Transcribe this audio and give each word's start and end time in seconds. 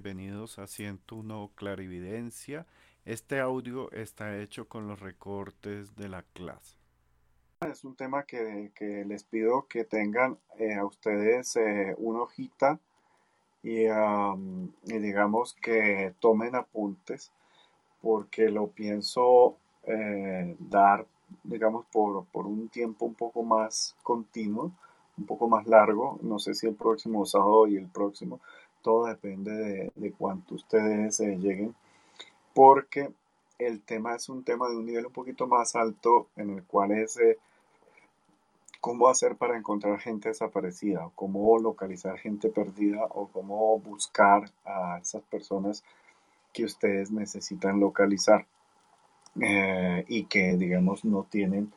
Bienvenidos 0.00 0.60
a 0.60 0.68
101 0.68 1.50
Clarividencia. 1.56 2.66
Este 3.04 3.40
audio 3.40 3.90
está 3.90 4.38
hecho 4.38 4.68
con 4.68 4.86
los 4.86 5.00
recortes 5.00 5.96
de 5.96 6.08
la 6.08 6.22
clase. 6.22 6.76
Es 7.68 7.82
un 7.82 7.96
tema 7.96 8.22
que, 8.22 8.70
les 8.78 9.24
pido 9.24 9.66
que 9.68 9.82
tengan 9.82 10.38
eh, 10.56 10.76
a 10.76 10.84
ustedes 10.84 11.56
eh, 11.56 11.96
una 11.98 12.22
hojita 12.22 12.78
y, 13.64 13.86
y 13.86 14.98
digamos 15.00 15.54
que 15.54 16.14
tomen 16.20 16.54
apuntes 16.54 17.32
porque 18.00 18.50
lo 18.50 18.68
pienso 18.68 19.56
eh, 19.82 20.54
dar, 20.60 21.08
digamos, 21.42 21.86
por 21.86 22.46
un 22.46 22.68
tiempo 22.68 23.04
un 23.04 23.14
poco 23.14 23.42
más 23.42 23.96
continuo, 24.04 24.70
un 25.16 25.26
poco 25.26 25.48
más 25.48 25.66
largo. 25.66 26.20
No 26.22 26.38
sé 26.38 26.54
si 26.54 26.68
el 26.68 26.76
próximo 26.76 27.26
sábado 27.26 27.66
y 27.66 27.76
el 27.76 27.88
próximo, 27.88 28.40
todo 28.82 29.06
depende 29.06 29.52
de, 29.52 29.92
de 29.94 30.12
cuánto 30.12 30.54
ustedes 30.54 31.20
eh, 31.20 31.36
lleguen, 31.38 31.74
porque 32.54 33.10
el 33.58 33.82
tema 33.82 34.14
es 34.14 34.28
un 34.28 34.44
tema 34.44 34.68
de 34.68 34.76
un 34.76 34.86
nivel 34.86 35.06
un 35.06 35.12
poquito 35.12 35.46
más 35.46 35.74
alto 35.74 36.28
en 36.36 36.50
el 36.50 36.62
cual 36.64 36.92
es 36.92 37.16
eh, 37.18 37.38
cómo 38.80 39.08
hacer 39.08 39.36
para 39.36 39.56
encontrar 39.56 39.98
gente 39.98 40.28
desaparecida, 40.28 41.10
cómo 41.14 41.58
localizar 41.58 42.18
gente 42.18 42.48
perdida 42.48 43.04
o 43.10 43.28
cómo 43.28 43.78
buscar 43.80 44.50
a 44.64 44.98
esas 45.02 45.22
personas 45.22 45.82
que 46.52 46.64
ustedes 46.64 47.10
necesitan 47.10 47.80
localizar 47.80 48.46
eh, 49.40 50.04
y 50.08 50.24
que 50.24 50.56
digamos 50.56 51.04
no 51.04 51.24
tienen 51.24 51.72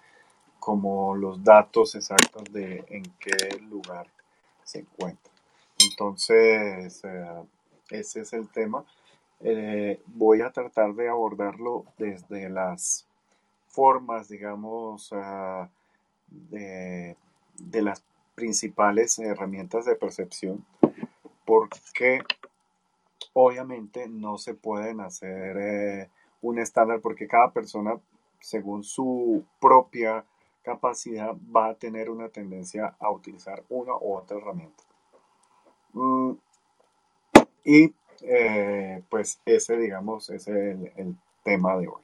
como 0.59 1.16
los 1.16 1.44
datos 1.44 1.95
exactos 1.95 2.44
de 2.53 2.85
en 2.89 3.03
qué 3.19 3.59
lugar 3.69 4.07
se 4.63 4.79
encuentra. 4.79 5.31
Entonces, 5.92 7.03
eh, 7.03 7.44
ese 7.89 8.22
es 8.22 8.34
el 8.34 8.50
tema. 8.50 8.86
Eh, 9.42 10.02
voy 10.08 10.42
a 10.42 10.52
tratar 10.52 10.94
de 10.94 11.09
abordarlo 11.09 11.86
desde 11.97 12.50
las 12.50 13.08
formas, 13.67 14.29
digamos, 14.29 15.09
ah, 15.13 15.69
de, 16.28 17.16
las 17.57 18.03
principales 18.35 19.18
herramientas 19.19 19.85
de 19.85 19.96
percepción, 19.96 20.66
porque 21.46 22.22
obviamente 23.34 24.08
no 24.08 24.38
se 24.38 24.53
pueden 24.53 25.02
hacer 25.02 25.58
eh, 25.58 26.09
un 26.41 26.59
estándar, 26.59 27.02
porque 27.02 27.28
cada 27.28 27.52
persona, 27.52 28.00
según 28.40 28.84
su 28.84 29.44
propia 29.59 30.23
capacidad, 30.63 31.35
va 31.56 31.69
a 31.69 31.75
tener 31.75 32.09
una 32.09 32.29
tendencia 32.29 32.96
a 33.00 33.12
utilizar 33.12 33.63
una 33.69 33.96
u 33.96 34.16
otra 34.16 34.38
herramienta. 34.38 34.84
Mm, 35.94 36.31
y 37.63 37.94
eh, 38.22 39.03
pues 39.09 39.41
ese, 39.46 39.78
digamos, 39.78 40.29
es 40.29 40.47
el, 40.47 41.16
tema 41.44 41.75
de 41.75 41.88
hoy, 41.88 42.02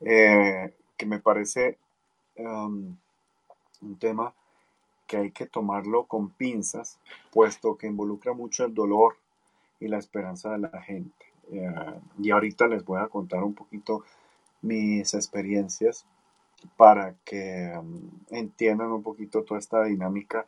eh, 0.00 0.74
que 0.94 1.06
me 1.06 1.20
parece 1.20 1.78
um, 2.36 2.94
un 3.80 3.98
tema 3.98 4.34
que 5.06 5.16
hay 5.16 5.30
que 5.30 5.46
tomarlo 5.46 6.04
con 6.04 6.28
pinzas, 6.28 6.98
puesto 7.32 7.78
que 7.78 7.86
involucra 7.86 8.34
mucho 8.34 8.66
el 8.66 8.74
dolor 8.74 9.16
y 9.80 9.88
la 9.88 9.96
esperanza 9.96 10.52
de 10.52 10.58
la 10.58 10.82
gente. 10.82 11.26
Eh, 11.50 12.00
y 12.18 12.30
ahorita 12.30 12.66
les 12.66 12.84
voy 12.84 13.00
a 13.00 13.08
contar 13.08 13.42
un 13.42 13.54
poquito 13.54 14.04
mis 14.60 15.14
experiencias 15.14 16.04
para 16.76 17.14
que 17.24 17.72
um, 17.78 18.10
entiendan 18.30 18.92
un 18.92 19.02
poquito 19.02 19.44
toda 19.44 19.60
esta 19.60 19.84
dinámica 19.84 20.44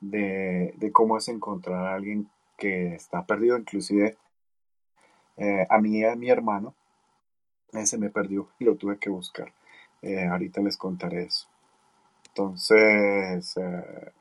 de, 0.00 0.74
de 0.76 0.92
cómo 0.92 1.16
es 1.16 1.28
encontrar 1.28 1.86
a 1.86 1.94
alguien 1.94 2.28
que 2.56 2.94
está 2.94 3.24
perdido, 3.24 3.58
inclusive 3.58 4.16
eh, 5.36 5.66
a 5.68 5.78
mí 5.80 6.04
a 6.04 6.16
mi 6.16 6.28
hermano, 6.28 6.74
ese 7.72 7.98
me 7.98 8.10
perdió 8.10 8.48
y 8.58 8.64
lo 8.64 8.76
tuve 8.76 8.98
que 8.98 9.10
buscar. 9.10 9.52
Eh, 10.02 10.26
ahorita 10.26 10.60
les 10.60 10.76
contaré 10.76 11.24
eso. 11.24 11.48
Entonces, 12.28 13.56
eh, 13.56 14.12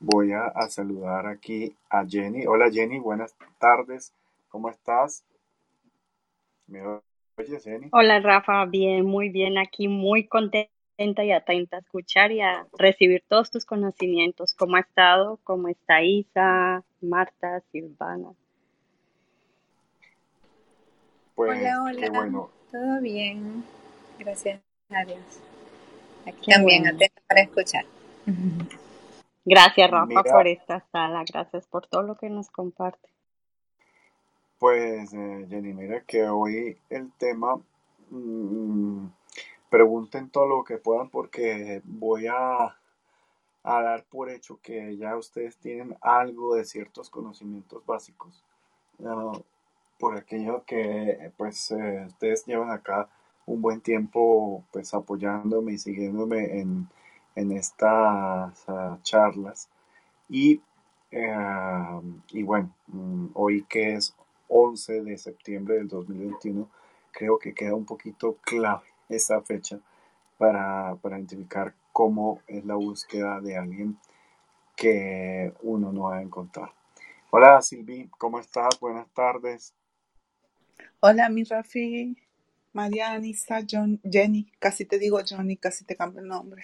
voy 0.00 0.32
a, 0.32 0.46
a 0.46 0.68
saludar 0.68 1.26
aquí 1.26 1.76
a 1.90 2.04
Jenny. 2.06 2.46
Hola 2.46 2.70
Jenny, 2.70 2.98
buenas 2.98 3.34
tardes. 3.58 4.12
¿Cómo 4.48 4.70
estás? 4.70 5.24
¿Me 6.66 6.82
oyes, 7.36 7.64
Jenny? 7.64 7.88
Hola 7.92 8.20
Rafa, 8.20 8.64
bien, 8.66 9.06
muy 9.06 9.30
bien, 9.30 9.58
aquí 9.58 9.88
muy 9.88 10.26
contenta 10.26 10.77
y 10.98 11.30
atenta 11.32 11.76
a 11.76 11.80
escuchar 11.80 12.32
y 12.32 12.40
a 12.40 12.66
recibir 12.76 13.22
todos 13.28 13.50
tus 13.52 13.64
conocimientos. 13.64 14.52
¿Cómo 14.54 14.76
ha 14.76 14.80
estado? 14.80 15.38
¿Cómo 15.44 15.68
está 15.68 16.02
Isa, 16.02 16.82
Marta, 17.00 17.60
Silvana? 17.70 18.32
Pues 21.36 21.60
Hola, 21.60 21.96
qué 21.96 22.08
hola, 22.08 22.10
bueno. 22.10 22.50
todo 22.72 23.00
bien, 23.00 23.64
gracias 24.18 24.60
a 24.90 25.04
Dios. 25.04 25.40
Aquí 26.26 26.50
Qué 26.50 26.52
también 26.52 26.82
bueno. 26.82 26.96
atenta 26.96 27.22
para 27.28 27.42
escuchar. 27.42 27.84
Gracias 29.44 29.90
Rafa 29.90 30.06
Mira, 30.06 30.32
por 30.32 30.46
esta 30.46 30.84
sala, 30.92 31.24
gracias 31.26 31.66
por 31.68 31.86
todo 31.86 32.02
lo 32.02 32.16
que 32.16 32.28
nos 32.28 32.50
comparte. 32.50 33.08
pues 34.58 35.12
eh, 35.14 35.46
Jenny, 35.48 35.72
mira 35.72 36.02
que 36.02 36.24
hoy 36.28 36.76
el 36.90 37.10
tema, 37.12 37.56
mm, 38.10 39.06
pregunten 39.70 40.30
todo 40.30 40.46
lo 40.46 40.64
que 40.64 40.78
puedan 40.78 41.10
porque 41.10 41.82
voy 41.84 42.26
a, 42.26 42.76
dar 43.62 44.04
por 44.04 44.30
hecho 44.30 44.58
que 44.62 44.96
ya 44.96 45.16
ustedes 45.16 45.56
tienen 45.58 45.96
algo 46.00 46.54
de 46.54 46.64
ciertos 46.64 47.10
conocimientos 47.10 47.84
básicos. 47.84 48.42
Ah, 49.04 49.32
por 49.98 50.16
aquello 50.16 50.64
que 50.64 51.32
pues 51.36 51.70
eh, 51.72 52.04
ustedes 52.06 52.46
llevan 52.46 52.70
acá 52.70 53.08
un 53.46 53.60
buen 53.60 53.80
tiempo 53.80 54.64
pues 54.72 54.94
apoyándome 54.94 55.72
y 55.72 55.78
siguiéndome 55.78 56.60
en, 56.60 56.88
en 57.34 57.52
estas 57.52 58.64
ah, 58.68 58.98
charlas. 59.02 59.68
Y, 60.28 60.62
eh, 61.10 62.00
y 62.30 62.42
bueno, 62.42 62.74
mm, 62.86 63.28
hoy 63.34 63.64
que 63.68 63.94
es 63.94 64.14
11 64.48 65.02
de 65.02 65.18
septiembre 65.18 65.76
del 65.76 65.88
2021, 65.88 66.68
creo 67.12 67.38
que 67.38 67.54
queda 67.54 67.74
un 67.74 67.84
poquito 67.84 68.36
clave 68.42 68.87
esa 69.08 69.40
fecha 69.42 69.80
para, 70.36 70.96
para 70.96 71.18
identificar 71.18 71.74
cómo 71.92 72.40
es 72.46 72.64
la 72.64 72.74
búsqueda 72.74 73.40
de 73.40 73.56
alguien 73.56 73.98
que 74.76 75.52
uno 75.62 75.92
no 75.92 76.04
va 76.04 76.18
a 76.18 76.22
encontrar. 76.22 76.70
Hola 77.30 77.60
Silvi, 77.60 78.08
¿cómo 78.16 78.38
estás? 78.38 78.78
Buenas 78.80 79.08
tardes. 79.10 79.74
Hola, 81.00 81.28
mi 81.28 81.44
Rafi, 81.44 82.16
Mariana, 82.72 83.26
Isa, 83.26 83.60
John, 83.68 84.00
Jenny, 84.04 84.50
casi 84.58 84.84
te 84.84 84.98
digo 84.98 85.18
Johnny, 85.28 85.56
casi 85.56 85.84
te 85.84 85.96
cambio 85.96 86.20
el 86.20 86.28
nombre. 86.28 86.62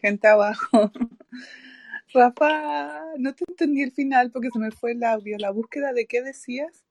Gente 0.00 0.28
abajo. 0.28 0.90
Rafa, 2.12 3.16
no 3.18 3.34
te 3.34 3.44
entendí 3.48 3.82
el 3.82 3.92
final 3.92 4.30
porque 4.30 4.50
se 4.52 4.58
me 4.58 4.70
fue 4.70 4.92
el 4.92 5.02
audio. 5.02 5.36
¿La 5.38 5.50
búsqueda 5.50 5.92
de 5.92 6.06
qué 6.06 6.22
decías? 6.22 6.84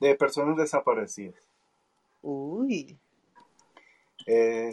De 0.00 0.14
personas 0.16 0.56
desaparecidas. 0.56 1.40
Uy, 2.20 2.98
Eh, 4.26 4.72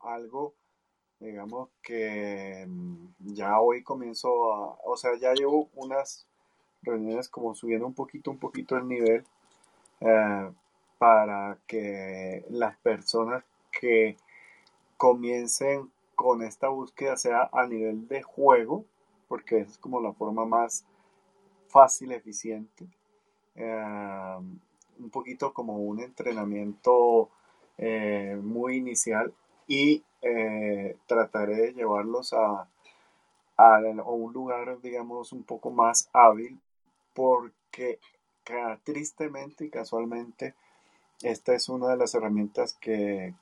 algo, 0.00 0.54
digamos, 1.18 1.70
que 1.82 2.64
mm, 2.66 3.34
ya 3.34 3.60
hoy 3.60 3.82
comienzo 3.82 4.52
a, 4.52 4.78
o 4.84 4.96
sea, 4.96 5.16
ya 5.18 5.32
llevo 5.34 5.68
unas 5.74 6.26
reuniones 6.82 7.28
como 7.28 7.54
subiendo 7.54 7.86
un 7.86 7.94
poquito, 7.94 8.30
un 8.30 8.38
poquito 8.38 8.76
el 8.76 8.88
nivel 8.88 9.24
eh, 10.00 10.50
para 10.98 11.58
que 11.66 12.44
las 12.50 12.76
personas 12.78 13.44
que 13.70 14.16
comiencen 14.96 15.90
con 16.14 16.42
esta 16.42 16.68
búsqueda 16.68 17.16
sea 17.16 17.50
a 17.52 17.66
nivel 17.66 18.06
de 18.08 18.22
juego, 18.22 18.84
porque 19.28 19.60
es 19.60 19.78
como 19.78 20.00
la 20.00 20.12
forma 20.12 20.44
más 20.44 20.84
fácil, 21.68 22.12
eficiente, 22.12 22.86
eh, 23.54 24.36
un 24.98 25.10
poquito 25.10 25.52
como 25.52 25.76
un 25.76 26.00
entrenamiento 26.00 27.30
eh, 27.78 28.38
muy 28.42 28.76
inicial 28.76 29.32
y 29.66 30.02
eh, 30.22 30.96
trataré 31.06 31.56
de 31.56 31.72
llevarlos 31.72 32.32
a, 32.32 32.68
a, 33.56 33.78
un 34.04 34.32
lugar, 34.32 34.80
digamos, 34.80 35.32
un 35.32 35.42
poco 35.42 35.70
más 35.70 36.08
hábil, 36.12 36.58
porque 37.14 37.98
tristemente 38.84 39.64
y 39.64 39.70
casualmente 39.70 40.54
esta 41.22 41.54
es 41.54 41.68
una 41.68 41.88
de 41.88 41.96
las 41.96 42.14
herramientas 42.14 42.74
que, 42.80 43.34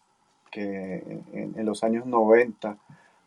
que 0.50 1.22
en, 1.32 1.54
en 1.56 1.66
los 1.66 1.82
años 1.82 2.04
90 2.06 2.76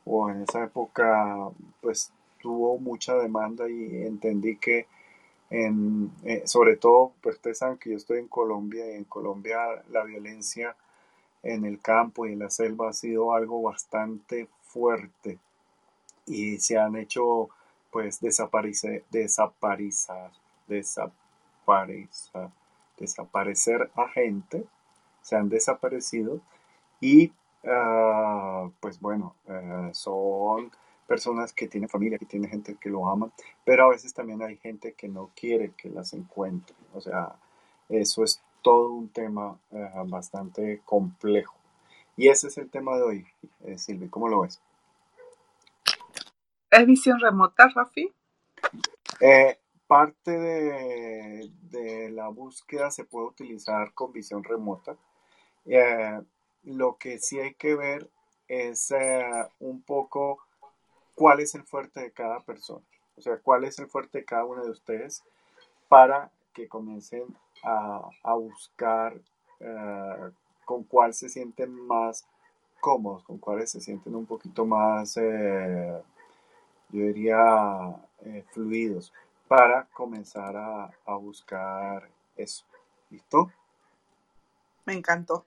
o 0.05 0.29
en 0.29 0.43
esa 0.43 0.63
época 0.63 1.49
pues 1.81 2.11
tuvo 2.41 2.77
mucha 2.77 3.15
demanda 3.15 3.69
y 3.69 4.03
entendí 4.03 4.57
que 4.57 4.85
en, 5.49 6.11
eh, 6.23 6.43
sobre 6.45 6.77
todo, 6.77 7.13
pues 7.21 7.35
ustedes 7.35 7.59
saben 7.59 7.77
que 7.77 7.91
yo 7.91 7.97
estoy 7.97 8.19
en 8.19 8.27
Colombia 8.27 8.91
y 8.91 8.95
en 8.95 9.03
Colombia 9.03 9.59
la 9.91 10.03
violencia 10.03 10.75
en 11.43 11.65
el 11.65 11.79
campo 11.81 12.25
y 12.25 12.33
en 12.33 12.39
la 12.39 12.49
selva 12.49 12.89
ha 12.89 12.93
sido 12.93 13.33
algo 13.33 13.61
bastante 13.61 14.47
fuerte 14.63 15.39
y 16.25 16.57
se 16.59 16.77
han 16.77 16.95
hecho 16.97 17.49
pues 17.91 18.21
desaparece- 18.21 19.03
desaparizar, 19.11 20.31
desaparecer 22.97 23.89
a 23.95 24.07
gente, 24.09 24.65
se 25.21 25.35
han 25.35 25.49
desaparecido 25.49 26.41
y 27.01 27.33
ah, 27.65 28.69
pues 28.81 29.01
bueno, 29.01 29.35
eh, 29.47 29.91
son 29.93 30.71
personas 31.07 31.53
que 31.53 31.69
tienen 31.69 31.89
familia, 31.89 32.19
que 32.19 32.27
tienen 32.27 32.51
gente 32.51 32.77
que 32.81 32.89
lo 32.91 33.07
ama, 33.09 33.31
pero 33.65 33.85
a 33.85 33.89
veces 33.89 34.13
también 34.13 34.43
hay 34.43 34.57
gente 34.57 34.93
que 34.93 35.09
no 35.09 35.31
quiere 35.35 35.71
que 35.77 35.89
las 35.89 36.13
encuentre. 36.13 36.75
O 36.93 37.01
sea, 37.01 37.35
eso 37.89 38.25
es 38.25 38.42
todo 38.63 38.89
un 38.93 39.09
tema 39.09 39.59
eh, 39.71 39.91
bastante 40.05 40.81
complejo. 40.85 41.55
Y 42.17 42.29
ese 42.29 42.47
es 42.47 42.57
el 42.57 42.69
tema 42.69 42.95
de 42.95 43.03
hoy, 43.03 43.27
eh, 43.65 43.77
Silvi, 43.77 44.09
¿cómo 44.09 44.27
lo 44.27 44.41
ves? 44.41 44.59
¿Es 46.71 46.85
visión 46.87 47.19
remota, 47.19 47.67
Rafi? 47.75 48.11
Eh, 49.19 49.59
parte 49.85 50.31
de, 50.31 51.51
de, 51.69 52.09
la 52.09 52.29
búsqueda 52.29 52.89
se 52.89 53.03
puede 53.03 53.27
utilizar 53.27 53.93
con 53.93 54.11
visión 54.11 54.43
remota. 54.43 54.95
lo 56.63 56.97
que 56.97 57.19
sí 57.19 57.39
hay 57.39 57.53
que 57.55 57.75
ver 57.75 58.09
es 58.47 58.93
un 59.59 59.81
poco 59.83 60.39
cuál 61.15 61.41
es 61.41 61.53
el 61.55 61.63
fuerte 61.63 61.99
de 61.99 62.11
cada 62.11 62.39
persona, 62.41 62.85
o 63.17 63.21
sea, 63.21 63.37
cuál 63.37 63.65
es 63.65 63.77
el 63.79 63.87
fuerte 63.87 64.19
de 64.19 64.25
cada 64.25 64.45
uno 64.45 64.63
de 64.63 64.71
ustedes 64.71 65.23
para 65.89 66.31
que 66.53 66.67
comiencen 66.67 67.25
a, 67.63 68.33
buscar 68.35 69.15
eh, 69.59 70.31
con 70.65 70.83
cuál 70.83 71.13
se 71.13 71.29
sienten 71.29 71.71
más 71.87 72.25
cómodos, 72.79 73.23
con 73.23 73.37
cuáles 73.37 73.71
se 73.71 73.81
sienten 73.81 74.15
un 74.15 74.25
poquito 74.25 74.65
más, 74.65 75.15
eh, 75.17 76.01
yo 76.89 77.05
diría, 77.05 77.95
eh, 78.25 78.43
fluidos, 78.51 79.13
para 79.47 79.85
comenzar 79.93 80.55
a, 80.55 80.91
a 81.05 81.15
buscar 81.15 82.09
eso. 82.35 82.65
¿Listo? 83.09 83.51
Me 84.85 84.93
encantó. 84.93 85.45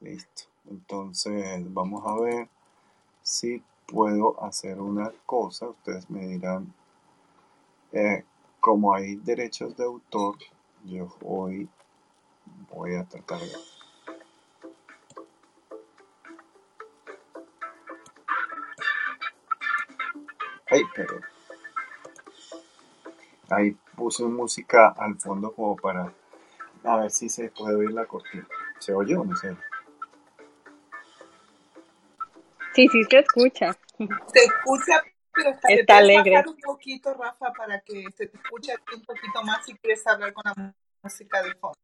Listo. 0.00 0.44
Entonces, 0.70 1.62
vamos 1.72 2.04
a 2.06 2.20
ver 2.20 2.48
si 3.22 3.62
puedo 3.86 4.42
hacer 4.44 4.80
una 4.80 5.10
cosa, 5.24 5.68
ustedes 5.68 6.08
me 6.10 6.26
dirán, 6.26 6.72
eh, 7.92 8.24
como 8.60 8.94
hay 8.94 9.16
derechos 9.16 9.76
de 9.76 9.84
autor, 9.84 10.36
yo 10.88 11.08
hoy 11.22 11.68
voy 12.70 12.94
a 12.96 13.04
tratar 13.04 13.40
de... 13.40 13.52
Ay, 20.70 20.82
pero... 20.94 21.20
Ahí 23.50 23.76
puse 23.96 24.24
música 24.24 24.94
al 24.96 25.18
fondo 25.18 25.52
como 25.52 25.76
para... 25.76 26.12
A 26.84 26.96
ver 26.96 27.10
si 27.10 27.28
se 27.28 27.50
puede 27.50 27.76
oír 27.76 27.90
la 27.90 28.06
cortina. 28.06 28.46
¿Se 28.78 28.92
oye 28.94 29.16
o 29.16 29.24
no 29.24 29.36
se 29.36 29.50
oye? 29.50 29.58
Sí, 32.74 32.88
sí 32.88 33.02
se 33.04 33.18
escucha. 33.18 33.76
Se 33.98 34.44
escucha, 34.44 35.02
pero 35.32 35.50
está, 35.50 35.68
está 35.68 35.96
alegre. 35.98 36.30
bajar 36.30 36.48
un 36.48 36.60
poquito, 36.60 37.12
Rafa, 37.14 37.52
para 37.52 37.80
que 37.80 38.04
se 38.16 38.26
te 38.28 38.36
escuche 38.36 38.72
un 38.94 39.02
poquito 39.02 39.42
más 39.42 39.64
si 39.66 39.74
quieres 39.74 40.06
hablar 40.06 40.32
con 40.32 40.44
la 40.44 40.74
música 41.02 41.42
de 41.42 41.54
fondo. 41.54 41.78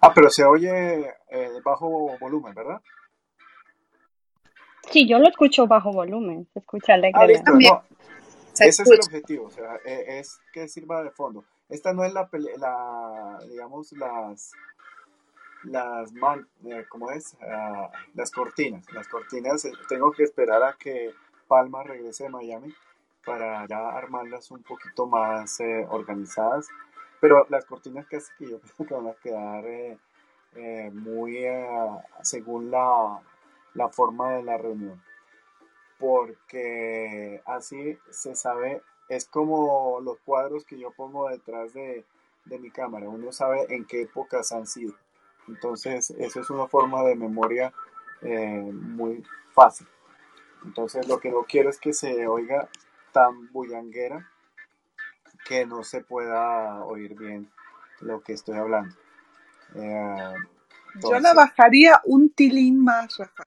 Ah, 0.00 0.12
pero 0.14 0.30
se 0.30 0.44
oye 0.44 1.14
eh, 1.30 1.60
bajo 1.64 2.16
volumen, 2.18 2.54
¿verdad? 2.54 2.80
Sí, 4.90 5.06
yo 5.06 5.18
lo 5.18 5.28
escucho 5.28 5.66
bajo 5.66 5.92
volumen, 5.92 6.48
se 6.52 6.60
escucha 6.60 6.94
alegre. 6.94 7.20
Ah, 7.22 7.26
listo, 7.26 7.52
no. 7.52 7.84
Ese 8.58 8.82
es 8.82 8.90
el 8.90 9.00
objetivo, 9.00 9.46
o 9.46 9.50
sea, 9.50 9.76
e, 9.84 10.18
es 10.18 10.40
que 10.52 10.68
sirva 10.68 11.02
de 11.02 11.10
fondo. 11.10 11.44
Esta 11.68 11.92
no 11.92 12.04
es 12.04 12.12
la, 12.12 12.28
la 12.58 13.38
digamos, 13.48 13.92
las 13.92 14.52
las 15.64 16.12
man, 16.12 16.46
eh, 16.64 16.84
¿cómo 16.88 17.10
es? 17.10 17.36
Ah, 17.42 17.90
las 18.14 18.30
cortinas. 18.30 18.84
Las 18.92 19.08
cortinas 19.08 19.64
eh, 19.64 19.72
tengo 19.88 20.10
que 20.12 20.24
esperar 20.24 20.62
a 20.62 20.76
que 20.78 21.12
Palma 21.46 21.82
regrese 21.82 22.24
de 22.24 22.30
Miami 22.30 22.74
para 23.24 23.66
ya 23.66 23.90
armarlas 23.90 24.50
un 24.50 24.62
poquito 24.62 25.06
más 25.06 25.60
eh, 25.60 25.86
organizadas. 25.90 26.68
Pero 27.20 27.46
las 27.50 27.64
cortinas 27.64 28.06
casi 28.06 28.32
que 28.38 28.50
yo 28.50 28.60
creo 28.76 28.88
que 28.88 28.94
van 28.94 29.08
a 29.08 29.14
quedar 29.14 29.64
muy 30.92 31.46
según 32.22 32.70
la, 32.70 33.20
la 33.74 33.88
forma 33.88 34.32
de 34.34 34.42
la 34.42 34.56
reunión. 34.58 35.02
Porque 35.98 37.42
así 37.44 37.98
se 38.10 38.34
sabe, 38.34 38.82
es 39.08 39.26
como 39.26 40.00
los 40.00 40.18
cuadros 40.20 40.64
que 40.64 40.78
yo 40.78 40.90
pongo 40.92 41.28
detrás 41.28 41.74
de, 41.74 42.04
de 42.46 42.58
mi 42.58 42.70
cámara. 42.70 43.08
Uno 43.08 43.32
sabe 43.32 43.66
en 43.74 43.84
qué 43.84 44.02
épocas 44.02 44.52
han 44.52 44.66
sido. 44.66 44.94
Entonces, 45.48 46.10
eso 46.10 46.40
es 46.40 46.50
una 46.50 46.68
forma 46.68 47.02
de 47.04 47.16
memoria 47.16 47.72
eh, 48.22 48.70
muy 48.72 49.24
fácil. 49.52 49.86
Entonces, 50.64 51.08
lo 51.08 51.18
que 51.18 51.30
no 51.30 51.44
quiero 51.44 51.70
es 51.70 51.78
que 51.78 51.92
se 51.92 52.26
oiga 52.26 52.68
tan 53.12 53.50
bullanguera 53.52 54.30
que 55.50 55.66
no 55.66 55.82
se 55.82 56.00
pueda 56.00 56.84
oír 56.84 57.16
bien 57.16 57.50
lo 57.98 58.22
que 58.22 58.34
estoy 58.34 58.56
hablando. 58.56 58.94
Eh, 59.74 60.34
Yo 61.02 61.18
la 61.18 61.34
bajaría 61.34 62.00
un 62.04 62.30
tilín 62.30 62.78
más, 62.78 63.16
Rafa. 63.18 63.42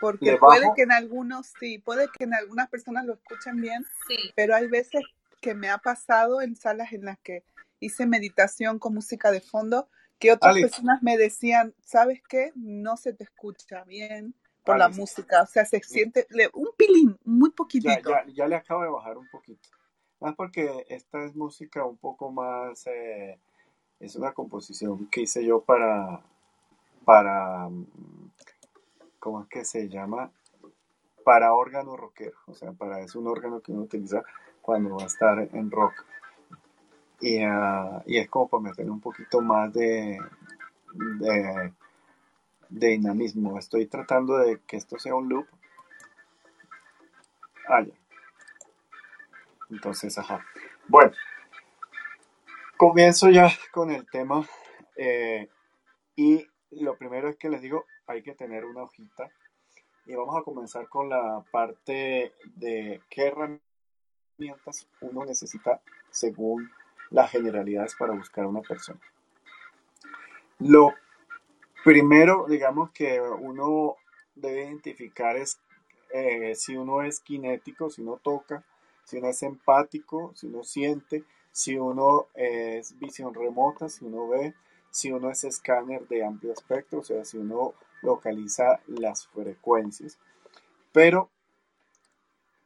Porque 0.00 0.36
puede 0.36 0.66
que 0.74 0.82
en 0.82 0.90
algunos, 0.90 1.52
sí, 1.60 1.78
puede 1.78 2.08
que 2.08 2.24
en 2.24 2.34
algunas 2.34 2.68
personas 2.68 3.06
lo 3.06 3.14
escuchen 3.14 3.60
bien, 3.60 3.86
sí. 4.08 4.16
pero 4.34 4.56
hay 4.56 4.66
veces 4.66 5.02
que 5.40 5.54
me 5.54 5.70
ha 5.70 5.78
pasado 5.78 6.40
en 6.40 6.56
salas 6.56 6.92
en 6.92 7.04
las 7.04 7.20
que 7.20 7.44
hice 7.78 8.04
meditación 8.04 8.80
con 8.80 8.92
música 8.92 9.30
de 9.30 9.40
fondo 9.40 9.88
que 10.18 10.32
otras 10.32 10.56
personas 10.56 11.04
me 11.04 11.16
decían, 11.16 11.72
¿sabes 11.80 12.20
qué? 12.28 12.50
No 12.56 12.96
se 12.96 13.12
te 13.12 13.22
escucha 13.22 13.84
bien 13.84 14.34
por 14.64 14.76
la 14.76 14.88
música, 14.88 15.42
o 15.42 15.46
sea, 15.46 15.64
se 15.64 15.80
siente 15.80 16.26
un 16.52 16.70
pilín, 16.76 17.16
muy 17.24 17.50
poquitito. 17.52 18.10
Ya, 18.34 18.48
le 18.48 18.56
acabo 18.56 18.82
de 18.82 18.90
bajar 18.90 19.16
un 19.16 19.28
poquito. 19.30 19.68
Más 20.24 20.34
porque 20.36 20.86
esta 20.88 21.22
es 21.22 21.36
música 21.36 21.84
un 21.84 21.98
poco 21.98 22.32
más, 22.32 22.86
eh, 22.86 23.38
es 24.00 24.16
una 24.16 24.32
composición 24.32 25.06
que 25.10 25.20
hice 25.20 25.44
yo 25.44 25.60
para, 25.60 26.22
para, 27.04 27.68
¿cómo 29.18 29.42
es 29.42 29.48
que 29.48 29.66
se 29.66 29.86
llama? 29.90 30.32
Para 31.24 31.52
órgano 31.52 31.94
rockero, 31.94 32.38
o 32.46 32.54
sea, 32.54 32.72
para, 32.72 33.00
es 33.00 33.14
un 33.16 33.26
órgano 33.26 33.60
que 33.60 33.72
uno 33.72 33.82
utiliza 33.82 34.22
cuando 34.62 34.96
va 34.96 35.02
a 35.02 35.08
estar 35.08 35.46
en 35.52 35.70
rock. 35.70 35.92
Ah, 37.46 38.02
y, 38.06 38.16
es 38.16 38.30
como 38.30 38.48
para 38.48 38.62
meter 38.62 38.90
un 38.90 39.00
poquito 39.00 39.42
más 39.42 39.74
de, 39.74 40.18
de, 41.20 41.72
dinamismo. 42.70 43.58
Estoy 43.58 43.84
tratando 43.88 44.38
de 44.38 44.58
que 44.66 44.78
esto 44.78 44.98
sea 44.98 45.16
un 45.16 45.28
loop. 45.28 45.46
Ah, 47.68 47.82
ya. 47.82 48.03
Entonces, 49.70 50.16
ajá. 50.18 50.44
Bueno, 50.88 51.12
comienzo 52.76 53.30
ya 53.30 53.50
con 53.72 53.90
el 53.90 54.06
tema. 54.10 54.46
Eh, 54.96 55.48
y 56.16 56.46
lo 56.70 56.96
primero 56.96 57.28
es 57.28 57.36
que 57.36 57.48
les 57.48 57.62
digo, 57.62 57.84
hay 58.06 58.22
que 58.22 58.34
tener 58.34 58.64
una 58.64 58.82
hojita. 58.82 59.30
Y 60.06 60.14
vamos 60.14 60.36
a 60.36 60.42
comenzar 60.42 60.88
con 60.88 61.08
la 61.08 61.42
parte 61.50 62.34
de 62.56 63.00
qué 63.08 63.28
herramientas 63.28 64.86
uno 65.00 65.24
necesita 65.24 65.80
según 66.10 66.70
las 67.10 67.30
generalidades 67.30 67.94
para 67.96 68.12
buscar 68.12 68.44
a 68.44 68.48
una 68.48 68.60
persona. 68.60 69.00
Lo 70.58 70.94
primero, 71.84 72.46
digamos, 72.48 72.90
que 72.90 73.20
uno 73.20 73.96
debe 74.34 74.64
identificar 74.64 75.36
es 75.36 75.58
eh, 76.12 76.54
si 76.54 76.76
uno 76.76 77.02
es 77.02 77.20
kinético, 77.20 77.90
si 77.90 78.02
uno 78.02 78.20
toca, 78.22 78.64
si 79.04 79.18
uno 79.18 79.28
es 79.28 79.42
empático, 79.42 80.32
si 80.34 80.46
uno 80.46 80.64
siente, 80.64 81.24
si 81.50 81.78
uno 81.78 82.26
es 82.34 82.98
visión 82.98 83.32
remota, 83.34 83.88
si 83.88 84.04
uno 84.04 84.28
ve, 84.28 84.54
si 84.90 85.12
uno 85.12 85.30
es 85.30 85.44
escáner 85.44 86.06
de 86.08 86.24
amplio 86.24 86.52
espectro, 86.52 87.00
o 87.00 87.04
sea, 87.04 87.24
si 87.24 87.38
uno 87.38 87.74
localiza 88.02 88.80
las 88.86 89.26
frecuencias. 89.28 90.18
Pero 90.92 91.30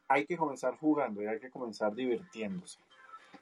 hay 0.07 0.25
que 0.25 0.37
comenzar 0.37 0.75
jugando 0.77 1.21
y 1.21 1.27
hay 1.27 1.39
que 1.39 1.51
comenzar 1.51 1.93
divirtiéndose. 1.93 2.79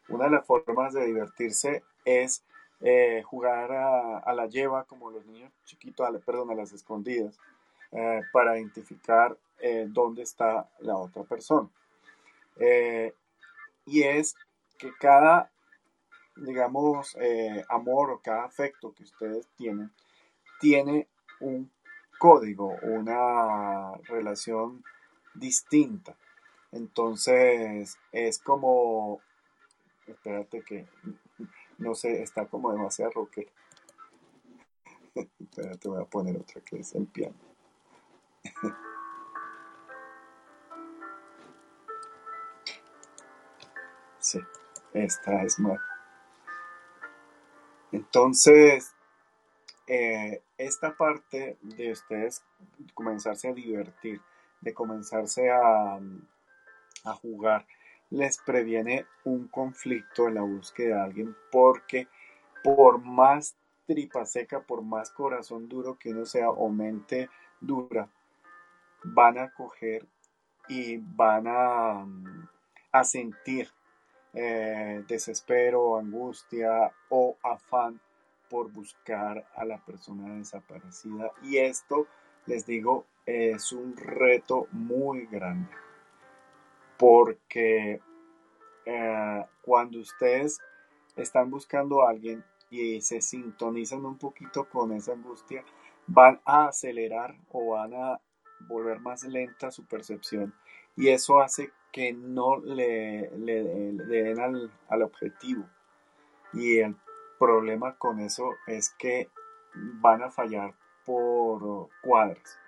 Una 0.10 0.26
de 0.26 0.32
las 0.32 0.46
formas 0.46 0.94
de 0.94 1.06
divertirse 1.06 1.84
es 2.06 2.44
eh, 2.82 3.24
jugar 3.24 3.72
a, 3.72 4.34
la 4.34 4.48
lleva, 4.48 4.84
como 4.84 5.10
los 5.10 5.26
niños 5.26 5.52
chiquitos, 5.66 6.08
perdón, 6.26 6.52
a 6.52 6.56
las 6.56 6.72
escondidas, 6.74 7.40
eh, 7.92 8.22
para 8.32 8.58
identificar 8.58 9.38
eh, 9.60 9.88
dónde 9.90 10.24
está 10.24 10.70
la 10.80 10.98
otra 10.98 11.24
persona. 11.24 11.70
Y 13.86 14.04
es 14.04 14.36
que 14.78 14.92
cada, 15.00 15.52
digamos, 16.36 17.16
amor 17.70 18.12
o 18.12 18.20
cada 18.20 18.46
afecto 18.46 18.94
que 18.94 19.04
ustedes 19.04 19.48
tienen, 19.58 19.92
tiene 20.60 21.08
un 21.40 21.72
código, 22.20 22.76
una 22.82 23.94
relación 24.08 24.84
distinta. 25.36 26.16
Entonces, 26.72 27.98
es 28.12 28.40
como 28.40 29.22
espérate 30.08 30.62
que 30.62 30.88
no 31.78 31.94
sé, 31.94 32.22
está 32.22 32.46
como 32.46 32.72
demasiado 32.72 33.12
roque. 33.12 33.48
espérate, 35.16 35.88
voy 35.88 36.02
a 36.02 36.06
poner 36.06 36.38
otra 36.38 36.62
que 36.62 36.80
es 36.80 36.96
en 36.96 37.06
piano. 37.06 37.36
Esta 44.94 45.44
es 45.44 45.60
más. 45.60 45.80
Entonces, 47.92 48.94
eh, 49.88 50.42
esta 50.58 50.96
parte 50.96 51.58
de 51.62 51.92
ustedes 51.92 52.44
comenzarse 52.94 53.48
a 53.48 53.54
divertir, 53.54 54.22
de 54.62 54.74
comenzarse 54.74 55.50
a, 55.50 56.00
a 57.06 57.14
jugar, 57.14 57.66
les 58.10 58.38
previene 58.38 59.06
un 59.24 59.48
conflicto 59.48 60.28
en 60.28 60.36
la 60.36 60.42
búsqueda 60.42 60.96
de 60.96 61.02
alguien 61.02 61.36
porque 61.52 62.08
por 62.64 63.00
más 63.00 63.56
tripa 63.86 64.26
seca, 64.26 64.62
por 64.62 64.82
más 64.82 65.12
corazón 65.12 65.70
duro 65.70 65.98
que 65.98 66.10
uno 66.10 66.26
sea 66.26 66.50
o 66.50 66.70
mente 66.70 67.30
dura, 67.62 68.10
van 69.04 69.38
a 69.38 69.54
coger 69.54 70.06
y 70.68 70.98
van 70.98 71.46
a, 71.48 72.06
a 72.92 73.04
sentir 73.04 73.72
eh, 74.34 75.04
desespero, 75.08 75.98
angustia 75.98 76.92
o 77.10 77.38
afán 77.44 78.00
por 78.50 78.72
buscar 78.72 79.46
a 79.56 79.66
la 79.66 79.78
persona 79.84 80.36
desaparecida. 80.36 81.32
Y 81.44 81.58
esto, 81.58 82.08
les 82.46 82.66
digo, 82.66 83.06
es 83.26 83.72
un 83.72 83.96
reto 83.98 84.68
muy 84.72 85.26
grande. 85.26 85.70
Porque 86.98 88.02
eh, 88.86 89.46
cuando 89.62 90.00
ustedes 90.00 90.60
están 91.16 91.50
buscando 91.50 92.04
a 92.04 92.12
alguien 92.12 92.44
y 92.70 93.02
se 93.02 93.22
sintonizan 93.22 94.06
un 94.06 94.18
poquito 94.18 94.68
con 94.70 94.92
esa 94.94 95.14
angustia, 95.14 95.64
van 96.08 96.40
a 96.46 96.68
acelerar 96.68 97.36
o 97.52 97.72
van 97.72 97.94
a 97.94 98.22
volver 98.62 99.00
más 99.00 99.24
lenta 99.24 99.72
su 99.72 99.86
percepción 99.86 100.54
y 100.96 101.10
eso 101.10 101.40
hace 101.40 101.72
que 101.98 102.14
no 102.14 102.60
le, 102.60 103.28
den 103.32 104.40
al, 104.40 104.72
al, 104.88 105.02
objetivo. 105.02 105.68
Y 106.54 106.78
el 106.78 106.96
problema 107.40 107.98
con 107.98 108.20
eso 108.20 108.52
es 108.68 108.92
que 109.00 109.32
van 109.74 110.22
a 110.22 110.30
fallar 110.30 110.76
por 111.08 111.90
cuadras. 112.04 112.60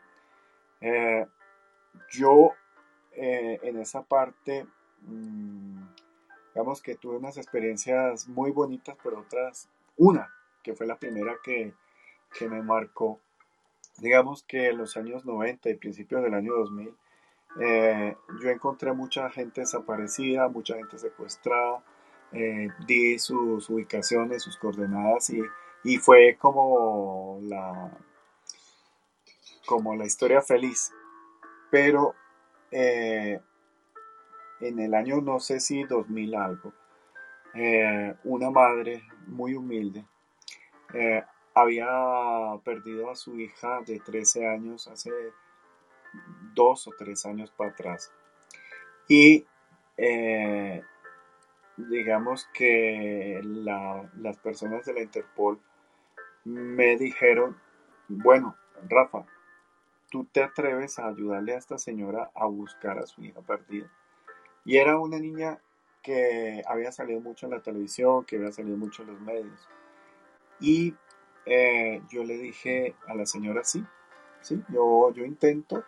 Eh, 0.82 1.28
yo 2.10 2.54
eh, 3.12 3.60
en 3.62 3.78
esa 3.78 4.02
parte, 4.02 4.66
mm, 5.04 5.84
digamos 6.56 6.82
que 6.82 6.96
tuve 6.96 7.18
unas 7.18 7.38
experiencias 7.38 8.28
muy 8.28 8.50
bonitas, 8.50 8.98
pero 9.04 9.20
otras, 9.20 9.70
una, 9.96 10.34
que 10.64 10.74
fue 10.74 10.88
la 10.88 10.98
primera 10.98 11.36
que, 11.44 11.76
que 12.34 12.50
me 12.50 12.64
marcó, 12.64 13.20
digamos 14.00 14.42
que 14.42 14.70
en 14.70 14.80
los 14.80 14.98
años 14.98 15.24
90 15.24 15.70
y 15.70 15.76
principios 15.76 16.24
del 16.24 16.34
año 16.34 16.52
2000, 16.56 16.96
eh, 17.58 18.16
yo 18.42 18.50
encontré 18.50 18.94
mucha 18.94 19.30
gente 19.30 19.62
desaparecida, 19.62 20.48
mucha 20.48 20.76
gente 20.76 20.98
secuestrada, 21.00 21.84
eh, 22.32 22.70
di 22.86 23.18
sus 23.18 23.70
ubicaciones, 23.70 24.44
sus 24.44 24.58
coordenadas 24.58 25.32
y, 25.32 25.42
y, 25.84 25.98
fue 25.98 26.38
como 26.40 27.40
la, 27.42 27.92
como 29.66 29.96
la 29.96 30.06
historia 30.06 30.42
feliz. 30.42 30.92
Pero 31.72 32.14
eh, 32.72 33.40
en 34.62 34.80
el 34.80 34.94
año 34.94 35.22
no 35.22 35.40
sé 35.40 35.60
si 35.60 35.84
2000 35.84 36.36
algo, 36.36 36.74
una 38.26 38.52
madre 38.52 39.04
muy 39.26 39.56
humilde 39.56 40.06
había 41.56 41.88
perdido 42.64 43.10
a 43.10 43.16
su 43.16 43.40
hija 43.40 43.82
de 43.86 44.00
13 44.00 44.48
años 44.48 44.88
hace 44.88 45.12
dos 46.54 46.88
o 46.88 46.92
tres 46.98 47.26
años 47.26 47.52
para 47.52 47.72
atrás. 47.72 48.12
Y 49.08 49.46
eh, 49.98 50.84
digamos 51.78 52.48
que 52.54 53.42
las 53.44 54.38
personas 54.38 54.86
de 54.86 54.94
la 54.94 55.02
Interpol 55.02 55.60
me 56.44 56.98
dijeron, 56.98 57.58
bueno, 58.08 58.56
Rafa, 58.88 59.26
tú 60.10 60.26
te 60.26 60.44
atreves 60.44 61.00
a 61.00 61.08
ayudarle 61.08 61.54
a 61.54 61.58
esta 61.58 61.78
señora 61.78 62.32
a 62.34 62.46
buscar 62.46 63.00
a 63.00 63.06
su 63.06 63.24
hija 63.24 63.42
perdida. 63.42 63.90
Y 64.66 64.78
era 64.78 64.98
una 64.98 65.20
niña 65.20 65.60
que 66.02 66.64
había 66.68 66.92
salido 66.92 67.20
mucho 67.20 67.46
en 67.46 67.54
la 67.54 67.62
televisión, 67.62 68.26
que 68.26 68.38
había 68.38 68.52
salido 68.52 68.78
mucho 68.78 69.04
en 69.04 69.10
los 69.10 69.22
medios. 69.22 69.68
Y 70.60 70.96
eh, 71.46 72.02
yo 72.10 72.24
le 72.24 72.38
dije 72.38 72.96
a 73.08 73.16
la 73.16 73.26
señora, 73.26 73.64
sí, 73.64 73.86
sí, 74.42 74.62
yo, 74.70 75.12
yo 75.14 75.26
intento, 75.26 75.84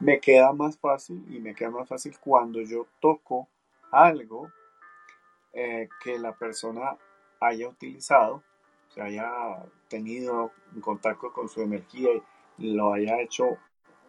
me 0.00 0.18
queda 0.18 0.52
más 0.52 0.78
fácil 0.78 1.24
y 1.28 1.40
me 1.40 1.54
queda 1.54 1.70
más 1.70 1.88
fácil 1.88 2.18
cuando 2.18 2.60
yo 2.62 2.86
toco 3.00 3.48
algo 3.92 4.50
eh, 5.52 5.88
que 6.02 6.18
la 6.18 6.32
persona 6.32 6.96
haya 7.40 7.68
utilizado, 7.68 8.42
se 8.88 9.02
haya 9.02 9.30
tenido 9.88 10.52
en 10.74 10.80
contacto 10.80 11.32
con 11.32 11.48
su 11.48 11.62
energía 11.62 12.10
y 12.58 12.72
lo 12.72 12.92
haya 12.92 13.20
hecho 13.20 13.58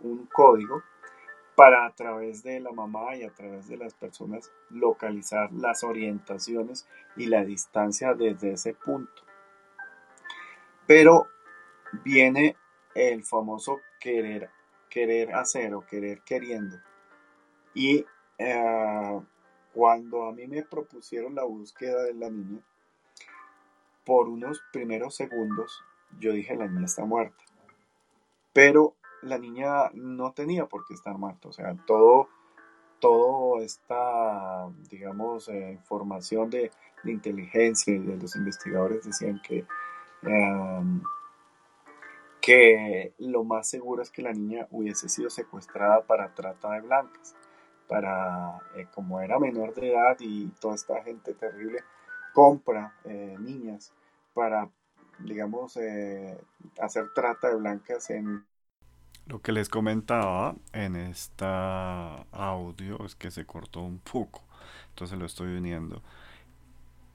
un 0.01 0.25
código 0.27 0.81
para 1.55 1.86
a 1.86 1.93
través 1.93 2.41
de 2.43 2.60
la 2.60 2.71
mamá 2.71 3.15
y 3.15 3.24
a 3.24 3.31
través 3.31 3.67
de 3.67 3.77
las 3.77 3.93
personas 3.93 4.51
localizar 4.69 5.51
las 5.51 5.83
orientaciones 5.83 6.88
y 7.17 7.25
la 7.25 7.43
distancia 7.43 8.13
desde 8.13 8.53
ese 8.53 8.74
punto. 8.74 9.24
Pero 10.88 11.27
viene 12.03 12.55
el 12.95 13.24
famoso 13.24 13.81
querer 14.00 14.50
querer 14.91 15.33
hacer 15.33 15.74
o 15.74 15.86
querer 15.88 16.21
queriendo. 16.21 16.77
Y 17.74 18.05
eh, 18.38 19.21
cuando 19.74 20.25
a 20.25 20.33
mí 20.33 20.45
me 20.48 20.63
propusieron 20.63 21.33
la 21.33 21.43
búsqueda 21.43 22.03
de 22.03 22.13
la 22.13 22.29
niña, 22.29 22.60
por 24.05 24.27
unos 24.27 24.62
primeros 24.74 25.15
segundos 25.15 25.81
yo 26.19 26.33
dije 26.33 26.55
la 26.55 26.67
niña 26.67 26.86
está 26.86 27.05
muerta. 27.05 27.43
Pero 28.53 28.95
la 29.21 29.38
niña 29.38 29.89
no 29.93 30.33
tenía 30.33 30.65
por 30.65 30.86
qué 30.86 30.93
estar 30.93 31.17
muerta. 31.17 31.48
O 31.48 31.53
sea, 31.53 31.75
todo, 31.88 32.27
todo 33.00 33.62
esta, 33.62 34.67
digamos, 34.89 35.48
eh, 35.48 35.71
información 35.71 36.50
de, 36.50 36.71
inteligencia 37.05 37.95
y 37.95 37.98
de 37.98 38.15
los 38.17 38.36
investigadores 38.36 39.05
decían 39.05 39.41
que 39.41 39.65
eh, 40.21 40.81
que 42.41 43.13
lo 43.19 43.43
más 43.43 43.69
seguro 43.69 44.01
es 44.01 44.10
que 44.10 44.24
la 44.24 44.33
niña 44.33 44.67
hubiese 44.71 45.07
sido 45.07 45.29
secuestrada 45.29 46.01
para 46.01 46.33
trata 46.33 46.71
de 46.71 46.81
blancas, 46.81 47.36
para, 47.88 48.60
eh, 48.75 48.88
como 48.93 49.21
era 49.21 49.39
menor 49.39 49.74
de 49.75 49.91
edad 49.91 50.17
y 50.19 50.48
toda 50.60 50.75
esta 50.75 51.03
gente 51.03 51.33
terrible 51.33 51.83
compra 52.33 52.93
eh, 53.03 53.36
niñas 53.39 53.93
para, 54.33 54.69
digamos, 55.19 55.77
eh, 55.77 56.38
hacer 56.79 57.13
trata 57.13 57.50
de 57.50 57.55
blancas 57.55 58.10
en... 58.10 58.45
Lo 59.27 59.39
que 59.39 59.51
les 59.51 59.69
comentaba 59.69 60.55
en 60.74 60.95
esta 60.95 62.24
audio 62.31 63.05
es 63.05 63.15
que 63.15 63.29
se 63.29 63.45
cortó 63.45 63.81
un 63.81 64.00
poco, 64.00 64.41
entonces 64.89 65.17
lo 65.19 65.25
estoy 65.25 65.55
uniendo. 65.55 66.01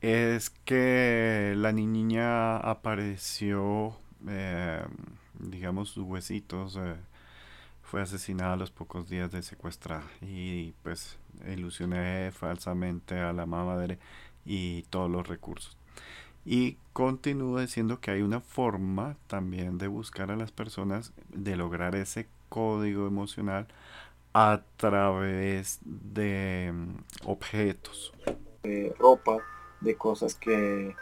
Es 0.01 0.51
que 0.51 1.55
la 1.57 1.73
niña 1.73 2.59
apareció 2.59 3.97
eh, 4.29 4.85
digamos, 5.39 5.91
sus 5.91 6.05
huesitos, 6.05 6.77
eh, 6.77 6.97
fue 7.83 8.03
asesinada 8.03 8.55
a 8.55 8.57
los 8.57 8.71
pocos 8.71 9.09
días 9.09 9.31
de 9.31 9.43
secuestrar 9.43 10.03
y 10.21 10.73
pues 10.83 11.19
ilusioné 11.47 12.33
falsamente 12.33 13.21
a 13.21 13.33
la 13.33 13.47
madre 13.47 13.99
y 14.45 14.83
todos 14.91 15.11
los 15.11 15.29
recursos. 15.29 15.77
Y 16.45 16.79
continúo 16.93 17.61
diciendo 17.61 18.01
que 18.01 18.13
hay 18.13 18.23
una 18.23 18.41
forma 18.41 19.17
también 19.27 19.79
de 19.79 19.89
buscar 19.89 20.31
a 20.31 20.37
las 20.37 20.53
personas, 20.53 21.13
de 21.29 21.57
lograr 21.57 21.97
ese 21.97 22.29
código 22.49 23.07
emocional 23.07 23.67
a 24.33 24.63
través 24.77 25.81
de 25.83 26.73
mm, 26.73 27.29
objetos. 27.29 28.13
De 28.63 28.95
ropa, 28.99 29.39
de 29.81 29.97
cosas 29.97 30.35
que 30.35 30.95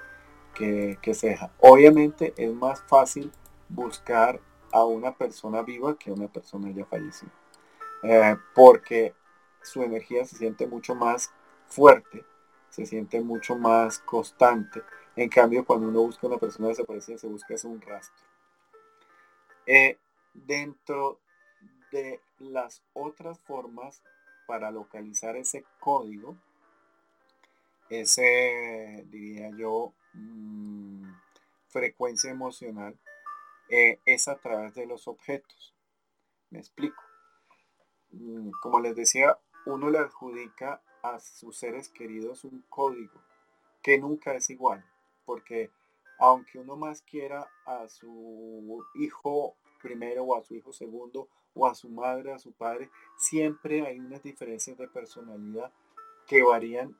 que, 0.54 0.98
que 1.02 1.14
se 1.14 1.28
deja. 1.28 1.50
Obviamente 1.60 2.34
es 2.36 2.52
más 2.52 2.82
fácil 2.82 3.30
buscar 3.68 4.40
a 4.72 4.84
una 4.84 5.14
persona 5.16 5.62
viva 5.62 5.96
que 5.96 6.10
a 6.10 6.14
una 6.14 6.28
persona 6.28 6.70
ya 6.70 6.84
fallecida. 6.84 7.32
Eh, 8.02 8.36
porque 8.54 9.14
su 9.62 9.82
energía 9.82 10.24
se 10.24 10.36
siente 10.36 10.66
mucho 10.66 10.94
más 10.94 11.32
fuerte, 11.66 12.24
se 12.70 12.84
siente 12.84 13.20
mucho 13.20 13.56
más 13.56 13.98
constante. 14.00 14.82
En 15.16 15.28
cambio, 15.28 15.64
cuando 15.64 15.88
uno 15.88 16.02
busca 16.02 16.26
a 16.26 16.30
una 16.30 16.38
persona 16.38 16.68
desaparecida, 16.68 17.18
se 17.18 17.28
busca 17.28 17.54
es 17.54 17.64
un 17.64 17.80
rastro. 17.80 18.26
Eh, 19.66 19.96
dentro 20.34 21.18
de 21.92 22.20
las 22.38 22.82
otras 22.92 23.38
formas 23.40 24.02
para 24.46 24.70
localizar 24.70 25.36
ese 25.36 25.64
código, 25.80 26.36
ese, 27.88 29.04
diría 29.10 29.50
yo, 29.56 29.92
mm, 30.14 31.12
frecuencia 31.68 32.30
emocional 32.30 32.98
eh, 33.68 33.98
es 34.06 34.28
a 34.28 34.36
través 34.38 34.74
de 34.74 34.86
los 34.86 35.08
objetos. 35.08 35.74
Me 36.50 36.58
explico. 36.58 37.02
Mm, 38.10 38.50
como 38.62 38.80
les 38.80 38.94
decía, 38.94 39.38
uno 39.66 39.90
le 39.90 39.98
adjudica 39.98 40.82
a 41.02 41.18
sus 41.20 41.56
seres 41.56 41.88
queridos 41.88 42.44
un 42.44 42.64
código 42.68 43.20
que 43.82 43.98
nunca 43.98 44.34
es 44.34 44.48
igual, 44.50 44.84
porque 45.24 45.70
aunque 46.18 46.58
uno 46.58 46.76
más 46.76 47.02
quiera 47.02 47.50
a 47.66 47.88
su 47.88 48.84
hijo 48.94 49.56
primero 49.82 50.24
o 50.24 50.36
a 50.36 50.44
su 50.44 50.54
hijo 50.54 50.72
segundo 50.72 51.28
o 51.54 51.66
a 51.66 51.74
su 51.74 51.90
madre, 51.90 52.32
a 52.32 52.38
su 52.38 52.52
padre, 52.52 52.90
siempre 53.18 53.86
hay 53.86 53.98
unas 53.98 54.22
diferencias 54.22 54.78
de 54.78 54.88
personalidad 54.88 55.72
que 56.26 56.42
varían 56.42 56.96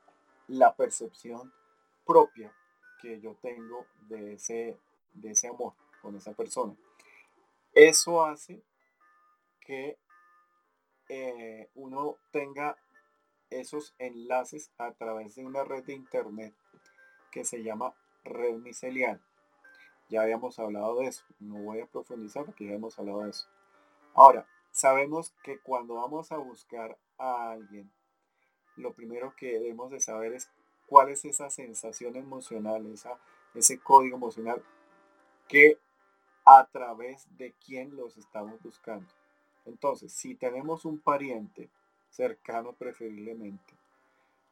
la 0.49 0.75
percepción 0.77 1.53
propia 2.05 2.53
que 3.05 3.21
yo 3.21 3.37
tengo 3.43 3.87
de 4.09 4.35
ese, 4.35 4.79
de 5.13 5.31
ese 5.33 5.49
amor 5.49 5.75
con 6.01 6.17
esa 6.17 6.33
persona. 6.33 6.75
Eso 7.75 8.25
hace 8.25 8.63
que 9.61 9.99
eh, 11.11 11.69
uno 11.75 12.17
tenga 12.31 12.79
esos 13.51 13.95
enlaces 13.99 14.71
a 14.79 14.93
través 14.93 15.35
de 15.35 15.45
una 15.45 15.65
red 15.65 15.85
de 15.85 15.93
internet 15.93 16.55
que 17.31 17.45
se 17.45 17.63
llama 17.63 17.95
red 18.25 18.55
micelial. 18.55 19.21
Ya 20.09 20.23
habíamos 20.23 20.59
hablado 20.59 20.99
de 21.01 21.07
eso, 21.07 21.25
no 21.41 21.57
voy 21.57 21.81
a 21.81 21.87
profundizar 21.87 22.47
porque 22.47 22.67
ya 22.67 22.73
hemos 22.73 22.99
hablado 22.99 23.21
de 23.21 23.31
eso. 23.31 23.47
Ahora, 24.15 24.47
sabemos 24.71 25.35
que 25.43 25.59
cuando 25.59 25.97
vamos 25.97 26.33
a 26.33 26.39
buscar 26.39 26.97
a 27.19 27.51
alguien, 27.51 27.91
lo 28.77 28.95
primero 28.95 29.35
que 29.37 29.59
debemos 29.59 29.91
de 29.91 30.01
saber 30.01 30.33
es 30.33 30.51
cuál 30.95 31.09
es 31.09 31.25
esa 31.25 31.51
sensación 31.51 32.15
emocional, 32.15 32.87
esa, 32.87 33.19
ese 33.53 33.81
código 33.81 34.17
emocional 34.17 34.63
que 35.49 35.77
a 36.45 36.69
través 36.71 37.27
de 37.37 37.53
quién 37.67 37.97
los 37.97 38.17
estamos 38.17 38.63
buscando. 38.63 39.13
Entonces, 39.65 40.13
si 40.13 40.37
tenemos 40.37 40.85
un 40.85 41.01
pariente 41.01 41.69
cercano 42.11 42.75
preferiblemente, 42.75 43.75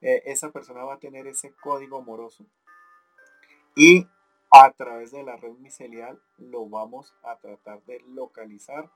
eh, 0.00 0.24
esa 0.26 0.50
persona 0.50 0.82
va 0.82 0.94
a 0.94 0.98
tener 0.98 1.28
ese 1.28 1.52
código 1.52 1.98
amoroso 1.98 2.44
y 3.76 4.08
a 4.50 4.72
través 4.72 5.12
de 5.12 5.22
la 5.22 5.36
red 5.36 5.52
micelial 5.58 6.20
lo 6.38 6.68
vamos 6.68 7.14
a 7.22 7.36
tratar 7.36 7.84
de 7.84 8.00
localizar 8.08 8.90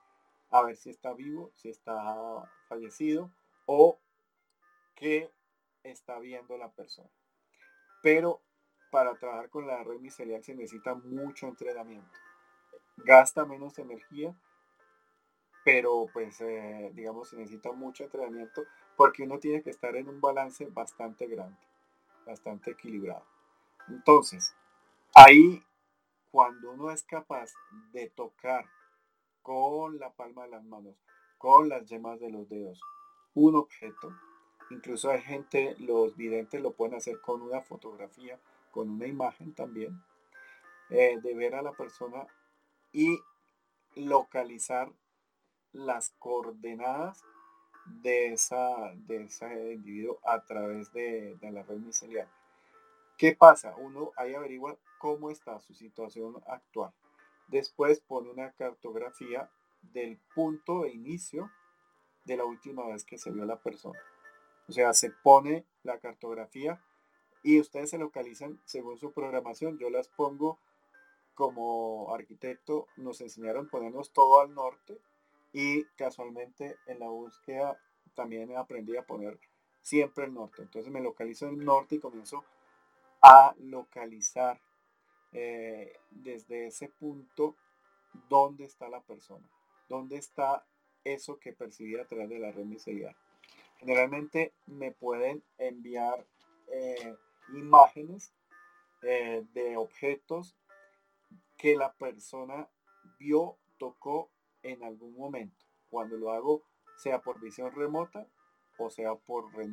a 0.50 0.62
ver 0.62 0.76
si 0.76 0.90
está 0.90 1.12
vivo, 1.12 1.52
si 1.54 1.68
está 1.68 2.42
fallecido 2.68 3.30
o 3.66 4.00
qué 4.96 5.30
está 5.85 6.18
viendo 6.18 6.59
la 6.59 6.72
persona. 6.72 7.09
Pero 8.02 8.40
para 8.90 9.14
trabajar 9.14 9.50
con 9.50 9.66
la 9.66 9.82
red 9.82 9.98
micelial 10.00 10.42
se 10.42 10.54
necesita 10.54 10.94
mucho 10.94 11.46
entrenamiento. 11.46 12.18
Gasta 12.98 13.44
menos 13.44 13.78
energía, 13.78 14.35
pero 15.64 16.06
pues 16.12 16.40
eh, 16.40 16.90
digamos 16.94 17.30
se 17.30 17.37
necesita 17.37 17.72
mucho 17.72 18.04
entrenamiento 18.04 18.62
porque 18.96 19.24
uno 19.24 19.38
tiene 19.38 19.62
que 19.62 19.70
estar 19.70 19.94
en 19.96 20.09
un 20.09 20.20
balance 20.20 20.66
bastante 20.66 21.26
grande, 21.26 21.59
bastante 22.24 22.70
equilibrado. 22.70 23.24
Entonces, 23.88 24.56
ahí 25.14 25.62
cuando 26.30 26.72
uno 26.72 26.90
es 26.90 27.02
capaz 27.02 27.52
de 27.92 28.11
tocar 28.11 28.64
con 29.42 29.98
la 29.98 30.12
palma 30.12 30.44
de 30.44 30.50
las 30.50 30.64
manos, 30.64 30.96
con 31.38 31.68
las 31.68 31.87
yemas 31.87 32.20
de 32.20 32.30
los 32.30 32.48
dedos, 32.48 32.80
un 33.35 33.56
objeto, 33.56 34.12
incluso 34.70 35.11
hay 35.11 35.22
gente, 35.22 35.76
los 35.79 36.16
videntes 36.16 36.61
lo 36.61 36.72
pueden 36.72 36.96
hacer 36.96 37.20
con 37.20 37.42
una 37.42 37.61
fotografía, 37.62 38.38
con 38.70 38.90
una 38.90 39.07
imagen 39.07 39.55
también, 39.55 40.02
eh, 40.90 41.18
de 41.22 41.35
ver 41.35 41.55
a 41.55 41.62
la 41.62 41.72
persona 41.72 42.26
y 42.92 43.18
localizar 43.94 44.90
las 45.72 46.11
coordenadas 46.18 47.22
de, 47.87 48.33
esa, 48.33 48.92
de 48.94 49.24
ese 49.24 49.74
individuo 49.74 50.18
a 50.24 50.44
través 50.44 50.92
de, 50.92 51.38
la 51.40 51.62
red 51.62 51.79
micelial. 51.79 52.29
¿Qué 53.16 53.35
pasa? 53.35 53.74
Uno 53.76 54.12
ahí 54.16 54.35
averigua 54.35 54.76
cómo 54.98 55.31
está 55.31 55.61
su 55.61 55.74
situación 55.74 56.42
actual. 56.46 56.92
Después 57.48 58.00
pone 58.00 58.31
una 58.31 58.52
cartografía 58.52 59.50
del 59.81 60.18
punto 60.35 60.83
de 60.83 60.90
inicio 60.90 61.50
de 62.24 62.37
la 62.37 62.44
última 62.44 62.87
vez 62.87 63.05
que 63.05 63.18
se 63.18 63.31
vio 63.31 63.44
la 63.44 63.61
persona. 63.61 63.98
O 64.68 64.72
sea, 64.72 64.92
se 64.92 65.11
pone 65.11 65.64
la 65.83 65.98
cartografía 65.98 66.83
y 67.42 67.61
ustedes 67.61 67.90
se 67.90 67.98
localizan 67.98 68.61
según 68.64 68.98
su 68.98 69.12
programación. 69.12 69.79
Yo 69.79 69.90
las 69.90 70.09
pongo 70.09 70.59
como 71.35 72.12
arquitecto, 72.14 72.88
nos 72.96 73.20
enseñaron 73.20 73.68
ponernos 73.68 74.12
todo 74.12 74.40
al 74.40 74.55
norte 74.55 74.98
y 75.52 75.85
casualmente 75.96 76.76
en 76.87 76.98
la 76.98 77.09
búsqueda 77.09 77.79
también 78.14 78.57
aprendí 78.57 78.96
a 78.96 79.07
poner 79.07 79.38
siempre 79.83 80.24
el 80.24 80.35
norte. 80.35 80.62
Entonces 80.62 80.90
me 80.90 81.00
localizo 81.00 81.46
en 81.46 81.61
el 81.61 81.64
norte 81.64 81.96
y 81.96 82.00
comienzo 82.00 82.44
a 83.22 83.55
localizar 83.59 84.61
eh, 85.33 85.92
desde 86.11 86.68
ese 86.68 86.88
punto 86.88 87.55
dónde 88.29 88.64
está 88.64 88.88
la 88.88 89.02
persona, 89.02 89.48
dónde 89.88 90.16
está 90.16 90.64
eso 91.05 91.38
que 91.38 91.52
percibí 91.52 91.96
a 91.96 92.07
través 92.07 92.31
de 92.31 92.38
la 92.38 92.50
red 92.50 92.64
micelial. 92.64 93.16
Generalmente 93.78 94.54
me 94.66 94.92
pueden 94.92 95.42
enviar 95.58 96.26
eh, 96.68 97.16
imágenes 97.54 98.32
eh, 99.02 99.44
de 99.52 99.76
objetos 99.76 100.56
que 101.56 101.76
la 101.76 101.92
persona 101.92 102.68
vio, 103.18 103.56
tocó 103.78 104.30
en 104.62 104.82
algún 104.82 105.14
momento, 105.16 105.64
cuando 105.90 106.16
lo 106.16 106.32
hago 106.32 106.62
sea 106.96 107.20
por 107.20 107.40
visión 107.40 107.72
remota 107.74 108.26
o 108.78 108.90
sea 108.90 109.14
por 109.14 109.54
red. 109.54 109.68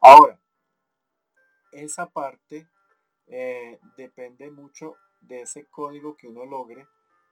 Ahora, 0.00 0.38
esa 1.72 2.06
parte 2.10 2.66
eh, 3.26 3.78
depende 3.96 4.50
mucho 4.50 4.96
de 5.20 5.42
ese 5.42 5.66
código 5.66 6.16
que 6.16 6.28
uno 6.28 6.44
logre 6.44 6.86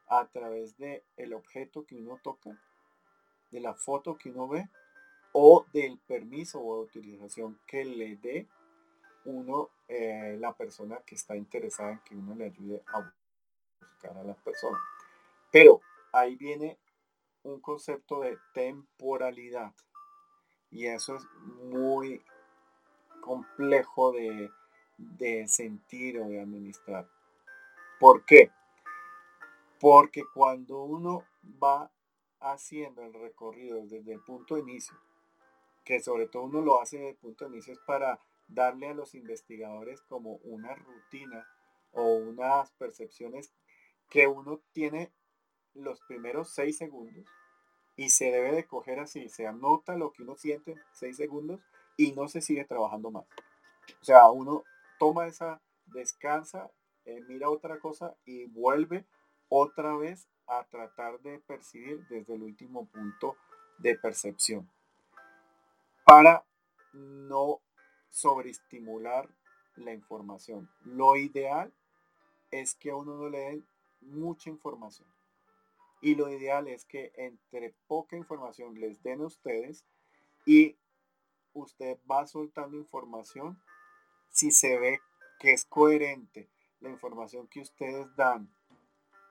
a 0.08 0.26
través 0.26 0.76
del 0.76 1.02
el 1.16 1.34
objeto 1.34 1.84
que 1.86 1.96
uno 1.96 2.18
toca, 2.22 2.58
de 3.50 3.60
la 3.60 3.74
foto 3.74 4.16
que 4.16 4.30
uno 4.30 4.48
ve 4.48 4.68
o 5.36 5.66
del 5.72 5.98
permiso 5.98 6.60
o 6.60 6.80
utilización 6.80 7.58
que 7.66 7.84
le 7.84 8.16
dé 8.16 8.46
uno, 9.24 9.70
eh, 9.88 10.36
la 10.38 10.52
persona 10.52 10.98
que 11.04 11.16
está 11.16 11.36
interesada 11.36 11.92
en 11.92 11.98
que 12.00 12.14
uno 12.14 12.34
le 12.34 12.46
ayude 12.46 12.82
a 12.86 13.12
buscar 13.80 14.16
a 14.16 14.22
la 14.22 14.34
persona. 14.34 14.78
Pero 15.50 15.80
ahí 16.12 16.36
viene 16.36 16.78
un 17.42 17.60
concepto 17.60 18.20
de 18.20 18.38
temporalidad. 18.52 19.72
Y 20.70 20.86
eso 20.86 21.16
es 21.16 21.26
muy 21.70 22.24
complejo 23.20 24.12
de, 24.12 24.50
sentir 25.48 26.20
o 26.20 26.28
de 26.28 26.40
administrar. 26.40 27.08
¿Por 27.98 28.24
qué? 28.24 28.50
Porque 29.80 30.22
cuando 30.32 30.82
uno 30.82 31.24
va 31.62 31.90
haciendo 32.40 33.02
el 33.02 33.12
recorrido 33.14 33.84
desde 33.86 34.12
el 34.12 34.20
punto 34.20 34.54
de 34.54 34.60
inicio, 34.60 34.96
que 35.84 36.00
sobre 36.00 36.26
todo 36.26 36.44
uno 36.44 36.60
lo 36.60 36.80
hace 36.80 36.96
desde 36.96 37.10
el 37.10 37.16
punto 37.16 37.44
de 37.44 37.50
inicio 37.52 37.74
es 37.74 37.80
para 37.86 38.20
darle 38.48 38.88
a 38.88 38.94
los 38.94 39.14
investigadores 39.14 40.00
como 40.02 40.36
una 40.36 40.74
rutina 40.74 41.46
o 41.92 42.14
unas 42.14 42.70
percepciones 42.72 43.52
que 44.10 44.26
uno 44.26 44.60
tiene 44.72 45.12
los 45.74 46.00
primeros 46.02 46.50
seis 46.50 46.76
segundos 46.76 47.24
y 47.96 48.10
se 48.10 48.30
debe 48.30 48.52
de 48.52 48.66
coger 48.66 48.98
así, 48.98 49.28
se 49.28 49.46
anota 49.46 49.96
lo 49.96 50.12
que 50.12 50.22
uno 50.22 50.36
siente 50.36 50.74
seis 50.92 51.16
segundos 51.16 51.60
y 51.96 52.12
no 52.12 52.28
se 52.28 52.40
sigue 52.40 52.64
trabajando 52.64 53.10
más. 53.10 53.24
O 54.00 54.04
sea, 54.04 54.30
uno 54.30 54.64
toma 54.98 55.26
esa, 55.26 55.60
descansa, 55.86 56.70
eh, 57.04 57.22
mira 57.28 57.50
otra 57.50 57.78
cosa 57.78 58.16
y 58.24 58.46
vuelve 58.46 59.04
otra 59.48 59.96
vez 59.96 60.28
a 60.46 60.64
tratar 60.64 61.20
de 61.20 61.38
percibir 61.40 62.06
desde 62.08 62.34
el 62.34 62.42
último 62.42 62.86
punto 62.86 63.36
de 63.78 63.96
percepción 63.96 64.68
para 66.04 66.44
no 66.92 67.60
sobreestimular 68.08 69.28
la 69.76 69.92
información. 69.92 70.70
Lo 70.84 71.16
ideal 71.16 71.72
es 72.50 72.74
que 72.74 72.90
a 72.90 72.96
uno 72.96 73.16
no 73.16 73.28
le 73.28 73.38
den 73.38 73.66
mucha 74.00 74.50
información. 74.50 75.08
Y 76.00 76.14
lo 76.14 76.28
ideal 76.28 76.68
es 76.68 76.84
que 76.84 77.12
entre 77.16 77.74
poca 77.86 78.16
información 78.16 78.78
les 78.78 79.02
den 79.02 79.22
a 79.22 79.26
ustedes 79.26 79.84
y 80.44 80.76
usted 81.54 81.98
va 82.10 82.26
soltando 82.26 82.76
información 82.76 83.58
si 84.30 84.50
se 84.50 84.78
ve 84.78 85.00
que 85.40 85.52
es 85.52 85.64
coherente 85.64 86.48
la 86.80 86.90
información 86.90 87.48
que 87.48 87.60
ustedes 87.60 88.14
dan 88.16 88.54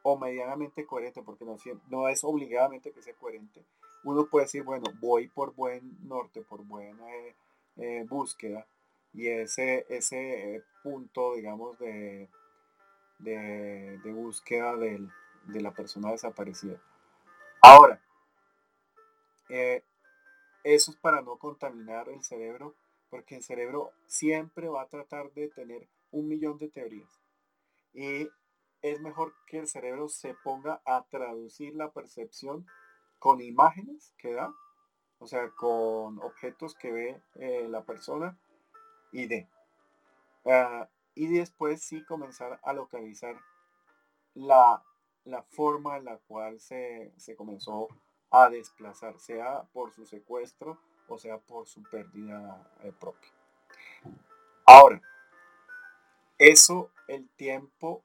o 0.01 0.17
medianamente 0.17 0.86
coherente, 0.86 1.21
porque 1.21 1.45
no, 1.45 1.57
no 1.88 2.09
es 2.09 2.23
obligadamente 2.23 2.91
que 2.91 3.01
sea 3.01 3.15
coherente. 3.15 3.65
Uno 4.03 4.25
puede 4.25 4.45
decir, 4.45 4.63
bueno, 4.63 4.85
voy 4.99 5.27
por 5.27 5.53
buen 5.53 5.97
norte, 6.07 6.41
por 6.41 6.63
buena 6.65 7.09
eh, 7.15 7.35
eh, 7.77 8.05
búsqueda, 8.07 8.67
y 9.13 9.27
ese, 9.27 9.85
ese 9.89 10.63
punto, 10.83 11.35
digamos, 11.35 11.77
de, 11.79 12.29
de, 13.19 14.11
búsqueda 14.11 14.75
de 14.75 15.09
la 15.61 15.71
persona 15.71 16.11
desaparecida. 16.11 16.81
Ahora, 17.61 18.01
eh, 19.49 19.83
eso 20.63 20.91
es 20.91 20.97
para 20.97 21.21
no 21.21 21.37
contaminar 21.37 22.09
el 22.09 22.23
cerebro, 22.23 22.75
porque 23.09 23.35
el 23.35 23.43
cerebro 23.43 23.91
siempre 24.07 24.67
va 24.67 24.81
a 24.81 24.87
tratar 24.87 25.31
de 25.33 25.47
tener 25.49 25.87
un 26.11 26.27
millón 26.27 26.57
de 26.57 26.69
teorías. 26.69 27.21
Y 27.93 28.29
es 28.81 28.99
mejor 28.99 29.33
que 29.47 29.59
el 29.59 29.67
cerebro 29.67 30.09
se 30.09 30.33
ponga 30.33 30.81
a 30.85 31.05
traducir 31.09 31.75
la 31.75 31.91
percepción 31.91 32.65
con 33.23 33.39
imágenes 33.39 34.13
que 34.17 34.33
da, 34.33 34.53
o 35.19 35.27
sea, 35.27 35.49
con 35.51 36.19
objetos 36.21 36.75
que 36.75 36.91
ve 36.91 37.21
eh, 37.36 37.67
la 37.69 37.86
persona 37.86 38.38
y 39.13 39.27
de. 39.27 39.47
Ah, 40.45 40.89
y 41.15 41.27
después 41.27 41.81
sí 41.81 42.03
comenzar 42.03 42.59
a 42.62 42.73
localizar 42.73 43.39
la, 44.33 44.83
forma 45.51 45.95
en 45.95 46.03
la 46.03 46.17
cual 46.17 46.59
se, 46.59 47.13
comenzó 47.38 47.88
a 48.29 48.49
desplazar, 48.49 49.17
sea 49.17 49.63
por 49.71 49.93
su 49.93 50.05
secuestro 50.05 50.77
o 51.07 51.17
sea 51.17 51.38
por 51.38 51.65
su 51.65 51.81
pérdida 51.83 52.69
eh, 52.81 52.91
propia. 52.91 53.31
Ahora, 54.65 55.01
eso, 56.38 56.91
el 57.07 57.29
tiempo, 57.38 58.03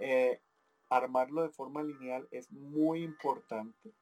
eh, 0.00 0.40
armarlo 0.88 1.42
de 1.42 1.48
forma 1.48 1.82
lineal 1.82 2.28
es 2.30 2.52
muy 2.52 3.02
importante. 3.02 3.92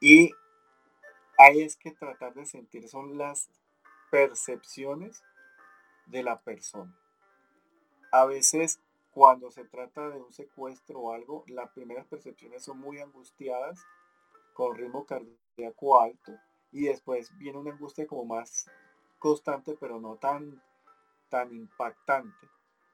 Y 0.00 0.32
ahí 1.38 1.62
es 1.62 1.76
que 1.76 1.92
tratar 1.92 2.34
de 2.34 2.46
sentir 2.46 2.88
son 2.88 3.16
las 3.18 3.48
percepciones 4.10 5.22
de 6.06 6.22
la 6.22 6.40
persona. 6.40 6.94
A 8.12 8.24
veces 8.24 8.80
cuando 9.16 9.50
se 9.50 9.64
trata 9.64 10.10
de 10.10 10.20
un 10.20 10.30
secuestro 10.30 11.00
o 11.00 11.12
algo, 11.12 11.42
las 11.46 11.70
primeras 11.70 12.06
percepciones 12.06 12.62
son 12.62 12.78
muy 12.78 13.00
angustiadas, 13.00 13.80
con 14.52 14.76
ritmo 14.76 15.06
cardíaco 15.06 16.00
alto, 16.00 16.32
y 16.70 16.84
después 16.84 17.36
viene 17.38 17.58
una 17.58 17.72
angustia 17.72 18.06
como 18.06 18.26
más 18.26 18.70
constante, 19.18 19.74
pero 19.80 20.00
no 20.00 20.16
tan, 20.16 20.62
tan 21.30 21.50
impactante. 21.50 22.46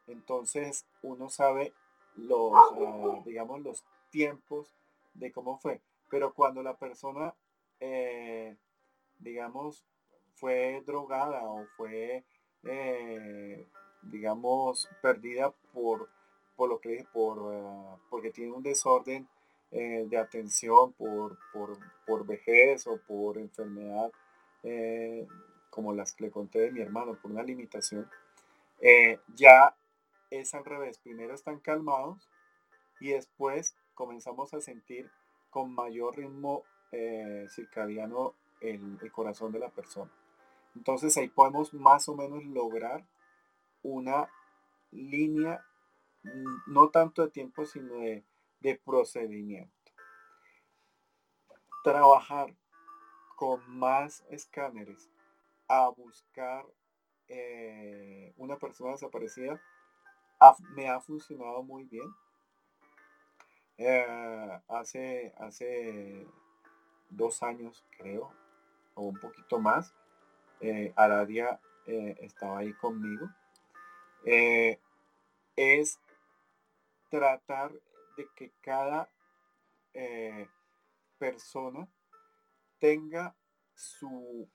Entonces 0.07 0.87
uno 1.03 1.29
sabe 1.29 1.75
los, 2.15 2.53
eh, 2.77 3.23
digamos, 3.25 3.61
los 3.63 3.85
tiempos 4.11 4.73
de 5.15 5.33
cómo 5.33 5.59
fue. 5.59 5.81
Pero 6.13 6.33
cuando 6.33 6.63
la 6.63 6.77
persona, 6.77 7.35
eh, 7.81 8.55
digamos, 9.19 9.83
fue 10.35 10.83
drogada 10.87 11.43
o 11.43 11.67
fue 11.77 12.23
eh, 12.65 13.67
digamos, 14.03 14.89
perdida 15.01 15.53
por, 15.73 16.09
por 16.57 16.69
lo 16.69 16.81
que 16.81 17.07
por, 17.13 17.39
uh, 17.39 17.99
porque 18.11 18.31
tiene 18.31 18.53
un 18.53 18.63
desorden 18.63 19.27
eh, 19.71 20.05
de 20.07 20.19
atención 20.19 20.93
por, 20.93 21.39
por, 21.53 21.79
por, 22.07 22.27
vejez 22.27 22.87
o 22.87 22.99
por 22.99 23.39
enfermedad, 23.39 24.13
eh, 24.63 25.27
como 25.71 25.95
las 25.95 26.13
que 26.13 26.25
le 26.25 26.31
conté 26.31 26.61
de 26.61 26.73
mi 26.73 26.81
hermano, 26.81 27.19
por 27.21 27.31
una 27.31 27.43
limitación, 27.43 28.09
ya 29.35 29.75
es 30.31 30.55
al 30.55 30.65
revés. 30.65 30.99
Primero 30.99 31.35
están 31.35 31.61
calmados 31.61 32.29
y 33.01 33.11
después 33.11 33.75
comenzamos 33.95 34.53
a 34.53 34.61
sentir 34.61 35.11
con 35.53 35.73
mayor 35.73 36.17
ritmo 36.17 36.65
circadiano 37.49 38.35
el 38.61 39.13
corazón 39.13 39.53
de 39.53 39.61
la 39.61 39.69
persona. 39.71 40.11
Entonces 40.75 41.17
ahí 41.17 41.29
podemos 41.29 41.73
más 41.75 42.09
o 42.09 42.17
menos 42.17 42.45
lograr 42.45 43.05
una 43.83 44.29
línea, 44.91 45.65
mm, 46.23 46.73
no 46.73 46.89
tanto 46.91 47.23
de 47.23 47.31
tiempo, 47.31 47.65
sino 47.65 47.95
de, 47.99 48.25
procedimiento. 48.85 49.93
Trabajar 51.83 52.55
con 53.37 53.61
más 53.77 54.25
escáneres 54.31 55.11
a 55.67 55.89
buscar 55.89 56.65
eh, 57.27 58.33
una 58.37 58.57
persona 58.57 58.93
desaparecida 58.93 59.61
me 60.75 60.89
ha 60.89 61.01
funcionado 61.01 61.63
muy 61.63 61.85
bien. 61.85 62.09
Eh, 63.85 64.61
hace, 64.69 65.35
hace 65.39 66.25
dos 67.11 67.43
años, 67.43 67.85
creo, 67.99 68.33
o 68.95 69.03
un 69.03 69.19
poquito 69.19 69.59
más, 69.59 69.93
eh, 70.61 70.93
Aradia 70.95 71.59
eh, 71.89 72.17
estaba 72.21 72.59
ahí 72.59 72.73
conmigo, 72.75 73.29
eh, 74.25 74.79
es 75.57 75.99
tratar 77.11 77.73
de 78.17 78.29
que 78.37 78.53
cada 78.61 79.09
eh, 79.95 80.49
persona 81.19 81.89
tenga 82.79 83.35
su, 83.75 84.49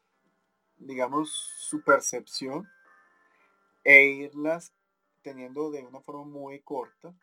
digamos, 0.77 1.29
su 1.33 1.83
percepción 1.83 2.65
e 3.83 4.05
irlas 4.05 4.73
teniendo 5.21 5.69
de 5.69 5.83
una 5.83 5.99
forma 5.99 6.23
muy 6.23 6.61
corta 6.61 7.13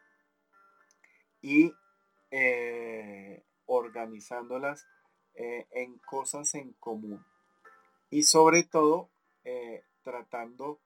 y 1.40 1.72
organizándolas 3.66 4.86
en 5.34 5.98
cosas 5.98 6.54
en 6.54 6.72
común 6.74 7.24
y 8.14 8.22
sobre 8.22 8.62
todo 8.62 9.10
eh, 9.44 9.82
tratando 10.04 10.80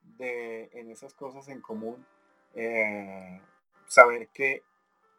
de 0.00 0.68
en 0.72 0.90
esas 0.90 1.14
cosas 1.14 1.46
en 1.46 1.60
común 1.60 2.04
eh, 2.54 3.40
saber 3.86 4.28
que 4.30 4.64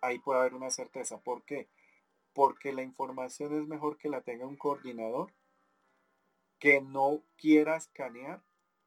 ahí 0.02 0.20
puede 0.20 0.42
haber 0.42 0.56
una 0.56 0.70
certeza. 0.72 1.22
¿Por 1.22 1.44
qué? 1.44 1.70
Porque 2.34 2.74
la 2.74 2.82
información 2.82 3.58
es 3.58 3.66
mejor 3.66 3.98
que 3.98 4.10
la 4.10 4.20
tenga 4.20 4.46
un 4.46 4.58
coordinador 4.58 5.32
que 6.60 6.82
no 6.82 7.24
quiera 7.38 7.78
escanear, 7.78 8.42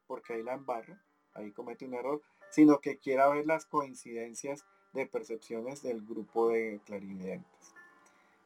porque 0.06 0.34
ahí 0.34 0.42
la 0.42 0.52
embarra, 0.52 1.02
ahí 1.32 1.52
comete 1.52 1.86
un 1.86 1.94
error, 1.94 2.22
sino 2.50 2.80
que 2.80 2.98
quiera 2.98 3.28
ver 3.28 3.46
las 3.46 3.64
coincidencias 3.64 4.66
de 4.96 5.06
percepciones 5.06 5.82
del 5.82 6.04
grupo 6.04 6.48
de 6.48 6.80
clarividentes. 6.84 7.74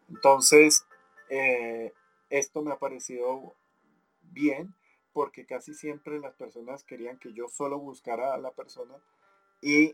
Entonces, 0.08 0.84
eh, 1.28 1.92
esto 2.28 2.62
me 2.62 2.72
ha 2.72 2.78
parecido 2.78 3.54
bien, 4.22 4.74
porque 5.12 5.46
casi 5.46 5.74
siempre 5.74 6.18
las 6.18 6.34
personas 6.34 6.84
querían 6.84 7.18
que 7.18 7.32
yo 7.32 7.48
solo 7.48 7.78
buscara 7.78 8.34
a 8.34 8.38
la 8.38 8.52
persona 8.52 8.94
y 9.60 9.92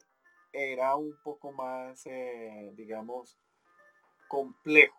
era 0.53 0.97
un 0.97 1.17
poco 1.23 1.53
más, 1.53 2.07
eh, 2.07 2.73
digamos, 2.77 3.39
complejo. 4.29 4.97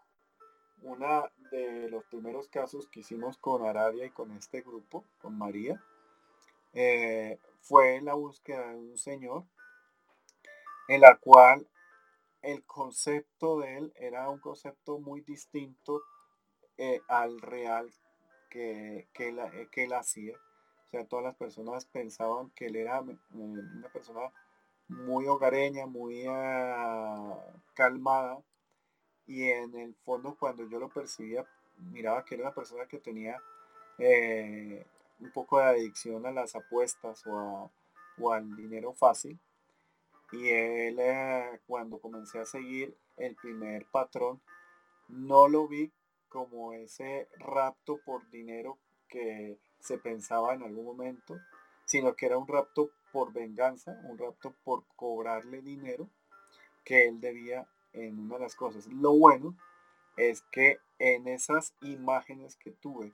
Una 0.84 1.32
de 1.52 1.90
los 1.90 2.06
primeros 2.06 2.48
casos 2.50 2.88
que 2.88 3.00
hicimos 3.00 3.38
con 3.38 3.66
Aradia 3.66 4.06
y 4.06 4.12
con 4.12 4.32
este 4.32 4.62
grupo, 4.62 5.04
con 5.20 5.38
María, 5.38 5.84
eh, 6.74 7.40
fue 7.62 8.02
la 8.02 8.14
búsqueda 8.14 8.70
de 8.70 8.76
un 8.76 8.98
señor 8.98 9.44
en 10.88 11.02
la 11.02 11.18
cual 11.18 11.68
el 12.42 12.64
concepto 12.66 13.60
de 13.60 13.78
él 13.78 13.94
era 13.98 14.30
un 14.30 14.40
concepto 14.40 15.00
muy 15.00 15.22
distinto 15.22 16.02
eh, 16.78 17.02
al 17.08 17.42
real 17.42 17.92
que, 18.50 19.08
que, 19.14 19.30
él, 19.30 19.40
eh, 19.40 19.68
que 19.72 19.86
hacía. 19.94 20.38
O 20.86 20.90
sea, 20.90 21.06
todas 21.06 21.26
las 21.26 21.36
personas 21.36 21.86
pensaban 21.86 22.52
que 22.52 22.68
él 22.68 22.78
era 22.78 23.00
eh, 23.00 23.18
una 23.34 23.90
persona 23.92 24.32
muy 24.88 25.28
hogareña, 25.28 25.86
muy 25.86 26.24
ah, 26.28 27.38
calmada. 27.74 28.42
Y 29.26 29.50
en 29.50 29.76
el 29.76 29.96
fondo 30.06 30.38
cuando 30.40 30.66
yo 30.70 30.80
lo 30.80 30.88
percibía, 30.88 31.46
miraba 31.78 32.24
que 32.24 32.36
era 32.36 32.46
una 32.46 32.56
persona 32.56 32.88
que 32.88 33.00
tenía 33.00 33.42
un 35.20 35.32
poco 35.34 35.58
de 35.58 35.66
adicción 35.66 36.26
a 36.28 36.32
las 36.32 36.56
apuestas 36.56 37.26
o, 37.26 37.72
o 38.20 38.32
al 38.32 38.56
dinero 38.56 38.94
fácil. 38.94 39.38
Y 40.32 40.50
él, 40.50 41.00
cuando 41.66 42.00
comencé 42.00 42.40
a 42.40 42.46
seguir 42.46 42.98
el 43.18 43.36
primer 43.36 43.86
patrón, 43.86 44.42
no 45.08 45.48
lo 45.48 45.68
vi 45.68 45.92
como 46.28 46.74
ese 46.74 47.30
rapto 47.40 48.00
por 48.06 48.30
dinero 48.30 48.78
que 49.08 49.58
se 49.80 49.98
pensaba 49.98 50.54
en 50.54 50.64
algún 50.64 50.86
momento, 50.86 51.40
sino 51.86 52.16
que 52.16 52.26
era 52.26 52.38
un 52.38 52.48
rapto 52.48 52.92
por 53.12 53.32
venganza, 53.32 54.00
un 54.04 54.18
rapto 54.18 54.54
por 54.64 54.84
cobrarle 54.96 55.62
dinero 55.62 56.10
que 56.84 57.08
él 57.08 57.22
debía 57.22 57.68
en 57.94 58.20
una 58.20 58.36
de 58.36 58.42
las 58.42 58.56
cosas. 58.56 58.88
Lo 58.88 59.14
bueno 59.14 59.56
es 60.18 60.42
que 60.52 60.80
en 61.00 61.28
esas 61.28 61.74
imágenes 61.82 62.58
que 62.58 62.72
tuve 62.72 63.14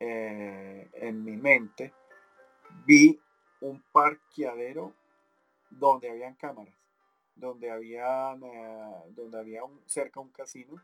eh, 0.00 0.88
en 0.94 1.24
mi 1.24 1.36
mente, 1.36 1.92
vi 2.84 3.20
un 3.60 3.82
parqueadero 3.92 4.92
donde 5.78 6.10
habían 6.10 6.34
cámaras, 6.34 6.74
donde 7.34 7.70
había, 7.70 8.32
eh, 8.32 8.92
donde 9.10 9.38
había 9.38 9.64
un, 9.64 9.82
cerca 9.86 10.20
un 10.20 10.30
casino 10.30 10.80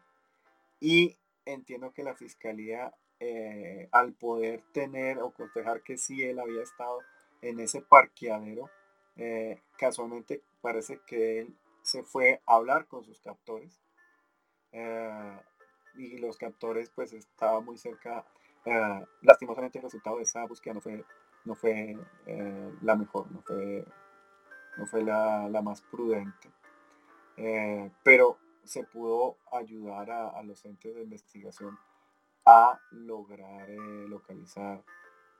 y 0.81 1.17
entiendo 1.45 1.93
que 1.93 2.03
la 2.03 2.15
fiscalía 2.15 2.95
eh, 3.21 3.89
al 3.93 4.15
poder 4.15 4.63
tener 4.73 5.19
o 5.19 5.33
cotejar 5.33 5.83
que 5.83 5.99
sí 5.99 6.23
él 6.23 6.39
había 6.39 6.63
estado 6.63 7.01
en 7.43 7.61
ese 7.61 7.83
parqueadero, 7.83 8.71
eh, 9.17 9.61
casualmente 9.77 10.43
parece 10.61 11.01
que 11.07 11.41
él 11.41 11.57
se 11.83 12.03
fue 12.03 12.41
a 12.47 12.55
hablar 12.55 12.87
con 12.87 13.05
sus 13.05 13.21
captores 13.21 13.81
y 15.97 16.19
los 16.19 16.37
captores 16.37 16.91
pues 16.91 17.13
estaban 17.13 17.65
muy 17.65 17.77
cerca. 17.77 18.25
lastimosamente 19.23 19.79
el 19.79 19.85
resultado 19.85 20.17
de 20.17 20.23
esa 20.23 20.47
búsqueda 20.47 20.75
no 20.75 20.81
fue, 20.81 21.05
no 21.45 21.55
fue 21.57 21.97
la 22.83 22.95
mejor, 22.95 23.31
no 23.33 23.43
fue, 23.43 23.85
no 24.77 24.87
fue 24.87 25.03
la, 25.03 25.49
más 25.63 25.83
prudente. 25.83 26.51
pero 28.03 28.39
se 28.65 28.85
pudo 28.85 29.37
ayudar 29.51 30.11
a, 30.11 30.43
los 30.43 30.65
entes 30.65 30.95
de 30.95 31.03
investigación 31.03 31.79
a 32.47 32.81
lograr 32.91 33.69
eh, 33.69 34.07
localizar 34.09 34.83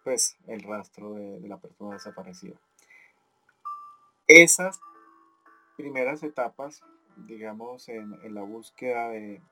pues 0.03 0.37
el 0.47 0.63
rastro 0.63 1.15
de, 1.15 1.41
la 1.49 1.59
persona 1.59 1.95
desaparecida. 1.95 2.57
Esas 4.27 4.81
primeras 5.77 6.23
etapas, 6.23 6.83
digamos, 7.17 7.89
en, 7.89 8.35
la 8.35 8.43
búsqueda 8.43 9.11
de, 9.11 9.43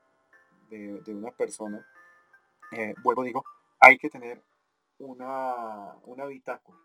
una 1.07 1.31
persona, 1.33 1.87
eh, 2.73 2.95
vuelvo 3.03 3.23
digo, 3.23 3.45
hay 3.81 3.99
que 3.99 4.11
tener 4.11 4.43
una, 4.99 5.95
una 6.05 6.27
bitácora 6.27 6.79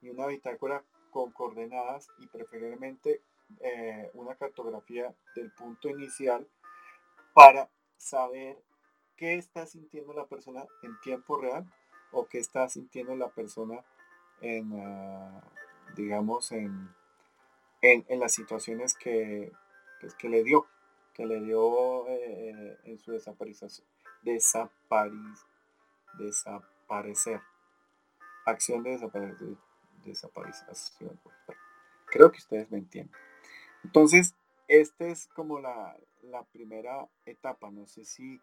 y 0.00 0.10
una 0.10 0.26
bitácora 0.26 0.82
con 1.10 1.32
coordenadas 1.32 2.08
y 2.18 2.26
preferiblemente 2.26 3.22
eh, 3.60 4.10
una 4.14 4.34
cartografía 4.34 5.14
del 5.34 5.50
punto 5.52 5.88
inicial 5.88 6.46
para 7.34 7.70
saber 7.96 8.62
qué 9.16 9.34
está 9.34 9.66
sintiendo 9.66 10.12
la 10.12 10.26
persona 10.26 10.66
en 10.82 10.98
tiempo 11.00 11.40
real 11.40 11.66
o 12.12 12.26
qué 12.26 12.38
está 12.38 12.68
sintiendo 12.68 13.16
la 13.16 13.28
persona 13.28 13.84
en, 14.40 14.72
ah, 14.80 15.42
digamos, 15.96 16.52
en, 16.52 16.88
en, 17.82 18.20
las 18.20 18.32
situaciones 18.32 18.94
que, 18.94 19.52
pues, 20.00 20.14
que 20.14 20.28
le 20.28 20.44
dio, 20.44 20.66
que 21.14 21.26
le 21.26 21.40
dio 21.40 22.06
eh, 22.08 22.78
en 22.84 22.98
su 22.98 23.12
desaparición, 23.12 23.70
desaparecer, 26.16 27.40
acción 28.46 28.82
de 28.82 28.90
desaparecer, 28.90 29.56
desaparición. 30.08 30.68
Creo 32.06 32.30
que 32.32 32.38
ustedes 32.38 32.70
me 32.70 32.78
entienden. 32.78 33.14
Entonces, 33.84 34.34
esta 34.66 35.06
es 35.06 35.26
como 35.28 35.60
la, 35.60 35.96
primera 36.52 37.08
etapa. 37.24 37.70
No 37.70 37.86
sé 37.86 38.04
si 38.04 38.40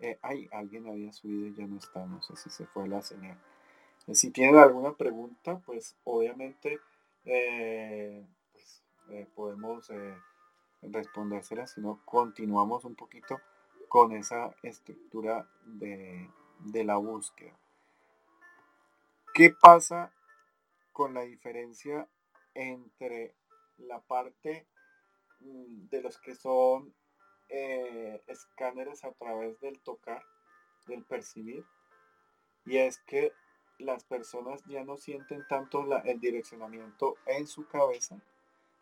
eh, 0.00 0.18
hay 0.22 0.48
alguien 0.52 0.88
había 0.88 1.12
subido 1.12 1.46
y 1.46 1.54
ya 1.54 1.66
no 1.66 1.78
está. 1.78 2.04
No 2.06 2.20
sé 2.22 2.36
si 2.36 2.50
se 2.50 2.66
fue 2.66 2.88
la 2.88 3.02
señal. 3.02 3.38
Eh, 4.06 4.14
si 4.14 4.30
tienen 4.30 4.56
alguna 4.56 4.94
pregunta, 4.94 5.60
pues 5.64 5.96
obviamente 6.04 6.80
eh, 7.24 8.26
pues, 8.52 8.82
podemos 9.34 9.90
respondérsela. 10.82 11.66
Si 11.66 11.80
no, 11.80 12.00
continuamos 12.04 12.84
un 12.84 12.94
poquito 12.94 13.40
con 13.88 14.12
esa 14.12 14.54
estructura 14.62 15.48
de, 15.64 16.28
de 16.60 16.84
la 16.84 16.96
búsqueda. 16.96 17.56
¿Qué 19.34 19.50
pasa 19.50 20.12
con 20.98 21.14
la 21.14 21.22
diferencia 21.22 22.08
entre 22.54 23.36
la 23.76 24.00
parte 24.00 24.66
Mm, 25.40 25.88
de 25.88 26.02
los 26.02 26.18
que 26.18 26.34
son 26.34 26.92
eh, 27.48 28.20
escáneres 28.26 29.04
a 29.04 29.12
través 29.12 29.60
del 29.60 29.78
tocar, 29.80 30.22
del 30.86 31.04
percibir, 31.04 31.64
y 32.66 32.78
es 32.78 32.98
que 32.98 33.32
las 33.78 34.04
personas 34.04 34.64
ya 34.66 34.82
no 34.84 34.96
sienten 34.96 35.46
tanto 35.48 35.86
el 36.04 36.20
direccionamiento 36.20 37.14
en 37.26 37.46
su 37.46 37.68
cabeza, 37.68 38.20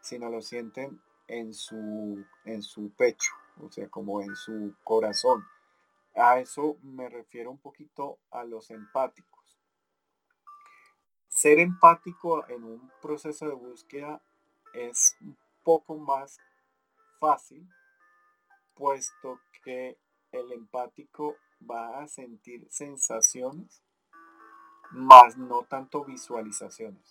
sino 0.00 0.30
lo 0.30 0.40
sienten 0.40 1.00
en 1.28 1.52
su, 1.52 2.24
en 2.44 2.62
su 2.62 2.90
pecho, 2.92 3.32
o 3.60 3.70
sea, 3.70 3.88
como 3.88 4.22
en 4.22 4.34
su 4.34 4.74
corazón. 4.82 5.44
A 6.14 6.40
eso 6.40 6.78
me 6.82 7.10
refiero 7.10 7.50
un 7.50 7.58
poquito 7.58 8.18
a 8.30 8.44
los 8.44 8.70
empáticos. 8.70 9.35
Ser 11.46 11.60
empático 11.60 12.44
en 12.48 12.64
un 12.64 12.90
proceso 13.00 13.46
de 13.46 13.54
búsqueda 13.54 14.20
es 14.74 15.16
un 15.20 15.36
poco 15.62 15.94
más 15.94 16.40
fácil, 17.20 17.64
puesto 18.74 19.38
que 19.62 19.96
el 20.32 20.50
empático 20.50 21.36
va 21.62 22.00
a 22.00 22.08
sentir 22.08 22.66
sensaciones, 22.68 23.80
más 24.90 25.36
no 25.36 25.62
tanto 25.62 26.04
visualizaciones. 26.04 27.08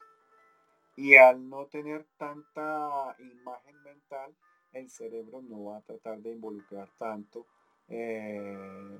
Y 0.97 1.15
al 1.15 1.49
no 1.49 1.67
tener 1.67 2.05
tanta 2.17 3.15
imagen 3.19 3.83
mental, 3.83 4.35
el 4.73 4.89
cerebro 4.89 5.43
no 5.43 5.63
va 5.63 5.77
a 5.77 5.81
tratar 5.81 6.17
de 6.19 6.33
involucrar 6.33 6.89
tanto, 6.97 7.45
eh, 7.87 8.99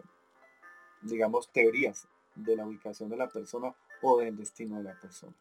digamos, 1.02 1.52
teorías 1.52 2.08
de 2.36 2.56
la 2.56 2.66
ubicación 2.66 3.10
de 3.10 3.18
la 3.18 3.28
persona 3.28 3.76
o 4.06 4.20
del 4.20 4.38
destino 4.38 4.78
de 4.78 4.84
la 4.84 5.00
persona. 5.00 5.34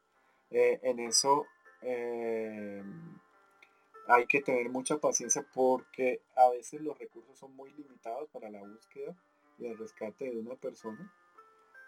Eh, 0.50 0.80
en 0.82 0.98
eso 1.00 1.46
eh, 1.82 2.82
hay 4.08 4.26
que 4.26 4.40
tener 4.40 4.70
mucha 4.70 4.96
paciencia 4.98 5.44
porque 5.52 6.22
a 6.34 6.48
veces 6.48 6.80
los 6.80 6.98
recursos 6.98 7.38
son 7.38 7.54
muy 7.54 7.70
limitados 7.72 8.30
para 8.30 8.48
la 8.48 8.62
búsqueda 8.62 9.14
y 9.58 9.66
el 9.66 9.76
rescate 9.76 10.30
de 10.30 10.38
una 10.38 10.54
persona, 10.54 11.12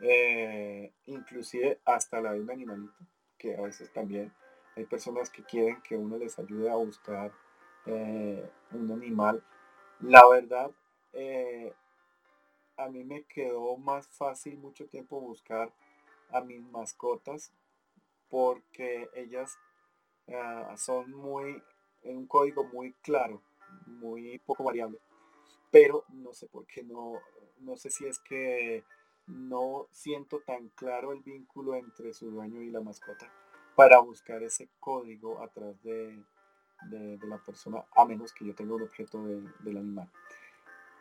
eh, 0.01 0.93
inclusive 1.07 1.81
hasta 1.87 2.21
la 2.21 2.35
de 2.35 2.41
un 2.41 2.51
animalito, 2.51 3.07
que 3.39 3.57
a 3.57 3.63
veces 3.63 3.91
también 3.93 4.31
hay 4.77 4.85
personas 4.85 5.31
que 5.31 5.43
quieren 5.45 5.81
que 5.81 5.97
uno 5.97 6.19
les 6.19 6.39
ayude 6.39 6.69
a 6.71 6.77
buscar 6.77 7.33
un 7.87 8.91
animal. 8.91 9.43
La 10.01 10.27
verdad, 10.29 10.73
a 12.77 12.89
mí 12.89 13.05
me 13.05 13.23
quedó 13.23 13.77
más 13.77 14.09
fácil 14.09 14.59
mucho 14.59 14.87
tiempo 14.87 15.21
buscar 15.21 15.73
a 16.31 16.41
mis 16.41 16.61
mascotas 16.71 17.53
porque 18.29 19.09
ellas 19.15 19.57
ah, 20.29 20.75
son 20.77 21.13
muy 21.13 21.63
en 22.03 22.17
un 22.19 22.27
código 22.27 22.65
muy 22.65 22.93
claro, 23.03 23.43
muy 23.87 24.39
poco 24.39 24.65
variable. 24.65 24.99
Pero 25.71 26.05
no 26.09 26.33
sé 26.33 26.47
por 26.47 26.67
qué 26.67 26.83
no, 26.83 27.21
no 27.59 27.77
sé 27.77 27.91
si 27.91 28.07
es 28.07 28.19
que 28.21 28.85
no 29.27 29.89
siento 29.91 30.41
tan 30.41 30.69
claro 30.71 31.13
el 31.13 31.21
vínculo 31.23 31.75
entre 31.75 32.13
su 32.13 32.31
dueño 32.31 32.63
y 32.63 32.71
la 32.71 32.81
mascota 32.81 33.31
para 33.75 33.99
buscar 33.99 34.43
ese 34.43 34.71
código 34.81 35.43
atrás 35.43 35.83
de, 35.83 36.23
de, 36.91 37.19
la 37.27 37.39
persona, 37.39 37.85
a 37.95 38.05
menos 38.07 38.33
que 38.33 38.47
yo 38.47 38.55
tenga 38.55 38.75
un 38.75 38.83
objeto 38.83 39.23
de, 39.25 39.43
del 39.61 39.77
animal. 39.77 40.11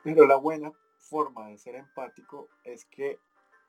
Pero 0.04 0.26
la 0.26 0.36
buena 0.36 0.74
forma 0.98 1.48
de 1.48 1.58
ser 1.58 1.76
empático 1.76 2.50
es 2.64 2.86
que 2.86 3.18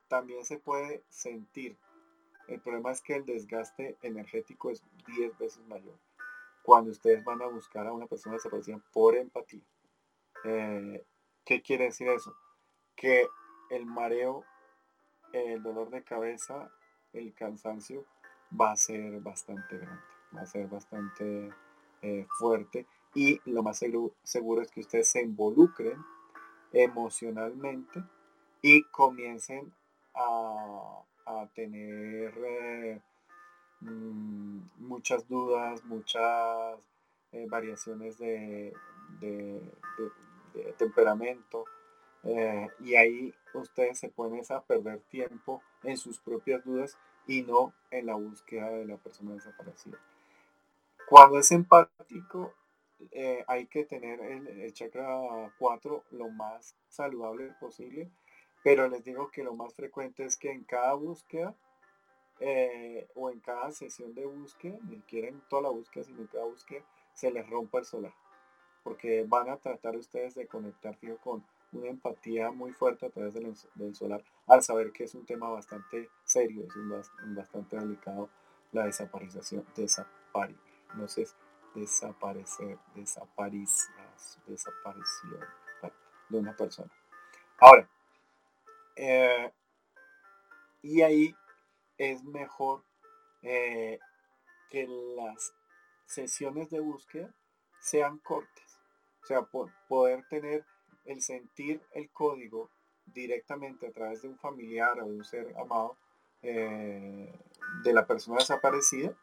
también 0.08 0.44
se 0.44 0.58
puede 0.58 1.04
sentir. 1.08 1.76
El 2.48 2.60
problema 2.60 2.92
es 2.92 3.00
que 3.00 3.16
el 3.16 3.24
desgaste 3.24 3.96
energético 4.02 4.70
es 4.70 4.82
10 5.06 5.36
veces 5.38 5.66
mayor 5.66 5.98
cuando 6.66 6.90
ustedes 6.90 7.24
van 7.24 7.40
a 7.42 7.46
buscar 7.46 7.86
a 7.86 7.92
una 7.92 8.06
persona 8.06 8.34
desaparecida 8.34 8.82
por 8.92 9.14
empatía. 9.14 9.62
Eh, 10.44 11.04
¿Qué 11.44 11.62
quiere 11.62 11.84
decir 11.84 12.08
eso? 12.08 12.34
Que 12.96 13.28
el 13.70 13.86
mareo, 13.86 14.44
el 15.32 15.62
dolor 15.62 15.90
de 15.90 16.02
cabeza, 16.02 16.68
el 17.12 17.32
cansancio 17.34 18.04
va 18.60 18.72
a 18.72 18.76
ser 18.76 19.20
bastante 19.20 19.78
grande, 19.78 20.02
va 20.36 20.40
a 20.40 20.46
ser 20.46 20.66
bastante 20.66 21.50
eh, 22.02 22.26
fuerte 22.36 22.86
y 23.14 23.40
lo 23.48 23.62
más 23.62 23.78
seguro, 23.78 24.60
es 24.60 24.70
que 24.70 24.80
ustedes 24.80 25.08
se 25.08 25.22
involucren 25.22 26.04
emocionalmente 26.72 28.02
y 28.60 28.82
comiencen 28.90 29.72
a, 30.16 31.02
tener 31.54 32.32
eh, 32.44 33.00
Mm, 33.80 34.60
muchas 34.78 35.28
dudas, 35.28 35.84
muchas 35.84 36.78
eh, 37.32 37.46
variaciones 37.48 38.18
de, 38.18 38.72
temperamento. 40.78 41.64
Eh, 42.24 42.68
y 42.80 42.96
ahí 42.96 43.34
ustedes 43.54 43.98
se 43.98 44.08
ponen 44.08 44.42
a 44.50 44.60
perder 44.62 45.00
tiempo 45.10 45.62
en 45.84 45.96
sus 45.96 46.18
propias 46.18 46.64
dudas 46.64 46.98
y 47.26 47.42
no 47.42 47.72
en 47.90 48.06
la 48.06 48.14
búsqueda 48.14 48.70
de 48.70 48.86
la 48.86 48.96
persona 48.96 49.34
desaparecida. 49.34 49.98
Cuando 51.08 51.38
es 51.38 51.52
empático, 51.52 52.52
hay 53.46 53.66
que 53.66 53.84
tener 53.84 54.20
el, 54.20 54.48
el, 54.48 54.72
chakra 54.72 55.52
4 55.58 56.04
lo 56.12 56.28
más 56.30 56.74
saludable 56.88 57.52
posible, 57.60 58.10
pero 58.66 58.88
les 58.88 59.04
digo 59.04 59.30
que 59.30 59.44
lo 59.44 59.54
más 59.54 59.76
frecuente 59.76 60.24
es 60.24 60.36
que 60.36 60.50
en 60.50 60.64
cada 60.64 60.94
búsqueda 60.94 61.54
eh, 62.40 63.06
o 63.14 63.30
en 63.30 63.38
cada 63.38 63.70
sesión 63.70 64.12
de 64.12 64.26
búsqueda, 64.26 64.76
ni 64.88 64.96
siquiera 64.96 65.28
en 65.28 65.40
toda 65.42 65.62
la 65.62 65.68
búsqueda, 65.68 66.02
sino 66.02 66.22
en 66.22 66.26
cada 66.26 66.46
búsqueda, 66.46 66.82
se 67.14 67.30
les 67.30 67.48
rompa 67.48 67.78
el 67.78 67.84
solar. 67.84 68.12
Porque 68.82 69.24
van 69.24 69.50
a 69.50 69.58
tratar 69.58 69.94
ustedes 69.96 70.34
de 70.34 70.48
conectar 70.48 70.96
fijo 70.96 71.16
con 71.18 71.46
una 71.70 71.86
empatía 71.86 72.50
muy 72.50 72.72
fuerte 72.72 73.06
a 73.06 73.10
través 73.10 73.34
del, 73.34 73.94
solar 73.94 74.24
al 74.48 74.64
saber 74.64 74.90
que 74.90 75.04
es 75.04 75.14
un 75.14 75.24
tema 75.24 75.48
bastante 75.48 76.10
serio, 76.24 76.64
es 76.66 76.74
un, 76.74 77.36
bastante 77.36 77.76
delicado 77.76 78.30
la 78.72 78.86
desaparición, 78.86 79.64
desapari, 79.76 80.58
no 80.96 81.06
sé, 81.06 81.24
desaparecer, 81.72 82.78
desaparición, 82.96 83.94
desaparición 84.44 85.40
de 86.30 86.38
una 86.40 86.56
persona. 86.56 86.90
Ahora, 87.58 87.88
eh, 88.96 89.52
y 90.82 91.02
ahí 91.02 91.34
es 91.98 92.24
mejor 92.24 92.82
eh, 93.42 93.98
que 94.70 94.86
las 95.16 95.52
sesiones 96.06 96.70
de 96.70 96.80
búsqueda 96.80 97.34
sean 97.80 98.18
cortas. 98.18 98.80
O 99.22 99.26
sea, 99.26 99.42
por 99.42 99.70
poder 99.88 100.26
tener 100.28 100.64
el 101.04 101.20
sentir 101.20 101.82
el 101.92 102.10
código 102.10 102.70
directamente 103.04 103.86
a 103.86 103.92
través 103.92 104.22
de 104.22 104.28
un 104.28 104.38
familiar 104.38 105.00
o 105.00 105.06
de 105.06 105.14
un 105.14 105.24
ser 105.24 105.54
amado 105.58 105.96
eh, 106.42 107.38
de 107.84 107.92
la 107.92 108.06
persona 108.06 108.38
desaparecida. 108.38 109.16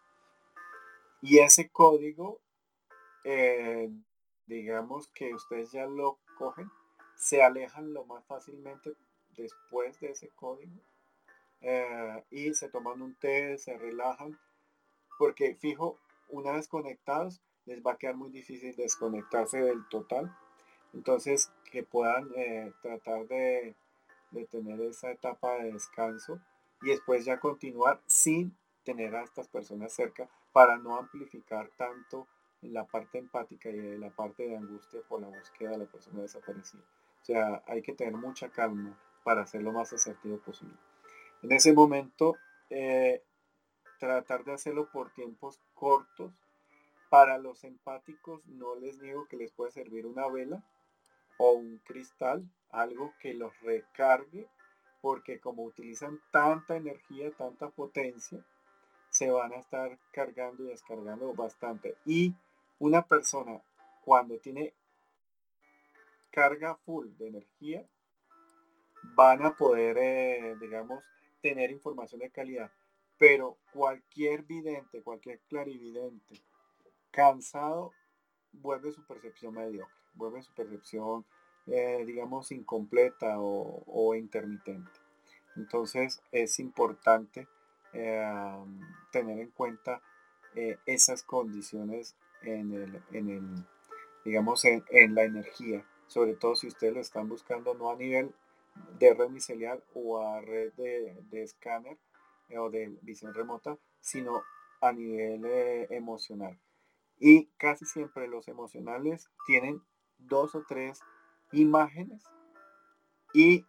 Y 1.21 1.39
ese 1.39 1.69
código, 1.69 2.41
digamos 4.45 5.07
que 5.07 5.33
ustedes 5.33 5.71
ya 5.71 5.85
lo 5.85 6.19
cogen, 6.37 6.69
se 7.15 7.41
alejan 7.41 7.93
lo 7.93 8.03
más 8.03 8.25
fácilmente 8.25 8.93
después 9.35 9.99
de 9.99 10.11
ese 10.11 10.29
código 10.29 10.81
eh, 11.61 12.23
y 12.29 12.53
se 12.53 12.69
toman 12.69 13.01
un 13.01 13.15
té, 13.15 13.57
se 13.57 13.77
relajan, 13.77 14.37
porque 15.17 15.55
fijo, 15.55 15.97
una 16.27 16.51
vez 16.51 16.67
conectados, 16.67 17.41
les 17.65 17.81
va 17.81 17.93
a 17.93 17.97
quedar 17.97 18.15
muy 18.15 18.29
difícil 18.29 18.75
desconectarse 18.75 19.61
del 19.61 19.87
total. 19.87 20.35
Entonces, 20.93 21.51
que 21.71 21.83
puedan 21.83 22.29
eh, 22.35 22.71
tratar 22.81 23.27
de, 23.27 23.75
tener 24.51 24.81
esa 24.81 25.11
etapa 25.11 25.57
de 25.57 25.71
descanso 25.71 26.39
y 26.81 26.89
después 26.89 27.23
ya 27.23 27.39
continuar 27.39 28.01
sin 28.07 28.57
tener 28.83 29.15
a 29.15 29.23
estas 29.23 29.47
personas 29.47 29.93
cerca 29.93 30.27
para 30.51 30.77
no 30.77 30.97
amplificar 30.97 31.69
tanto 31.77 32.27
la 32.61 32.85
parte 32.85 33.19
empática 33.19 33.69
y 33.69 33.97
la 33.97 34.09
parte 34.09 34.47
de 34.47 34.57
angustia 34.57 35.01
por 35.07 35.21
la 35.21 35.27
búsqueda 35.27 35.71
de 35.71 35.77
la 35.79 35.85
persona 35.85 36.21
desaparecida. 36.21 36.81
O 37.21 37.25
sea, 37.25 37.63
hay 37.67 37.81
que 37.81 37.93
tener 37.93 38.13
mucha 38.13 38.49
calma 38.49 38.97
para 39.23 39.43
hacer 39.43 39.61
lo 39.61 39.71
más 39.71 39.93
asertivo 39.93 40.37
posible. 40.39 40.75
En 41.41 41.51
ese 41.51 41.73
momento, 41.73 42.37
eh, 42.69 43.23
tratar 43.99 44.43
de 44.43 44.53
hacerlo 44.53 44.89
por 44.91 45.13
tiempos 45.13 45.61
cortos. 45.73 46.33
Para 47.09 47.37
los 47.37 47.63
empáticos 47.63 48.45
no 48.47 48.75
les 48.75 48.99
digo 48.99 49.27
que 49.27 49.37
les 49.37 49.51
puede 49.51 49.71
servir 49.71 50.05
una 50.05 50.27
vela 50.27 50.63
o 51.37 51.51
un 51.51 51.77
cristal, 51.79 52.43
algo 52.69 53.13
que 53.19 53.33
los 53.33 53.57
recargue, 53.61 54.47
porque 55.01 55.39
como 55.39 55.63
utilizan 55.63 56.19
tanta 56.31 56.75
energía, 56.75 57.31
tanta 57.31 57.69
potencia, 57.69 58.43
se 59.09 59.29
van 59.29 59.53
a 59.53 59.57
estar 59.57 59.97
cargando 60.11 60.63
y 60.63 60.67
descargando 60.67 61.33
bastante. 61.33 61.95
Y 62.05 62.33
una 62.79 63.03
persona 63.03 63.61
cuando 64.03 64.37
tiene 64.39 64.73
carga 66.31 66.75
full 66.75 67.07
de 67.17 67.27
energía, 67.27 67.87
van 69.15 69.45
a 69.45 69.55
poder, 69.55 69.97
eh, 69.97 70.55
digamos, 70.59 71.03
tener 71.41 71.71
información 71.71 72.21
de 72.21 72.29
calidad. 72.29 72.71
Pero 73.17 73.57
cualquier 73.71 74.43
vidente, 74.43 75.01
cualquier 75.01 75.39
clarividente 75.47 76.41
cansado, 77.11 77.91
vuelve 78.51 78.91
su 78.91 79.05
percepción 79.05 79.53
mediocre, 79.53 79.93
vuelve 80.15 80.41
su 80.41 80.53
percepción, 80.53 81.25
eh, 81.67 82.03
digamos, 82.05 82.51
incompleta 82.51 83.35
o, 83.39 84.15
intermitente. 84.15 84.91
Entonces 85.55 86.21
es 86.31 86.59
importante 86.59 87.47
eh, 87.93 88.55
tener 89.11 89.39
en 89.39 89.51
cuenta 89.51 90.01
esas 90.85 91.23
condiciones 91.23 92.15
en 92.43 92.73
el, 92.73 93.03
en 93.11 93.29
el 93.29 93.65
digamos, 94.23 94.63
en, 94.65 95.15
la 95.15 95.23
energía, 95.23 95.85
sobre 96.07 96.35
todo 96.35 96.55
si 96.55 96.67
ustedes 96.67 96.93
lo 96.93 97.01
están 97.01 97.27
buscando 97.27 97.73
no 97.73 97.91
a 97.91 97.95
nivel 97.95 98.33
de 98.99 99.13
red 99.13 99.29
micelial 99.29 99.83
o 99.93 100.19
a 100.19 100.41
red 100.41 100.73
de, 100.73 101.43
escáner 101.43 101.97
eh, 102.49 102.57
o 102.57 102.69
de 102.69 102.97
visión 103.01 103.33
remota, 103.33 103.77
sino 103.99 104.43
a 104.81 104.91
nivel 104.91 105.45
eh, 105.45 105.87
emocional. 105.91 106.59
Y 107.19 107.45
casi 107.57 107.85
siempre 107.85 108.27
los 108.27 108.47
emocionales 108.47 109.29
tienen 109.45 109.81
dos 110.17 110.55
o 110.55 110.63
tres 110.67 110.99
imágenes 111.51 112.23
y 113.33 113.65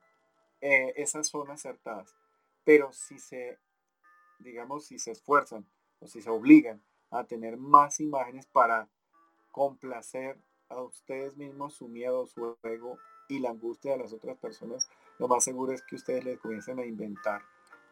eh, 0.60 0.94
esas 0.96 1.28
son 1.28 1.50
acertadas. 1.50 2.14
Pero 2.64 2.92
si 2.92 3.18
se, 3.18 3.58
digamos, 4.38 4.86
si 4.86 4.98
se 4.98 5.12
esfuerzan 5.12 5.66
o 6.00 6.06
si 6.06 6.22
se 6.22 6.30
obligan 6.30 6.82
a 7.10 7.24
tener 7.24 7.56
más 7.56 8.00
imágenes 8.00 8.46
para 8.46 8.88
complacer 9.50 10.38
a 10.68 10.80
ustedes 10.80 11.36
mismos 11.36 11.74
su 11.74 11.88
miedo, 11.88 12.26
su 12.26 12.56
ego 12.62 12.98
y 13.28 13.38
la 13.38 13.50
angustia 13.50 13.92
de 13.92 13.98
las 13.98 14.12
otras 14.12 14.36
personas, 14.38 14.88
lo 15.18 15.28
más 15.28 15.44
seguro 15.44 15.72
es 15.72 15.82
que 15.82 15.96
ustedes 15.96 16.24
les 16.24 16.38
comiencen 16.38 16.78
a 16.78 16.86
inventar, 16.86 17.42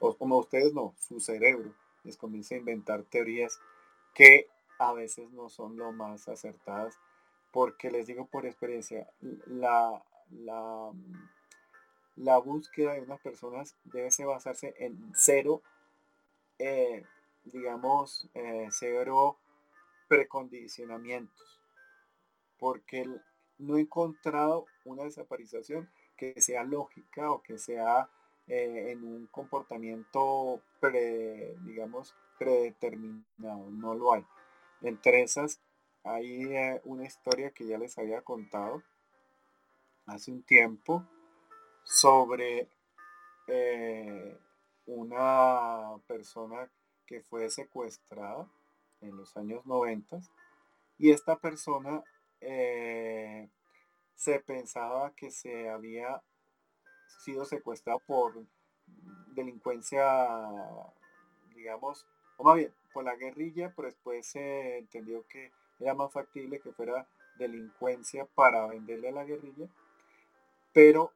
o 0.01 0.17
como 0.17 0.39
ustedes 0.39 0.75
no, 0.75 0.95
su 0.99 1.21
cerebro 1.21 1.73
les 2.05 2.17
comienza 2.17 2.55
a 2.55 2.59
inventar 2.59 3.05
teorías 3.05 3.61
que 4.15 4.49
a 4.79 4.93
veces 4.93 5.31
no 5.31 5.49
son 5.49 5.77
lo 5.77 5.93
más 5.93 6.29
acertadas, 6.29 6.99
porque 7.53 7.91
les 7.91 8.07
digo 8.07 8.27
por 8.27 8.47
experiencia, 8.47 9.09
la, 9.47 10.03
la, 10.31 10.91
la 12.17 12.39
búsqueda 12.39 12.95
de 12.95 13.03
unas 13.03 13.21
personas 13.21 13.77
debe 13.85 14.11
basarse 14.25 14.75
en 14.79 15.13
cero, 15.15 15.63
eh, 16.59 17.05
digamos, 17.45 18.29
eh, 18.35 18.69
cero 18.71 19.39
precondicionamientos, 20.09 21.61
porque 22.59 23.09
no 23.59 23.77
he 23.77 23.83
encontrado 23.83 24.67
una 24.85 25.05
desaparición 25.05 25.89
que 26.23 26.41
sea 26.41 26.63
lógica 26.63 27.33
o 27.33 27.43
que 27.43 27.59
sea 27.59 28.09
eh, 28.47 28.93
en 28.93 29.03
un 29.03 29.27
comportamiento 29.27 30.61
pre, 30.79 31.57
digamos, 31.65 32.15
predeterminado, 32.39 33.69
no 33.73 33.95
lo 33.97 34.13
hay. 34.13 34.25
Entre 34.83 35.23
esas 35.23 35.59
hay 36.05 36.45
eh, 36.45 36.81
una 36.85 37.05
historia 37.05 37.51
que 37.51 37.67
ya 37.67 37.77
les 37.77 37.99
había 37.99 38.23
contado 38.23 38.85
hace 40.07 40.31
un 40.31 40.45
tiempo 40.45 41.05
sobre 41.83 42.69
eh, 43.49 44.39
una 44.87 45.97
persona 46.07 46.71
que 47.05 47.21
fue 47.23 47.51
secuestrada 47.51 48.47
en 49.01 49.17
los 49.17 49.37
años 49.37 49.67
90 49.67 50.21
y 50.99 51.11
esta 51.11 51.35
persona 51.35 52.05
se 54.23 54.39
pensaba 54.39 55.13
que 55.17 55.33
se 55.33 55.69
había 55.69 56.23
sido 57.25 57.45
secuestrado 57.45 57.99
por 58.07 58.47
delincuencia, 59.35 60.05
digamos, 61.57 62.07
o 62.37 62.45
más 62.45 62.55
bien, 62.55 62.73
por 62.93 63.03
la 63.03 63.17
guerrilla, 63.17 63.73
pero 63.75 63.89
después 63.89 64.25
se 64.25 64.79
entendió 64.79 65.27
que 65.27 65.51
era 65.81 65.95
más 65.95 66.13
factible 66.13 66.61
que 66.61 66.71
fuera 66.71 67.09
delincuencia 67.37 68.25
para 68.25 68.69
venderle 68.69 69.09
a 69.09 69.13
la 69.13 69.25
guerrilla, 69.25 69.69
pero 70.73 71.11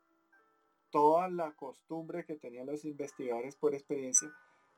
toda 0.90 1.28
la 1.28 1.52
costumbre 1.52 2.24
que 2.24 2.34
tenían 2.34 2.66
los 2.66 2.84
investigadores 2.84 3.54
por 3.54 3.72
experiencia 3.72 4.32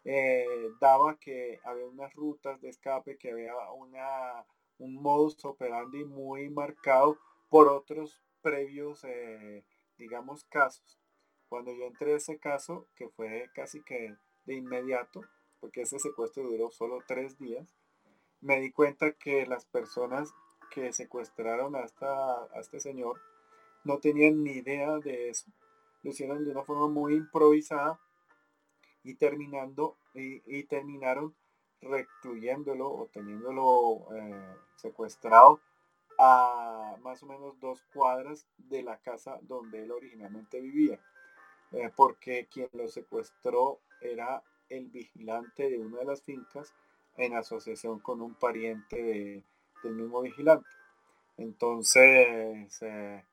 eh, 0.04 0.68
daba 0.82 1.16
que 1.18 1.60
había 1.64 1.86
unas 1.86 2.12
rutas 2.12 2.60
de 2.60 2.68
escape, 2.68 3.16
que 3.16 3.30
había 3.30 3.54
un 4.78 5.02
modus 5.02 5.42
operandi 5.46 6.04
muy 6.04 6.50
marcado 6.50 7.16
por 7.48 7.68
otros 7.68 8.20
previos, 8.42 9.04
eh, 9.04 9.64
digamos, 9.96 10.44
casos. 10.44 10.98
Cuando 11.48 11.72
yo 11.72 11.86
entré 11.86 12.14
a 12.14 12.16
ese 12.16 12.38
caso, 12.38 12.86
que 12.94 13.08
fue 13.08 13.50
casi 13.54 13.82
que 13.82 14.14
de 14.44 14.54
inmediato, 14.54 15.22
porque 15.60 15.82
ese 15.82 15.98
secuestro 15.98 16.44
duró 16.44 16.70
solo 16.70 17.02
tres 17.06 17.38
días, 17.38 17.74
me 18.40 18.60
di 18.60 18.70
cuenta 18.70 19.12
que 19.12 19.46
las 19.46 19.64
personas 19.64 20.32
que 20.70 20.92
secuestraron 20.92 21.74
a, 21.74 21.80
a 21.80 22.60
este 22.60 22.80
señor 22.80 23.18
no 23.84 23.98
tenían 23.98 24.42
ni 24.42 24.52
idea 24.52 24.98
de 24.98 25.30
eso. 25.30 25.50
Lo 26.02 26.10
hicieron 26.10 26.44
de 26.44 26.50
una 26.50 26.62
forma 26.62 26.88
muy 26.88 27.14
improvisada 27.14 27.98
y 29.02 29.14
terminando 29.14 29.96
y, 30.14 30.64
terminaron 30.64 31.34
recluyéndolo 31.80 32.90
o 32.90 33.06
teniéndolo 33.06 34.08
eh, 34.14 34.56
secuestrado 34.76 35.60
a 36.18 36.96
más 37.02 37.22
o 37.22 37.26
menos 37.26 37.58
dos 37.60 37.82
cuadras 37.94 38.46
de 38.56 38.82
la 38.82 38.98
casa 38.98 39.38
donde 39.42 39.84
él 39.84 39.92
originalmente 39.92 40.60
vivía, 40.60 41.00
eh, 41.72 41.90
porque 41.94 42.48
quien 42.50 42.68
lo 42.72 42.88
secuestró 42.88 43.80
era 44.00 44.42
el 44.68 44.88
vigilante 44.88 45.70
de 45.70 45.78
una 45.78 45.98
de 45.98 46.04
las 46.04 46.22
fincas 46.22 46.74
en 47.16 47.34
asociación 47.34 48.00
con 48.00 48.20
un 48.20 48.34
pariente 48.34 49.44
del 49.82 49.94
mismo 49.94 50.22
vigilante. 50.22 50.68
Entonces, 51.36 52.82
eh, 52.82 53.24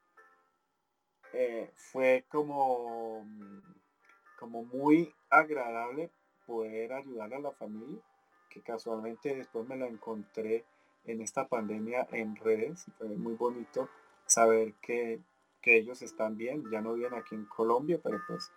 eh, 1.34 1.72
fue 1.76 2.26
como 2.30 3.26
como 4.40 4.64
muy 4.64 5.14
agradable 5.30 6.12
poder 6.46 6.94
ayudar 6.94 7.34
a 7.34 7.40
la 7.40 7.52
familia, 7.52 8.02
que 8.50 8.62
casualmente 8.62 9.36
después 9.36 9.68
me 9.68 9.76
la 9.76 9.88
encontré 9.88 10.66
en 11.06 11.22
esta 11.22 11.48
pandemia 11.48 12.08
en 12.12 12.36
redes 12.36 12.86
fue 12.98 13.08
muy 13.10 13.34
bonito 13.34 13.90
saber 14.26 14.74
que, 14.82 15.22
ellos 15.68 16.04
están 16.04 16.38
bien, 16.38 16.64
ya 16.70 16.80
no 16.80 16.94
viven 16.94 17.16
aquí 17.16 17.34
en 17.34 17.46
Colombia, 17.46 18.00
pero 18.04 18.22
pues 18.28 18.52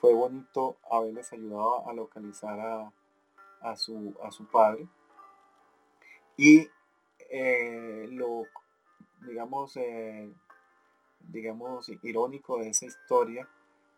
fue 0.00 0.12
bonito 0.12 0.76
haberles 0.90 1.32
ayudado 1.32 1.88
a 1.88 1.92
localizar 1.92 2.58
a, 3.60 3.76
su, 3.76 4.16
a 4.24 4.32
su 4.32 4.44
padre. 4.46 4.88
Y 6.36 6.68
eh, 7.30 8.08
lo, 8.10 8.42
digamos, 9.24 9.76
eh, 9.76 10.28
digamos, 11.20 11.88
irónico 12.02 12.58
de 12.58 12.70
esa 12.70 12.86
historia 12.86 13.48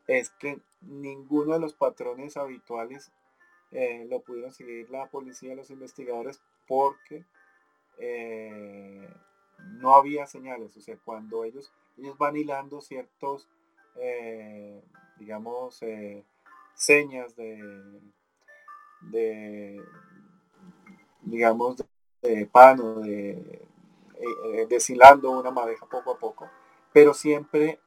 es 0.07 0.28
que 0.28 0.61
ninguno 0.82 1.55
de 1.55 1.61
los 1.61 1.72
patrones 1.72 2.36
habituales 2.36 3.11
eh, 3.70 4.07
lo 4.11 4.20
pudieron 4.20 4.53
seguir 4.53 4.90
la 4.90 5.07
policía, 5.07 5.55
los 5.55 5.70
investigadores, 5.70 6.42
porque 6.66 7.24
eh, 8.01 9.09
no 9.78 9.94
había 9.94 10.26
señales. 10.26 10.76
O 10.76 10.80
sea, 10.80 10.96
cuando 11.05 11.44
ellos, 11.44 11.72
ellos 11.98 12.16
van 12.18 12.36
hilando 12.36 12.80
ciertos, 12.80 13.48
eh, 13.96 14.82
digamos, 15.18 15.80
señas 16.74 17.36
de, 17.36 18.01
de, 19.03 19.82
digamos, 21.22 21.84
de, 22.22 22.46
pan 22.46 22.80
o 22.80 23.01
de, 23.01 23.62
deshilando 24.68 25.30
una 25.30 25.51
madeja 25.51 25.86
poco 25.86 26.12
a 26.12 26.18
poco, 26.18 26.51
pero 26.92 27.14
siempre 27.14 27.80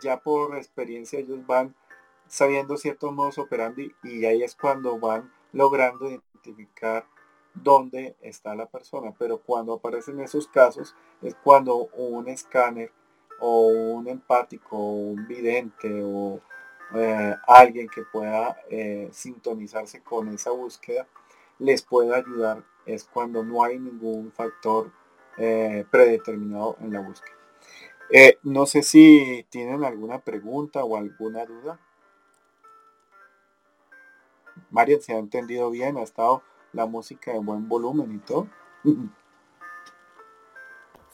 ya 0.00 0.18
por 0.20 0.56
experiencia 0.56 1.18
ellos 1.18 1.46
van 1.46 1.74
sabiendo 2.26 2.76
ciertos 2.76 3.12
modos 3.12 3.38
operandi 3.38 3.92
y 4.02 4.24
ahí 4.24 4.42
es 4.42 4.54
cuando 4.54 4.98
van 4.98 5.32
logrando 5.52 6.08
identificar 6.08 7.04
dónde 7.62 8.16
está 8.20 8.54
la 8.54 8.66
persona. 8.66 9.14
Pero 9.18 9.38
cuando 9.38 9.74
aparecen 9.74 10.20
esos 10.20 10.48
casos 10.48 10.94
es 11.22 11.34
cuando 11.34 11.88
un 11.96 12.28
escáner 12.28 12.92
o 13.40 13.68
un 13.68 14.08
empático 14.08 14.76
o 14.76 14.94
un 14.94 15.26
vidente 15.26 16.02
o 16.04 16.40
eh, 16.94 17.34
alguien 17.46 17.88
que 17.88 18.02
pueda 18.02 18.56
eh, 18.68 19.08
sintonizarse 19.12 20.02
con 20.02 20.28
esa 20.28 20.50
búsqueda 20.50 21.06
les 21.58 21.82
puede 21.82 22.14
ayudar. 22.14 22.64
Es 22.86 23.04
cuando 23.04 23.42
no 23.44 23.62
hay 23.62 23.78
ningún 23.78 24.32
factor 24.32 24.92
eh, 25.38 25.84
predeterminado 25.90 26.76
en 26.80 26.92
la 26.92 27.00
búsqueda. 27.00 27.36
no 28.42 28.66
sé 28.66 28.82
si 28.82 29.46
tienen 29.50 29.84
alguna 29.84 30.18
pregunta 30.20 30.84
o 30.84 30.96
alguna 30.96 31.44
duda. 31.46 31.78
Marian 34.70 35.00
se 35.00 35.14
ha 35.14 35.18
entendido 35.18 35.70
bien, 35.70 35.96
ha 35.96 36.02
estado 36.02 36.42
la 36.72 36.86
música 36.86 37.32
de 37.32 37.38
buen 37.38 37.68
volumen 37.68 38.14
y 38.14 38.18
todo. 38.18 38.48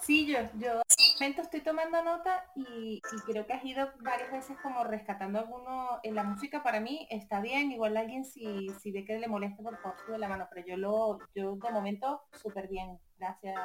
Sí, 0.01 0.27
yo, 0.27 0.39
yo 0.59 0.83
estoy 1.19 1.61
tomando 1.61 2.03
nota 2.03 2.45
y, 2.55 3.01
creo 3.27 3.47
que 3.47 3.53
has 3.55 3.65
ido 3.65 3.89
varias 4.01 4.31
veces 4.31 4.57
como 4.63 4.85
rescatando 4.85 5.39
alguno 5.39 5.99
en 6.03 6.15
la 6.15 6.23
música 6.23 6.63
para 6.63 6.81
mí 6.81 7.07
está 7.11 7.41
bien, 7.41 7.73
igual 7.73 7.97
alguien 7.97 8.25
si, 8.25 8.69
si 8.81 8.93
ve 8.93 9.05
que 9.05 9.19
le 9.19 9.29
molesta 9.29 9.63
por 9.63 9.77
favor 9.79 9.99
sube 10.05 10.19
la 10.19 10.29
mano, 10.29 10.47
pero 10.53 10.67
yo 10.67 10.77
lo, 10.77 11.19
yo 11.35 11.57
de 11.57 11.71
momento 11.71 12.23
súper 12.33 12.69
bien, 12.69 12.99
gracias. 13.19 13.57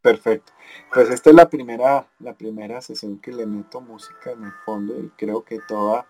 Perfecto. 0.00 0.52
Pues 0.92 1.10
esta 1.10 1.30
es 1.30 1.36
la 1.36 1.50
primera, 1.50 2.06
la 2.20 2.34
primera 2.34 2.80
sesión 2.80 3.18
que 3.20 3.32
le 3.32 3.44
meto 3.44 3.80
música 3.80 4.30
en 4.30 4.44
el 4.44 4.52
fondo 4.64 4.98
y 5.00 5.08
creo 5.10 5.44
que 5.44 5.58
toda 5.66 6.06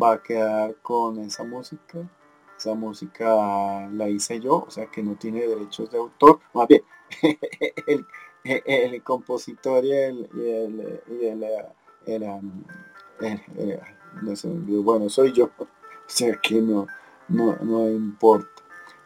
va 0.00 0.12
a 0.12 0.22
quedar 0.22 0.76
con 0.76 1.18
esa 1.18 1.42
música. 1.42 2.08
Esa 2.62 2.74
música 2.74 3.88
la 3.90 4.08
hice 4.08 4.38
yo, 4.38 4.64
o 4.68 4.70
sea 4.70 4.86
que 4.86 5.02
no 5.02 5.16
tiene 5.16 5.44
derechos 5.44 5.90
de 5.90 5.98
autor. 5.98 6.38
Más 6.54 6.68
bien, 6.68 6.84
el, 8.44 9.02
compositor 9.02 9.84
y 9.84 9.90
el, 9.90 10.30
y 11.18 11.26
el, 12.06 12.22
um, 12.22 12.62
bueno, 14.84 15.08
soy 15.08 15.32
yo. 15.32 15.50
O 15.58 16.14
sea 16.14 16.38
que 16.40 16.60
no, 16.60 16.86
no, 17.28 17.88
importa. 17.88 18.62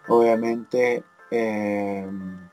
Obviamente 0.09 1.05
em, 1.31 2.51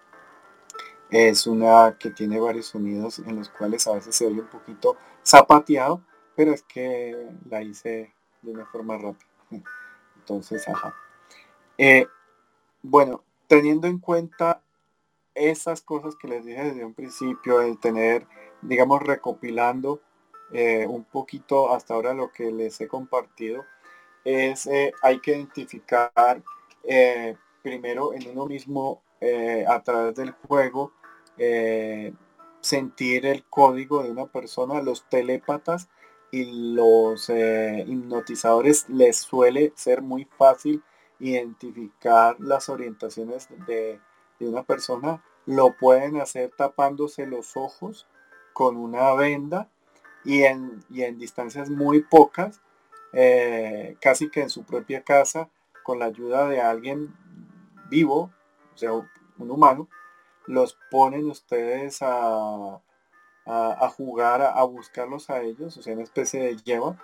es 1.09 1.47
una 1.47 1.97
que 1.99 2.11
tiene 2.11 2.39
varios 2.39 2.67
sonidos 2.67 3.19
en 3.19 3.37
los 3.37 3.49
cuales 3.49 3.87
a 3.87 3.95
veces 3.95 4.15
se 4.15 4.27
oye 4.27 4.39
un 4.39 4.47
poquito 4.47 4.95
zapateado, 5.25 6.01
pero 6.35 6.53
es 6.53 6.61
que 6.63 7.29
la 7.49 7.61
hice 7.61 8.13
de 8.41 8.51
una 8.51 8.65
forma 8.65 8.97
rápida. 8.97 9.32
Entonces, 10.23 10.65
ajá. 10.69 10.95
Eh, 11.77 12.07
bueno, 12.81 13.23
teniendo 13.47 13.87
en 13.87 13.99
cuenta 13.99 14.61
esas 15.35 15.81
cosas 15.81 16.15
que 16.15 16.29
les 16.29 16.45
dije 16.45 16.63
desde 16.63 16.85
un 16.85 16.93
principio, 16.93 17.61
el 17.61 17.77
tener, 17.77 18.25
digamos, 18.61 19.03
recopilando 19.03 19.99
eh, 20.53 20.87
un 20.87 21.03
poquito 21.03 21.73
hasta 21.73 21.93
ahora 21.93 22.13
lo 22.13 22.31
que 22.31 22.51
les 22.51 22.79
he 22.79 22.87
compartido, 22.87 23.65
es 24.23 24.65
eh, 24.67 24.93
hay 25.01 25.19
que 25.19 25.31
identificar 25.31 26.41
primero 27.61 28.13
en 28.13 28.29
uno 28.29 28.45
mismo 28.45 29.01
a 29.67 29.81
través 29.83 30.15
del 30.15 30.31
juego, 30.31 30.91
sentir 32.59 33.25
el 33.25 33.43
código 33.45 34.03
de 34.03 34.11
una 34.11 34.25
persona, 34.25 34.81
los 34.81 35.07
telépatas 35.09 35.89
y 36.33 36.73
los 36.73 37.29
eh, 37.29 37.85
hipnotizadores 37.87 38.89
les 38.89 39.17
suele 39.17 39.71
ser 39.75 40.01
muy 40.01 40.25
fácil 40.25 40.81
identificar 41.19 42.35
las 42.39 42.69
orientaciones 42.69 43.47
de, 43.67 43.99
una 44.39 44.63
persona. 44.63 45.23
Lo 45.45 45.77
pueden 45.77 46.19
hacer 46.19 46.51
tapándose 46.57 47.27
los 47.27 47.55
ojos 47.55 48.07
con 48.51 48.77
una 48.77 49.13
venda 49.13 49.69
y 50.25 50.41
en, 50.41 50.83
en 50.95 51.19
distancias 51.19 51.69
muy 51.69 52.01
pocas, 52.01 52.61
eh, 53.13 53.95
casi 54.01 54.31
que 54.31 54.41
en 54.41 54.49
su 54.49 54.63
propia 54.63 55.03
casa, 55.03 55.49
con 55.83 55.99
la 55.99 56.05
ayuda 56.05 56.49
de 56.49 56.59
alguien 56.59 57.13
vivo, 57.91 58.31
o 58.73 58.77
sea, 58.77 58.91
un 58.91 59.51
humano, 59.51 59.87
los 60.47 60.79
ponen 60.89 61.29
ustedes 61.29 61.99
a, 62.01 62.81
a, 63.45 63.89
jugar, 63.89 64.41
a, 64.41 64.63
buscarlos 64.63 65.29
a 65.29 65.41
ellos, 65.41 65.77
o 65.77 65.81
sea, 65.81 65.93
una 65.93 66.03
especie 66.03 66.41
de 66.41 66.57
lleva. 66.57 66.97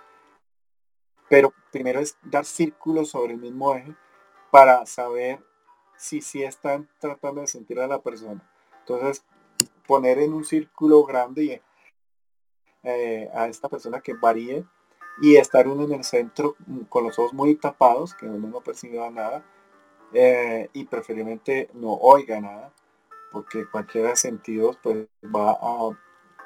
Pero 1.28 1.52
primero 1.70 2.00
es 2.00 2.16
dar 2.22 2.44
círculos 2.44 3.10
sobre 3.10 3.34
el 3.34 3.40
mismo 3.40 3.74
eje 3.74 3.94
para 4.50 4.84
saber 4.86 5.38
si 5.96 6.20
sí 6.22 6.42
están 6.42 6.88
tratando 6.98 7.40
de 7.42 7.46
sentir 7.46 7.78
a 7.78 7.86
la 7.86 8.00
persona. 8.00 8.42
Entonces, 8.80 9.24
poner 9.86 10.18
en 10.18 10.32
un 10.32 10.44
círculo 10.44 11.04
grande 11.04 11.62
eh, 12.82 13.30
a 13.34 13.46
esta 13.46 13.68
persona 13.68 14.00
que 14.00 14.14
varíe 14.14 14.64
y 15.20 15.36
estar 15.36 15.68
uno 15.68 15.84
en 15.84 15.92
el 15.92 16.04
centro 16.04 16.56
mm, 16.66 16.84
con 16.84 17.04
los 17.04 17.18
ojos 17.18 17.34
muy 17.34 17.54
tapados, 17.54 18.14
que 18.14 18.26
uno 18.26 18.48
no 18.48 18.60
perciba 18.60 19.10
nada, 19.10 19.44
eh, 20.12 20.68
y 20.72 20.84
preferiblemente 20.86 21.70
no 21.74 21.92
oiga 21.92 22.40
nada, 22.40 22.72
porque 23.30 23.66
cualquiera 23.70 24.10
de 24.10 24.16
sentidos 24.16 24.78
pues 24.82 25.06
va 25.24 25.52
a 25.52 25.96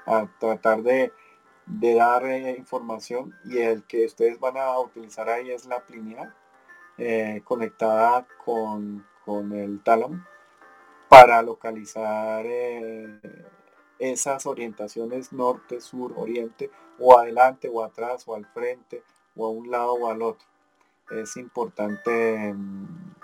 a 0.07 0.27
tratar 0.39 0.83
de, 0.83 1.13
dar 1.67 2.25
eh, 2.27 2.57
información 2.59 3.35
y 3.45 3.59
el 3.59 3.85
que 3.85 4.05
ustedes 4.05 4.39
van 4.39 4.57
a 4.57 4.79
utilizar 4.79 5.29
ahí 5.29 5.51
es 5.51 5.65
la 5.67 5.81
plineal 5.81 6.35
eh, 6.99 7.41
conectada 7.45 8.27
con, 8.45 9.05
el 9.27 9.83
tálamo 9.83 10.25
para 11.09 11.43
localizar 11.43 12.45
eh, 12.47 13.19
esas 13.99 14.45
orientaciones 14.45 15.33
norte, 15.33 15.81
sur, 15.81 16.13
oriente 16.17 16.71
o 16.99 17.19
adelante 17.19 17.71
o 17.73 17.83
atrás 17.83 18.25
o 18.27 18.35
al 18.35 18.45
frente 18.47 19.03
o 19.35 19.47
a 19.47 19.51
un 19.51 19.71
lado 19.71 19.95
o 19.95 20.11
al 20.11 20.21
otro. 20.21 20.47
Es 21.11 21.37
importante, 21.37 22.53
mm, 22.53 23.15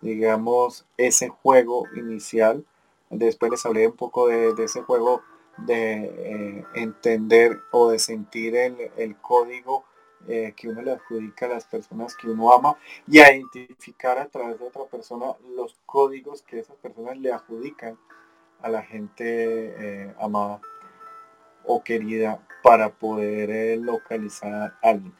digamos, 0.00 0.86
ese 0.96 1.28
juego 1.28 1.84
inicial. 1.94 2.64
Después 3.10 3.52
les 3.52 3.64
hablé 3.64 3.86
un 3.86 3.96
poco 3.96 4.26
de 4.28 4.64
ese 4.64 4.82
juego 4.82 5.22
de 5.58 6.04
eh, 6.04 6.64
entender 6.74 7.60
o 7.70 7.90
de 7.90 7.98
sentir 7.98 8.56
el, 8.56 9.16
código 9.20 9.84
eh, 10.26 10.54
que 10.56 10.68
uno 10.68 10.82
le 10.82 10.92
adjudica 10.92 11.46
a 11.46 11.50
las 11.50 11.66
personas 11.66 12.16
que 12.16 12.28
uno 12.28 12.52
ama 12.52 12.76
y 13.06 13.20
a 13.20 13.32
identificar 13.32 14.18
a 14.18 14.28
través 14.28 14.58
de 14.58 14.66
otra 14.66 14.84
persona 14.84 15.26
los 15.54 15.76
códigos 15.86 16.42
que 16.42 16.58
esas 16.60 16.76
personas 16.76 17.18
le 17.18 17.32
adjudican 17.32 17.98
a 18.62 18.68
la 18.68 18.82
gente 18.82 19.24
eh, 19.26 20.14
amada 20.18 20.60
o 21.64 21.82
querida 21.82 22.46
para 22.62 22.90
poder 22.90 23.78
localizar 23.78 24.52
a 24.52 24.88
alguien. 24.88 25.14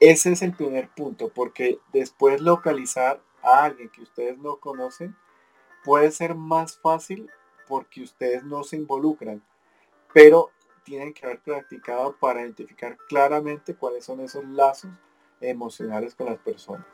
Ese 0.00 0.32
es 0.32 0.42
el 0.42 0.52
primer 0.52 0.88
punto, 0.88 1.28
porque 1.28 1.78
después 1.92 2.40
localizar 2.40 3.20
a 3.42 3.64
alguien 3.64 3.88
que 3.88 4.02
ustedes 4.02 4.36
no 4.38 4.56
conocen 4.56 5.16
puede 5.84 6.10
ser 6.10 6.34
más 6.34 6.78
fácil 6.78 7.30
porque 7.72 8.02
ustedes 8.02 8.44
no 8.44 8.64
se 8.64 8.76
involucran. 8.76 9.42
Pero 10.12 10.50
tienen 10.84 11.14
que 11.14 11.24
haber 11.24 11.40
practicado 11.40 12.14
para 12.20 12.42
identificar 12.42 12.98
claramente 13.08 13.74
cuáles 13.74 14.04
son 14.04 14.20
esos 14.20 14.44
lazos 14.44 14.90
emocionales 15.40 16.14
con 16.14 16.26
las 16.26 16.38
personas. 16.38 16.84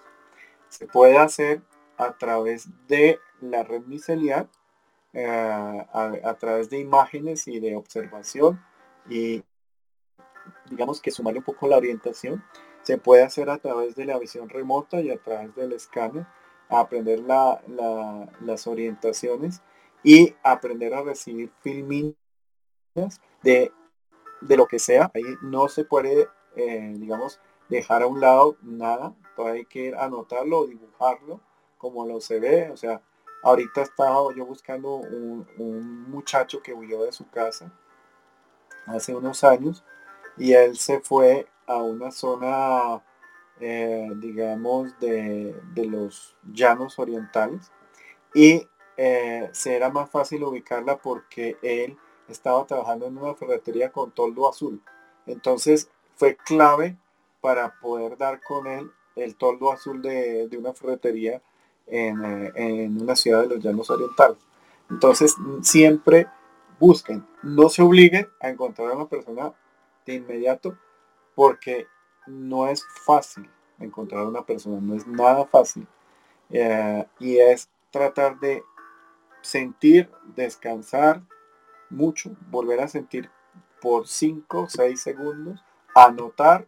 Se 0.69 0.87
puede 0.87 1.19
hacer 1.19 1.63
a 1.97 2.17
través 2.17 2.69
de 2.87 3.19
la 3.41 3.65
red 3.65 3.83
micelial, 3.87 4.49
eh, 5.15 5.27
a, 5.27 6.37
través 6.39 6.71
de 6.71 6.79
imágenes 6.79 7.49
y 7.49 7.59
de 7.59 7.75
observación 7.75 8.65
y 9.11 9.43
digamos 10.71 11.01
que 11.01 11.11
sumarle 11.11 11.41
un 11.41 11.45
poco 11.45 11.67
la 11.67 11.77
orientación. 11.77 12.45
Se 12.83 12.99
puede 12.99 13.25
hacer 13.25 13.51
a 13.51 13.59
través 13.59 13.97
de 13.97 14.05
la 14.05 14.17
visión 14.17 14.49
remota 14.49 15.01
y 15.01 15.11
a 15.11 15.21
través 15.21 15.57
del 15.57 15.73
escáner, 15.73 16.25
aprender 16.69 17.19
las 17.19 18.67
orientaciones 18.69 19.61
y 20.03 20.35
aprender 20.43 20.95
a 20.95 21.03
recibir 21.03 21.51
filminas 21.61 22.15
de, 23.43 23.73
de 24.41 24.57
lo 24.57 24.67
que 24.67 24.79
sea. 24.79 25.11
Ahí 25.15 25.25
no 25.43 25.69
se 25.69 25.85
puede, 25.85 26.29
eh, 26.57 26.95
digamos, 26.97 27.41
dejar 27.69 28.03
a 28.03 28.07
un 28.07 28.21
lado 28.21 28.57
nada. 28.63 29.15
Todavía 29.37 29.61
hay 29.61 29.67
que 29.67 29.95
anotarlo 29.95 30.67
dibujarlo 30.67 31.41
como 31.77 32.07
lo 32.07 32.21
se 32.21 32.41
ve. 32.41 32.71
O 32.71 32.77
sea, 32.77 33.01
ahorita 33.43 33.83
estaba 33.83 34.35
yo 34.35 34.47
buscando 34.47 34.97
un, 34.97 35.47
un 35.59 36.11
muchacho 36.11 36.63
que 36.63 36.73
huyó 36.73 37.05
de 37.05 37.13
su 37.13 37.29
casa 37.31 37.73
hace 38.87 39.15
unos 39.15 39.45
años 39.45 39.85
y 40.37 40.53
él 40.53 40.77
se 40.77 41.01
fue 41.01 41.47
a 41.67 41.77
una 41.77 42.11
zona, 42.11 43.03
eh, 43.61 44.09
digamos, 44.17 44.99
de, 45.01 45.55
de, 45.75 45.85
los 45.85 46.37
llanos 46.53 46.99
orientales 46.99 47.71
y 48.35 48.67
eh, 49.01 49.49
será 49.53 49.91
más 49.91 50.11
fácil 50.11 50.43
ubicarla 50.43 50.99
porque 50.99 51.57
él 51.63 51.97
estaba 52.29 52.67
trabajando 52.67 53.07
en 53.07 53.17
una 53.17 53.35
ferretería 53.35 53.93
con 53.93 54.11
toldo 54.11 54.49
azul. 54.49 54.83
Entonces 55.25 55.89
fue 56.17 56.37
clave 56.37 56.97
para 57.41 57.79
poder 57.81 58.19
dar 58.19 58.43
con 58.43 58.67
él 58.67 58.91
el 59.15 59.37
toldo 59.37 59.71
azul 59.71 60.03
de, 60.03 60.49
una 60.59 60.75
ferretería 60.75 61.41
en, 61.87 62.25
eh, 62.25 62.53
en, 62.57 63.01
una 63.01 63.15
ciudad 63.15 63.43
de 63.43 63.55
los 63.55 63.61
llanos 63.61 63.89
orientales. 63.89 64.39
Entonces 64.91 65.37
siempre 65.63 66.27
busquen, 66.81 67.25
no 67.45 67.69
se 67.69 67.83
obliguen 67.83 68.29
a 68.41 68.49
encontrar 68.49 68.91
a 68.91 68.97
una 68.97 69.09
persona 69.09 69.53
de 70.07 70.15
inmediato 70.15 70.77
porque 71.37 71.87
no 72.27 72.67
es 72.67 72.85
fácil 73.05 73.49
encontrar 73.79 74.23
a 74.23 74.29
una 74.29 74.45
persona, 74.45 74.81
no 74.81 74.97
es 74.97 75.07
nada 75.07 75.47
fácil. 75.47 75.87
Eh, 76.51 77.07
y 77.21 77.39
es 77.39 77.69
tratar 77.91 78.41
de 78.41 78.63
sentir, 79.49 80.11
descansar 80.37 81.23
mucho, 81.89 82.37
volver 82.51 82.81
a 82.81 82.89
sentir 82.89 83.31
por 83.81 84.07
5 84.07 84.61
o 84.61 84.69
6 84.69 85.01
segundos, 85.01 85.65
anotar 85.95 86.67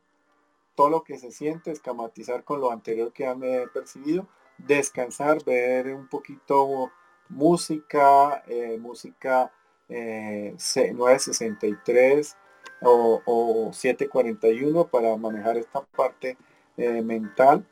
todo 0.75 0.89
lo 0.89 1.05
que 1.05 1.19
se 1.19 1.31
siente, 1.31 1.73
escamatizar 1.73 2.43
con 2.43 2.63
lo 2.63 2.71
anterior 2.71 3.13
que 3.13 3.27
han 3.27 3.45
eh, 3.45 3.67
percibido, 3.75 4.27
descansar, 4.57 5.45
ver 5.45 5.95
un 5.95 6.09
poquito 6.09 6.91
música, 7.29 8.43
eh, 8.47 8.79
música 8.81 9.53
963 9.91 12.31
eh, 12.31 12.35
o, 12.81 13.71
741 13.75 14.87
para 14.87 15.15
manejar 15.19 15.59
esta 15.59 15.83
parte 15.83 16.39
mental 16.79 17.67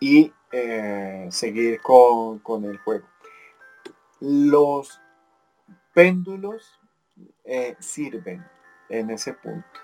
y 0.00 0.34
seguir 1.30 1.80
con, 1.80 2.40
con 2.40 2.66
el 2.66 2.76
juego. 2.76 3.13
Los 4.20 5.00
péndulos 5.92 6.80
eh, 7.44 7.76
sirven 7.78 8.44
en 8.88 9.10
ese 9.10 9.32
punto. 9.34 9.80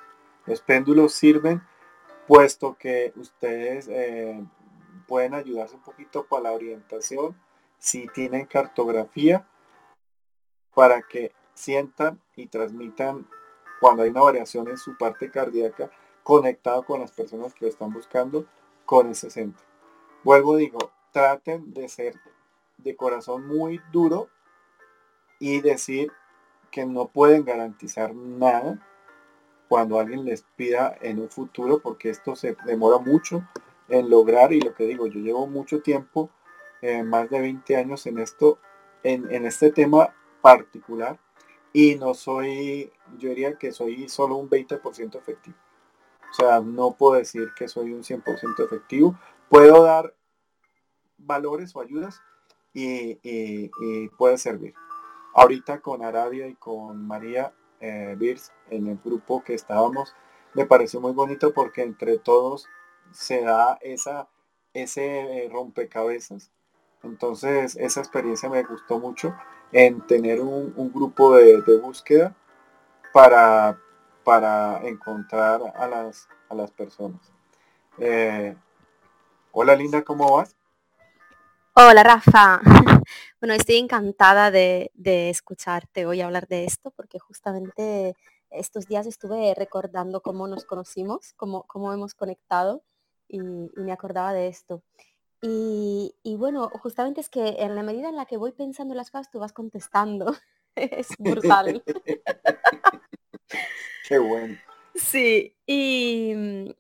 Los 0.46 0.60
péndulos 0.60 1.12
sirven 1.12 1.62
puesto 2.26 2.76
que 2.78 3.12
ustedes 3.16 3.88
eh, 3.88 4.42
pueden 5.06 5.34
ayudarse 5.34 5.74
un 5.74 5.82
poquito 5.82 6.26
para 6.26 6.44
la 6.44 6.52
orientación 6.52 7.36
si 7.78 8.06
tienen 8.08 8.46
cartografía 8.46 9.46
para 10.74 11.02
que 11.02 11.32
sientan 11.54 12.20
y 12.36 12.46
transmitan 12.46 13.28
cuando 13.80 14.02
hay 14.02 14.10
una 14.10 14.22
variación 14.22 14.68
en 14.68 14.78
su 14.78 14.96
parte 14.96 15.30
cardíaca 15.30 15.90
conectado 16.22 16.84
con 16.84 17.00
las 17.00 17.10
personas 17.12 17.54
que 17.54 17.64
lo 17.64 17.70
están 17.70 17.92
buscando 17.92 18.46
con 18.84 19.08
ese 19.08 19.30
centro. 19.30 19.64
Vuelvo 20.22 20.56
digo, 20.56 20.78
traten 21.12 21.72
de 21.72 21.88
ser 21.88 22.14
de 22.82 22.96
corazón 22.96 23.46
muy 23.46 23.80
duro 23.92 24.28
y 25.38 25.60
decir 25.60 26.12
que 26.70 26.86
no 26.86 27.08
pueden 27.08 27.44
garantizar 27.44 28.14
nada 28.14 28.86
cuando 29.68 29.98
alguien 29.98 30.24
les 30.24 30.42
pida 30.56 30.96
en 31.00 31.20
un 31.20 31.30
futuro, 31.30 31.80
porque 31.80 32.10
esto 32.10 32.34
se 32.34 32.56
demora 32.64 32.98
mucho 32.98 33.46
en 33.88 34.10
lograr 34.10 34.52
y 34.52 34.60
lo 34.60 34.74
que 34.74 34.84
digo, 34.84 35.06
yo 35.06 35.20
llevo 35.20 35.46
mucho 35.46 35.80
tiempo, 35.80 36.30
eh, 36.82 37.02
más 37.02 37.30
de 37.30 37.40
20 37.40 37.76
años 37.76 38.06
en 38.06 38.18
esto, 38.18 38.58
en, 39.02 39.30
en 39.32 39.46
este 39.46 39.70
tema 39.70 40.14
particular 40.42 41.18
y 41.72 41.94
no 41.96 42.14
soy, 42.14 42.92
yo 43.18 43.28
diría 43.28 43.56
que 43.56 43.72
soy 43.72 44.08
solo 44.08 44.36
un 44.36 44.50
20% 44.50 45.16
efectivo. 45.16 45.56
O 46.30 46.34
sea, 46.34 46.60
no 46.60 46.92
puedo 46.92 47.14
decir 47.14 47.48
que 47.56 47.68
soy 47.68 47.92
un 47.92 48.02
100% 48.02 48.64
efectivo. 48.64 49.18
Puedo 49.48 49.82
dar 49.82 50.14
valores 51.18 51.74
o 51.74 51.80
ayudas, 51.80 52.20
y, 52.72 54.08
puede 54.16 54.38
servir. 54.38 54.74
Ahorita 55.34 55.80
con 55.80 56.02
Arabia 56.02 56.46
y 56.48 56.54
con 56.54 57.06
María 57.06 57.52
eh, 57.80 58.16
en 58.70 58.86
el 58.86 58.98
grupo 59.02 59.42
que 59.42 59.54
estábamos, 59.54 60.14
me 60.54 60.66
pareció 60.66 61.00
muy 61.00 61.12
bonito 61.12 61.52
porque 61.52 61.82
entre 61.82 62.18
todos 62.18 62.68
se 63.12 63.42
da 63.42 63.78
esa, 63.80 64.28
ese 64.74 65.44
eh, 65.44 65.48
rompecabezas. 65.50 66.50
Entonces 67.02 67.76
esa 67.76 68.00
experiencia 68.00 68.48
me 68.48 68.62
gustó 68.62 68.98
mucho 68.98 69.34
en 69.72 70.06
tener 70.06 70.40
un, 70.40 70.92
grupo 70.92 71.36
de, 71.36 71.62
búsqueda 71.78 72.34
para, 73.12 73.78
para 74.24 74.86
encontrar 74.86 75.62
a 75.76 75.86
las, 75.86 76.28
a 76.48 76.54
las 76.54 76.70
personas. 76.72 77.32
Eh, 77.98 78.56
hola 79.52 79.76
Linda, 79.76 80.02
¿cómo 80.02 80.36
vas? 80.36 80.56
Hola 81.74 82.02
Rafa. 82.02 82.60
Bueno, 83.40 83.54
estoy 83.54 83.76
encantada 83.76 84.50
de, 84.50 84.90
escucharte 85.30 86.04
hoy 86.04 86.20
hablar 86.20 86.46
de 86.46 86.66
esto 86.66 86.90
porque 86.90 87.18
justamente 87.18 88.14
estos 88.50 88.86
días 88.86 89.06
estuve 89.06 89.54
recordando 89.54 90.20
cómo 90.20 90.46
nos 90.46 90.66
conocimos, 90.66 91.32
cómo, 91.36 91.64
cómo 91.66 91.94
hemos 91.94 92.14
conectado 92.14 92.82
y, 93.28 93.40
me 93.40 93.92
acordaba 93.92 94.34
de 94.34 94.48
esto. 94.48 94.82
Y, 95.40 96.12
bueno, 96.36 96.68
justamente 96.68 97.22
es 97.22 97.30
que 97.30 97.56
en 97.60 97.74
la 97.74 97.82
medida 97.82 98.10
en 98.10 98.16
la 98.16 98.26
que 98.26 98.36
voy 98.36 98.52
pensando 98.52 98.94
las 98.94 99.10
cosas, 99.10 99.30
tú 99.30 99.38
vas 99.38 99.54
contestando. 99.54 100.34
es 100.74 101.08
brutal. 101.18 101.82
Qué 104.06 104.18
bueno. 104.18 104.58
Sí, 104.94 105.56
y, 105.66 106.74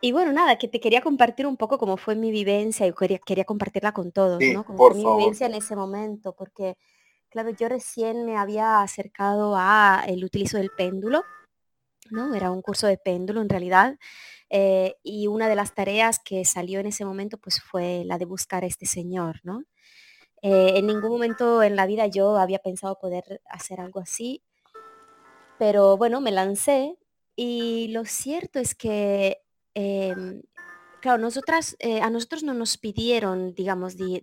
y 0.00 0.12
bueno, 0.12 0.32
nada, 0.32 0.58
que 0.58 0.68
te 0.68 0.80
quería 0.80 1.00
compartir 1.00 1.46
un 1.46 1.56
poco 1.56 1.78
cómo 1.78 1.96
fue 1.96 2.14
mi 2.14 2.30
vivencia 2.30 2.86
y 2.86 2.92
quería, 2.92 3.18
quería 3.18 3.44
compartirla 3.44 3.92
con 3.92 4.12
todos, 4.12 4.40
¿no? 4.52 4.64
Cómo 4.64 4.78
fue 4.78 4.94
mi 4.94 5.16
vivencia 5.16 5.46
en 5.46 5.54
ese 5.54 5.74
momento, 5.74 6.34
porque, 6.34 6.76
claro, 7.28 7.50
yo 7.50 7.68
recién 7.68 8.24
me 8.26 8.36
había 8.36 8.82
acercado 8.82 9.54
a 9.56 10.04
el 10.06 10.24
utilizo 10.24 10.58
del 10.58 10.70
péndulo, 10.70 11.24
¿no? 12.10 12.34
Era 12.34 12.50
un 12.50 12.62
curso 12.62 12.86
de 12.86 12.98
péndulo 12.98 13.40
en 13.40 13.48
realidad. 13.48 13.98
Eh, 14.48 14.96
y 15.02 15.26
una 15.26 15.48
de 15.48 15.56
las 15.56 15.74
tareas 15.74 16.20
que 16.20 16.44
salió 16.44 16.78
en 16.78 16.86
ese 16.86 17.04
momento 17.04 17.36
pues 17.36 17.60
fue 17.60 18.04
la 18.04 18.16
de 18.16 18.26
buscar 18.26 18.62
a 18.62 18.68
este 18.68 18.86
señor, 18.86 19.40
¿no? 19.42 19.64
Eh, 20.42 20.74
en 20.76 20.86
ningún 20.86 21.10
momento 21.10 21.62
en 21.62 21.74
la 21.74 21.86
vida 21.86 22.06
yo 22.06 22.36
había 22.36 22.60
pensado 22.60 22.98
poder 22.98 23.40
hacer 23.48 23.80
algo 23.80 23.98
así, 23.98 24.42
pero 25.58 25.96
bueno, 25.96 26.20
me 26.20 26.30
lancé 26.30 26.96
y 27.34 27.88
lo 27.88 28.04
cierto 28.04 28.60
es 28.60 28.74
que 28.74 29.42
Em, 29.78 30.40
claro, 31.02 31.18
nosotras, 31.18 31.76
eh, 31.80 32.00
a 32.00 32.08
nosotros 32.08 32.42
no 32.42 32.54
nos 32.54 32.78
pidieron, 32.78 33.54
digamos, 33.54 33.98
de, 33.98 34.22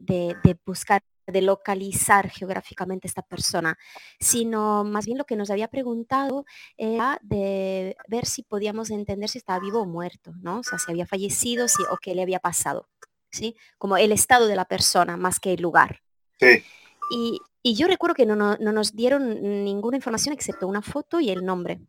buscar, 0.66 1.04
de 1.28 1.44
localizar 1.44 2.28
geográficamente 2.32 3.08
esta 3.08 3.22
persona, 3.22 3.78
sino 4.20 4.84
más 4.84 5.06
bien 5.06 5.20
lo 5.20 5.26
que 5.26 5.36
nos 5.36 5.52
había 5.52 5.68
preguntado 5.68 6.46
era 6.76 7.20
de 7.22 7.96
ver 8.08 8.26
si 8.26 8.42
podíamos 8.42 8.90
entender 8.90 9.30
si 9.30 9.38
estaba 9.38 9.60
vivo 9.60 9.82
o 9.82 9.86
muerto, 9.86 10.34
¿no? 10.42 10.62
O 10.62 10.64
sea, 10.64 10.80
si 10.80 10.90
había 10.90 11.06
fallecido 11.06 11.68
si, 11.68 11.84
o 11.84 11.98
qué 11.98 12.16
le 12.16 12.24
había 12.24 12.40
pasado, 12.40 12.90
¿sí? 13.30 13.56
Como 13.78 13.96
el 13.98 14.12
estado 14.12 14.48
de 14.48 14.56
la 14.56 14.66
persona 14.66 15.18
más 15.18 15.40
que 15.40 15.54
el 15.54 15.62
lugar. 15.62 16.02
Sí. 16.40 16.64
Y, 17.12 17.40
yo 17.76 17.88
recuerdo 17.88 18.16
que 18.16 18.26
no, 18.26 18.36
no, 18.36 18.58
nos 18.58 18.96
dieron 18.96 19.64
ninguna 19.64 19.98
información 19.98 20.34
excepto 20.34 20.68
una 20.68 20.82
foto 20.82 21.20
y 21.20 21.30
el 21.30 21.46
nombre, 21.46 21.80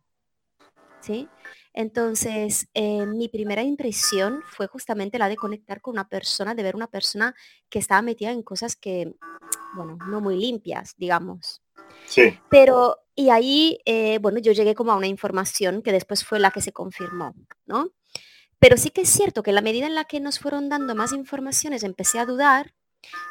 ¿sí? 1.00 1.28
Entonces, 1.74 2.68
eh, 2.72 3.04
mi 3.04 3.28
primera 3.28 3.62
impresión 3.62 4.42
fue 4.46 4.68
justamente 4.68 5.18
la 5.18 5.28
de 5.28 5.36
conectar 5.36 5.80
con 5.80 5.94
una 5.94 6.08
persona, 6.08 6.54
de 6.54 6.62
ver 6.62 6.76
una 6.76 6.86
persona 6.86 7.34
que 7.68 7.80
estaba 7.80 8.00
metida 8.00 8.30
en 8.30 8.42
cosas 8.42 8.76
que, 8.76 9.12
bueno, 9.74 9.98
no 10.08 10.20
muy 10.20 10.36
limpias, 10.36 10.94
digamos. 10.96 11.62
Sí. 12.06 12.38
Pero 12.48 13.04
y 13.16 13.30
ahí, 13.30 13.78
eh, 13.84 14.18
bueno, 14.20 14.38
yo 14.38 14.52
llegué 14.52 14.74
como 14.74 14.92
a 14.92 14.96
una 14.96 15.06
información 15.06 15.82
que 15.82 15.92
después 15.92 16.24
fue 16.24 16.40
la 16.40 16.50
que 16.50 16.60
se 16.60 16.72
confirmó, 16.72 17.34
¿no? 17.66 17.90
Pero 18.58 18.76
sí 18.76 18.90
que 18.90 19.02
es 19.02 19.08
cierto 19.08 19.42
que 19.42 19.50
en 19.50 19.56
la 19.56 19.62
medida 19.62 19.86
en 19.86 19.94
la 19.94 20.04
que 20.04 20.20
nos 20.20 20.38
fueron 20.38 20.68
dando 20.68 20.94
más 20.94 21.12
informaciones, 21.12 21.82
empecé 21.84 22.18
a 22.18 22.24
dudar, 22.24 22.74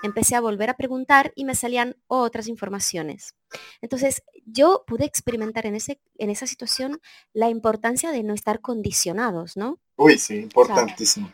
empecé 0.03 0.35
a 0.35 0.41
volver 0.41 0.69
a 0.69 0.77
preguntar 0.77 1.31
y 1.35 1.45
me 1.45 1.55
salían 1.55 1.95
otras 2.07 2.47
informaciones. 2.47 3.35
Entonces, 3.81 4.23
yo 4.45 4.83
pude 4.87 5.05
experimentar 5.05 5.65
en, 5.65 5.75
ese, 5.75 5.99
en 6.17 6.29
esa 6.29 6.47
situación 6.47 6.99
la 7.33 7.49
importancia 7.49 8.11
de 8.11 8.23
no 8.23 8.33
estar 8.33 8.61
condicionados, 8.61 9.57
¿no? 9.57 9.79
Uy, 9.95 10.17
sí, 10.17 10.35
importantísimo. 10.35 11.31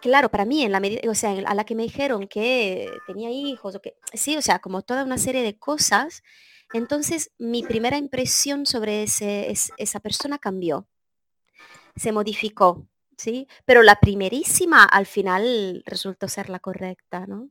claro, 0.00 0.30
para 0.30 0.44
mí, 0.44 0.62
en 0.62 0.72
la 0.72 0.80
medida, 0.80 1.10
o 1.10 1.14
sea, 1.14 1.30
a 1.30 1.54
la 1.54 1.64
que 1.64 1.74
me 1.74 1.84
dijeron 1.84 2.26
que 2.26 2.90
tenía 3.06 3.30
hijos, 3.30 3.74
o 3.74 3.80
que, 3.80 3.96
sí, 4.14 4.36
o 4.36 4.42
sea, 4.42 4.58
como 4.58 4.82
toda 4.82 5.04
una 5.04 5.18
serie 5.18 5.42
de 5.42 5.58
cosas, 5.58 6.22
entonces 6.72 7.32
mi 7.38 7.62
primera 7.62 7.98
impresión 7.98 8.66
sobre 8.66 9.02
ese, 9.02 9.52
esa 9.76 10.00
persona 10.00 10.38
cambió, 10.38 10.86
se 11.96 12.12
modificó, 12.12 12.86
¿sí? 13.16 13.46
Pero 13.64 13.82
la 13.82 14.00
primerísima 14.00 14.84
al 14.84 15.06
final 15.06 15.82
resultó 15.86 16.28
ser 16.28 16.48
la 16.48 16.60
correcta, 16.60 17.26
¿no? 17.26 17.50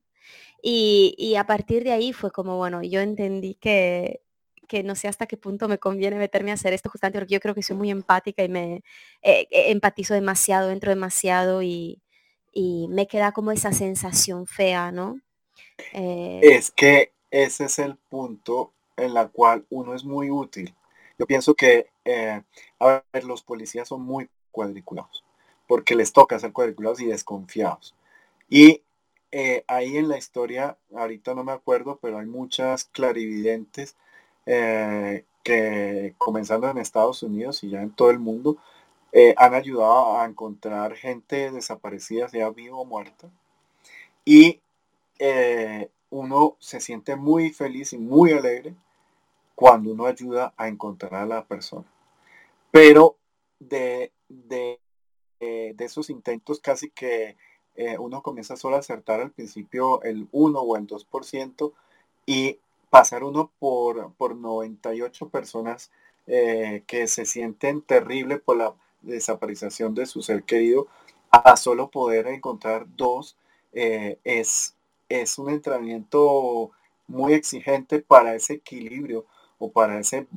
Y, 0.62 1.36
a 1.38 1.46
partir 1.46 1.84
de 1.84 1.92
ahí 1.92 2.14
fue 2.14 2.32
como, 2.32 2.58
bueno, 2.58 2.84
yo 2.84 3.02
entendí 3.02 3.56
que, 3.56 4.22
que 4.68 4.84
no 4.84 4.96
sé 4.96 5.08
hasta 5.08 5.26
qué 5.26 5.38
punto 5.38 5.68
me 5.68 5.80
conviene 5.80 6.18
meterme 6.18 6.52
a 6.52 6.54
hacer 6.54 6.74
esto 6.74 6.90
justamente 6.90 7.20
porque 7.20 7.34
yo 7.34 7.40
creo 7.40 7.56
que 7.56 7.64
soy 7.64 7.76
muy 7.76 7.90
empática 7.90 8.44
y 8.44 8.50
me 8.50 8.84
eh, 9.22 9.48
eh, 9.50 9.72
empatizo 9.72 10.14
demasiado, 10.14 10.72
entro 10.72 10.90
demasiado 10.90 11.62
y, 11.64 12.02
me 12.54 13.08
queda 13.08 13.32
como 13.32 13.52
esa 13.52 13.72
sensación 13.72 14.46
fea, 14.46 14.92
¿no? 14.92 15.22
Eh, 15.94 16.42
es 16.44 16.70
que 16.70 17.14
ese 17.32 17.64
es 17.66 17.80
el 17.80 17.96
punto 17.96 18.74
en 18.98 19.14
la 19.14 19.30
cual 19.30 19.66
uno 19.70 19.96
es 19.96 20.04
muy 20.04 20.30
útil. 20.30 20.76
Yo 21.18 21.26
pienso 21.26 21.56
que, 21.56 21.88
a 22.80 23.04
ver, 23.14 23.24
los 23.24 23.42
policías 23.42 23.88
son 23.88 24.02
muy 24.02 24.30
cuadriculados 24.52 25.24
porque 25.72 25.96
les 25.96 26.12
toca 26.12 26.38
ser 26.38 26.52
cuadriculados 26.52 27.00
y 27.00 27.06
desconfiados. 27.06 27.96
Y 28.50 28.82
eh, 29.32 29.64
ahí 29.68 29.98
en 29.98 30.10
la 30.10 30.18
historia, 30.18 30.78
ahorita 30.94 31.34
no 31.34 31.44
me 31.44 31.54
acuerdo, 31.54 32.00
pero 32.02 32.20
hay 32.20 32.26
muchas 32.26 32.86
clarividentes 32.86 33.96
eh, 34.46 35.26
que 35.44 36.14
comenzando 36.18 36.70
en 36.70 36.78
Estados 36.78 37.24
Unidos 37.24 37.64
y 37.64 37.70
ya 37.70 37.82
en 37.82 37.92
todo 37.92 38.12
el 38.12 38.20
mundo, 38.20 38.58
eh, 39.14 39.34
han 39.38 39.54
ayudado 39.54 40.20
a 40.20 40.26
encontrar 40.26 40.96
gente 40.96 41.52
desaparecida, 41.52 42.30
sea 42.30 42.50
viva 42.50 42.78
o 42.78 42.86
muerta. 42.86 43.30
Y 44.26 44.60
uno 46.10 46.58
se 46.60 46.82
siente 46.82 47.16
muy 47.16 47.52
feliz 47.52 47.94
y 47.94 47.98
muy 47.98 48.34
alegre 48.34 48.76
cuando 49.56 49.92
uno 49.92 50.06
ayuda 50.06 50.54
a 50.58 50.68
encontrar 50.68 51.16
a 51.16 51.26
la 51.26 51.46
persona. 51.46 51.86
Pero 52.72 53.18
de, 53.60 54.12
de 54.30 54.80
de 55.40 55.86
esos 55.86 56.10
intentos 56.10 56.60
casi 56.60 56.92
que 56.92 57.36
eh, 57.76 57.98
uno 57.98 58.22
comienza 58.22 58.56
solo 58.56 58.76
a 58.76 58.80
acertar 58.80 59.22
al 59.22 59.32
principio 59.32 60.02
el 60.04 60.28
1 60.32 60.60
o 60.60 60.78
el 60.78 60.88
2% 60.88 61.72
y 62.26 62.60
pasar 62.90 63.24
uno 63.24 63.52
por, 63.60 64.14
por 64.14 64.36
98 64.36 65.30
personas 65.30 65.92
eh, 66.28 66.84
que 66.88 67.08
se 67.08 67.26
sienten 67.26 67.82
terrible 67.82 68.38
por 68.38 68.58
la 68.58 68.74
desaparición 69.02 69.96
de 69.96 70.06
su 70.06 70.22
ser 70.22 70.44
querido 70.44 70.88
a 71.32 71.56
solo 71.56 71.90
poder 71.90 72.28
encontrar 72.28 72.86
dos 72.96 73.38
eh, 73.74 74.20
es, 74.24 74.76
es 75.10 75.40
un 75.40 75.50
entrenamiento 75.50 76.72
muy 77.08 77.34
exigente 77.34 78.00
para 78.00 78.36
ese 78.36 78.54
equilibrio 78.56 79.26
o 79.58 79.72
para 79.72 80.00
ese 80.00 80.28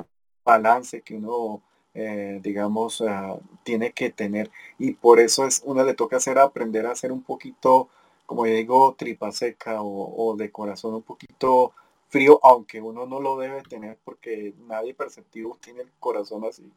balance 0.45 1.03
que 1.03 1.17
uno 1.17 1.63
eh, 1.95 2.41
digamos, 2.43 3.01
ah, 3.03 3.39
tiene 3.63 3.93
que 3.93 4.11
tener. 4.11 4.51
Y 4.79 4.95
por 4.95 5.21
eso 5.21 5.47
es, 5.47 5.63
uno 5.65 5.85
le 5.85 5.95
toca 5.95 6.17
hacer 6.17 6.39
aprender 6.39 6.87
a 6.87 6.97
ser 6.97 7.13
un 7.13 7.23
poquito, 7.23 7.89
como 8.27 8.45
digo, 8.45 8.95
tripa 8.99 9.33
seca 9.33 9.83
o, 9.83 10.35
de 10.37 10.51
corazón 10.51 10.95
un 10.95 11.03
poquito 11.03 11.73
frío, 12.09 12.41
aunque 12.43 12.81
uno 12.81 13.07
no 13.07 13.21
lo 13.21 13.39
debe 13.39 13.63
tener 13.63 13.99
porque 14.05 14.55
nadie 14.69 14.95
perceptivo 14.95 15.59
tiene 15.61 15.83
el 15.83 15.91
corazón 16.01 16.45
así. 16.45 16.71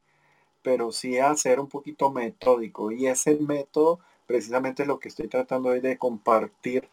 Pero 0.63 0.91
sí 0.91 1.17
a 1.19 1.35
ser 1.35 1.59
un 1.59 1.67
poquito 1.67 2.11
metódico. 2.11 2.91
Y 2.91 3.07
ese 3.07 3.35
método 3.37 3.99
precisamente 4.27 4.85
lo 4.85 4.99
que 4.99 5.07
estoy 5.07 5.27
tratando 5.29 5.69
hoy 5.69 5.79
de 5.79 5.97
compartir 5.97 6.89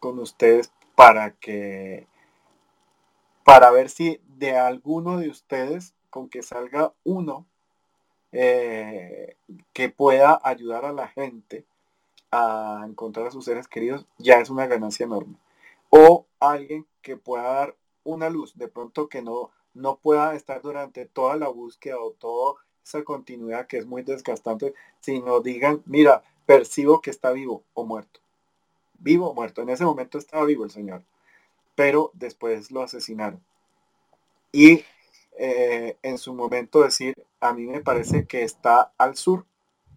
con 0.00 0.18
ustedes 0.18 0.72
para 0.94 1.30
que 1.30 2.06
para 3.44 3.70
ver 3.70 3.88
si 3.90 4.20
de 4.36 4.56
alguno 4.56 5.18
de 5.18 5.28
ustedes 5.28 5.94
con 6.10 6.28
que 6.28 6.42
salga 6.42 6.92
uno 7.04 7.46
eh, 8.36 9.36
que 9.72 9.88
pueda 9.90 10.40
ayudar 10.42 10.84
a 10.84 10.92
la 10.92 11.06
gente 11.06 11.64
a 12.32 12.84
encontrar 12.84 13.28
a 13.28 13.30
sus 13.30 13.44
seres 13.44 13.68
queridos, 13.68 14.06
ya 14.18 14.40
es 14.40 14.50
una 14.50 14.66
ganancia 14.66 15.04
enorme. 15.04 15.36
O 15.88 16.26
alguien 16.40 16.84
que 17.00 17.16
pueda 17.16 17.44
dar 17.44 17.76
una 18.02 18.28
luz, 18.30 18.58
de 18.58 18.66
pronto 18.66 19.08
que 19.08 19.22
no, 19.22 19.50
no 19.72 19.98
pueda 19.98 20.34
estar 20.34 20.60
durante 20.62 21.06
toda 21.06 21.36
la 21.36 21.46
búsqueda 21.46 22.00
o 22.00 22.10
toda 22.10 22.54
esa 22.84 23.04
continuidad 23.04 23.68
que 23.68 23.78
es 23.78 23.86
muy 23.86 24.02
desgastante, 24.02 24.74
sino 24.98 25.38
digan, 25.38 25.82
mira, 25.86 26.24
percibo 26.44 27.00
que 27.00 27.10
está 27.10 27.30
vivo 27.30 27.62
o 27.72 27.84
muerto. 27.84 28.18
Vivo 28.98 29.30
o 29.30 29.34
muerto. 29.34 29.62
En 29.62 29.68
ese 29.68 29.84
momento 29.84 30.18
estaba 30.18 30.44
vivo 30.44 30.64
el 30.64 30.72
Señor, 30.72 31.04
pero 31.76 32.10
después 32.14 32.72
lo 32.72 32.82
asesinaron. 32.82 33.40
Y 34.50 34.84
eh, 35.38 35.98
en 36.02 36.18
su 36.18 36.34
momento 36.34 36.82
decir, 36.82 37.14
a 37.40 37.52
mí 37.52 37.66
me 37.66 37.80
parece 37.80 38.26
que 38.26 38.42
está 38.42 38.92
al 38.98 39.16
sur 39.16 39.46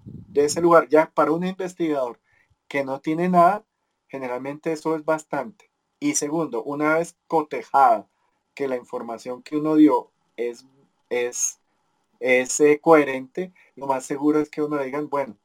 de 0.05 0.45
ese 0.45 0.61
lugar. 0.61 0.87
Ya 0.89 1.11
para 1.13 1.31
un 1.31 1.45
investigador 1.45 2.19
que 2.67 2.83
no 2.83 2.99
tiene 3.01 3.29
nada, 3.29 3.65
generalmente 4.07 4.71
eso 4.71 4.95
es 4.95 5.05
bastante. 5.05 5.69
Y 5.99 6.15
segundo, 6.15 6.63
una 6.63 6.95
vez 6.97 7.15
cotejada 7.27 8.07
que 8.53 8.67
la 8.67 8.75
información 8.77 9.43
que 9.43 9.57
uno 9.57 9.75
dio 9.75 10.11
es, 10.35 10.65
es, 11.09 11.59
es 12.19 12.59
eh, 12.59 12.79
coherente, 12.81 13.53
lo 13.75 13.87
más 13.87 14.05
seguro 14.05 14.39
es 14.39 14.49
que 14.49 14.61
uno 14.61 14.81
diga, 14.81 15.01
bueno, 15.01 15.37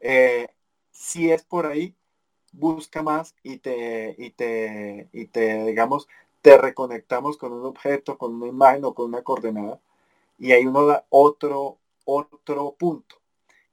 eh, 0.00 0.48
si 0.90 1.30
es 1.30 1.42
por 1.42 1.66
ahí, 1.66 1.94
busca 2.52 3.02
más 3.02 3.34
y 3.42 3.58
te, 3.58 4.14
y 4.18 4.30
te, 4.30 5.08
y 5.12 5.26
te, 5.26 5.64
digamos, 5.66 6.08
te 6.48 6.56
reconectamos 6.56 7.36
con 7.36 7.52
un 7.52 7.66
objeto, 7.66 8.16
con 8.16 8.36
una 8.36 8.46
imagen 8.46 8.82
o 8.86 8.94
con 8.94 9.08
una 9.10 9.22
coordenada 9.22 9.78
y 10.38 10.52
ahí 10.52 10.64
uno 10.64 10.86
da 10.86 11.04
otro, 11.10 11.76
otro 12.06 12.74
punto. 12.78 13.16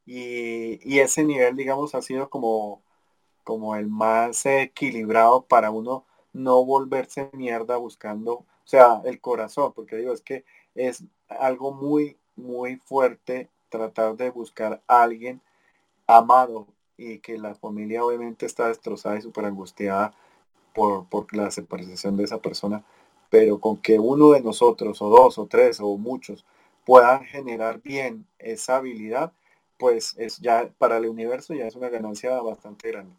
Y, 0.05 0.99
ese 0.99 1.23
nivel, 1.23 1.55
digamos, 1.55 1.95
ha 1.95 2.01
sido 2.01 2.30
como, 2.30 2.82
como 3.45 3.78
el 3.78 3.88
más 3.88 4.45
equilibrado 4.45 5.43
para 5.43 5.71
uno 5.71 6.05
no 6.34 6.65
volverse 6.65 7.30
mierda 7.32 7.78
buscando, 7.78 8.34
o 8.34 8.45
sea, 8.65 9.01
el 9.05 9.21
corazón, 9.21 9.71
porque 9.73 9.95
digo, 9.95 10.11
es 10.11 10.19
que 10.21 10.43
es 10.76 11.05
algo 11.30 11.71
muy, 11.71 12.17
muy 12.36 12.76
fuerte 12.76 13.49
tratar 13.69 14.17
de 14.17 14.32
buscar 14.32 14.84
a 14.88 15.03
alguien 15.03 15.41
amado 16.07 16.67
y 16.97 17.19
que 17.19 17.38
la 17.38 17.55
familia 17.55 18.03
obviamente 18.03 18.45
está 18.45 18.67
destrozada 18.67 19.17
y 19.17 19.21
súper 19.21 19.45
angustiada 19.45 20.13
por, 20.76 21.07
por 21.09 21.36
la 21.36 21.49
separación 21.49 22.17
de 22.17 22.26
esa 22.26 22.39
persona, 22.39 22.84
pero 23.30 23.59
con 23.59 23.78
que 23.78 23.97
uno 23.97 24.32
de 24.32 24.41
nosotros, 24.41 25.01
o 25.01 25.09
dos, 25.09 25.38
o 25.39 25.47
tres, 25.47 25.80
o 25.80 25.97
muchos, 25.97 26.45
puedan 26.86 27.26
generar 27.26 27.82
bien 27.82 28.28
esa 28.38 28.78
habilidad, 28.78 29.34
pues 29.78 30.15
es 30.17 30.38
ya 30.38 30.69
para 30.78 30.97
el 30.97 31.07
universo 31.07 31.53
ya 31.53 31.65
es 31.67 31.76
una 31.76 31.89
ganancia 31.89 32.39
bastante 32.41 32.89
grande. 32.91 33.15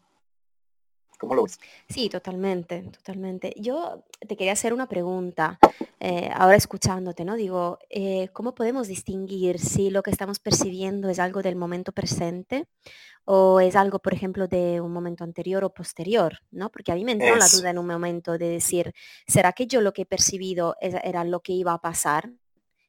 ¿Cómo 1.17 1.33
lo 1.33 1.43
ves? 1.43 1.59
Sí, 1.89 2.09
totalmente, 2.09 2.83
totalmente. 2.83 3.53
Yo 3.57 4.03
te 4.27 4.37
quería 4.37 4.53
hacer 4.53 4.71
una 4.71 4.87
pregunta, 4.87 5.59
eh, 5.99 6.29
ahora 6.33 6.55
escuchándote, 6.55 7.25
¿no? 7.25 7.35
Digo, 7.35 7.79
eh, 7.89 8.29
¿cómo 8.33 8.53
podemos 8.53 8.87
distinguir 8.87 9.57
si 9.57 9.89
lo 9.89 10.03
que 10.03 10.11
estamos 10.11 10.39
percibiendo 10.39 11.09
es 11.09 11.17
algo 11.17 11.41
del 11.41 11.55
momento 11.55 11.91
presente 11.91 12.67
o 13.25 13.59
es 13.59 13.75
algo, 13.75 13.99
por 13.99 14.13
ejemplo, 14.13 14.47
de 14.47 14.79
un 14.79 14.93
momento 14.93 15.23
anterior 15.23 15.63
o 15.63 15.73
posterior, 15.73 16.39
¿no? 16.51 16.69
Porque 16.69 16.91
a 16.91 16.95
mí 16.95 17.03
me 17.03 17.13
entró 17.13 17.35
la 17.35 17.47
duda 17.47 17.71
en 17.71 17.79
un 17.79 17.87
momento 17.87 18.37
de 18.37 18.49
decir, 18.49 18.93
¿será 19.27 19.53
que 19.53 19.67
yo 19.67 19.81
lo 19.81 19.93
que 19.93 20.03
he 20.03 20.05
percibido 20.05 20.75
era 20.79 21.23
lo 21.23 21.41
que 21.41 21.53
iba 21.53 21.73
a 21.73 21.81
pasar, 21.81 22.31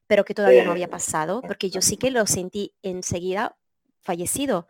pero 0.07 0.24
que 0.24 0.35
todavía 0.35 0.64
no 0.64 0.70
había 0.70 0.91
pasado? 0.91 1.41
Porque 1.43 1.70
yo 1.70 1.81
sí 1.81 1.97
que 1.97 2.11
lo 2.11 2.26
sentí 2.26 2.74
enseguida 2.83 3.57
fallecido. 4.01 4.68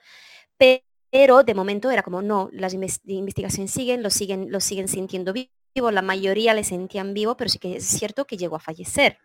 Pero 0.56 0.87
pero 1.10 1.42
de 1.42 1.54
momento 1.54 1.90
era 1.90 2.02
como, 2.02 2.22
no, 2.22 2.50
las 2.52 2.74
investigaciones 2.74 3.70
siguen, 3.70 4.02
lo 4.02 4.10
siguen, 4.10 4.50
lo 4.50 4.60
siguen 4.60 4.88
sintiendo 4.88 5.32
vivo, 5.32 5.90
la 5.90 6.02
mayoría 6.02 6.54
le 6.54 6.64
sentían 6.64 7.14
vivo, 7.14 7.36
pero 7.36 7.50
sí 7.50 7.58
que 7.58 7.76
es 7.76 7.84
cierto 7.86 8.26
que 8.26 8.36
llegó 8.36 8.56
a 8.56 8.60
fallecer, 8.60 9.18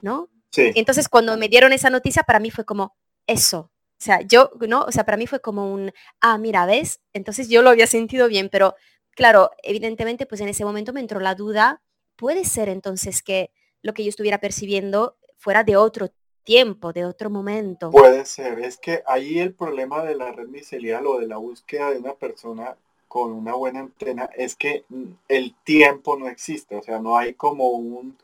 ¿no? 0.00 0.28
Sí. 0.50 0.72
Entonces 0.74 1.08
cuando 1.08 1.36
me 1.36 1.48
dieron 1.48 1.72
esa 1.72 1.90
noticia, 1.90 2.22
para 2.22 2.40
mí 2.40 2.50
fue 2.50 2.64
como, 2.64 2.96
eso, 3.26 3.70
o 4.00 4.04
sea, 4.04 4.20
yo, 4.22 4.50
¿no? 4.68 4.82
O 4.82 4.92
sea, 4.92 5.04
para 5.04 5.16
mí 5.16 5.26
fue 5.26 5.40
como 5.40 5.72
un, 5.72 5.92
ah, 6.20 6.38
mira, 6.38 6.66
¿ves? 6.66 7.00
Entonces 7.12 7.48
yo 7.48 7.62
lo 7.62 7.70
había 7.70 7.88
sentido 7.88 8.28
bien, 8.28 8.48
pero 8.48 8.76
claro, 9.10 9.50
evidentemente, 9.64 10.24
pues 10.24 10.40
en 10.40 10.48
ese 10.48 10.64
momento 10.64 10.92
me 10.92 11.00
entró 11.00 11.18
la 11.18 11.34
duda, 11.34 11.82
puede 12.14 12.44
ser 12.44 12.68
entonces 12.68 13.22
que 13.22 13.50
lo 13.82 13.94
que 13.94 14.04
yo 14.04 14.10
estuviera 14.10 14.38
percibiendo 14.38 15.18
fuera 15.36 15.64
de 15.64 15.76
otro 15.76 16.10
tiempo, 16.48 16.94
de 16.94 17.04
otro 17.04 17.28
momento. 17.28 17.90
Puede 17.90 18.24
ser, 18.24 18.58
es 18.60 18.78
que 18.78 19.02
ahí 19.06 19.38
el 19.38 19.52
problema 19.52 20.02
de 20.02 20.14
la 20.14 20.32
red 20.32 20.48
micelial 20.48 21.06
o 21.06 21.18
de 21.18 21.26
la 21.26 21.36
búsqueda 21.36 21.90
de 21.90 21.98
una 21.98 22.14
persona 22.14 22.74
con 23.06 23.32
una 23.32 23.52
buena 23.52 23.80
antena 23.80 24.30
es 24.34 24.56
que 24.56 24.86
el 25.28 25.54
tiempo 25.64 26.16
no 26.16 26.26
existe, 26.26 26.74
o 26.76 26.82
sea, 26.82 27.00
no 27.00 27.18
hay 27.18 27.34
como 27.34 27.68
un, 27.68 28.16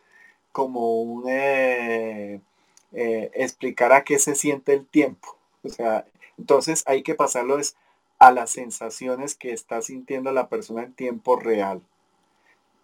como 0.53 1.03
un, 1.03 1.25
eh, 1.29 2.41
eh, 2.93 3.31
explicar 3.35 3.93
a 3.93 4.05
qué 4.05 4.18
se 4.18 4.35
siente 4.35 4.72
el 4.72 4.87
tiempo. 4.87 5.37
O 5.62 5.68
sea, 5.68 6.07
entonces 6.39 6.83
hay 6.87 7.03
que 7.03 7.14
pasarlo 7.14 7.59
a 8.18 8.33
las 8.33 8.49
sensaciones 8.49 9.35
que 9.35 9.53
está 9.53 9.83
sintiendo 9.83 10.33
la 10.33 10.49
persona 10.49 10.85
en 10.85 10.95
tiempo 10.95 11.37
real. 11.37 11.83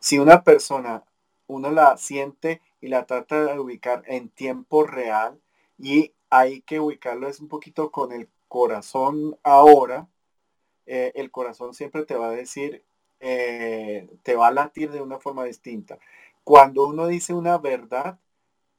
Si 0.00 0.18
una 0.18 0.44
persona, 0.44 1.02
uno 1.50 1.70
la 1.72 1.96
siente 1.96 2.60
y 2.80 2.88
la 2.88 3.06
trata 3.06 3.44
de 3.44 3.58
ubicar 3.58 4.02
en 4.06 4.28
tiempo 4.28 4.84
real 4.84 5.40
y 5.78 6.12
hay 6.30 6.62
que 6.62 6.78
ubicarlo 6.80 7.28
es 7.28 7.40
un 7.40 7.48
poquito 7.48 7.90
con 7.90 8.12
el 8.12 8.28
corazón 8.48 9.36
ahora, 9.42 10.08
eh, 10.86 11.12
el 11.14 11.30
corazón 11.30 11.74
siempre 11.74 12.04
te 12.04 12.14
va 12.14 12.28
a 12.28 12.32
decir, 12.32 12.84
eh, 13.18 14.08
te 14.22 14.36
va 14.36 14.48
a 14.48 14.52
latir 14.52 14.90
de 14.92 15.02
una 15.02 15.18
forma 15.18 15.44
distinta. 15.44 15.98
Cuando 16.44 16.86
uno 16.86 17.06
dice 17.06 17.34
una 17.34 17.58
verdad, 17.58 18.18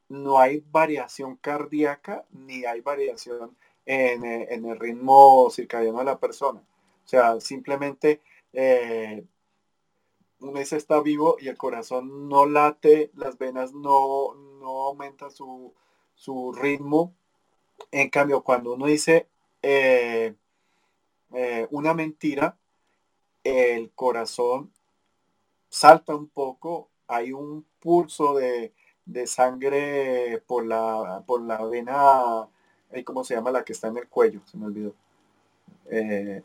no 0.08 0.38
hay 0.38 0.64
variación 0.70 1.36
cardíaca 1.36 2.24
ni 2.30 2.64
hay 2.64 2.80
variación 2.80 3.56
en, 3.86 4.24
eh, 4.24 4.48
el 4.50 4.78
ritmo 4.78 5.50
circadiano 5.50 5.98
de 5.98 6.04
la 6.04 6.18
persona. 6.18 6.60
O 7.04 7.08
sea, 7.08 7.40
simplemente 7.40 8.20
dice 10.58 10.76
está 10.76 11.00
vivo 11.00 11.36
y 11.38 11.48
el 11.48 11.56
corazón 11.56 12.28
no 12.28 12.46
late, 12.46 13.10
las 13.14 13.38
venas 13.38 13.72
no, 13.72 14.34
no 14.34 14.82
aumentan 14.86 15.30
su, 15.30 15.72
ritmo. 16.52 17.14
En 17.90 18.10
cambio, 18.10 18.42
cuando 18.42 18.74
uno 18.74 18.86
dice 18.86 19.28
eh, 19.62 20.34
eh, 21.34 21.66
una 21.70 21.94
mentira, 21.94 22.56
el 23.44 23.90
corazón 23.92 24.72
salta 25.68 26.14
un 26.14 26.28
poco, 26.28 26.90
hay 27.06 27.32
un 27.32 27.66
pulso 27.80 28.34
de, 28.34 28.72
sangre 29.26 30.42
por 30.46 30.66
la, 30.66 31.22
por 31.26 31.42
la 31.42 31.64
vena, 31.66 32.48
¿cómo 33.04 33.24
se 33.24 33.34
llama 33.34 33.50
la 33.50 33.64
que 33.64 33.72
está 33.72 33.88
en 33.88 33.98
el 33.98 34.08
cuello? 34.08 34.40
Se 34.46 34.56
me 34.56 34.66
olvidó. 34.66 34.94
Eh, 35.90 36.42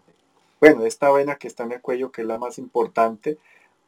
bueno, 0.59 0.85
esta 0.85 1.11
vena 1.11 1.35
que 1.37 1.47
está 1.47 1.63
en 1.63 1.73
el 1.73 1.81
cuello, 1.81 2.11
que 2.11 2.21
es 2.21 2.27
la 2.27 2.39
más 2.39 2.57
importante, 2.57 3.37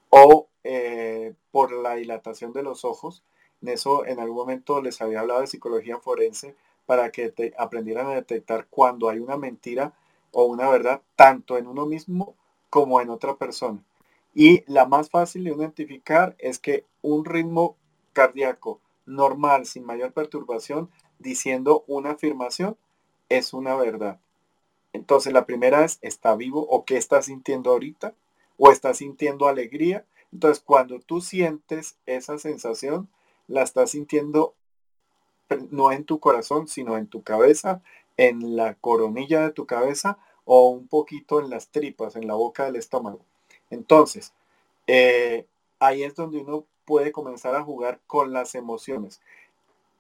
o 0.10 0.48
eh, 0.64 1.34
por 1.52 1.72
la 1.72 1.96
dilatación 1.96 2.54
de 2.54 2.64
los 2.64 2.86
ojos. 2.86 3.24
En 3.62 3.70
eso 3.70 4.06
en 4.06 4.20
algún 4.20 4.38
momento 4.38 4.82
les 4.82 5.02
había 5.02 5.22
hablado 5.22 5.42
de 5.42 5.48
psicología 5.48 5.98
forense 5.98 6.56
para 6.86 7.12
que 7.12 7.30
te 7.30 7.54
aprendieran 7.58 8.08
a 8.08 8.16
detectar 8.16 8.68
cuando 8.70 9.10
hay 9.10 9.20
una 9.20 9.38
mentira 9.38 9.94
o 10.32 10.46
una 10.46 10.70
verdad 10.70 11.02
tanto 11.16 11.58
en 11.58 11.68
uno 11.68 11.86
mismo 11.86 12.36
como 12.70 13.02
en 13.02 13.10
otra 13.10 13.36
persona. 13.36 13.84
Y 14.34 14.64
la 14.72 14.86
más 14.86 15.10
fácil 15.10 15.44
de 15.44 15.52
identificar 15.52 16.36
es 16.40 16.60
que 16.60 16.86
un 17.02 17.26
ritmo 17.26 17.76
cardíaco 18.14 18.80
normal, 19.06 19.66
sin 19.66 19.86
mayor 19.86 20.14
perturbación, 20.14 20.90
diciendo 21.18 21.84
una 21.88 22.12
afirmación, 22.12 22.78
es 23.28 23.54
una 23.54 23.76
verdad. 23.76 24.20
Entonces 24.94 25.34
la 25.34 25.46
primera 25.46 25.84
es, 25.84 26.00
¿está 26.02 26.36
vivo 26.36 26.66
o 26.70 26.86
qué 26.86 26.98
está 26.98 27.22
sintiendo 27.22 27.72
ahorita? 27.72 28.14
O 28.60 28.72
estás 28.72 28.98
sintiendo 28.98 29.48
alegría. 29.48 30.06
Entonces, 30.32 30.64
cuando 30.64 31.00
tú 31.00 31.22
sientes 31.22 31.98
esa 32.06 32.38
sensación, 32.38 33.10
la 33.48 33.64
estás 33.64 33.92
sintiendo 33.92 34.54
no 35.72 35.92
en 35.92 36.04
tu 36.04 36.20
corazón, 36.20 36.68
sino 36.68 36.98
en 36.98 37.08
tu 37.08 37.24
cabeza, 37.24 37.82
en 38.18 38.56
la 38.56 38.76
coronilla 38.76 39.42
de 39.42 39.52
tu 39.52 39.66
cabeza 39.66 40.20
o 40.46 40.70
un 40.70 40.88
poquito 40.88 41.40
en 41.40 41.50
las 41.50 41.70
tripas, 41.70 42.16
en 42.16 42.28
la 42.28 42.36
boca 42.36 42.66
del 42.66 42.76
estómago. 42.76 43.22
Entonces, 43.72 44.34
eh, 44.86 45.48
ahí 45.80 46.04
es 46.04 46.14
donde 46.16 46.40
uno 46.40 46.66
puede 46.86 47.12
comenzar 47.12 47.56
a 47.56 47.64
jugar 47.64 48.00
con 48.06 48.34
las 48.34 48.54
emociones 48.56 49.22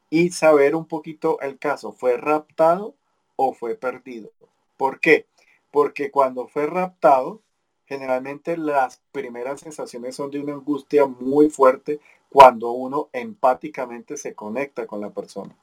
y 0.09 0.31
saber 0.31 0.75
un 0.75 0.85
poquito 0.85 1.39
el 1.41 1.57
caso, 1.57 1.91
¿fue 1.91 2.17
raptado 2.17 2.95
o 3.35 3.53
fue 3.53 3.75
perdido? 3.75 4.31
¿Por 4.75 4.99
qué? 4.99 5.25
Porque 5.71 6.09
cuando 6.09 6.47
fue 6.47 6.65
raptado, 6.65 7.41
generalmente 7.89 8.55
las 8.55 9.01
primeras 9.11 9.61
sensaciones 9.61 10.15
son 10.15 10.29
de 10.29 10.39
una 10.39 10.53
angustia 10.53 11.07
muy 11.07 11.49
fuerte 11.49 11.99
cuando 12.29 12.71
uno 12.71 13.09
empáticamente 13.11 14.15
se 14.15 14.35
conecta 14.35 14.85
con 14.85 15.01
la 15.01 15.09
persona. 15.09 15.55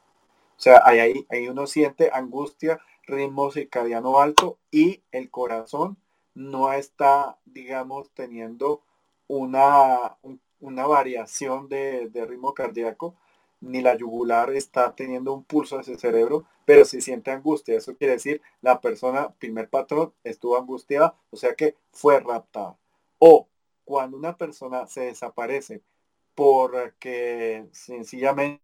O 0.59 0.61
sea, 0.61 0.83
ahí, 0.85 1.25
ahí 1.31 1.49
uno 1.49 1.69
siente 1.69 2.11
angustia, 2.13 2.81
ritmo 3.05 3.53
circadiano 3.53 4.19
alto 4.19 4.59
y 4.73 5.03
el 5.13 5.31
corazón 5.31 5.99
no 6.35 6.73
está, 6.73 7.39
digamos, 7.45 8.11
teniendo 8.11 8.83
una, 9.29 10.17
una 10.59 10.87
variación 10.87 11.69
de, 11.69 12.09
de 12.09 12.27
ritmo 12.27 12.55
cardíaco, 12.55 13.15
ni 13.61 13.81
la 13.81 13.97
yugular 13.97 14.51
está 14.51 14.95
teniendo 14.95 15.33
un 15.33 15.45
pulso 15.45 15.79
hacia 15.79 15.95
el 15.95 15.99
cerebro, 15.99 16.45
pero 16.65 16.85
si 16.85 17.01
siente 17.01 17.31
angustia. 17.31 17.77
Eso 17.77 17.97
quiere 17.97 18.15
decir 18.15 18.43
la 18.61 18.81
persona, 18.81 19.31
primer 19.39 19.69
patrón, 19.69 20.13
estuvo 20.25 20.57
angustiada, 20.57 21.17
o 21.31 21.37
sea 21.37 21.55
que 21.55 21.77
fue 21.93 22.21
raptada. 22.21 22.77
O 23.19 23.49
cuando 23.85 24.17
una 24.17 24.37
persona 24.37 24.87
se 24.87 25.03
desaparece 25.03 25.83
porque 26.35 27.67
sencillamente 27.73 28.61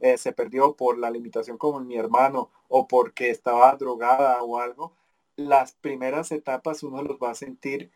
eh, 0.00 0.18
se 0.18 0.32
perdió 0.32 0.74
por 0.74 0.98
la 0.98 1.10
limitación 1.10 1.56
como 1.56 1.80
mi 1.80 1.96
hermano 1.96 2.50
o 2.68 2.88
porque 2.88 3.30
estaba 3.30 3.74
drogada 3.76 4.42
o 4.42 4.58
algo, 4.58 4.92
las 5.36 5.72
primeras 5.72 6.32
etapas 6.32 6.82
uno 6.82 7.02
los 7.02 7.18
va 7.18 7.30
a 7.30 7.34
sentir 7.34 7.90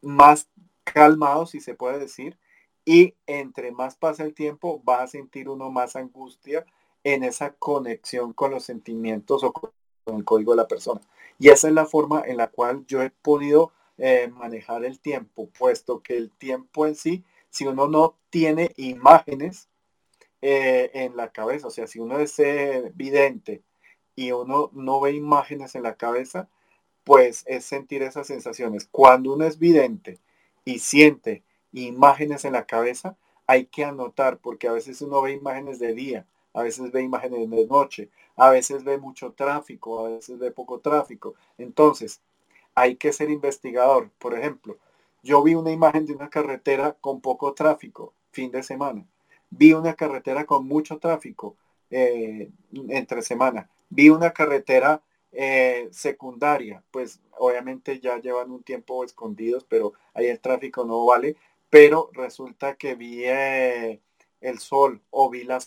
más 0.00 0.48
calmados, 0.84 1.50
si 1.50 1.60
se 1.60 1.74
puede 1.74 1.98
decir, 1.98 2.38
y 2.84 3.14
entre 3.26 3.72
más 3.72 3.96
pasa 3.96 4.24
el 4.24 4.34
tiempo, 4.34 4.82
va 4.88 5.02
a 5.02 5.06
sentir 5.06 5.48
uno 5.48 5.70
más 5.70 5.96
angustia 5.96 6.64
en 7.04 7.24
esa 7.24 7.54
conexión 7.54 8.32
con 8.32 8.50
los 8.50 8.64
sentimientos 8.64 9.44
o 9.44 9.52
con 9.52 9.70
el 10.06 10.24
código 10.24 10.52
de 10.52 10.56
la 10.56 10.68
persona. 10.68 11.00
Y 11.38 11.48
esa 11.48 11.68
es 11.68 11.74
la 11.74 11.86
forma 11.86 12.22
en 12.26 12.36
la 12.36 12.48
cual 12.48 12.84
yo 12.86 13.02
he 13.02 13.10
podido 13.10 13.72
eh, 13.98 14.28
manejar 14.32 14.84
el 14.84 15.00
tiempo, 15.00 15.48
puesto 15.58 16.02
que 16.02 16.16
el 16.16 16.30
tiempo 16.30 16.86
en 16.86 16.94
sí, 16.94 17.24
si 17.50 17.66
uno 17.66 17.88
no 17.88 18.16
tiene 18.30 18.72
imágenes 18.76 19.68
eh, 20.40 20.90
en 20.94 21.16
la 21.16 21.30
cabeza, 21.30 21.68
o 21.68 21.70
sea, 21.70 21.86
si 21.86 22.00
uno 22.00 22.18
es 22.18 22.38
eh, 22.38 22.90
vidente 22.94 23.62
y 24.16 24.32
uno 24.32 24.70
no 24.72 25.00
ve 25.00 25.12
imágenes 25.12 25.74
en 25.74 25.84
la 25.84 25.96
cabeza, 25.96 26.48
pues 27.04 27.44
es 27.46 27.64
sentir 27.64 28.02
esas 28.02 28.26
sensaciones. 28.26 28.88
Cuando 28.90 29.34
uno 29.34 29.44
es 29.44 29.58
vidente 29.58 30.18
y 30.64 30.78
siente 30.78 31.42
imágenes 31.72 32.44
en 32.44 32.52
la 32.52 32.66
cabeza, 32.66 33.16
hay 33.46 33.66
que 33.66 33.84
anotar, 33.84 34.38
porque 34.38 34.68
a 34.68 34.72
veces 34.72 35.02
uno 35.02 35.22
ve 35.22 35.32
imágenes 35.32 35.78
de 35.78 35.94
día, 35.94 36.26
a 36.54 36.62
veces 36.62 36.92
ve 36.92 37.02
imágenes 37.02 37.50
de 37.50 37.66
noche, 37.66 38.10
a 38.36 38.50
veces 38.50 38.84
ve 38.84 38.98
mucho 38.98 39.32
tráfico, 39.32 40.06
a 40.06 40.08
veces 40.10 40.38
ve 40.38 40.50
poco 40.50 40.80
tráfico. 40.80 41.34
Entonces, 41.58 42.20
hay 42.74 42.96
que 42.96 43.12
ser 43.12 43.30
investigador. 43.30 44.10
Por 44.18 44.38
ejemplo, 44.38 44.78
yo 45.22 45.42
vi 45.42 45.54
una 45.54 45.70
imagen 45.70 46.06
de 46.06 46.14
una 46.14 46.30
carretera 46.30 46.92
con 46.92 47.20
poco 47.20 47.52
tráfico 47.54 48.12
fin 48.30 48.50
de 48.50 48.62
semana. 48.62 49.04
Vi 49.50 49.72
una 49.72 49.94
carretera 49.94 50.46
con 50.46 50.66
mucho 50.66 50.98
tráfico 50.98 51.56
eh, 51.90 52.50
entre 52.88 53.22
semana. 53.22 53.68
Vi 53.90 54.08
una 54.08 54.32
carretera 54.32 55.02
eh, 55.32 55.88
secundaria, 55.92 56.82
pues 56.90 57.20
obviamente 57.38 58.00
ya 58.00 58.18
llevan 58.18 58.50
un 58.50 58.62
tiempo 58.62 59.04
escondidos, 59.04 59.64
pero 59.64 59.92
ahí 60.14 60.26
el 60.26 60.40
tráfico 60.40 60.84
no 60.84 61.04
vale 61.04 61.36
pero 61.72 62.10
resulta 62.12 62.74
que 62.74 62.94
vi 62.96 63.24
eh, 63.24 64.02
el 64.42 64.58
sol 64.58 65.00
o 65.08 65.30
vi 65.30 65.44
la 65.44 65.58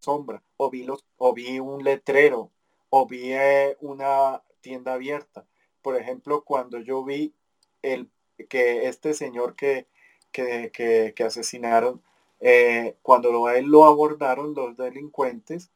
sombra 0.00 0.42
o 0.56 0.70
vi, 0.70 0.84
los, 0.84 1.04
o 1.18 1.34
vi 1.34 1.58
un 1.58 1.84
letrero 1.84 2.50
o 2.88 3.06
vi 3.06 3.34
eh, 3.34 3.76
una 3.82 4.42
tienda 4.62 4.94
abierta. 4.94 5.44
Por 5.82 5.96
ejemplo, 5.96 6.44
cuando 6.44 6.78
yo 6.80 7.04
vi 7.04 7.34
que 7.82 8.88
este 8.88 9.12
señor 9.12 9.54
que, 9.54 9.86
que, 10.32 11.14
asesinaron, 11.22 12.02
eh, 12.40 12.96
cuando 13.02 13.30
lo, 13.30 13.50
él 13.50 13.66
lo 13.66 13.84
abordaron 13.84 14.54
los 14.54 14.78
delincuentes, 14.78 15.68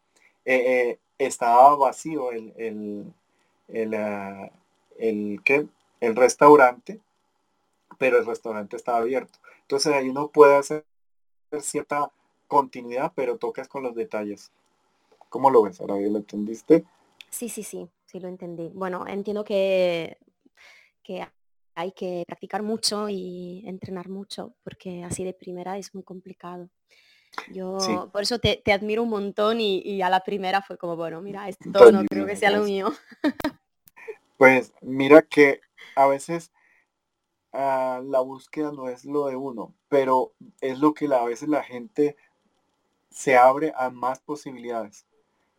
estaba 1.18 1.76
vacío 1.76 2.32
el, 2.32 2.54
el, 2.56 3.12
el, 3.68 3.94
ah, 3.96 4.50
restaurante, 6.00 7.00
pero 8.02 8.18
el 8.18 8.26
restaurante 8.26 8.74
estaba 8.74 8.98
abierto. 8.98 9.38
Entonces 9.60 9.94
ahí 9.94 10.08
uno 10.08 10.26
puede 10.26 10.56
hacer 10.56 10.84
cierta 11.60 12.10
continuidad, 12.48 13.12
pero 13.14 13.36
tocas 13.36 13.68
con 13.68 13.84
los 13.84 13.94
detalles. 13.94 14.50
¿Cómo 15.28 15.50
lo 15.50 15.62
ves, 15.62 15.80
ahora? 15.80 15.94
¿Lo 15.94 16.18
entendiste? 16.18 16.84
Sí, 17.30 17.48
sí, 17.48 17.62
sí, 17.62 17.88
sí 18.06 18.18
lo 18.18 18.26
entendí. 18.26 18.72
Bueno, 18.74 19.06
entiendo 19.06 19.44
que, 19.44 20.18
que 21.04 21.24
hay 21.76 21.92
que 21.92 22.24
practicar 22.26 22.64
mucho 22.64 23.08
y 23.08 23.62
entrenar 23.68 24.08
mucho, 24.08 24.52
porque 24.64 25.04
así 25.04 25.22
de 25.22 25.32
primera 25.32 25.78
es 25.78 25.94
muy 25.94 26.02
complicado. 26.02 26.68
Yo 27.52 28.10
por 28.12 28.22
eso 28.22 28.40
te, 28.40 28.60
admiro 28.72 29.04
un 29.04 29.10
montón 29.10 29.60
y, 29.60 30.02
a 30.02 30.10
la 30.10 30.24
primera 30.24 30.60
fue 30.60 30.76
como, 30.76 30.96
bueno, 30.96 31.20
mira, 31.20 31.48
esto 31.48 31.92
no 31.92 32.04
creo 32.06 32.26
que 32.26 32.34
sea 32.34 32.50
lo 32.50 32.64
mío. 32.64 32.92
Pues 34.38 34.72
mira 34.80 35.22
que 35.22 35.60
a 35.94 36.08
veces 36.08 36.50
ah, 37.52 38.00
la 38.04 38.20
búsqueda 38.20 38.72
no 38.72 38.88
es 38.88 39.04
lo 39.04 39.26
de 39.26 39.36
uno, 39.36 39.74
pero 39.88 40.32
es 40.60 40.78
lo 40.78 40.94
que 40.94 41.06
a 41.06 41.24
veces 41.24 41.48
la 41.48 41.62
gente 41.62 42.16
se 43.10 43.36
abre 43.36 43.72
a 43.76 43.90
más 43.90 44.20
posibilidades. 44.20 45.06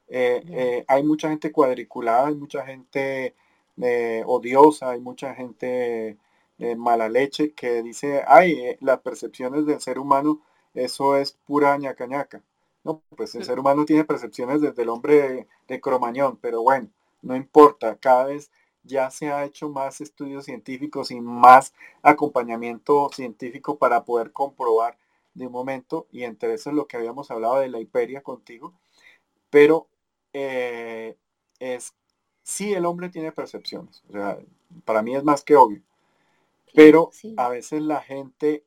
Eh, 0.07 0.43
eh, 0.47 0.85
hay 0.87 1.03
mucha 1.03 1.29
gente 1.29 1.51
cuadriculada, 1.51 2.27
hay 2.27 2.35
mucha 2.35 2.65
gente 2.65 3.35
eh, 3.81 4.23
odiosa, 4.25 4.91
hay 4.91 4.99
mucha 4.99 5.33
gente 5.35 6.17
mala 6.77 7.09
leche 7.09 7.51
que 7.53 7.83
dice, 7.83 8.23
ay, 8.25 8.77
las 8.79 9.01
percepciones 9.01 9.65
del 9.65 9.81
ser 9.81 9.99
humano, 9.99 10.39
eso 10.73 11.17
es 11.17 11.33
pura 11.45 11.77
ñaca 11.77 12.07
ñaca. 12.07 12.41
No, 12.83 13.01
pues 13.15 13.33
el 13.35 13.43
ser 13.43 13.59
humano 13.59 13.85
tiene 13.85 14.03
percepciones 14.05 14.61
desde 14.61 14.83
el 14.83 14.89
hombre 14.89 15.47
de, 15.67 15.81
Cromañón, 15.81 16.37
pero 16.37 16.61
bueno, 16.61 16.89
no 17.21 17.35
importa, 17.35 17.97
cada 17.97 18.25
vez 18.25 18.51
ya 18.83 19.09
se 19.09 19.31
ha 19.31 19.45
hecho 19.45 19.69
más 19.69 20.01
estudios 20.01 20.45
científicos 20.45 21.11
y 21.11 21.21
más 21.21 21.73
acompañamiento 22.01 23.09
científico 23.13 23.77
para 23.77 24.03
poder 24.03 24.31
comprobar 24.31 24.97
de 25.33 25.47
un 25.47 25.53
momento, 25.53 26.07
y 26.11 26.23
entre 26.23 26.53
eso 26.53 26.69
es 26.69 26.75
lo 26.75 26.87
que 26.87 26.97
habíamos 26.97 27.31
hablado 27.31 27.59
de 27.59 27.69
la 27.69 27.79
hiperia 27.79 28.21
contigo, 28.21 28.73
pero 29.49 29.87
eh, 30.33 31.17
es, 31.59 31.95
sí 32.43 32.73
el 32.73 32.85
hombre 32.85 33.09
tiene 33.09 33.31
percepciones, 33.31 34.03
o 34.09 34.13
sea, 34.13 34.37
para 34.85 35.01
mí 35.01 35.15
es 35.15 35.23
más 35.23 35.43
que 35.43 35.55
obvio, 35.55 35.81
pero 36.75 37.11
a 37.37 37.49
veces 37.49 37.81
la 37.81 38.01
gente 38.01 38.63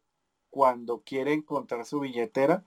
cuando 0.50 1.02
quiere 1.04 1.32
encontrar 1.32 1.84
su 1.84 2.00
billetera, 2.00 2.64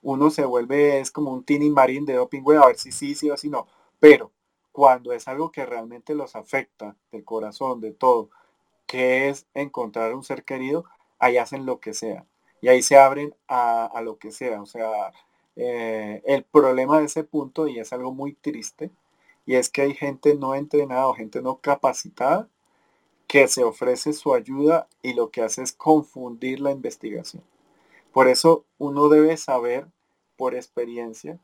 uno 0.00 0.30
se 0.30 0.44
vuelve, 0.44 1.00
es 1.00 1.10
como 1.10 1.32
un 1.32 1.44
tini 1.44 1.70
marín 1.70 2.04
de 2.06 2.14
doping, 2.14 2.42
a 2.60 2.66
ver 2.66 2.78
si 2.78 2.92
sí, 2.92 3.14
sí 3.14 3.30
o 3.30 3.36
si 3.36 3.50
no, 3.50 3.66
pero 4.00 4.30
cuando 4.72 5.12
es 5.12 5.28
algo 5.28 5.52
que 5.52 5.66
realmente 5.66 6.14
los 6.14 6.34
afecta, 6.36 6.96
del 7.12 7.24
corazón, 7.24 7.80
de 7.80 7.92
todo, 7.92 8.30
que 8.86 9.28
es 9.28 9.46
encontrar 9.54 10.14
un 10.14 10.24
ser 10.24 10.44
querido, 10.44 10.84
ahí 11.18 11.36
hacen 11.36 11.66
lo 11.66 11.80
que 11.80 11.94
sea 11.94 12.26
y 12.62 12.68
ahí 12.68 12.80
se 12.82 12.96
abren 12.96 13.34
a, 13.48 14.00
lo 14.02 14.16
que 14.18 14.30
sea. 14.30 14.62
O 14.62 14.66
sea, 14.66 15.12
eh, 15.56 16.22
el 16.24 16.44
problema 16.44 17.00
de 17.00 17.06
ese 17.06 17.24
punto, 17.24 17.66
y 17.66 17.78
es 17.78 17.92
algo 17.92 18.12
muy 18.12 18.32
triste, 18.34 18.90
y 19.44 19.56
es 19.56 19.68
que 19.68 19.82
hay 19.82 19.94
gente 19.94 20.36
no 20.36 20.54
entrenada 20.54 21.08
o 21.08 21.14
gente 21.14 21.42
no 21.42 21.56
capacitada 21.56 22.48
que 23.26 23.48
se 23.48 23.64
ofrece 23.64 24.12
su 24.12 24.32
ayuda 24.34 24.86
y 25.02 25.14
lo 25.14 25.30
que 25.30 25.42
hace 25.42 25.62
es 25.62 25.72
confundir 25.72 26.60
la 26.60 26.70
investigación. 26.70 27.42
Por 28.12 28.28
eso 28.28 28.64
uno 28.78 29.08
debe 29.08 29.36
saber 29.36 29.88
por 30.36 30.54
experiencia 30.54 31.38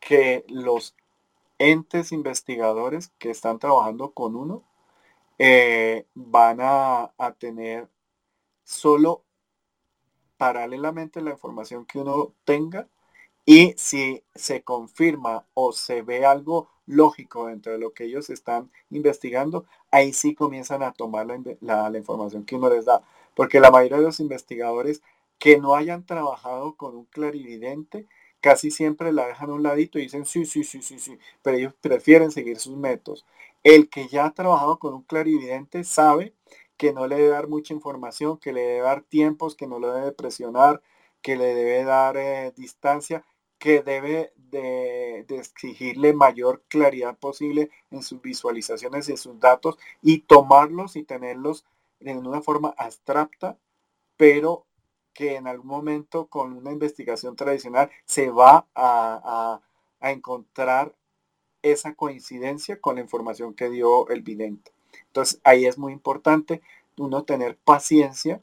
que 0.00 0.44
los 0.48 0.94
entes 1.58 2.12
investigadores 2.12 3.08
que 3.18 3.30
están 3.30 3.58
trabajando 3.58 4.12
con 4.12 4.36
uno 4.36 4.64
eh, 5.38 6.06
van 6.14 6.58
a, 6.60 7.12
a 7.18 7.32
tener 7.32 7.88
solo 8.64 9.24
paralelamente 10.36 11.22
la 11.22 11.30
información 11.30 11.86
que 11.86 11.98
uno 11.98 12.32
tenga 12.44 12.88
y 13.46 13.74
si 13.76 14.22
se 14.34 14.62
confirma 14.62 15.46
o 15.54 15.72
se 15.72 16.02
ve 16.02 16.24
algo 16.24 16.70
lógico 16.86 17.46
dentro 17.46 17.72
de 17.72 17.78
lo 17.78 17.92
que 17.92 18.04
ellos 18.04 18.30
están 18.30 18.70
investigando, 18.90 19.66
ahí 19.90 20.12
sí 20.12 20.34
comienzan 20.34 20.82
a 20.82 20.92
tomar 20.92 21.26
la, 21.60 21.98
información 21.98 22.44
que 22.44 22.56
uno 22.56 22.70
les 22.70 22.84
da. 22.86 23.02
Porque 23.34 23.60
la 23.60 23.70
mayoría 23.70 23.98
de 23.98 24.04
los 24.04 24.20
investigadores 24.20 25.02
que 25.38 25.58
no 25.58 25.74
hayan 25.74 26.06
trabajado 26.06 26.76
con 26.76 26.96
un 26.96 27.04
clarividente, 27.06 28.06
casi 28.44 28.70
siempre 28.70 29.10
la 29.10 29.26
dejan 29.26 29.48
a 29.48 29.54
un 29.54 29.62
ladito 29.62 29.98
y 29.98 30.02
dicen 30.02 30.26
sí, 30.26 30.44
sí, 30.44 30.64
sí, 30.64 30.82
sí, 30.82 30.98
sí, 30.98 31.18
pero 31.40 31.56
ellos 31.56 31.72
prefieren 31.80 32.30
seguir 32.30 32.58
sus 32.58 32.76
métodos. 32.76 33.24
El 33.62 33.88
que 33.88 34.06
ya 34.06 34.26
ha 34.26 34.34
trabajado 34.34 34.78
con 34.78 34.92
un 34.92 35.00
clarividente 35.00 35.82
sabe 35.82 36.34
que 36.76 36.92
no 36.92 37.06
le 37.06 37.16
debe 37.16 37.28
dar 37.28 37.48
mucha 37.48 37.72
información, 37.72 38.36
que 38.36 38.52
le 38.52 38.60
debe 38.60 38.80
dar 38.80 39.00
tiempos, 39.00 39.54
que 39.54 39.66
no 39.66 39.78
lo 39.78 39.94
debe 39.94 40.12
presionar, 40.12 40.82
que 41.22 41.36
le 41.36 41.54
debe 41.54 41.84
dar 41.84 42.18
eh, 42.18 42.52
distancia, 42.54 43.24
que 43.58 43.80
debe 43.82 44.34
de, 44.36 45.24
exigirle 45.30 46.12
mayor 46.12 46.62
claridad 46.68 47.16
posible 47.16 47.70
en 47.90 48.02
sus 48.02 48.20
visualizaciones 48.20 49.08
y 49.08 49.12
en 49.12 49.16
sus 49.16 49.40
datos 49.40 49.78
y 50.02 50.18
tomarlos 50.18 50.96
y 50.96 51.02
tenerlos 51.02 51.64
en 52.00 52.26
una 52.26 52.42
forma 52.42 52.74
abstracta, 52.76 53.56
pero 54.18 54.66
que 55.14 55.36
en 55.36 55.46
algún 55.46 55.68
momento 55.68 56.26
con 56.26 56.52
una 56.52 56.72
investigación 56.72 57.36
tradicional 57.36 57.90
se 58.04 58.30
va 58.30 58.66
a, 58.74 59.60
a 60.00 60.10
encontrar 60.10 60.94
esa 61.62 61.94
coincidencia 61.94 62.80
con 62.80 62.96
la 62.96 63.00
información 63.00 63.54
que 63.54 63.70
dio 63.70 64.08
el 64.10 64.22
vidente. 64.22 64.72
Entonces 65.06 65.40
ahí 65.44 65.64
es 65.64 65.78
muy 65.78 65.92
importante 65.92 66.60
uno 66.98 67.24
tener 67.24 67.56
paciencia, 67.56 68.42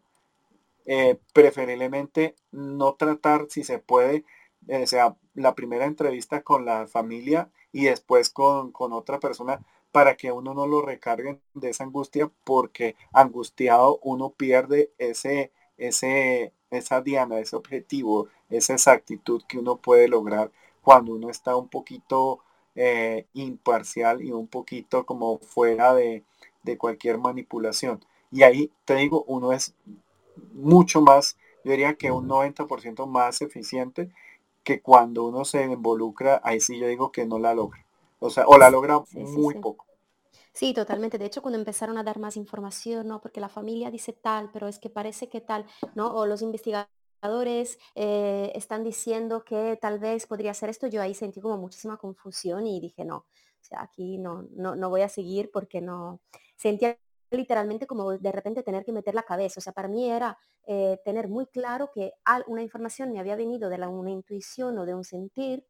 eh, 0.86 1.20
preferiblemente 1.34 2.36
no 2.52 2.96
tratar, 2.96 3.48
si 3.50 3.64
se 3.64 3.80
puede, 3.80 4.26
eh, 4.68 4.88
sea, 4.88 5.16
la 5.36 5.56
primera 5.56 5.86
entrevista 5.86 6.42
con 6.42 6.66
la 6.66 6.88
familia 6.88 7.50
y 7.72 7.86
después 7.86 8.30
con, 8.30 8.74
otra 8.74 9.20
persona 9.20 9.62
para 9.92 10.16
que 10.16 10.32
uno 10.32 10.54
no 10.54 10.68
lo 10.68 10.82
recargue 10.82 11.40
de 11.54 11.70
esa 11.70 11.84
angustia, 11.84 12.32
porque 12.44 12.96
angustiado 13.14 14.00
uno 14.04 14.32
pierde 14.32 14.92
ese, 14.98 15.52
ese, 15.78 16.54
esa 16.72 17.02
diana, 17.02 17.40
ese 17.40 17.56
objetivo, 17.56 18.28
esa 18.50 18.74
exactitud 18.74 19.44
que 19.48 19.60
uno 19.60 19.78
puede 19.78 20.08
lograr 20.08 20.52
cuando 20.82 21.14
uno 21.14 21.30
está 21.30 21.56
un 21.56 21.68
poquito 21.68 22.40
eh, 22.76 23.28
imparcial 23.34 24.22
y 24.24 24.32
un 24.32 24.48
poquito 24.48 25.06
como 25.06 25.38
fuera 25.40 25.94
de, 25.94 26.24
de 26.64 26.78
cualquier 26.78 27.18
manipulación. 27.20 28.04
Y 28.32 28.44
ahí 28.44 28.72
te 28.86 28.96
digo, 28.96 29.24
uno 29.28 29.52
es 29.52 29.74
mucho 30.54 31.02
más, 31.02 31.38
yo 31.64 31.72
diría 31.72 31.96
que 31.96 32.12
un 32.12 32.28
90% 32.28 33.06
más 33.08 33.42
eficiente 33.42 34.10
que 34.64 34.82
cuando 34.82 35.26
uno 35.26 35.46
se 35.46 35.64
involucra, 35.66 36.42
ahí 36.44 36.60
sí 36.60 36.80
yo 36.80 36.88
digo 36.88 37.12
que 37.12 37.26
no 37.26 37.40
la 37.40 37.54
logra. 37.54 37.86
O 38.20 38.30
sea, 38.30 38.46
o 38.48 38.58
la 38.58 38.70
logra 38.70 39.02
muy 39.14 39.56
poco. 39.56 39.86
Sí, 40.54 40.74
totalmente. 40.74 41.18
De 41.18 41.26
hecho, 41.26 41.42
cuando 41.42 41.58
empezaron 41.60 41.98
a 41.98 42.04
dar 42.04 42.20
más 42.20 42.36
información, 42.36 43.08
¿no? 43.08 43.22
Porque 43.22 43.40
la 43.40 43.50
familia 43.50 43.90
dice 43.90 44.14
tal, 44.14 44.50
pero 44.52 44.68
es 44.68 44.80
que 44.80 44.90
parece 44.90 45.30
que 45.30 45.40
tal, 45.42 45.66
¿no? 45.96 46.14
O 46.14 46.26
los 46.26 46.42
investigadores 46.42 47.80
eh, 47.96 48.52
están 48.56 48.84
diciendo 48.84 49.44
que 49.46 49.78
tal 49.82 50.00
vez 50.00 50.28
podría 50.28 50.54
ser 50.54 50.70
esto, 50.70 50.88
yo 50.88 51.02
ahí 51.02 51.14
sentí 51.14 51.40
como 51.40 51.58
muchísima 51.58 51.98
confusión 51.98 52.68
y 52.68 52.80
dije, 52.82 53.06
no, 53.06 53.18
o 53.18 53.26
sea, 53.64 53.82
aquí 53.82 54.18
no, 54.18 54.48
no, 54.52 54.76
no 54.76 54.90
voy 54.90 55.02
a 55.02 55.10
seguir 55.10 55.52
porque 55.52 55.82
no, 55.82 56.22
sentía 56.58 56.98
literalmente 57.30 57.88
como 57.88 58.12
de 58.18 58.32
repente 58.32 58.62
tener 58.64 58.84
que 58.84 58.92
meter 58.92 59.16
la 59.16 59.24
cabeza. 59.24 59.60
O 59.60 59.62
sea, 59.62 59.72
para 59.74 59.88
mí 59.88 60.10
era 60.12 60.38
eh, 60.68 61.00
tener 61.06 61.30
muy 61.30 61.46
claro 61.48 61.92
que 61.94 62.14
una 62.48 62.62
información 62.62 63.12
me 63.14 63.20
había 63.20 63.38
venido 63.38 63.70
de 63.70 63.78
una 63.88 64.12
intuición 64.12 64.78
o 64.80 64.86
de 64.86 64.94
un 64.96 65.06
sentir 65.06 65.66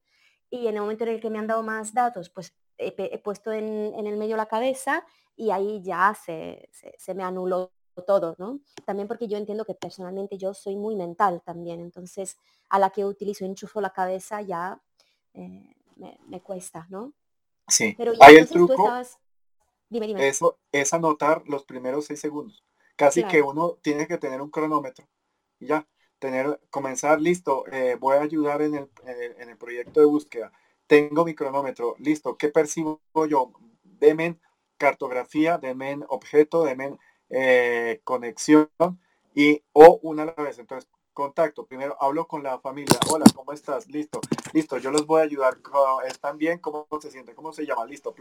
y 0.50 0.68
en 0.68 0.76
el 0.76 0.82
momento 0.82 1.04
en 1.06 1.12
el 1.12 1.22
que 1.22 1.30
me 1.30 1.40
han 1.40 1.48
dado 1.48 1.64
más 1.64 1.94
datos, 1.94 2.30
pues 2.30 2.54
he, 2.88 3.18
puesto 3.20 3.52
en, 3.52 3.94
el 3.96 4.18
medio 4.18 4.38
la 4.38 4.48
cabeza 4.48 5.06
y 5.36 5.52
ahí 5.52 5.82
ya 5.84 6.14
se, 6.14 6.70
se, 6.98 7.14
me 7.14 7.24
anuló 7.24 7.72
todo, 8.06 8.36
¿no? 8.38 8.60
También 8.86 9.08
porque 9.08 9.28
yo 9.28 9.38
entiendo 9.38 9.66
que 9.66 9.76
personalmente 9.76 10.38
yo 10.38 10.54
soy 10.54 10.76
muy 10.76 10.96
mental 10.96 11.42
también, 11.44 11.80
entonces 11.80 12.38
a 12.70 12.80
la 12.80 12.90
que 12.90 13.06
utilizo, 13.06 13.46
enchufo 13.46 13.82
la 13.82 13.92
cabeza 13.92 14.42
ya 14.42 14.82
eh, 15.34 15.76
me, 16.28 16.42
cuesta, 16.42 16.88
¿no? 16.90 17.14
Sí, 17.68 17.94
Pero 17.98 18.14
ya, 18.14 18.28
el 18.28 18.48
truco. 18.48 18.90
Eso 19.92 20.58
es 20.72 20.94
anotar 20.94 21.44
los 21.48 21.64
primeros 21.64 22.06
seis 22.06 22.20
segundos. 22.20 22.64
Casi 22.96 23.24
que 23.24 23.42
uno 23.42 23.78
tiene 23.82 24.08
que 24.08 24.18
tener 24.18 24.42
un 24.42 24.50
cronómetro. 24.50 25.08
Y 25.60 25.68
ya, 25.68 25.88
tener, 26.20 26.60
comenzar, 26.70 27.20
listo, 27.20 27.66
eh, 27.72 27.98
voy 28.00 28.18
a 28.18 28.22
ayudar 28.22 28.62
en 28.62 28.76
el, 28.76 28.90
en 29.06 29.50
el, 29.50 29.58
proyecto 29.58 30.00
de 30.00 30.06
búsqueda. 30.06 30.52
Tengo 30.92 31.24
mi 31.24 31.34
cronómetro, 31.34 31.96
listo, 32.00 32.36
¿qué 32.36 32.50
percibo 32.50 33.00
yo? 33.30 33.54
Demen 33.82 34.42
cartografía, 34.76 35.58
demen 35.58 36.04
objeto, 36.10 36.66
demen 36.66 37.00
eh, 37.30 38.02
conexión 38.04 38.70
y 39.34 39.64
o 39.72 40.02
una 40.04 40.24
a 40.24 40.26
la 40.26 40.44
vez. 40.44 40.60
Entonces, 40.60 40.90
contacto. 41.14 41.66
Primero 41.66 41.96
hablo 42.02 42.28
con 42.28 42.44
la 42.44 42.60
familia. 42.60 43.00
Hola, 43.10 43.24
¿cómo 43.34 43.54
estás? 43.54 43.88
Listo, 43.88 44.20
listo. 44.52 44.80
Yo 44.80 44.92
los 44.92 45.06
voy 45.08 45.22
a 45.22 45.24
ayudar. 45.24 45.60
¿Están 46.06 46.38
bien? 46.38 46.60
¿Cómo 46.60 46.86
se 47.02 47.10
siente? 47.10 47.36
¿Cómo 47.36 47.54
se 47.54 47.66
llama? 47.66 47.86
Listo. 47.86 48.14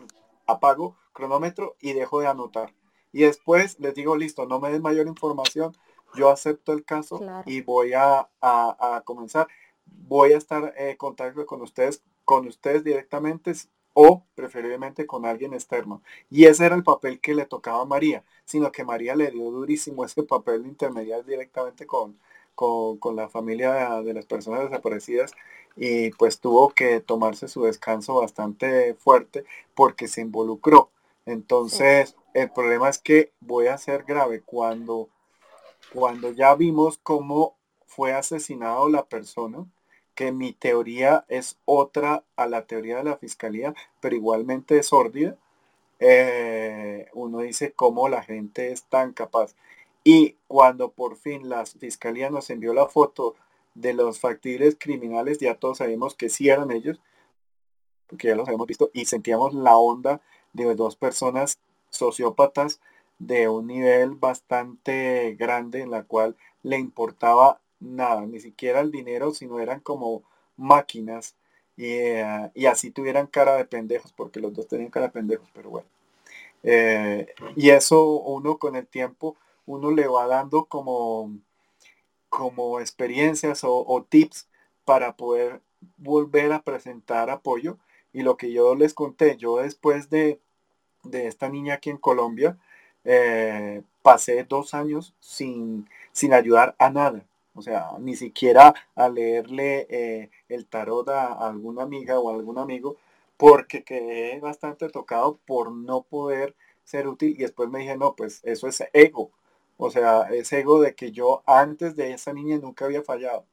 Apago 0.46 0.96
cronómetro 1.12 1.74
y 1.80 1.92
dejo 1.92 2.20
de 2.20 2.28
anotar. 2.28 2.72
Y 3.10 3.22
después 3.22 3.80
les 3.80 3.96
digo, 3.96 4.14
listo, 4.14 4.46
no 4.46 4.60
me 4.60 4.70
den 4.70 4.80
mayor 4.80 5.08
información. 5.08 5.76
Yo 6.14 6.30
acepto 6.30 6.72
el 6.72 6.84
caso 6.84 7.20
y 7.46 7.62
voy 7.62 7.94
a, 7.94 8.30
comenzar. 9.04 9.48
Voy 9.86 10.34
a 10.34 10.36
estar 10.36 10.72
en 10.76 10.96
contacto 10.96 11.44
con 11.46 11.62
ustedes, 11.62 12.04
con 12.30 12.46
ustedes 12.46 12.84
directamente 12.84 13.52
o 13.92 14.22
preferiblemente 14.36 15.04
con 15.04 15.26
alguien 15.26 15.52
externo. 15.52 16.00
Y 16.30 16.44
ese 16.44 16.64
era 16.64 16.76
el 16.76 16.84
papel 16.84 17.18
que 17.18 17.34
le 17.34 17.44
tocaba 17.44 17.82
a 17.82 17.86
María, 17.86 18.22
sino 18.44 18.70
que 18.70 18.84
María 18.84 19.16
le 19.16 19.32
dio 19.32 19.50
durísimo 19.50 20.04
ese 20.04 20.22
papel 20.22 20.62
de 20.62 20.68
intermediar 20.68 21.24
directamente 21.24 21.86
con, 21.86 22.16
con, 22.54 22.98
con, 22.98 23.16
la 23.16 23.28
familia 23.28 24.00
de 24.02 24.14
las 24.14 24.26
personas 24.26 24.60
desaparecidas 24.62 25.32
y 25.74 26.10
pues 26.10 26.38
tuvo 26.38 26.68
que 26.70 27.00
tomarse 27.00 27.48
su 27.48 27.64
descanso 27.64 28.14
bastante 28.14 28.94
fuerte 28.94 29.44
porque 29.74 30.06
se 30.06 30.20
involucró. 30.20 30.88
Entonces, 31.26 32.14
el 32.32 32.52
problema 32.52 32.88
es 32.88 32.98
que 32.98 33.32
voy 33.40 33.66
a 33.66 33.76
ser 33.76 34.04
grave 34.04 34.40
cuando, 34.42 35.08
cuando 35.92 36.30
ya 36.30 36.54
vimos 36.54 36.96
cómo 37.02 37.56
fue 37.86 38.12
asesinado 38.12 38.88
la 38.88 39.04
persona, 39.06 39.66
que 40.14 40.32
mi 40.32 40.52
teoría 40.52 41.24
es 41.28 41.58
otra 41.64 42.24
a 42.36 42.46
la 42.46 42.66
teoría 42.66 42.98
de 42.98 43.04
la 43.04 43.16
fiscalía, 43.16 43.74
pero 44.00 44.16
igualmente 44.16 44.78
es 44.78 44.86
sórdida. 44.88 45.36
Eh, 45.98 47.08
uno 47.14 47.40
dice 47.40 47.72
cómo 47.72 48.08
la 48.08 48.22
gente 48.22 48.72
es 48.72 48.84
tan 48.84 49.12
capaz. 49.12 49.54
Y 50.04 50.36
cuando 50.48 50.90
por 50.92 51.16
fin 51.16 51.48
la 51.48 51.66
fiscalía 51.66 52.30
nos 52.30 52.50
envió 52.50 52.72
la 52.74 52.86
foto 52.86 53.34
de 53.74 53.94
los 53.94 54.18
factibles 54.18 54.76
criminales, 54.78 55.38
ya 55.38 55.54
todos 55.54 55.78
sabemos 55.78 56.14
que 56.14 56.28
sí 56.28 56.48
eran 56.48 56.70
ellos, 56.70 57.00
porque 58.06 58.28
ya 58.28 58.34
los 58.34 58.48
habíamos 58.48 58.66
visto, 58.66 58.90
y 58.92 59.04
sentíamos 59.04 59.54
la 59.54 59.76
onda 59.76 60.20
de 60.52 60.74
dos 60.74 60.96
personas 60.96 61.58
sociópatas 61.90 62.80
de 63.18 63.48
un 63.48 63.66
nivel 63.66 64.12
bastante 64.12 65.36
grande 65.38 65.82
en 65.82 65.90
la 65.90 66.04
cual 66.04 66.36
le 66.62 66.78
importaba 66.78 67.60
nada, 67.80 68.22
ni 68.26 68.40
siquiera 68.40 68.80
el 68.80 68.90
dinero, 68.90 69.32
sino 69.32 69.60
eran 69.60 69.80
como 69.80 70.22
máquinas 70.56 71.36
y, 71.76 71.86
eh, 71.86 72.50
y 72.54 72.66
así 72.66 72.90
tuvieran 72.90 73.26
cara 73.26 73.56
de 73.56 73.64
pendejos, 73.64 74.12
porque 74.12 74.40
los 74.40 74.52
dos 74.54 74.68
tenían 74.68 74.90
cara 74.90 75.06
de 75.06 75.12
pendejos, 75.12 75.48
pero 75.54 75.70
bueno. 75.70 75.88
Eh, 76.62 77.34
y 77.56 77.70
eso 77.70 78.04
uno 78.20 78.58
con 78.58 78.76
el 78.76 78.86
tiempo, 78.86 79.36
uno 79.66 79.90
le 79.90 80.06
va 80.08 80.26
dando 80.26 80.66
como, 80.66 81.32
como 82.28 82.80
experiencias 82.80 83.62
o, 83.64 84.06
tips 84.08 84.48
para 84.84 85.16
poder 85.16 85.60
volver 85.96 86.52
a 86.52 86.62
presentar 86.62 87.30
apoyo. 87.30 87.78
Y 88.12 88.22
lo 88.22 88.36
que 88.36 88.52
yo 88.52 88.74
les 88.74 88.94
conté, 88.94 89.36
yo 89.36 89.58
después 89.58 90.10
de, 90.10 90.40
de 91.04 91.26
esta 91.28 91.48
niña 91.48 91.74
aquí 91.74 91.90
en 91.90 91.98
Colombia, 91.98 92.58
eh, 93.04 93.82
pasé 94.02 94.44
dos 94.44 94.74
años 94.74 95.14
sin, 95.20 95.88
sin 96.12 96.34
ayudar 96.34 96.74
a 96.78 96.90
nada. 96.90 97.24
O 97.54 97.62
sea, 97.62 97.90
ni 97.98 98.16
siquiera 98.16 98.74
a 98.94 99.08
leerle 99.08 99.86
eh, 99.90 100.30
el 100.48 100.66
tarot 100.66 101.08
a, 101.08 101.32
alguna 101.48 101.82
amiga 101.82 102.18
o 102.20 102.30
a 102.30 102.34
algún 102.34 102.58
amigo, 102.58 102.96
porque 103.36 103.84
quedé 103.84 104.38
bastante 104.40 104.88
tocado 104.88 105.38
por 105.46 105.72
no 105.72 106.02
poder 106.02 106.54
ser 106.84 107.08
útil. 107.08 107.30
Y 107.32 107.42
después 107.42 107.68
me 107.70 107.80
dije, 107.80 107.96
no, 107.96 108.14
pues 108.16 108.40
eso 108.44 108.68
es 108.68 108.82
ego. 108.92 109.30
O 109.78 109.90
sea, 109.90 110.22
es 110.30 110.52
ego 110.52 110.80
de 110.80 110.94
que 110.94 111.12
yo 111.12 111.42
antes 111.46 111.96
de 111.96 112.12
esa 112.12 112.32
niña 112.32 112.58
nunca 112.58 112.84
había 112.84 113.02
fallado. 113.02 113.46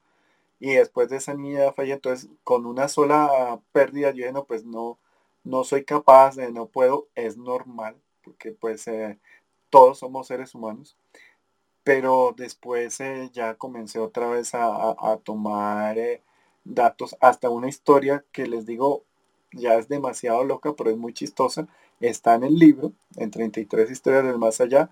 Y 0.60 0.74
después 0.74 1.08
de 1.08 1.16
esa 1.16 1.34
niña 1.34 1.72
fallé. 1.72 1.94
Entonces, 1.94 2.30
con 2.44 2.66
una 2.66 2.88
sola 2.88 3.60
pérdida, 3.72 4.10
yo 4.10 4.16
dije, 4.18 4.32
no, 4.32 4.44
pues 4.44 4.64
no, 4.64 4.98
no 5.44 5.64
soy 5.64 5.84
capaz, 5.84 6.36
de, 6.36 6.52
no 6.52 6.66
puedo. 6.66 7.08
Es 7.14 7.36
normal, 7.36 7.96
porque 8.22 8.52
pues 8.52 8.88
eh, 8.88 9.18
todos 9.70 9.98
somos 10.00 10.26
seres 10.28 10.54
humanos 10.54 10.96
pero 11.88 12.34
después 12.36 13.00
eh, 13.00 13.30
ya 13.32 13.54
comencé 13.54 13.98
otra 13.98 14.28
vez 14.28 14.50
a, 14.52 15.18
tomar 15.24 15.96
eh, 15.96 16.20
datos, 16.62 17.16
hasta 17.18 17.48
una 17.48 17.70
historia 17.70 18.26
que 18.30 18.46
les 18.46 18.66
digo 18.66 19.04
ya 19.52 19.76
es 19.76 19.88
demasiado 19.88 20.44
loca, 20.44 20.74
pero 20.74 20.90
es 20.90 20.98
muy 20.98 21.14
chistosa, 21.14 21.66
está 21.98 22.34
en 22.34 22.44
el 22.44 22.56
libro, 22.56 22.92
en 23.16 23.30
33 23.30 23.90
historias 23.90 24.22
del 24.24 24.36
más 24.36 24.60
allá, 24.60 24.90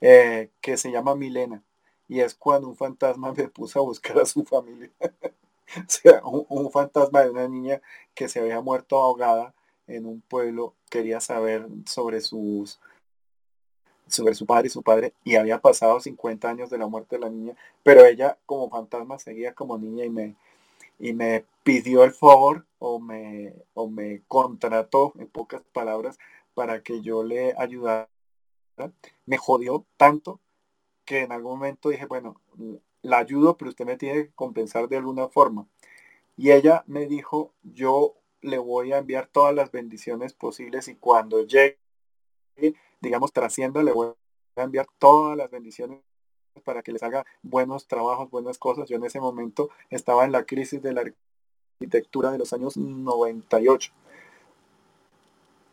eh, 0.00 0.50
que 0.60 0.76
se 0.76 0.92
llama 0.92 1.16
Milena, 1.16 1.64
y 2.06 2.20
es 2.20 2.36
cuando 2.36 2.68
un 2.68 2.76
fantasma 2.76 3.32
me 3.36 3.48
puso 3.48 3.80
a 3.80 3.82
buscar 3.82 4.16
a 4.20 4.24
su 4.24 4.44
familia. 4.44 4.92
o 5.00 5.88
sea, 5.88 6.22
un 6.24 6.70
fantasma 6.70 7.22
de 7.22 7.30
una 7.30 7.48
niña 7.48 7.82
que 8.14 8.28
se 8.28 8.38
había 8.38 8.60
muerto 8.60 8.98
ahogada 8.98 9.52
en 9.88 10.06
un 10.06 10.20
pueblo, 10.20 10.74
quería 10.90 11.18
saber 11.18 11.66
sobre 11.86 12.20
sus 12.20 12.78
sobre 14.06 14.34
su 14.34 14.46
padre 14.46 14.68
y 14.68 14.70
su 14.70 14.82
padre 14.82 15.12
y 15.24 15.36
había 15.36 15.60
pasado 15.60 16.00
50 16.00 16.48
años 16.48 16.70
de 16.70 16.78
la 16.78 16.86
muerte 16.86 17.16
de 17.16 17.20
la 17.20 17.30
niña, 17.30 17.54
pero 17.82 18.04
ella 18.04 18.38
como 18.46 18.70
fantasma 18.70 19.18
seguía 19.18 19.54
como 19.54 19.78
niña 19.78 20.04
y 20.04 20.10
me, 20.10 20.36
y 20.98 21.12
me 21.12 21.44
pidió 21.62 22.04
el 22.04 22.12
favor 22.12 22.66
o 22.78 22.98
me, 22.98 23.54
o 23.74 23.88
me 23.88 24.22
contrató, 24.28 25.12
en 25.18 25.26
pocas 25.26 25.62
palabras, 25.72 26.18
para 26.54 26.82
que 26.82 27.02
yo 27.02 27.22
le 27.22 27.54
ayudara. 27.58 28.08
Me 29.26 29.38
jodió 29.38 29.84
tanto 29.96 30.40
que 31.04 31.20
en 31.20 31.32
algún 31.32 31.58
momento 31.58 31.88
dije, 31.88 32.06
bueno, 32.06 32.40
la 33.02 33.18
ayudo, 33.18 33.56
pero 33.56 33.70
usted 33.70 33.86
me 33.86 33.96
tiene 33.96 34.24
que 34.24 34.34
compensar 34.34 34.88
de 34.88 34.96
alguna 34.96 35.28
forma. 35.28 35.66
Y 36.36 36.52
ella 36.52 36.84
me 36.86 37.06
dijo, 37.06 37.52
yo 37.62 38.14
le 38.42 38.58
voy 38.58 38.92
a 38.92 38.98
enviar 38.98 39.26
todas 39.26 39.54
las 39.54 39.72
bendiciones 39.72 40.34
posibles 40.34 40.88
y 40.88 40.96
cuando 40.96 41.42
llegue 41.42 41.78
digamos, 43.00 43.32
trascienda, 43.32 43.82
le 43.82 43.92
voy 43.92 44.12
a 44.56 44.62
enviar 44.62 44.86
todas 44.98 45.36
las 45.36 45.50
bendiciones 45.50 46.00
para 46.64 46.82
que 46.82 46.92
les 46.92 47.02
haga 47.02 47.24
buenos 47.42 47.86
trabajos, 47.86 48.30
buenas 48.30 48.58
cosas. 48.58 48.88
Yo 48.88 48.96
en 48.96 49.04
ese 49.04 49.20
momento 49.20 49.70
estaba 49.90 50.24
en 50.24 50.32
la 50.32 50.44
crisis 50.44 50.82
de 50.82 50.92
la 50.92 51.04
arquitectura 51.80 52.30
de 52.30 52.38
los 52.38 52.52
años 52.52 52.76
98. 52.76 53.92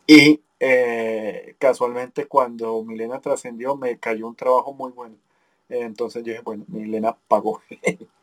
Y 0.06 0.40
eh, 0.60 1.56
casualmente 1.58 2.26
cuando 2.26 2.82
Milena 2.84 3.20
trascendió 3.20 3.76
me 3.76 3.98
cayó 3.98 4.28
un 4.28 4.36
trabajo 4.36 4.72
muy 4.72 4.92
bueno. 4.92 5.16
Entonces 5.68 6.22
yo 6.22 6.32
dije, 6.32 6.42
bueno, 6.44 6.64
Milena 6.68 7.16
pagó. 7.28 7.62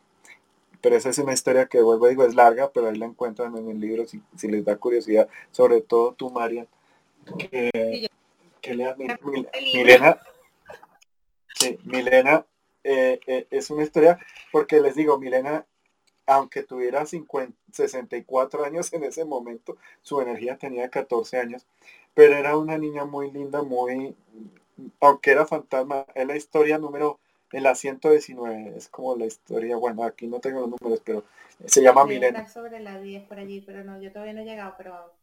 pero 0.81 0.95
esa 0.95 1.09
es 1.09 1.17
una 1.19 1.33
historia 1.33 1.67
que 1.67 1.81
vuelvo 1.81 2.07
digo, 2.07 2.25
es 2.25 2.35
larga, 2.35 2.71
pero 2.71 2.89
ahí 2.89 2.97
la 2.97 3.05
encuentran 3.05 3.55
en 3.55 3.69
el 3.69 3.79
libro 3.79 4.05
si, 4.07 4.47
les 4.47 4.65
da 4.65 4.75
curiosidad, 4.77 5.29
sobre 5.51 5.81
todo 5.81 6.13
tú, 6.13 6.29
Marian, 6.31 6.67
lea 8.63 8.95
Milena. 9.73 10.19
Sí, 11.55 11.77
Milena 11.83 12.45
eh, 12.83 13.19
eh, 13.27 13.47
es 13.51 13.69
una 13.69 13.83
historia, 13.83 14.19
porque 14.51 14.79
les 14.79 14.95
digo, 14.95 15.19
Milena, 15.19 15.65
aunque 16.25 16.63
tuviera 16.63 17.05
50, 17.05 17.55
64 17.71 18.65
años 18.65 18.91
en 18.93 19.03
ese 19.03 19.25
momento, 19.25 19.77
su 20.01 20.21
energía 20.21 20.57
tenía 20.57 20.89
14 20.89 21.37
años, 21.37 21.65
pero 22.13 22.35
era 22.35 22.57
una 22.57 22.77
niña 22.77 23.05
muy 23.05 23.31
linda, 23.31 23.61
muy, 23.61 24.15
aunque 24.99 25.31
era 25.31 25.45
fantasma, 25.45 26.05
es 26.15 26.25
la 26.25 26.35
historia 26.35 26.77
número, 26.77 27.19
el 27.51 27.63
la 27.63 27.75
119, 27.75 28.77
es 28.77 28.87
como 28.87 29.15
la 29.15 29.25
historia, 29.25 29.75
bueno, 29.75 30.03
aquí 30.03 30.25
no 30.25 30.39
tengo 30.39 30.61
los 30.61 30.69
números, 30.69 31.01
pero 31.03 31.23
se 31.65 31.81
llama 31.81 32.05
Milena. 32.05 32.47
sobre 32.47 32.79
la 32.79 32.99
10 32.99 33.27
por 33.27 33.37
allí, 33.37 33.61
pero 33.61 33.83
no, 33.83 34.01
yo 34.01 34.11
todavía 34.11 34.33
no 34.33 34.41
he 34.41 34.45
llegado, 34.45 34.73
pero... 34.77 35.13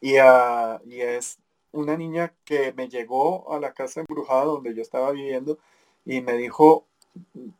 y, 0.00 0.20
uh, 0.20 0.80
y 0.86 1.00
es 1.00 1.38
una 1.72 1.96
niña 1.96 2.34
que 2.44 2.72
me 2.72 2.88
llegó 2.88 3.52
a 3.52 3.60
la 3.60 3.72
casa 3.72 4.00
embrujada 4.00 4.44
donde 4.44 4.74
yo 4.74 4.82
estaba 4.82 5.12
viviendo 5.12 5.58
y 6.04 6.20
me 6.20 6.34
dijo, 6.34 6.86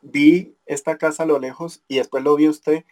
vi 0.01 0.55
esta 0.65 0.97
casa 0.97 1.23
a 1.23 1.25
lo 1.25 1.39
lejos 1.39 1.83
y 1.87 1.97
después 1.97 2.23
lo 2.23 2.35
vi 2.35 2.47
usted 2.47 2.85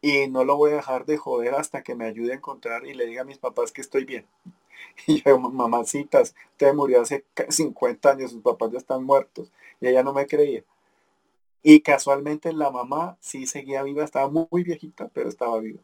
y 0.00 0.28
no 0.28 0.44
lo 0.44 0.56
voy 0.56 0.72
a 0.72 0.76
dejar 0.76 1.06
de 1.06 1.16
joder 1.16 1.54
hasta 1.54 1.82
que 1.82 1.94
me 1.94 2.06
ayude 2.06 2.32
a 2.32 2.36
encontrar 2.36 2.86
y 2.86 2.94
le 2.94 3.06
diga 3.06 3.22
a 3.22 3.24
mis 3.24 3.38
papás 3.38 3.72
que 3.72 3.80
estoy 3.80 4.04
bien. 4.04 4.26
Y 5.06 5.22
yo, 5.22 5.38
mamacitas, 5.38 6.34
usted 6.52 6.72
murió 6.74 7.02
hace 7.02 7.24
50 7.48 8.10
años, 8.10 8.30
sus 8.32 8.42
papás 8.42 8.72
ya 8.72 8.78
están 8.78 9.04
muertos. 9.04 9.52
Y 9.80 9.88
ella 9.88 10.02
no 10.02 10.12
me 10.12 10.26
creía. 10.26 10.64
Y 11.62 11.80
casualmente 11.80 12.52
la 12.52 12.70
mamá 12.70 13.16
sí 13.20 13.46
seguía 13.46 13.82
viva, 13.82 14.04
estaba 14.04 14.28
muy 14.28 14.62
viejita, 14.62 15.08
pero 15.12 15.28
estaba 15.28 15.58
viva. 15.58 15.80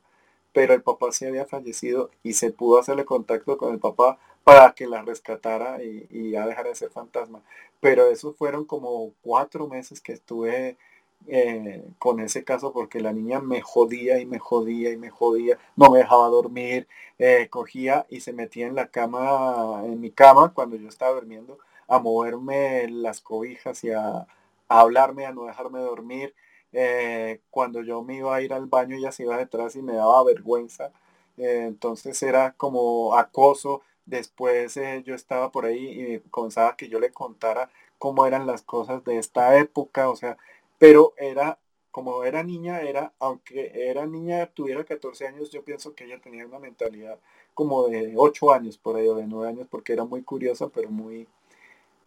Pero 0.54 0.72
el 0.72 0.82
papá 0.82 1.12
sí 1.12 1.26
había 1.26 1.44
fallecido 1.44 2.10
y 2.22 2.32
se 2.34 2.50
pudo 2.52 2.78
hacerle 2.78 3.04
contacto 3.04 3.58
con 3.58 3.74
el 3.74 3.80
papá 3.80 4.18
para 4.44 4.72
que 4.72 4.86
la 4.86 5.02
rescatara 5.02 5.82
y, 5.82 6.30
ya 6.30 6.46
dejara 6.46 6.70
de 6.70 6.74
ser 6.76 6.90
fantasma. 6.90 7.42
Pero 7.80 8.06
eso 8.08 8.32
fueron 8.32 8.64
como 8.64 9.12
cuatro 9.22 9.68
meses 9.68 10.00
que 10.00 10.12
estuve 10.12 10.78
eh, 11.26 11.84
con 11.98 12.20
ese 12.20 12.44
caso 12.44 12.72
porque 12.72 13.00
la 13.00 13.12
niña 13.12 13.40
me 13.40 13.60
jodía 13.62 14.20
y 14.20 14.26
me 14.26 14.38
jodía 14.38 14.92
y 14.92 14.96
me 14.96 15.10
jodía, 15.10 15.58
no 15.76 15.90
me 15.90 15.98
dejaba 15.98 16.28
dormir, 16.28 16.86
eh, 17.18 17.48
cogía 17.50 18.06
y 18.10 18.20
se 18.20 18.32
metía 18.32 18.66
en 18.66 18.74
la 18.74 18.88
cama, 18.88 19.82
en 19.84 20.00
mi 20.00 20.10
cama 20.10 20.52
cuando 20.54 20.76
yo 20.76 20.88
estaba 20.88 21.14
durmiendo, 21.14 21.58
a 21.88 21.98
moverme 21.98 22.88
las 22.88 23.20
cobijas 23.20 23.84
y 23.84 23.90
a, 23.90 24.26
hablarme, 24.68 25.26
a 25.26 25.32
no 25.32 25.44
dejarme 25.44 25.80
dormir. 25.80 26.34
Eh, 26.74 27.40
cuando 27.50 27.82
yo 27.82 28.02
me 28.02 28.16
iba 28.16 28.34
a 28.34 28.42
ir 28.42 28.52
al 28.52 28.66
baño 28.66 28.96
ella 28.96 29.12
se 29.12 29.22
iba 29.24 29.38
detrás 29.38 29.76
y 29.76 29.82
me 29.82 29.94
daba 29.94 30.24
vergüenza. 30.24 30.92
entonces 31.36 32.22
era 32.22 32.52
como 32.56 33.16
acoso 33.16 33.82
Después 34.06 34.76
eh, 34.76 35.02
yo 35.04 35.14
estaba 35.14 35.50
por 35.50 35.64
ahí 35.64 36.14
y 36.14 36.20
comenzaba 36.30 36.76
que 36.76 36.88
yo 36.88 37.00
le 37.00 37.10
contara 37.10 37.70
cómo 37.98 38.26
eran 38.26 38.46
las 38.46 38.62
cosas 38.62 39.02
de 39.04 39.18
esta 39.18 39.58
época, 39.58 40.10
o 40.10 40.16
sea, 40.16 40.36
pero 40.78 41.14
era, 41.16 41.58
como 41.90 42.24
era 42.24 42.42
niña, 42.42 42.82
era, 42.82 43.12
aunque 43.18 43.72
era 43.90 44.04
niña, 44.06 44.46
tuviera 44.52 44.84
14 44.84 45.26
años, 45.26 45.50
yo 45.50 45.64
pienso 45.64 45.94
que 45.94 46.04
ella 46.04 46.20
tenía 46.20 46.46
una 46.46 46.58
mentalidad 46.58 47.18
como 47.54 47.88
de 47.88 48.14
8 48.16 48.52
años 48.52 48.76
por 48.78 48.96
ahí, 48.96 49.08
o 49.08 49.14
de 49.14 49.26
9 49.26 49.48
años, 49.48 49.68
porque 49.70 49.92
era 49.94 50.04
muy 50.04 50.22
curiosa, 50.22 50.68
pero 50.68 50.90
muy, 50.90 51.26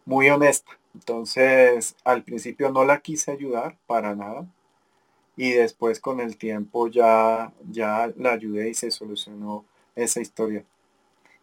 muy 0.06 0.30
honesta, 0.30 0.78
Entonces, 0.94 1.96
al 2.04 2.24
principio 2.24 2.70
no 2.70 2.84
la 2.84 3.00
quise 3.00 3.30
ayudar 3.32 3.76
para 3.86 4.14
nada. 4.14 4.46
Y 5.38 5.52
después 5.52 6.00
con 6.00 6.18
el 6.18 6.36
tiempo 6.36 6.88
ya, 6.88 7.52
ya 7.70 8.12
la 8.16 8.32
ayudé 8.32 8.70
y 8.70 8.74
se 8.74 8.90
solucionó 8.90 9.64
esa 9.94 10.20
historia. 10.20 10.64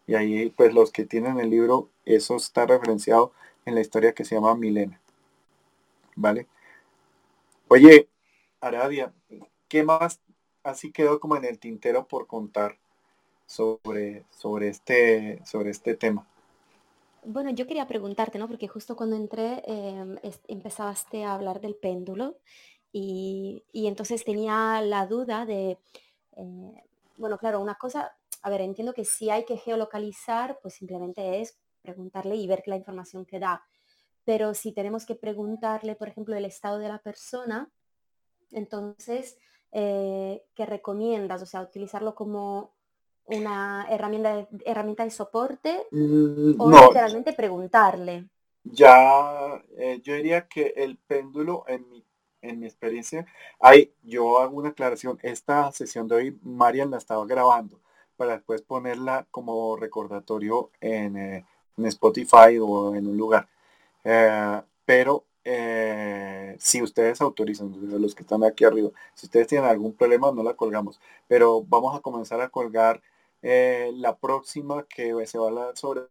Y 0.06 0.16
ahí, 0.16 0.50
pues 0.50 0.74
los 0.74 0.92
que 0.92 1.06
tienen 1.06 1.40
el 1.40 1.50
libro, 1.50 1.88
eso 2.04 2.36
está 2.36 2.66
referenciado 2.66 3.32
en 3.64 3.74
la 3.74 3.80
historia 3.80 4.14
que 4.14 4.26
se 4.26 4.36
llama 4.36 4.54
Milena. 4.54 5.00
¿Vale? 6.18 6.46
Oye, 7.70 8.10
Aradia, 8.60 9.14
¿qué 9.70 9.84
más 9.84 10.20
así 10.62 10.92
quedó 10.92 11.22
como 11.22 11.38
en 11.38 11.46
el 11.46 11.58
tintero 11.58 12.06
por 12.06 12.28
contar 12.28 12.78
sobre, 13.46 14.26
sobre, 14.30 14.68
este, 14.68 15.42
sobre 15.46 15.70
este 15.70 15.96
tema? 15.96 16.28
Bueno, 17.24 17.50
yo 17.52 17.66
quería 17.66 17.88
preguntarte, 17.88 18.38
¿no? 18.40 18.48
Porque 18.50 18.68
justo 18.68 18.98
cuando 18.98 19.16
entré 19.16 19.64
em, 19.66 20.18
empezaste 20.48 21.24
a 21.24 21.34
hablar 21.34 21.62
del 21.62 21.76
péndulo 21.76 22.36
y, 22.98 23.88
entonces 23.88 24.24
tenía 24.24 24.80
la 24.82 25.06
duda 25.06 25.46
de, 25.46 25.78
eh, 26.38 26.84
bueno, 27.18 27.38
claro, 27.38 27.60
una 27.60 27.76
cosa, 27.76 28.16
a 28.42 28.50
ver, 28.50 28.62
entiendo 28.62 28.94
que 28.94 29.04
si 29.04 29.30
hay 29.30 29.44
que 29.44 29.58
geolocalizar, 29.58 30.60
pues 30.62 30.76
simplemente 30.76 31.42
es 31.42 31.58
preguntarle 31.82 32.38
y 32.38 32.48
ver 32.48 32.64
la 32.68 32.78
información 32.78 33.26
que 33.26 33.40
da. 33.40 33.66
Pero 34.24 34.54
si 34.54 34.72
tenemos 34.72 35.06
que 35.06 35.16
preguntarle, 35.16 35.96
por 35.96 36.08
ejemplo, 36.08 36.38
el 36.38 36.46
estado 36.46 36.80
de 36.80 36.88
la 36.88 37.00
persona, 37.00 37.70
entonces, 38.52 39.38
eh, 39.74 40.46
¿qué 40.56 40.66
recomiendas? 40.66 41.42
O 41.42 41.46
sea, 41.46 41.64
utilizarlo 41.64 42.16
como 42.16 42.72
una 43.26 43.88
herramienta 43.90 44.38
de, 44.38 44.48
herramienta 44.64 45.04
de 45.04 45.12
soporte 45.12 45.86
mm, 45.92 46.62
o 46.62 46.72
literalmente 46.72 47.34
preguntarle. 47.34 48.30
Ya, 48.64 49.62
eh, 49.78 50.00
yo 50.02 50.16
diría 50.16 50.48
que 50.48 50.74
el 50.78 50.98
péndulo, 50.98 51.66
en 51.68 51.90
mi, 51.90 52.05
en 52.50 52.60
mi 52.60 52.66
experiencia, 52.68 53.26
hay, 53.60 53.92
yo 54.04 54.40
hago 54.40 54.58
una 54.58 54.70
aclaración, 54.70 55.20
esta 55.24 55.72
sesión 55.72 56.08
de 56.08 56.16
hoy, 56.16 56.40
Marian 56.44 56.92
la 56.92 56.98
estaba 56.98 57.26
grabando 57.26 57.80
para 58.18 58.34
después 58.34 58.62
ponerla 58.62 59.28
como 59.32 59.76
recordatorio 59.76 60.72
en, 60.82 61.18
eh, 61.18 61.46
Spotify 61.78 62.58
o 62.62 62.96
en 62.96 63.08
un 63.08 63.18
lugar. 63.18 63.48
Eh, 64.04 64.62
pero 64.86 65.26
eh, 65.44 66.56
si 66.60 66.82
ustedes 66.82 67.22
autorizan, 67.22 67.72
los 68.02 68.16
que 68.16 68.24
están 68.24 68.44
aquí 68.44 68.66
arriba, 68.66 68.90
si 69.14 69.28
ustedes 69.28 69.48
tienen 69.48 69.70
algún 69.70 69.94
problema, 69.94 70.32
no 70.32 70.44
la 70.44 70.56
colgamos. 70.56 71.00
Pero 71.28 71.64
vamos 71.64 71.96
a 71.96 72.02
comenzar 72.02 72.42
a 72.42 72.50
colgar 72.50 73.02
eh, 73.42 73.92
la 73.96 74.18
próxima 74.18 74.84
que 74.84 75.26
se 75.28 75.38
va 75.38 75.46
a 75.46 75.48
hablar 75.50 75.78
sobre 75.78 76.02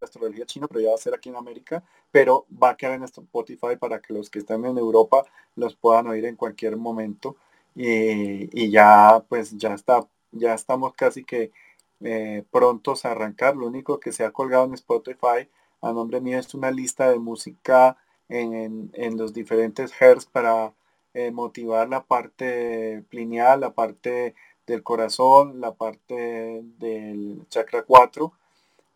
astrología 0.00 0.46
china, 0.46 0.66
pero 0.68 0.80
ya 0.80 0.90
va 0.90 0.94
a 0.94 0.98
ser 0.98 1.14
aquí 1.14 1.28
en 1.28 1.36
América, 1.36 1.82
pero 2.10 2.46
va 2.50 2.70
a 2.70 2.76
quedar 2.76 2.94
en 2.94 3.04
Spotify 3.04 3.76
para 3.78 4.00
que 4.00 4.12
los 4.14 4.30
que 4.30 4.38
están 4.38 4.64
en 4.64 4.78
Europa 4.78 5.24
los 5.56 5.76
puedan 5.76 6.08
oír 6.08 6.24
en 6.26 6.36
cualquier 6.36 6.76
momento. 6.76 7.36
Y, 7.74 8.70
ya, 8.70 9.24
pues 9.28 9.56
ya 9.56 9.74
está, 9.74 10.06
ya 10.32 10.54
estamos 10.54 10.94
casi 10.94 11.24
que 11.24 11.52
eh, 12.00 12.44
prontos 12.50 13.04
a 13.04 13.12
arrancar. 13.12 13.56
Lo 13.56 13.66
único 13.66 14.00
que 14.00 14.12
se 14.12 14.24
ha 14.24 14.32
colgado 14.32 14.64
en 14.64 14.74
Spotify 14.74 15.48
a 15.80 15.92
nombre 15.92 16.20
mío 16.20 16.38
es 16.38 16.54
una 16.54 16.70
lista 16.70 17.10
de 17.10 17.18
música 17.18 17.96
en, 18.28 18.90
los 19.16 19.32
diferentes 19.32 19.92
hertz 20.00 20.26
para 20.26 20.74
eh, 21.14 21.30
motivar 21.30 21.88
la 21.88 22.04
parte 22.04 23.04
plineal, 23.08 23.60
la 23.60 23.72
parte 23.74 24.34
del 24.66 24.82
corazón, 24.82 25.60
la 25.60 25.74
parte 25.74 26.62
del 26.78 27.46
chakra 27.48 27.82
4 27.84 28.32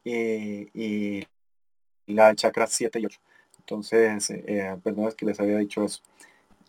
y, 0.05 1.27
la 2.07 2.35
chakra 2.35 2.67
7 2.67 3.01
y 3.01 3.07
8. 3.07 3.21
Entonces, 3.61 4.31
eh, 4.31 4.77
perdón, 4.83 5.09
es 5.09 5.15
que 5.15 5.25
les 5.25 5.39
había 5.41 5.59
dicho 5.59 5.85
eso. 5.85 6.03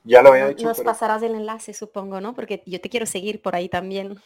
Ya 0.04 0.22
lo 0.22 0.30
había 0.30 0.50
dicho. 0.50 0.66
Nos 0.66 0.82
pasarás 0.82 1.24
el 1.24 1.36
enlace, 1.36 1.74
supongo, 1.74 2.22
¿no? 2.22 2.34
Porque 2.34 2.62
yo 2.66 2.80
te 2.80 2.90
quiero 2.90 3.06
seguir 3.06 3.42
por 3.42 3.56
ahí 3.56 3.68
también. 3.68 4.20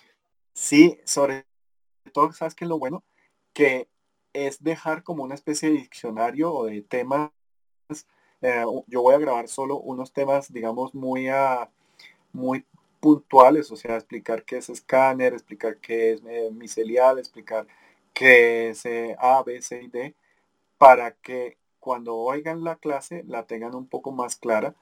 Sí, 0.54 1.00
sobre 1.06 1.46
todo, 2.12 2.34
¿sabes 2.34 2.56
qué 2.56 2.66
es 2.66 2.70
lo 2.70 2.78
bueno? 2.78 3.04
Que 3.54 3.88
es 4.34 4.62
dejar 4.62 5.04
como 5.04 5.24
una 5.24 5.36
especie 5.36 5.70
de 5.70 5.76
diccionario 5.76 6.54
o 6.54 6.66
de 6.66 6.82
temas 6.82 7.32
eh, 8.42 8.64
yo 8.88 9.02
voy 9.02 9.16
a 9.16 9.20
grabar 9.20 9.48
solo 9.48 9.80
unos 9.80 10.14
temas, 10.14 10.52
digamos, 10.52 10.94
muy, 10.94 11.30
uh, 11.30 11.68
muy 12.34 12.66
puntuales, 13.00 13.72
o 13.72 13.76
sea, 13.76 13.96
explicar 13.96 14.44
qué 14.44 14.58
es 14.58 14.70
escáner, 14.70 15.34
explicar 15.34 15.78
qué 15.78 16.14
es 16.14 16.22
eh, 16.26 16.50
micelial, 16.52 17.18
explicar 17.20 17.68
qué 18.18 18.70
es 18.70 18.86
eh, 18.86 19.16
A, 19.20 19.44
B, 19.44 19.62
C 19.62 19.84
y 19.84 19.88
D, 19.90 20.16
para 20.78 21.12
que 21.12 21.58
cuando 21.80 22.16
oigan 22.16 22.64
la 22.64 22.78
clase 22.78 23.24
la 23.28 23.44
tengan 23.44 23.76
un 23.76 23.88
poco 23.88 24.12
más 24.12 24.36
clara, 24.36 24.76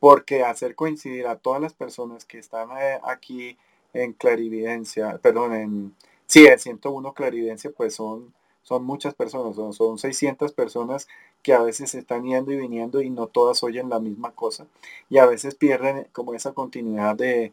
porque 0.00 0.42
hacer 0.44 0.74
coincidir 0.74 1.26
a 1.26 1.36
todas 1.36 1.60
las 1.60 1.74
personas 1.74 2.24
que 2.24 2.38
están 2.38 2.68
aquí 3.04 3.56
en 3.94 4.12
clarividencia, 4.12 5.18
perdón, 5.18 5.54
en, 5.54 5.96
sí, 6.26 6.46
en 6.46 6.58
101 6.58 7.14
clarividencia, 7.14 7.70
pues 7.70 7.94
son 7.94 8.34
son 8.62 8.84
muchas 8.84 9.14
personas, 9.14 9.56
son, 9.56 9.98
600 9.98 10.52
personas 10.52 11.08
que 11.42 11.52
a 11.52 11.62
veces 11.62 11.94
están 11.94 12.24
yendo 12.24 12.52
y 12.52 12.56
viniendo 12.56 13.02
y 13.02 13.10
no 13.10 13.26
todas 13.26 13.62
oyen 13.64 13.88
la 13.88 13.98
misma 13.98 14.32
cosa 14.32 14.66
y 15.10 15.18
a 15.18 15.26
veces 15.26 15.54
pierden 15.56 16.06
como 16.12 16.34
esa 16.34 16.52
continuidad 16.52 17.16
de, 17.16 17.52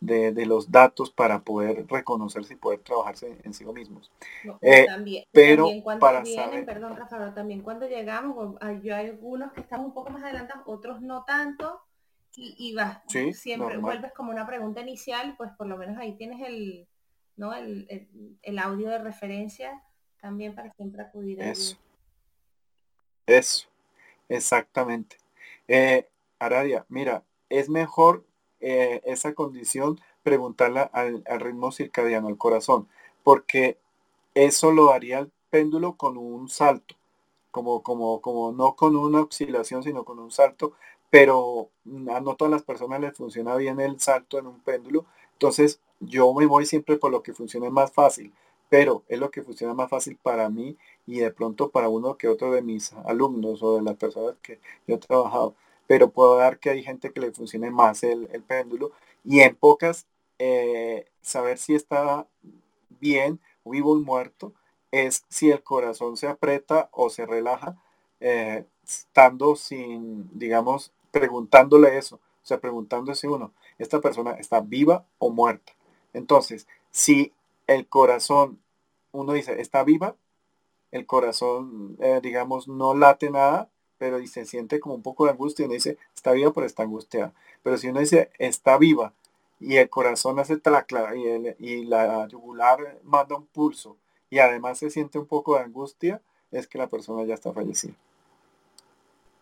los 0.00 0.70
datos 0.70 1.10
para 1.10 1.40
poder 1.40 1.86
reconocerse 1.86 2.54
y 2.54 2.56
poder 2.56 2.80
trabajarse 2.80 3.38
en, 3.42 3.52
sí 3.52 3.64
mismos. 3.66 4.10
Eh, 4.62 4.86
también, 4.86 5.24
pero 5.30 5.68
cuando 5.82 6.00
para 6.00 6.22
vienen, 6.22 6.64
perdón 6.64 6.96
Rafa, 6.96 7.34
también 7.34 7.60
cuando 7.62 7.86
llegamos, 7.86 8.56
hay, 8.60 8.90
hay 8.90 9.10
algunos 9.10 9.52
que 9.52 9.60
están 9.60 9.80
un 9.80 9.92
poco 9.92 10.10
más 10.10 10.24
adelantados, 10.24 10.64
otros 10.66 11.02
no 11.02 11.24
tanto, 11.24 11.80
y, 12.34 12.54
y 12.58 12.74
vas, 12.74 13.00
siempre 13.32 13.76
vuelves 13.76 14.12
como 14.12 14.30
una 14.30 14.46
pregunta 14.46 14.80
inicial, 14.80 15.34
pues 15.36 15.50
por 15.58 15.66
lo 15.66 15.76
menos 15.76 15.98
ahí 15.98 16.16
tienes 16.16 16.40
el, 16.46 16.86
¿no? 17.36 17.54
el, 17.54 18.08
el 18.42 18.58
audio 18.58 18.88
de 18.88 18.98
referencia 18.98 19.82
también 20.20 20.54
para 20.54 20.72
siempre 20.72 21.02
acudir 21.02 21.42
a 21.42 21.50
Eso. 21.50 21.76
Eso, 23.26 23.68
exactamente. 24.28 25.16
Eh, 25.68 26.08
Aradia, 26.38 26.84
mira, 26.88 27.22
es 27.48 27.68
mejor 27.68 28.24
eh, 28.60 29.00
esa 29.04 29.34
condición 29.34 30.00
preguntarla 30.22 30.82
al, 30.82 31.22
ritmo 31.40 31.72
circadiano, 31.72 32.28
al 32.28 32.38
corazón, 32.38 32.88
porque 33.22 33.78
eso 34.34 34.72
lo 34.72 34.86
daría 34.86 35.20
el 35.20 35.30
péndulo 35.50 35.94
con 35.96 36.16
un 36.16 36.48
salto, 36.48 36.94
como, 37.50 37.82
como, 37.82 38.20
como 38.20 38.52
no 38.52 38.74
con 38.76 38.96
una 38.96 39.22
oscilación, 39.22 39.82
sino 39.82 40.04
con 40.04 40.18
un 40.18 40.30
salto, 40.30 40.72
pero 41.10 41.70
a 42.10 42.20
no 42.20 42.36
todas 42.36 42.52
las 42.52 42.62
personas 42.62 43.00
les 43.00 43.16
funciona 43.16 43.56
bien 43.56 43.80
el 43.80 43.98
salto 44.00 44.38
en 44.38 44.46
un 44.46 44.60
péndulo, 44.60 45.06
entonces 45.32 45.80
yo 46.00 46.32
me 46.34 46.46
voy 46.46 46.66
siempre 46.66 46.96
por 46.96 47.10
lo 47.10 47.22
que 47.22 47.34
funcione 47.34 47.70
más 47.70 47.92
fácil 47.92 48.32
pero 48.70 49.02
es 49.08 49.18
lo 49.18 49.30
que 49.30 49.42
funciona 49.42 49.74
más 49.74 49.90
fácil 49.90 50.16
para 50.22 50.48
mí 50.48 50.78
y 51.04 51.18
de 51.18 51.30
pronto 51.32 51.70
para 51.70 51.90
uno 51.90 52.16
que 52.16 52.28
otro 52.28 52.52
de 52.52 52.62
mis 52.62 52.94
alumnos 53.04 53.62
o 53.62 53.76
de 53.76 53.82
las 53.82 53.96
personas 53.96 54.36
que 54.42 54.60
yo 54.86 54.94
he 54.94 54.98
trabajado. 54.98 55.54
Pero 55.90 56.12
puedo 56.12 56.36
dar 56.36 56.60
que 56.60 56.70
hay 56.70 56.84
gente 56.84 57.12
que 57.12 57.18
le 57.18 57.32
funcione 57.32 57.68
más 57.72 58.04
el, 58.04 58.28
péndulo 58.46 58.92
y 59.24 59.40
en 59.40 59.56
pocas 59.56 60.06
eh, 60.38 61.08
saber 61.20 61.58
si 61.58 61.74
está 61.74 62.28
bien, 63.00 63.40
vivo 63.64 63.98
y 63.98 64.00
muerto, 64.00 64.52
es 64.92 65.24
si 65.28 65.50
el 65.50 65.64
corazón 65.64 66.16
se 66.16 66.28
aprieta 66.28 66.90
o 66.92 67.10
se 67.10 67.26
relaja, 67.26 67.76
eh, 68.20 68.66
estando 68.86 69.56
sin, 69.56 70.30
digamos, 70.38 70.92
preguntándole 71.10 71.98
eso, 71.98 72.20
o 72.44 72.46
sea, 72.46 72.60
preguntándose 72.60 73.26
uno, 73.26 73.52
¿esta 73.76 74.00
persona 74.00 74.34
está 74.34 74.60
viva 74.60 75.04
o 75.18 75.30
muerta? 75.30 75.72
Entonces, 76.12 76.68
si 76.92 77.32
el 77.66 77.88
corazón, 77.88 78.60
uno 79.10 79.32
dice, 79.32 79.60
está 79.60 79.82
viva, 79.82 80.14
el 80.92 81.04
corazón, 81.04 81.96
eh, 81.98 82.20
digamos, 82.22 82.68
no 82.68 82.94
late 82.94 83.30
nada, 83.30 83.68
pero 84.00 84.26
se 84.26 84.46
siente 84.46 84.80
como 84.80 84.94
un 84.94 85.02
poco 85.02 85.26
de 85.26 85.32
angustia 85.32 85.64
y 85.64 85.66
uno 85.66 85.74
dice, 85.74 85.98
está 86.14 86.32
viva, 86.32 86.54
pero 86.54 86.66
está 86.66 86.84
angustiada. 86.84 87.34
Pero 87.62 87.76
si 87.76 87.88
uno 87.88 88.00
dice, 88.00 88.30
está 88.38 88.78
viva, 88.78 89.12
y 89.60 89.76
el 89.76 89.90
corazón 89.90 90.38
hace 90.38 90.56
tracla 90.56 91.14
y, 91.14 91.54
y 91.58 91.84
la 91.84 92.26
yugular 92.28 92.98
manda 93.04 93.36
un 93.36 93.44
pulso, 93.44 93.98
y 94.30 94.38
además 94.38 94.78
se 94.78 94.88
siente 94.88 95.18
un 95.18 95.26
poco 95.26 95.54
de 95.54 95.64
angustia, 95.64 96.22
es 96.50 96.66
que 96.66 96.78
la 96.78 96.86
persona 96.86 97.24
ya 97.24 97.34
está 97.34 97.52
fallecida. 97.52 97.92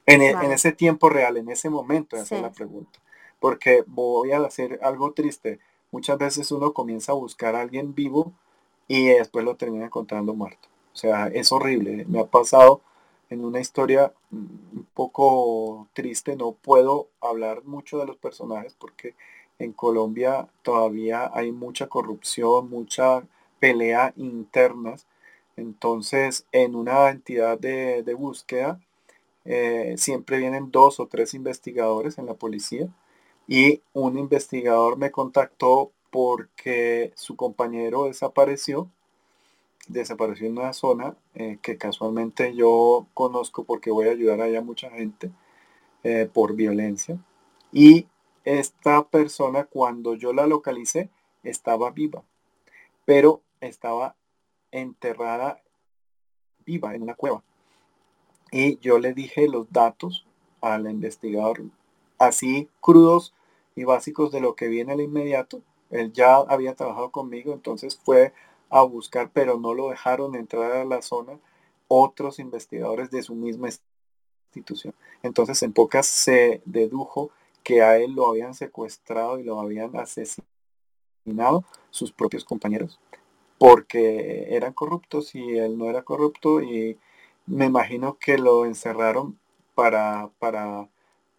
En, 0.07 0.23
e, 0.23 0.35
ese 0.53 0.73
tiempo 0.73 1.09
real, 1.09 1.37
en 1.37 1.49
ese 1.51 1.71
momento 1.71 2.17
de 2.17 2.23
hacer 2.23 2.41
la 2.41 2.51
pregunta. 2.51 2.99
Porque 3.39 3.85
voy 3.87 4.33
a 4.33 4.39
hacer 4.39 4.81
algo 4.83 5.13
triste 5.13 5.61
muchas 5.93 6.19
veces 6.19 6.51
uno 6.51 6.73
comienza 6.73 7.13
a 7.13 7.15
buscar 7.15 7.55
a 7.55 7.61
alguien 7.61 7.95
vivo 7.95 8.33
y 8.89 9.07
después 9.07 9.45
lo 9.45 9.55
termina 9.55 9.85
encontrando 9.85 10.35
muerto. 10.35 10.69
O 10.93 10.97
sea, 10.97 11.29
es 11.29 11.53
horrible. 11.53 12.05
Me 12.09 12.19
ha 12.19 12.27
pasado 12.27 12.81
en 13.31 13.45
una 13.45 13.61
historia 13.61 14.13
un 14.33 14.87
poco 14.95 15.89
triste. 15.93 16.37
No 16.37 16.53
puedo 16.53 17.09
hablar 17.21 17.65
mucho 17.65 17.99
de 17.99 18.07
los 18.07 18.17
personajes 18.17 18.75
porque 18.79 19.15
en 19.59 19.73
Colombia 19.73 20.49
todavía 20.63 21.31
hay 21.35 21.53
mucha 21.53 21.89
corrupción, 21.89 22.71
mucha 22.71 23.25
pelea 23.61 24.13
internas. 24.17 25.07
Entonces, 25.57 26.47
en 26.53 26.75
una 26.77 27.11
entidad 27.11 27.59
de, 27.59 28.15
búsqueda, 28.17 28.81
eh, 29.45 29.95
siempre 29.97 30.39
vienen 30.39 30.71
dos 30.71 31.01
o 31.01 31.07
tres 31.07 31.35
investigadores 31.35 32.19
en 32.19 32.27
la 32.27 32.35
policía 32.35 32.89
y 33.49 33.83
un 33.93 34.19
investigador 34.19 34.99
me 34.99 35.11
contactó 35.11 35.91
porque 36.11 37.13
su 37.17 37.37
compañero 37.37 38.05
desapareció, 38.05 38.91
desapareció 39.89 40.47
en 40.47 40.59
una 40.59 40.73
zona 40.73 41.16
eh, 41.35 41.59
que 41.62 41.77
casualmente 41.77 42.55
yo 42.55 43.06
conozco 43.15 43.65
porque 43.65 43.90
voy 43.90 44.09
a 44.09 44.12
ayudar 44.12 44.40
allá 44.40 44.60
a 44.60 44.62
mucha 44.62 44.90
gente 44.90 45.31
eh, 46.05 46.28
por 46.32 46.55
violencia. 46.55 47.19
Y 47.73 48.06
esta 48.44 49.06
persona 49.09 49.65
cuando 49.65 50.15
yo 50.15 50.32
la 50.32 50.47
localicé 50.47 51.10
estaba 51.43 51.90
viva, 51.90 52.23
pero 53.05 53.43
estaba 53.60 54.15
enterrada 54.70 55.62
viva 56.65 56.94
en 56.94 57.02
una 57.02 57.15
cueva. 57.15 57.43
Y 58.51 58.78
yo 58.78 58.98
le 58.98 59.12
dije 59.12 59.48
los 59.48 59.70
datos 59.70 60.27
al 60.60 60.90
investigador, 60.90 61.62
así 62.19 62.69
crudos 62.81 63.35
y 63.74 63.85
básicos 63.85 64.32
de 64.32 64.40
lo 64.40 64.55
que 64.55 64.69
viene 64.69 64.93
al 64.93 65.01
inmediato. 65.01 65.62
Él 65.90 66.12
ya 66.12 66.36
había 66.36 66.74
trabajado 66.74 67.10
conmigo, 67.10 67.52
entonces 67.52 67.98
fue 68.02 68.32
a 68.70 68.82
buscar, 68.82 69.31
pero 69.32 69.59
no 69.59 69.74
lo 69.74 69.90
dejaron 69.90 70.35
entrar 70.35 70.73
a 70.73 70.85
la 70.85 71.03
zona 71.03 71.39
otros 71.89 72.39
investigadores 72.39 73.11
de 73.11 73.23
su 73.23 73.35
misma 73.35 73.69
institución. 74.55 74.95
Entonces 75.23 75.62
en 75.62 75.73
pocas 75.73 76.07
se 76.07 76.62
dedujo 76.65 77.31
que 77.62 77.82
a 77.82 77.99
él 77.99 78.12
lo 78.12 78.28
habían 78.28 78.55
secuestrado 78.55 79.39
y 79.39 79.45
lo 79.45 79.61
habían 79.61 79.97
asesinado 79.97 80.45
sus 81.90 82.12
propios 82.12 82.45
compañeros 82.45 82.99
porque 83.59 84.55
eran 84.55 84.73
corruptos 84.73 85.35
y 85.35 85.59
él 85.59 85.77
no 85.77 85.90
era 85.90 86.03
corrupto 86.03 86.62
y 86.62 86.97
me 87.47 87.66
imagino 87.66 88.16
que 88.19 88.39
lo 88.39 88.65
encerraron 88.65 89.39
para, 89.74 90.31
para, 90.39 90.89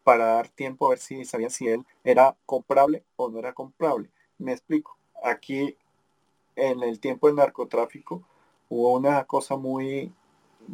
para 0.04 0.26
dar 0.26 0.50
tiempo 0.50 0.86
a 0.86 0.90
ver 0.90 1.00
si 1.00 1.24
sabían 1.26 1.50
si 1.50 1.68
él 1.70 1.86
era 2.04 2.36
comprable 2.46 3.04
o 3.16 3.30
no 3.30 3.40
era 3.40 3.54
comprable. 3.54 4.10
Me 4.38 4.52
explico. 4.52 4.98
Aquí 5.24 5.78
en 6.60 6.84
el 6.84 7.00
tiempo 7.00 7.28
del 7.28 7.38
narcotráfico 7.38 8.24
hubo 8.70 8.94
una 8.94 9.24
cosa 9.26 9.58
muy 9.58 10.12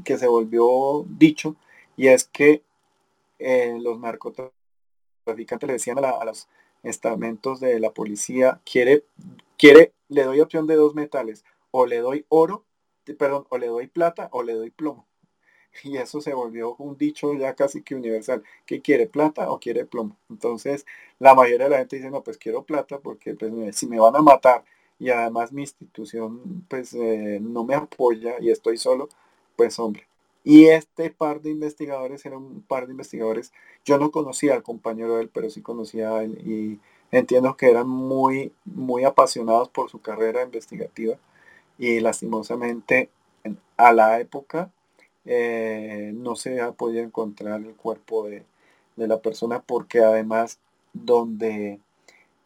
que 0.03 0.17
se 0.17 0.27
volvió 0.27 1.05
dicho 1.07 1.55
y 1.95 2.07
es 2.07 2.25
que 2.25 2.63
eh, 3.39 3.77
los 3.79 3.99
narcotraficantes 3.99 5.67
le 5.67 5.73
decían 5.73 6.03
a, 6.03 6.23
los 6.25 6.47
estamentos 6.83 7.59
de 7.59 7.79
la 7.79 7.91
policía, 7.91 8.61
quiere, 8.69 9.05
quiere, 9.57 9.93
le 10.09 10.23
doy 10.23 10.39
opción 10.41 10.67
de 10.67 10.75
dos 10.75 10.95
metales, 10.95 11.43
o 11.71 11.85
le 11.85 11.99
doy 11.99 12.25
oro, 12.29 12.63
perdón, 13.17 13.45
o 13.49 13.57
le 13.57 13.67
doy 13.67 13.87
plata 13.87 14.29
o 14.31 14.43
le 14.43 14.53
doy 14.53 14.71
plomo. 14.71 15.07
Y 15.83 15.97
eso 15.97 16.21
se 16.21 16.33
volvió 16.33 16.75
un 16.77 16.97
dicho 16.97 17.33
ya 17.33 17.53
casi 17.53 17.81
que 17.81 17.95
universal. 17.95 18.43
¿Qué 18.65 18.81
quiere, 18.81 19.07
plata 19.07 19.51
o 19.51 19.59
quiere 19.59 19.85
plomo? 19.85 20.17
Entonces, 20.29 20.85
la 21.19 21.35
mayoría 21.35 21.65
de 21.65 21.71
la 21.71 21.77
gente 21.79 21.97
dice, 21.97 22.09
no, 22.09 22.23
pues 22.23 22.37
quiero 22.37 22.63
plata 22.63 22.99
porque 22.99 23.35
pues, 23.35 23.75
si 23.75 23.87
me 23.87 23.99
van 23.99 24.15
a 24.15 24.21
matar 24.21 24.63
y 24.99 25.09
además 25.09 25.51
mi 25.51 25.61
institución 25.61 26.65
pues 26.69 26.93
eh, 26.93 27.39
no 27.41 27.63
me 27.63 27.75
apoya 27.75 28.35
y 28.39 28.49
estoy 28.51 28.77
solo, 28.77 29.09
pues 29.55 29.79
hombre, 29.79 30.07
y 30.43 30.65
este 30.65 31.09
par 31.09 31.41
de 31.41 31.51
investigadores 31.51 32.25
era 32.25 32.37
un 32.37 32.61
par 32.61 32.85
de 32.85 32.91
investigadores, 32.91 33.51
yo 33.83 33.97
no 33.97 34.11
conocía 34.11 34.53
al 34.53 34.63
compañero 34.63 35.15
de 35.15 35.23
él, 35.23 35.29
pero 35.33 35.49
sí 35.49 35.61
conocía 35.61 36.11
a 36.11 36.23
él 36.23 36.37
y 36.47 36.79
entiendo 37.11 37.55
que 37.57 37.69
eran 37.69 37.87
muy, 37.87 38.53
muy 38.65 39.03
apasionados 39.05 39.69
por 39.69 39.89
su 39.89 40.01
carrera 40.01 40.43
investigativa 40.43 41.17
y 41.77 41.99
lastimosamente 41.99 43.09
a 43.77 43.93
la 43.93 44.19
época 44.19 44.71
eh, 45.25 46.11
no 46.15 46.35
se 46.35 46.61
ha 46.61 46.71
podido 46.71 47.03
encontrar 47.03 47.61
el 47.61 47.75
cuerpo 47.75 48.27
de, 48.27 48.45
la 48.97 49.19
persona 49.21 49.61
porque 49.61 49.99
además 49.99 50.59
donde, 50.93 51.79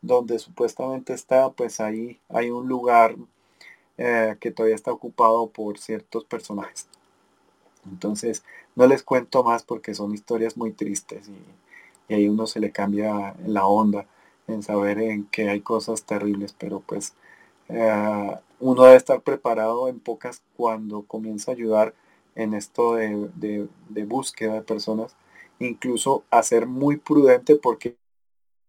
donde 0.02 0.40
supuestamente 0.40 1.14
está, 1.14 1.50
pues 1.52 1.80
ahí 1.80 2.20
hay 2.30 2.52
un 2.52 2.68
lugar 2.68 3.16
eh, 3.98 4.38
que 4.40 4.52
todavía 4.52 4.76
está 4.76 4.92
ocupado 4.92 5.50
por 5.50 5.78
ciertos 5.78 6.24
personajes. 6.26 6.88
Entonces, 7.86 8.44
no 8.76 8.88
les 8.88 9.04
cuento 9.04 9.44
más 9.44 9.64
porque 9.64 9.94
son 9.94 10.14
historias 10.14 10.58
muy 10.58 10.72
tristes 10.72 11.28
y, 11.30 12.14
ahí 12.14 12.28
uno 12.28 12.48
se 12.48 12.60
le 12.60 12.72
cambia 12.72 13.36
la 13.46 13.68
onda 13.68 14.08
en 14.48 14.64
saber 14.64 15.00
en 15.00 15.26
que 15.26 15.50
hay 15.50 15.62
cosas 15.62 16.04
terribles, 16.04 16.56
pero 16.58 16.80
pues 16.80 17.14
eh, 17.68 18.36
uno 18.60 18.84
debe 18.84 18.96
estar 18.96 19.22
preparado 19.22 19.88
en 19.88 20.00
pocas 20.00 20.42
cuando 20.58 21.04
comienza 21.04 21.52
a 21.52 21.54
ayudar 21.54 21.94
en 22.36 22.54
esto 22.54 22.96
de, 22.96 23.68
búsqueda 24.08 24.56
de 24.56 24.62
personas, 24.62 25.16
incluso 25.60 26.24
a 26.32 26.42
ser 26.42 26.66
muy 26.68 26.98
prudente 26.98 27.56
porque 27.56 27.98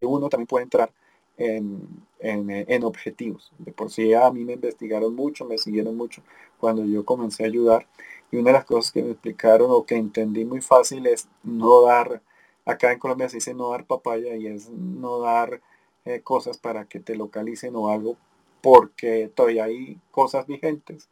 uno 0.03 0.29
también 0.29 0.47
puede 0.49 0.65
entrar 0.65 0.93
en, 1.41 2.05
en, 2.21 2.85
objetivos. 2.85 3.51
De 3.59 3.73
por 3.73 3.91
sí 3.91 4.13
a 4.15 4.31
mí 4.31 4.45
me 4.45 4.55
investigaron 4.55 5.15
mucho, 5.15 5.45
me 5.47 5.59
siguieron 5.59 5.97
mucho 5.97 6.23
cuando 6.59 6.85
yo 6.85 7.05
comencé 7.05 7.45
a 7.45 7.47
ayudar 7.47 7.87
y 8.31 8.37
una 8.37 8.51
de 8.51 8.59
las 8.59 8.65
cosas 8.65 8.93
que 8.93 9.03
me 9.03 9.13
explicaron 9.13 9.71
o 9.71 9.85
que 9.85 9.97
entendí 9.97 10.45
muy 10.45 10.61
fácil 10.61 11.07
es 11.07 11.29
no 11.43 11.83
dar, 11.83 12.23
acá 12.65 12.93
en 12.93 12.99
Colombia 12.99 13.29
se 13.29 13.39
dice 13.39 13.55
no 13.55 13.71
dar 13.71 13.87
papaya 13.87 14.37
y 14.37 14.47
es 14.47 14.69
no 14.71 15.21
dar 15.21 15.61
eh, 16.05 16.21
cosas 16.21 16.59
para 16.59 16.85
que 16.85 17.01
te 17.01 17.17
localicen 17.17 17.75
o 17.77 17.89
algo 17.89 18.17
porque 18.63 19.31
todavía 19.35 19.65
hay 19.65 19.99
cosas 20.11 20.47
vigentes 20.47 21.09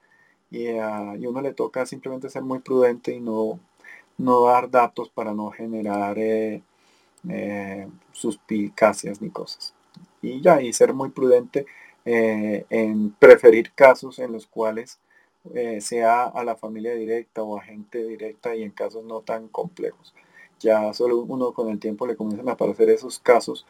y, 0.50 0.68
a 0.78 1.14
uno 1.18 1.40
le 1.40 1.54
toca 1.54 1.86
simplemente 1.86 2.30
ser 2.30 2.42
muy 2.42 2.60
prudente 2.60 3.12
y 3.14 3.20
no, 3.20 3.58
no 4.18 4.44
dar 4.44 4.70
datos 4.70 5.08
para 5.10 5.32
no 5.32 5.50
generar 5.50 6.18
eh, 6.18 6.62
eh, 7.28 7.88
suspicacias 8.12 9.20
ni 9.22 9.30
cosas. 9.30 9.74
Y 10.22 10.40
ya, 10.40 10.60
y 10.62 10.72
ser 10.72 10.94
muy 10.94 11.10
prudente 11.10 11.66
en 12.04 13.10
preferir 13.18 13.72
casos 13.74 14.18
en 14.18 14.32
los 14.32 14.46
cuales 14.46 14.98
eh, 15.54 15.80
sea 15.80 16.24
a 16.24 16.44
la 16.44 16.56
familia 16.56 16.94
directa 16.94 17.42
o 17.42 17.56
a 17.58 17.62
gente 17.62 18.04
directa 18.04 18.54
y 18.54 18.62
en 18.62 18.70
casos 18.70 19.04
no 19.04 19.20
tan 19.20 19.48
complejos. 19.48 20.14
Ya 20.60 20.92
solo 20.92 21.18
uno 21.18 21.52
con 21.52 21.68
el 21.70 21.78
tiempo 21.78 22.06
le 22.06 22.16
comienzan 22.16 22.48
a 22.48 22.52
aparecer 22.52 22.90
esos 22.90 23.18
casos 23.18 23.66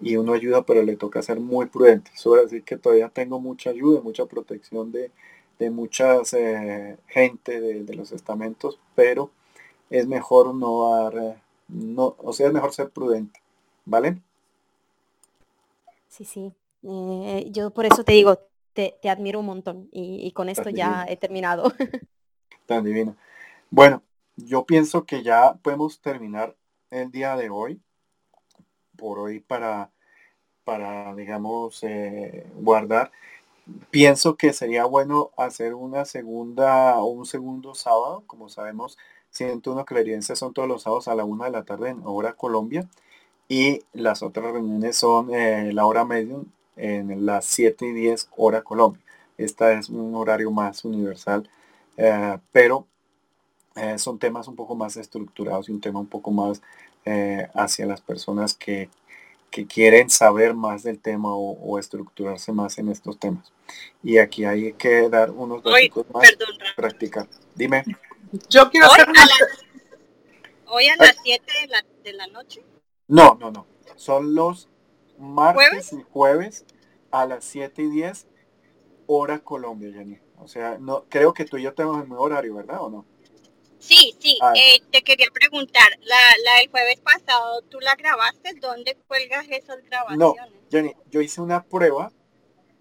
y 0.00 0.16
uno 0.16 0.34
ayuda, 0.34 0.62
pero 0.66 0.82
le 0.82 0.96
toca 0.96 1.22
ser 1.22 1.40
muy 1.40 1.66
prudente. 1.66 2.10
Sobre 2.14 2.42
decir 2.42 2.64
que 2.64 2.76
todavía 2.76 3.08
tengo 3.08 3.40
mucha 3.40 3.70
ayuda, 3.70 4.00
mucha 4.02 4.26
protección 4.26 4.92
de, 4.92 5.10
de 5.58 5.70
mucha 5.70 6.18
eh, 6.32 6.96
gente 7.08 7.60
de, 7.60 7.94
los 7.94 8.12
estamentos, 8.12 8.78
pero 8.94 9.30
es 9.90 10.06
mejor 10.06 10.54
no 10.54 10.90
dar, 10.90 11.16
eh, 11.18 11.36
no, 11.68 12.16
o 12.18 12.32
sea, 12.32 12.48
es 12.48 12.52
mejor 12.52 12.74
ser 12.74 12.90
prudente, 12.90 13.40
¿vale? 13.86 14.18
Sí, 16.16 16.24
sí. 16.24 16.50
yo 17.50 17.70
por 17.72 17.84
eso 17.84 18.02
te 18.02 18.12
digo, 18.12 18.38
te, 18.72 18.96
admiro 19.06 19.40
un 19.40 19.46
montón 19.46 19.88
y, 19.92 20.32
con 20.32 20.48
esto 20.48 20.70
ya 20.70 21.04
he 21.06 21.18
terminado. 21.18 21.70
Tan 22.66 22.84
divino. 22.84 23.16
Bueno, 23.70 24.02
yo 24.36 24.64
pienso 24.64 25.04
que 25.04 25.22
ya 25.22 25.58
podemos 25.62 26.00
terminar 26.00 26.56
el 26.90 27.10
día 27.10 27.36
de 27.36 27.50
hoy, 27.50 27.82
por 28.96 29.18
hoy 29.18 29.40
para, 29.40 29.90
para 30.64 31.14
digamos, 31.14 31.82
eh, 31.82 32.46
guardar. 32.54 33.12
Pienso 33.90 34.36
que 34.36 34.54
sería 34.54 34.86
bueno 34.86 35.32
hacer 35.36 35.74
una 35.74 36.06
segunda 36.06 36.96
o 36.98 37.06
un 37.08 37.26
segundo 37.26 37.74
sábado, 37.74 38.24
como 38.26 38.48
sabemos, 38.48 38.96
101 39.32 39.84
clariencias 39.84 40.38
son 40.38 40.54
todos 40.54 40.66
los 40.66 40.84
sábados 40.84 41.08
a 41.08 41.14
la 41.14 41.24
una 41.24 41.44
de 41.44 41.50
la 41.50 41.64
tarde 41.64 41.90
en 41.90 42.00
hora 42.04 42.32
Colombia 42.32 42.88
y 43.48 43.82
las 43.92 44.22
otras 44.22 44.52
reuniones 44.52 44.96
son 44.96 45.34
eh, 45.34 45.72
la 45.72 45.86
hora 45.86 46.04
medium 46.04 46.44
en 46.76 47.24
las 47.24 47.44
7 47.46 47.86
y 47.86 47.92
10 47.92 48.28
hora 48.36 48.62
Colombia. 48.62 49.02
Esta 49.38 49.72
es 49.72 49.88
un 49.88 50.14
horario 50.14 50.50
más 50.50 50.84
universal, 50.84 51.48
eh, 51.96 52.38
pero 52.52 52.86
eh, 53.74 53.98
son 53.98 54.18
temas 54.18 54.48
un 54.48 54.56
poco 54.56 54.74
más 54.74 54.96
estructurados 54.96 55.68
y 55.68 55.72
un 55.72 55.80
tema 55.80 56.00
un 56.00 56.06
poco 56.06 56.30
más 56.30 56.62
eh, 57.04 57.48
hacia 57.54 57.86
las 57.86 58.00
personas 58.00 58.54
que, 58.54 58.88
quieren 59.70 60.10
saber 60.10 60.52
más 60.52 60.82
del 60.82 60.98
tema 60.98 61.34
o, 61.34 61.78
estructurarse 61.78 62.52
más 62.52 62.76
en 62.76 62.90
estos 62.90 63.18
temas. 63.18 63.50
Y 64.02 64.18
aquí 64.18 64.44
hay 64.44 64.74
que 64.74 65.08
dar 65.08 65.30
unos 65.30 65.62
datos 65.62 66.04
más 66.12 66.30
para 66.32 66.74
practicar. 66.76 67.26
Dime. 67.54 67.82
Yo 68.50 68.68
quiero 68.70 68.86
hacer 68.88 69.08
Hoy 70.66 70.88
a 70.88 70.96
las 70.96 71.16
7 71.22 71.42
de 71.62 71.66
la, 71.68 71.86
de 72.04 72.12
la 72.12 72.26
noche. 72.26 72.62
No, 73.08 73.36
no, 73.40 73.50
no. 73.50 73.66
Son 73.96 74.34
los 74.34 74.68
martes 75.18 75.92
y 75.92 76.02
jueves 76.02 76.66
a 77.10 77.26
las 77.26 77.44
7 77.44 77.82
y 77.82 77.90
10 77.90 78.26
hora 79.06 79.38
Colombia, 79.38 79.92
Jenny. 79.92 80.18
O 80.38 80.48
sea, 80.48 80.78
no 80.78 81.04
creo 81.08 81.32
que 81.32 81.44
tú 81.44 81.56
y 81.56 81.62
yo 81.62 81.74
tenemos 81.74 81.96
el 81.96 82.08
mismo 82.08 82.20
horario, 82.20 82.54
¿verdad 82.54 82.82
o 82.82 82.90
no? 82.90 83.06
Sí, 83.78 84.16
sí, 84.18 84.38
ah. 84.42 84.52
eh, 84.56 84.82
te 84.90 85.02
quería 85.02 85.28
preguntar, 85.32 85.86
la, 86.00 86.16
la 86.44 86.58
del 86.58 86.70
jueves 86.70 87.00
pasado, 87.00 87.62
¿tú 87.62 87.78
la 87.80 87.94
grabaste? 87.94 88.54
¿Dónde 88.54 88.96
cuelgas 89.06 89.46
esas 89.48 89.82
grabaciones? 89.84 90.18
No, 90.18 90.34
Jenny, 90.70 90.94
yo 91.10 91.20
hice 91.20 91.40
una 91.40 91.62
prueba, 91.62 92.10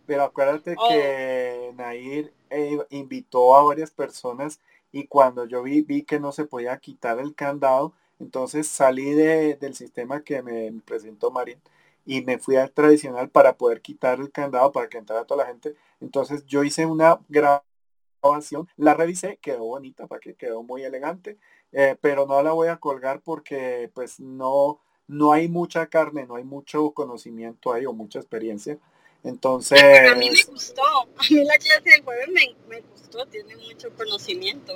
pero 0.05 0.23
acuérdate 0.23 0.75
oh. 0.77 0.87
que 0.89 1.71
Nair 1.75 2.33
eh, 2.49 2.79
invitó 2.89 3.55
a 3.55 3.63
varias 3.63 3.91
personas 3.91 4.59
y 4.91 5.07
cuando 5.07 5.45
yo 5.45 5.61
vi, 5.61 5.81
vi 5.81 6.03
que 6.03 6.19
no 6.19 6.31
se 6.31 6.45
podía 6.45 6.77
quitar 6.79 7.19
el 7.19 7.35
candado, 7.35 7.93
entonces 8.19 8.67
salí 8.67 9.13
del 9.13 9.75
sistema 9.75 10.23
que 10.23 10.41
me 10.41 10.71
presentó 10.85 11.31
Marín 11.31 11.59
y 12.05 12.21
me 12.21 12.37
fui 12.37 12.55
al 12.55 12.71
tradicional 12.71 13.29
para 13.29 13.57
poder 13.57 13.81
quitar 13.81 14.19
el 14.19 14.31
candado 14.31 14.71
para 14.71 14.87
que 14.87 14.97
entrara 14.97 15.25
toda 15.25 15.43
la 15.43 15.49
gente. 15.49 15.75
Entonces 15.99 16.45
yo 16.45 16.63
hice 16.63 16.85
una 16.85 17.19
grabación, 17.29 18.67
la 18.77 18.93
revisé, 18.93 19.37
quedó 19.37 19.65
bonita, 19.65 20.07
para 20.07 20.19
que 20.19 20.35
quedó 20.35 20.63
muy 20.63 20.83
elegante, 20.83 21.37
eh, 21.71 21.97
pero 21.99 22.25
no 22.27 22.41
la 22.43 22.53
voy 22.53 22.67
a 22.67 22.77
colgar 22.77 23.21
porque 23.21 23.91
pues 23.93 24.19
no, 24.19 24.79
no 25.07 25.33
hay 25.33 25.47
mucha 25.49 25.87
carne, 25.87 26.25
no 26.25 26.35
hay 26.35 26.43
mucho 26.43 26.91
conocimiento 26.91 27.73
ahí 27.73 27.85
o 27.85 27.93
mucha 27.93 28.19
experiencia. 28.19 28.77
Entonces... 29.23 29.81
a 29.81 30.15
mí 30.15 30.29
me 30.29 30.43
gustó, 30.51 30.83
a 31.17 31.23
mí 31.29 31.43
la 31.43 31.57
clase 31.57 31.89
del 31.89 32.03
jueves 32.03 32.29
me, 32.67 32.81
gustó, 32.81 33.25
tiene 33.25 33.55
mucho 33.55 33.89
conocimiento. 33.95 34.73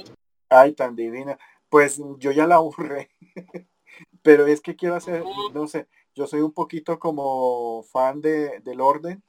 Ay, 0.50 0.74
tan 0.74 0.96
divina. 0.96 1.38
Pues 1.70 2.02
yo 2.18 2.32
ya 2.32 2.48
la 2.48 2.56
aburré, 2.56 3.10
pero 4.24 4.48
es 4.48 4.62
que 4.62 4.76
quiero 4.76 4.96
hacer, 4.96 5.24
no 5.54 5.68
sé, 5.68 5.88
yo 6.16 6.28
soy 6.28 6.42
un 6.42 6.52
poquito 6.52 7.00
como 7.00 7.84
fan 7.84 8.22
de, 8.22 8.60
del 8.62 8.82
orden 8.82 9.24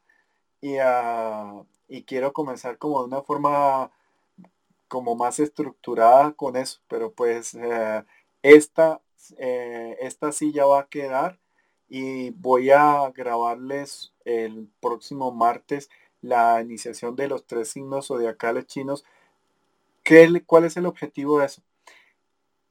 y, 0.61 0.79
uh, 0.79 1.67
y 1.89 2.05
quiero 2.05 2.33
comenzar 2.33 2.79
como 2.79 3.01
de 3.01 3.07
una 3.09 3.23
forma 3.23 3.91
como 4.89 5.15
más 5.17 5.39
estructurada 5.41 6.33
con 6.33 6.57
eso, 6.57 6.81
pero 6.89 7.12
pues 7.12 7.55
uh, 7.55 8.05
esta, 8.43 9.01
eh, 9.39 9.97
esta 10.01 10.33
silla 10.33 10.67
va 10.67 10.81
a 10.81 10.89
quedar 10.89 11.39
y 11.89 12.31
voy 12.31 12.71
a 12.71 13.11
grabarles 13.15 14.12
el 14.25 14.69
próximo 14.81 15.33
martes 15.33 15.91
la 16.23 16.61
iniciación 16.61 17.17
de 17.17 17.29
los 17.29 17.47
tres 17.47 17.71
signos 17.71 18.09
zodiacales 18.09 18.67
chinos. 18.67 19.05
¿Qué, 20.03 20.43
¿Cuál 20.47 20.65
es 20.65 20.77
el 20.77 20.87
objetivo 20.87 21.39
de 21.39 21.47
eso? 21.47 21.62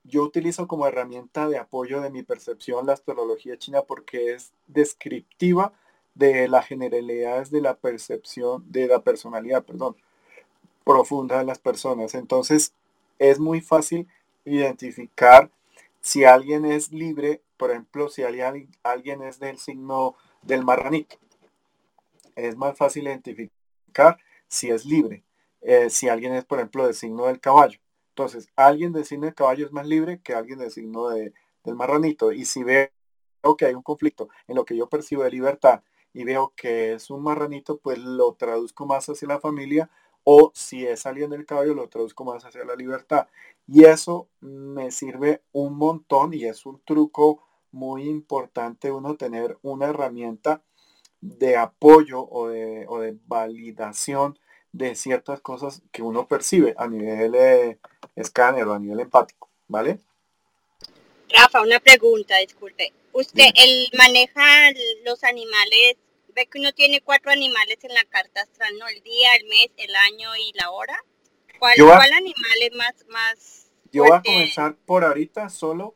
Yo 0.03 0.23
utilizo 0.23 0.67
como 0.67 0.87
herramienta 0.87 1.47
de 1.47 1.57
apoyo 1.57 2.01
de 2.01 2.09
mi 2.09 2.23
percepción 2.23 2.85
la 2.85 2.93
astrología 2.93 3.57
china 3.57 3.81
porque 3.83 4.33
es 4.33 4.53
descriptiva 4.67 5.73
de 6.15 6.47
las 6.47 6.65
generalidades 6.65 7.51
de 7.51 7.61
la 7.61 7.75
percepción, 7.75 8.63
de 8.69 8.87
la 8.87 9.03
personalidad, 9.03 9.63
perdón, 9.63 9.95
profunda 10.83 11.37
de 11.37 11.45
las 11.45 11.59
personas. 11.59 12.15
Entonces, 12.15 12.73
es 13.19 13.39
muy 13.39 13.61
fácil 13.61 14.07
identificar 14.45 15.51
si 16.01 16.23
alguien 16.23 16.65
es 16.65 16.91
libre, 16.91 17.41
por 17.57 17.71
ejemplo, 17.71 18.09
si 18.09 18.23
alguien, 18.23 19.21
es 19.21 19.39
del 19.39 19.57
signo 19.57 20.15
del 20.41 20.63
marranito. 20.63 21.17
Es 22.35 22.55
más 22.55 22.77
fácil 22.77 23.03
identificar 23.03 24.17
si 24.47 24.69
es 24.69 24.85
libre. 24.85 25.23
Eh, 25.61 25.89
si 25.89 26.07
alguien 26.07 26.33
es, 26.33 26.45
por 26.45 26.59
ejemplo, 26.59 26.85
del 26.85 26.95
signo 26.95 27.25
del 27.25 27.39
caballo. 27.39 27.79
Entonces, 28.19 28.49
alguien 28.57 28.91
del 28.91 29.05
signo 29.05 29.27
de 29.27 29.33
caballo 29.33 29.65
es 29.65 29.71
más 29.71 29.87
libre 29.87 30.19
que 30.21 30.33
alguien 30.33 30.59
del 30.59 30.71
signo 30.71 31.07
de, 31.07 31.33
del 31.63 31.75
marranito. 31.75 32.33
Y 32.33 32.43
si 32.43 32.65
veo 32.65 32.89
que 33.57 33.65
hay 33.65 33.73
un 33.73 33.81
conflicto 33.81 34.27
en 34.49 34.57
lo 34.57 34.65
que 34.65 34.75
yo 34.75 34.89
percibo 34.89 35.23
de 35.23 35.31
libertad 35.31 35.83
y 36.11 36.25
veo 36.25 36.51
que 36.57 36.91
es 36.95 37.09
un 37.11 37.23
marranito, 37.23 37.77
pues 37.77 37.97
lo 37.97 38.33
traduzco 38.33 38.85
más 38.85 39.07
hacia 39.07 39.25
la 39.29 39.39
familia 39.39 39.89
o 40.25 40.51
si 40.53 40.85
es 40.85 41.05
alguien 41.05 41.29
del 41.29 41.45
caballo, 41.45 41.73
lo 41.73 41.87
traduzco 41.87 42.25
más 42.25 42.43
hacia 42.43 42.65
la 42.65 42.75
libertad. 42.75 43.29
Y 43.65 43.85
eso 43.85 44.27
me 44.41 44.91
sirve 44.91 45.41
un 45.53 45.77
montón 45.77 46.33
y 46.33 46.43
es 46.43 46.65
un 46.65 46.81
truco 46.83 47.47
muy 47.71 48.09
importante 48.09 48.91
uno 48.91 49.15
tener 49.15 49.57
una 49.61 49.85
herramienta 49.85 50.61
de 51.21 51.55
apoyo 51.55 52.27
o 52.29 52.49
de, 52.49 52.85
o 52.89 52.99
de 52.99 53.17
validación 53.27 54.37
de 54.71 54.95
ciertas 54.95 55.41
cosas 55.41 55.81
que 55.91 56.01
uno 56.01 56.27
percibe 56.27 56.75
a 56.77 56.87
nivel 56.87 57.35
eh, 57.35 57.79
escáner 58.15 58.67
o 58.67 58.73
a 58.73 58.79
nivel 58.79 58.99
empático, 58.99 59.49
¿vale? 59.67 59.99
Rafa, 61.29 61.61
una 61.61 61.79
pregunta, 61.79 62.37
disculpe. 62.37 62.91
¿Usted 63.11 63.49
él 63.55 63.89
maneja 63.97 64.71
los 65.05 65.23
animales? 65.23 65.97
¿Ve 66.35 66.47
que 66.47 66.59
uno 66.59 66.71
tiene 66.73 67.01
cuatro 67.01 67.31
animales 67.31 67.77
en 67.83 67.93
la 67.93 68.03
carta 68.05 68.41
astral, 68.41 68.77
no? 68.79 68.87
El 68.87 69.01
día, 69.03 69.29
el 69.39 69.47
mes, 69.47 69.69
el 69.77 69.95
año 69.95 70.29
y 70.37 70.53
la 70.53 70.71
hora. 70.71 70.97
¿Cuál, 71.59 72.13
animal 72.13 72.57
es 72.61 72.75
más, 72.75 72.93
más 73.09 73.71
Yo 73.91 74.03
voy 74.03 74.13
a 74.13 74.21
comenzar 74.21 74.75
por 74.85 75.03
ahorita 75.03 75.49
solo 75.49 75.93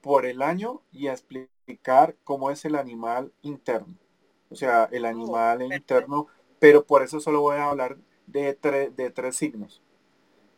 por 0.00 0.24
el 0.24 0.40
año 0.40 0.80
y 0.92 1.08
a 1.08 1.12
explicar 1.12 2.16
cómo 2.24 2.50
es 2.50 2.64
el 2.64 2.74
animal 2.74 3.32
interno. 3.42 3.94
O 4.50 4.56
sea, 4.56 4.88
el 4.92 5.04
oh, 5.04 5.08
animal 5.08 5.62
interno 5.72 6.28
pero 6.58 6.84
por 6.84 7.02
eso 7.02 7.20
solo 7.20 7.40
voy 7.40 7.56
a 7.56 7.70
hablar 7.70 7.96
de, 8.26 8.56
de 8.96 9.10
tres 9.10 9.36
signos. 9.36 9.82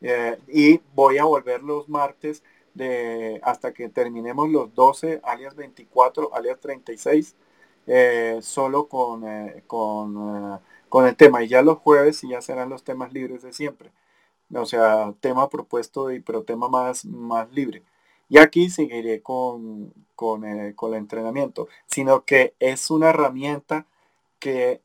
Eh, 0.00 0.38
y 0.48 0.80
voy 0.94 1.18
a 1.18 1.24
volver 1.24 1.62
los 1.62 1.88
martes 1.88 2.42
de, 2.74 3.40
hasta 3.42 3.72
que 3.72 3.88
terminemos 3.88 4.48
los 4.50 4.74
12, 4.74 5.20
alias 5.24 5.56
24, 5.56 6.34
alias 6.34 6.60
36, 6.60 7.34
eh, 7.86 8.38
solo 8.42 8.88
con, 8.88 9.26
eh, 9.26 9.62
con, 9.66 10.60
con, 10.88 11.06
el 11.06 11.16
tema. 11.16 11.42
Y 11.42 11.48
ya 11.48 11.62
los 11.62 11.78
jueves 11.78 12.22
y 12.24 12.28
ya 12.30 12.40
serán 12.42 12.68
los 12.68 12.84
temas 12.84 13.12
libres 13.12 13.42
de 13.42 13.52
siempre. 13.52 13.90
O 14.54 14.66
sea, 14.66 15.14
tema 15.20 15.48
propuesto, 15.48 16.12
y, 16.12 16.20
pero 16.20 16.44
tema 16.44 16.68
más, 16.68 17.04
más 17.04 17.50
libre. 17.52 17.82
Y 18.28 18.38
aquí 18.38 18.70
seguiré 18.70 19.22
con, 19.22 19.92
con, 20.14 20.72
con 20.74 20.92
el 20.94 20.98
entrenamiento, 20.98 21.68
sino 21.86 22.24
que 22.24 22.54
es 22.60 22.90
una 22.90 23.10
herramienta 23.10 23.86
que 24.38 24.80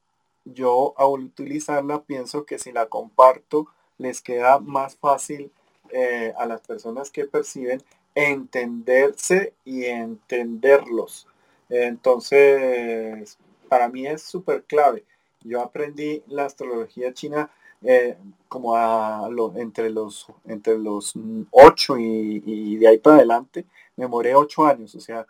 yo 0.46 0.94
al 0.98 1.24
utilizarla 1.24 2.02
pienso 2.04 2.46
que 2.46 2.60
si 2.60 2.72
la 2.72 2.88
comparto 2.88 3.68
les 3.98 4.22
queda 4.22 4.60
más 4.60 4.96
fácil 4.96 5.52
eh, 5.92 6.34
a 6.38 6.46
las 6.46 6.62
personas 6.62 7.12
que 7.12 7.26
perciben 7.26 7.84
entenderse 8.16 9.54
y 9.64 9.86
entenderlos. 9.86 11.28
Entonces, 11.70 13.38
para 13.70 13.90
mí 13.90 14.08
es 14.08 14.24
súper 14.24 14.64
clave. 14.64 15.06
Yo 15.44 15.62
aprendí 15.62 16.24
la 16.28 16.46
astrología 16.46 17.14
china 17.14 17.50
eh, 17.84 18.18
como 18.48 18.76
a 18.76 19.28
entre 19.56 19.90
los 19.90 20.28
entre 20.46 20.78
los 20.78 21.14
8 21.52 21.98
y, 21.98 22.78
de 22.78 22.88
ahí 22.88 22.98
para 22.98 23.18
adelante. 23.18 23.66
Me 23.96 24.08
moré 24.08 24.36
8 24.36 24.66
años, 24.66 24.96
o 24.96 25.00
sea, 25.00 25.26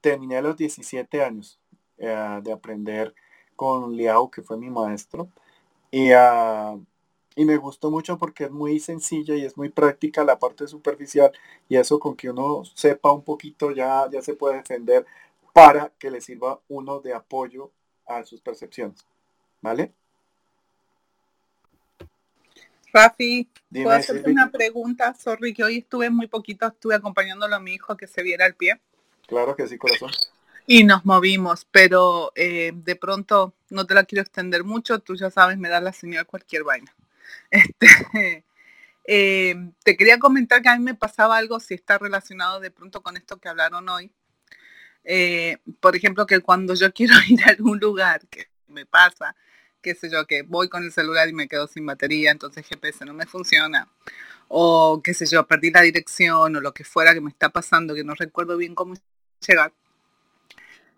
terminé 0.00 0.36
a 0.36 0.42
los 0.42 0.56
17 0.56 1.22
años 1.22 1.58
eh, 1.98 2.40
de 2.42 2.52
aprender 2.52 3.14
con 3.62 3.96
Liao, 3.96 4.28
que 4.28 4.42
fue 4.42 4.56
mi 4.56 4.70
maestro. 4.70 5.28
Y, 5.92 6.12
uh, 6.12 6.84
y 7.36 7.44
me 7.44 7.56
gustó 7.58 7.92
mucho 7.92 8.18
porque 8.18 8.44
es 8.44 8.50
muy 8.50 8.80
sencilla 8.80 9.36
y 9.36 9.44
es 9.44 9.56
muy 9.56 9.68
práctica 9.68 10.24
la 10.24 10.40
parte 10.40 10.66
superficial 10.66 11.30
y 11.68 11.76
eso 11.76 12.00
con 12.00 12.16
que 12.16 12.28
uno 12.28 12.64
sepa 12.74 13.12
un 13.12 13.22
poquito 13.22 13.70
ya, 13.70 14.08
ya 14.10 14.20
se 14.20 14.34
puede 14.34 14.56
defender 14.56 15.06
para 15.52 15.92
que 15.96 16.10
le 16.10 16.20
sirva 16.20 16.58
uno 16.68 16.98
de 16.98 17.14
apoyo 17.14 17.70
a 18.04 18.24
sus 18.24 18.40
percepciones. 18.40 19.06
¿Vale? 19.60 19.92
Rafi, 22.92 23.48
¿puedo 23.70 23.90
hacerte 23.90 24.28
una 24.28 24.50
pregunta? 24.50 25.14
Sorry, 25.14 25.54
que 25.54 25.62
hoy 25.62 25.78
estuve 25.78 26.10
muy 26.10 26.26
poquito, 26.26 26.66
estuve 26.66 26.96
acompañándolo 26.96 27.54
a 27.54 27.60
mi 27.60 27.74
hijo 27.74 27.96
que 27.96 28.08
se 28.08 28.24
viera 28.24 28.44
el 28.44 28.56
pie. 28.56 28.80
Claro 29.28 29.54
que 29.54 29.68
sí, 29.68 29.78
corazón 29.78 30.10
y 30.66 30.84
nos 30.84 31.04
movimos, 31.04 31.66
pero 31.70 32.32
eh, 32.34 32.72
de 32.74 32.96
pronto 32.96 33.54
no 33.70 33.86
te 33.86 33.94
la 33.94 34.04
quiero 34.04 34.22
extender 34.22 34.64
mucho, 34.64 35.00
tú 35.00 35.16
ya 35.16 35.30
sabes, 35.30 35.58
me 35.58 35.68
da 35.68 35.80
la 35.80 35.92
señal 35.92 36.26
cualquier 36.26 36.64
vaina. 36.64 36.94
Este, 37.50 38.44
eh, 39.04 39.54
te 39.84 39.96
quería 39.96 40.18
comentar 40.18 40.62
que 40.62 40.68
a 40.68 40.76
mí 40.76 40.84
me 40.84 40.94
pasaba 40.94 41.36
algo 41.36 41.60
si 41.60 41.74
está 41.74 41.98
relacionado 41.98 42.60
de 42.60 42.70
pronto 42.70 43.02
con 43.02 43.16
esto 43.16 43.38
que 43.38 43.48
hablaron 43.48 43.88
hoy. 43.88 44.10
Eh, 45.04 45.58
por 45.80 45.96
ejemplo, 45.96 46.26
que 46.26 46.40
cuando 46.40 46.74
yo 46.74 46.92
quiero 46.94 47.14
ir 47.28 47.42
a 47.44 47.50
algún 47.50 47.78
lugar, 47.78 48.26
que 48.28 48.48
me 48.68 48.86
pasa, 48.86 49.36
qué 49.82 49.94
sé 49.94 50.10
yo, 50.10 50.26
que 50.26 50.42
voy 50.42 50.68
con 50.68 50.84
el 50.84 50.92
celular 50.92 51.28
y 51.28 51.32
me 51.32 51.48
quedo 51.48 51.66
sin 51.66 51.84
batería, 51.86 52.30
entonces 52.30 52.66
GPS 52.66 53.04
no 53.04 53.14
me 53.14 53.26
funciona, 53.26 53.88
o 54.48 55.00
qué 55.02 55.14
sé 55.14 55.26
yo, 55.26 55.46
perdí 55.46 55.70
la 55.70 55.82
dirección 55.82 56.56
o 56.56 56.60
lo 56.60 56.72
que 56.72 56.84
fuera 56.84 57.14
que 57.14 57.20
me 57.20 57.30
está 57.30 57.50
pasando, 57.50 57.94
que 57.94 58.04
no 58.04 58.14
recuerdo 58.14 58.56
bien 58.56 58.74
cómo 58.74 58.94
llegar 59.46 59.72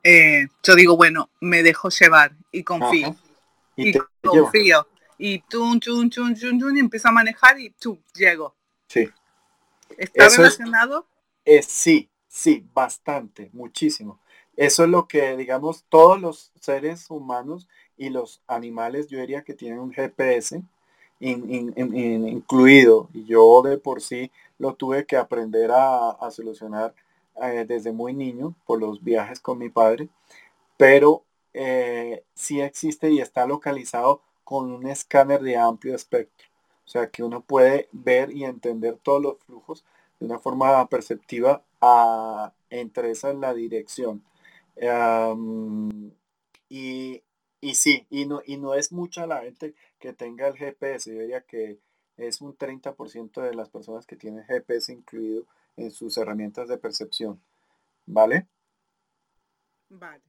eh, 0.05 0.49
yo 0.63 0.75
digo, 0.75 0.97
bueno, 0.99 1.31
me 1.41 1.63
dejo 1.63 1.89
llevar 1.89 2.37
y 2.53 2.63
confío. 2.63 3.17
Y, 3.75 3.95
confío. 4.23 4.87
Y 5.17 5.41
chun, 5.49 5.81
chun, 5.81 6.11
chun, 6.11 6.35
chun, 6.37 6.61
chun, 6.61 6.77
y 6.77 6.81
empiezo 6.81 7.09
a 7.09 7.13
manejar 7.13 7.59
y 7.59 7.71
tú 7.71 7.99
llego. 8.15 8.55
Sí. 8.87 9.09
¿Está 9.97 10.29
relacionado? 10.29 11.07
Es, 11.45 11.65
sí, 11.67 12.11
sí, 12.29 12.67
bastante, 12.75 13.49
muchísimo. 13.55 14.21
Eso 14.57 14.85
es 14.85 14.91
lo 14.91 15.09
que, 15.09 15.39
digamos, 15.39 15.85
todos 15.89 16.21
los 16.21 16.53
seres 16.61 17.11
humanos 17.11 17.67
y 17.97 18.11
los 18.11 18.43
animales, 18.47 19.09
yo 19.09 19.19
diría 19.19 19.43
que 19.43 19.55
tienen 19.55 19.79
un 19.79 19.91
GPS 19.91 20.63
incluido. 21.19 23.09
Y 23.15 23.25
yo 23.25 23.63
de 23.63 23.79
por 23.79 24.03
sí 24.03 24.31
lo 24.59 24.75
tuve 24.75 25.07
que 25.07 25.17
aprender 25.17 25.71
a 25.73 26.29
solucionar 26.31 26.95
eh, 27.43 27.65
desde 27.67 27.93
muy 27.93 28.15
niño 28.15 28.55
por 28.67 28.81
los 28.81 29.03
viajes 29.03 29.41
con 29.41 29.59
mi 29.59 29.69
padre, 29.71 30.09
pero 30.77 31.25
eh, 31.55 32.25
sí 32.35 32.61
existe 32.61 33.11
y 33.11 33.21
está 33.21 33.47
localizado 33.47 34.23
con 34.45 34.71
un 34.73 34.87
escáner 34.89 35.43
de 35.43 35.57
amplio 35.57 35.95
espectro. 35.97 36.49
O 36.87 36.89
sea, 36.89 37.11
que 37.11 37.23
uno 37.23 37.41
puede 37.43 37.89
ver 37.93 38.31
y 38.33 38.45
entender 38.45 38.99
todos 39.03 39.23
los 39.23 39.39
flujos 39.39 39.85
de 40.21 40.27
una 40.27 40.39
forma 40.39 40.87
perceptiva 40.89 41.63
entre 42.71 43.11
esa 43.11 43.33
la 43.35 43.55
dirección. 43.55 44.23
y, 46.69 47.23
y 47.61 47.75
sí, 47.75 48.07
y 48.11 48.27
no, 48.27 48.43
y 48.45 48.57
no 48.59 48.75
es 48.75 48.93
mucha 48.93 49.27
la 49.27 49.43
gente 49.43 49.75
que 49.99 50.13
tenga 50.13 50.49
el 50.49 50.57
GPS. 50.57 51.11
Yo 51.29 51.47
que 51.47 51.79
es 52.17 52.41
un 52.41 52.57
30% 52.57 53.41
de 53.43 53.55
las 53.55 53.71
personas 53.71 54.07
que 54.07 54.17
tienen 54.17 54.45
GPS 54.45 54.93
incluido 54.93 55.45
en 55.77 55.91
sus 55.91 56.17
herramientas 56.19 56.69
de 56.69 56.79
percepción. 56.79 57.43
¿Vale? 58.07 58.49
Vale. 59.89 60.23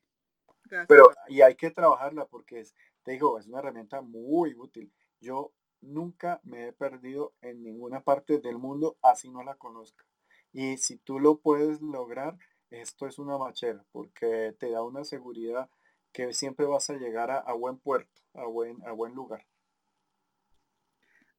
Pero, 0.87 1.11
y 1.27 1.41
hay 1.41 1.55
que 1.55 1.71
trabajarla 1.71 2.25
porque 2.25 2.59
es, 2.59 2.75
te 3.03 3.11
digo, 3.11 3.37
es 3.37 3.47
una 3.47 3.59
herramienta 3.59 4.01
muy 4.01 4.55
útil. 4.55 4.91
Yo 5.19 5.51
nunca 5.81 6.41
me 6.43 6.67
he 6.67 6.73
perdido 6.73 7.33
en 7.41 7.63
ninguna 7.63 8.01
parte 8.01 8.39
del 8.39 8.57
mundo 8.57 8.97
así 9.01 9.29
no 9.29 9.43
la 9.43 9.55
conozca. 9.55 10.05
Y 10.51 10.77
si 10.77 10.97
tú 10.97 11.19
lo 11.19 11.37
puedes 11.39 11.81
lograr, 11.81 12.37
esto 12.69 13.07
es 13.07 13.19
una 13.19 13.37
machera 13.37 13.85
porque 13.91 14.55
te 14.59 14.71
da 14.71 14.83
una 14.83 15.03
seguridad 15.03 15.69
que 16.11 16.33
siempre 16.33 16.65
vas 16.65 16.89
a 16.89 16.93
llegar 16.93 17.29
a, 17.29 17.53
buen 17.53 17.77
puerto, 17.77 18.21
a 18.33 18.45
buen, 18.45 18.81
a 18.87 18.91
buen 18.93 19.13
lugar. 19.13 19.45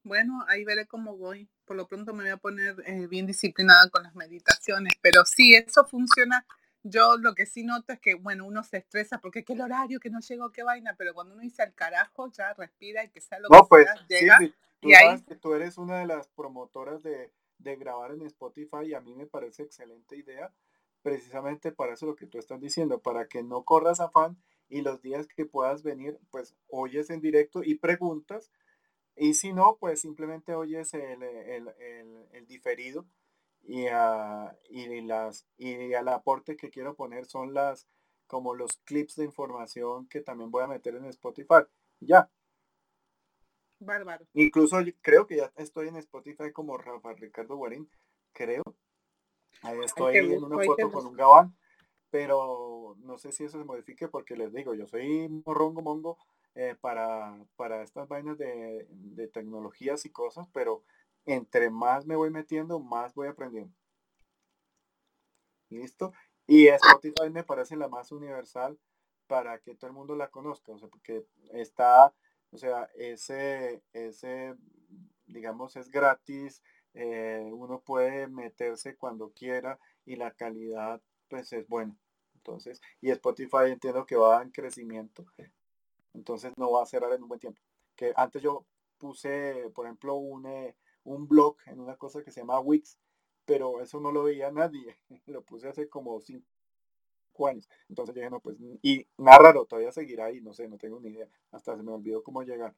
Bueno, 0.06 0.44
ahí 0.48 0.64
veré 0.64 0.86
cómo 0.86 1.16
voy. 1.16 1.48
Por 1.64 1.76
lo 1.76 1.88
pronto 1.88 2.14
me 2.14 2.22
voy 2.22 2.30
a 2.30 2.36
poner 2.36 2.76
eh, 2.86 3.08
bien 3.08 3.26
disciplinada 3.26 3.90
con 3.90 4.04
las 4.04 4.14
meditaciones, 4.14 4.94
pero 5.02 5.24
sí, 5.24 5.54
eso 5.54 5.84
funciona 5.84 6.46
yo 6.88 7.16
lo 7.16 7.34
que 7.34 7.46
sí 7.46 7.64
noto 7.64 7.92
es 7.92 8.00
que, 8.00 8.14
bueno, 8.14 8.46
uno 8.46 8.62
se 8.62 8.78
estresa 8.78 9.20
porque 9.20 9.44
qué 9.44 9.54
el 9.54 9.60
horario, 9.62 9.98
que 9.98 10.10
no 10.10 10.20
llego, 10.20 10.52
qué 10.52 10.62
vaina, 10.62 10.94
pero 10.96 11.14
cuando 11.14 11.34
uno 11.34 11.42
dice 11.42 11.62
al 11.62 11.74
carajo, 11.74 12.30
ya 12.30 12.54
respira 12.54 13.04
y 13.04 13.10
que 13.10 13.20
sea 13.20 13.40
lo 13.40 13.48
que 13.48 13.58
pues, 13.68 13.86
sea, 13.86 14.06
llega. 14.06 14.38
tú 14.80 14.88
que 15.26 15.36
tú 15.36 15.54
eres 15.54 15.78
una 15.78 15.98
de 15.98 16.06
las 16.06 16.28
promotoras 16.28 17.02
de, 17.02 17.32
grabar 17.58 18.12
en 18.12 18.22
Spotify 18.22 18.86
y 18.86 18.94
a 18.94 19.00
mí 19.00 19.14
me 19.14 19.26
parece 19.26 19.64
excelente 19.64 20.16
idea, 20.16 20.52
precisamente 21.02 21.72
para 21.72 21.94
eso 21.94 22.06
lo 22.06 22.14
que 22.14 22.26
tú 22.26 22.38
estás 22.38 22.60
diciendo, 22.60 23.00
para 23.00 23.26
que 23.26 23.42
no 23.42 23.64
corras 23.64 23.98
afán 23.98 24.40
y 24.68 24.82
los 24.82 25.02
días 25.02 25.26
que 25.26 25.46
puedas 25.46 25.82
venir, 25.82 26.18
pues 26.30 26.54
oyes 26.68 27.10
en 27.10 27.20
directo 27.20 27.64
y 27.64 27.76
preguntas, 27.76 28.52
y 29.16 29.34
si 29.34 29.52
no, 29.52 29.76
pues 29.80 30.00
simplemente 30.00 30.54
oyes 30.54 30.92
el, 30.94 31.22
el 31.22 32.46
diferido 32.46 33.06
y, 33.66 33.86
a, 33.88 34.56
y, 34.70 35.00
las, 35.02 35.46
y 35.58 35.92
al 35.94 36.08
aporte 36.08 36.56
que 36.56 36.70
quiero 36.70 36.94
poner 36.94 37.26
son 37.26 37.52
las 37.52 37.86
como 38.26 38.54
los 38.54 38.78
clips 38.84 39.16
de 39.16 39.24
información 39.24 40.08
que 40.08 40.20
también 40.20 40.50
voy 40.50 40.64
a 40.64 40.68
meter 40.68 40.94
en 40.96 41.04
Spotify. 41.06 41.62
Ya. 42.00 42.30
Bárbaro. 43.78 44.26
Incluso 44.34 44.78
creo 45.02 45.26
que 45.26 45.36
ya 45.36 45.52
estoy 45.56 45.88
en 45.88 45.96
Spotify 45.96 46.52
como 46.52 46.78
Rafa 46.78 47.12
Ricardo 47.12 47.56
Guarín, 47.56 47.88
creo. 48.32 48.62
Ahí 49.62 49.78
estoy 49.84 50.16
en 50.16 50.44
una 50.44 50.64
foto 50.64 50.90
con 50.90 51.06
un 51.06 51.14
gabán, 51.14 51.56
pero 52.10 52.96
no 52.98 53.18
sé 53.18 53.32
si 53.32 53.44
eso 53.44 53.58
se 53.58 53.64
modifique 53.64 54.08
porque 54.08 54.36
les 54.36 54.52
digo, 54.52 54.74
yo 54.74 54.86
soy 54.86 55.28
morrongo 55.28 55.82
mongo 55.82 56.18
eh, 56.56 56.74
para, 56.80 57.38
para 57.56 57.82
estas 57.82 58.08
vainas 58.08 58.38
de, 58.38 58.86
de 58.90 59.28
tecnologías 59.28 60.04
y 60.06 60.10
cosas, 60.10 60.48
pero 60.52 60.82
entre 61.26 61.70
más 61.70 62.06
me 62.06 62.16
voy 62.16 62.30
metiendo, 62.30 62.80
más 62.80 63.14
voy 63.14 63.28
aprendiendo. 63.28 63.74
¿Listo? 65.68 66.12
Y 66.46 66.68
Spotify 66.68 67.28
me 67.30 67.44
parece 67.44 67.76
la 67.76 67.88
más 67.88 68.10
universal 68.10 68.78
para 69.26 69.58
que 69.58 69.74
todo 69.74 69.88
el 69.88 69.96
mundo 69.96 70.16
la 70.16 70.30
conozca, 70.30 70.72
o 70.72 70.78
sea, 70.78 70.88
porque 70.88 71.26
está, 71.52 72.14
o 72.50 72.56
sea, 72.56 72.88
ese, 72.94 73.82
ese, 73.92 74.54
digamos, 75.26 75.76
es 75.76 75.90
gratis, 75.90 76.62
eh, 76.94 77.50
uno 77.52 77.80
puede 77.80 78.28
meterse 78.28 78.96
cuando 78.96 79.30
quiera 79.32 79.78
y 80.04 80.16
la 80.16 80.30
calidad, 80.30 81.02
pues, 81.28 81.52
es 81.52 81.68
buena. 81.68 81.96
Entonces, 82.36 82.80
y 83.00 83.10
Spotify 83.10 83.72
entiendo 83.72 84.06
que 84.06 84.16
va 84.16 84.40
en 84.42 84.50
crecimiento, 84.52 85.26
entonces 86.16 86.52
no 86.56 86.72
va 86.72 86.82
a 86.82 86.86
cerrar 86.86 87.12
en 87.12 87.22
un 87.22 87.28
buen 87.28 87.40
tiempo. 87.40 87.60
Que 87.94 88.12
antes 88.16 88.42
yo 88.42 88.64
puse, 88.98 89.70
por 89.74 89.86
ejemplo, 89.86 90.14
un, 90.14 90.46
eh, 90.46 90.76
un 91.04 91.28
blog 91.28 91.56
en 91.66 91.80
una 91.80 91.96
cosa 91.96 92.22
que 92.22 92.30
se 92.30 92.40
llama 92.40 92.60
Wix, 92.60 92.98
pero 93.44 93.80
eso 93.80 94.00
no 94.00 94.10
lo 94.12 94.24
veía 94.24 94.50
nadie. 94.50 94.98
Lo 95.26 95.42
puse 95.42 95.68
hace 95.68 95.88
como 95.88 96.20
cinco 96.20 96.44
años. 97.46 97.68
Entonces 97.88 98.14
dije, 98.14 98.30
no, 98.30 98.40
pues, 98.40 98.56
y 98.82 99.06
nada 99.18 99.52
todavía 99.66 99.92
seguirá 99.92 100.26
ahí, 100.26 100.40
no 100.40 100.52
sé, 100.52 100.68
no 100.68 100.78
tengo 100.78 101.00
ni 101.00 101.10
idea. 101.10 101.28
Hasta 101.52 101.76
se 101.76 101.82
me 101.82 101.92
olvidó 101.92 102.22
cómo 102.22 102.42
llegar. 102.42 102.74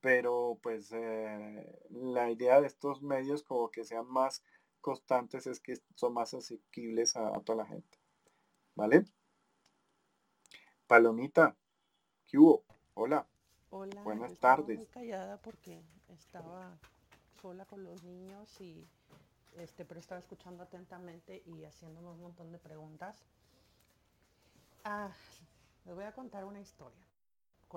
Pero 0.00 0.58
pues 0.62 0.92
eh, 0.92 1.86
la 1.90 2.30
idea 2.30 2.60
de 2.60 2.66
estos 2.66 3.02
medios 3.02 3.42
como 3.42 3.70
que 3.70 3.84
sean 3.84 4.06
más 4.06 4.42
constantes 4.80 5.46
es 5.46 5.60
que 5.60 5.74
son 5.94 6.14
más 6.14 6.32
asequibles 6.34 7.16
a, 7.16 7.32
toda 7.44 7.64
la 7.64 7.66
gente. 7.66 7.98
¿Vale? 8.74 9.04
Palomita, 10.86 11.56
¿qué 12.30 12.38
hubo? 12.38 12.62
Hola. 12.94 13.26
Hola. 13.70 14.02
Buenas 14.02 14.38
tardes. 14.38 14.76
Muy 14.76 14.86
callada 14.86 15.36
porque 15.38 15.82
estaba 16.08 16.78
sola 17.42 17.64
con 17.64 17.82
los 17.82 18.04
niños 18.04 18.60
y 18.60 18.86
este, 19.56 19.84
pero 19.84 19.98
estaba 19.98 20.20
escuchando 20.20 20.62
atentamente 20.62 21.42
y 21.44 21.64
haciéndome 21.64 22.08
un 22.08 22.20
montón 22.20 22.52
de 22.52 22.58
preguntas. 22.58 23.16
Ah, 24.84 25.10
les 25.84 25.94
voy 25.94 26.04
a 26.04 26.12
contar 26.12 26.44
una 26.44 26.60
historia. 26.60 27.04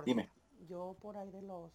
Dime. 0.05 0.30
Yo 0.67 0.95
por 1.01 1.17
ahí 1.17 1.31
de 1.31 1.41
los 1.41 1.71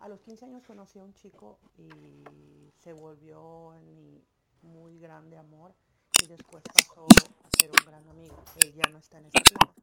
a 0.00 0.08
los 0.08 0.20
15 0.20 0.46
años 0.46 0.62
conocí 0.64 0.98
a 0.98 1.04
un 1.04 1.12
chico 1.14 1.58
y 1.76 2.70
se 2.78 2.92
volvió 2.92 3.74
en 3.74 3.94
mi 3.94 4.24
muy 4.62 4.98
grande 4.98 5.36
amor 5.36 5.74
y 6.22 6.26
después 6.28 6.62
pasó 6.72 7.06
a 7.44 7.58
ser 7.58 7.70
un 7.70 7.84
gran 7.84 8.08
amigo. 8.08 8.42
Él 8.56 8.72
ya 8.72 8.88
no 8.90 8.98
está 8.98 9.18
en 9.18 9.26
ese 9.26 9.40
plano. 9.52 9.74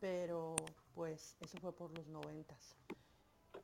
Pero 0.00 0.56
pues 0.94 1.36
eso 1.40 1.58
fue 1.58 1.72
por 1.72 1.96
los 1.96 2.06
noventas. 2.08 2.76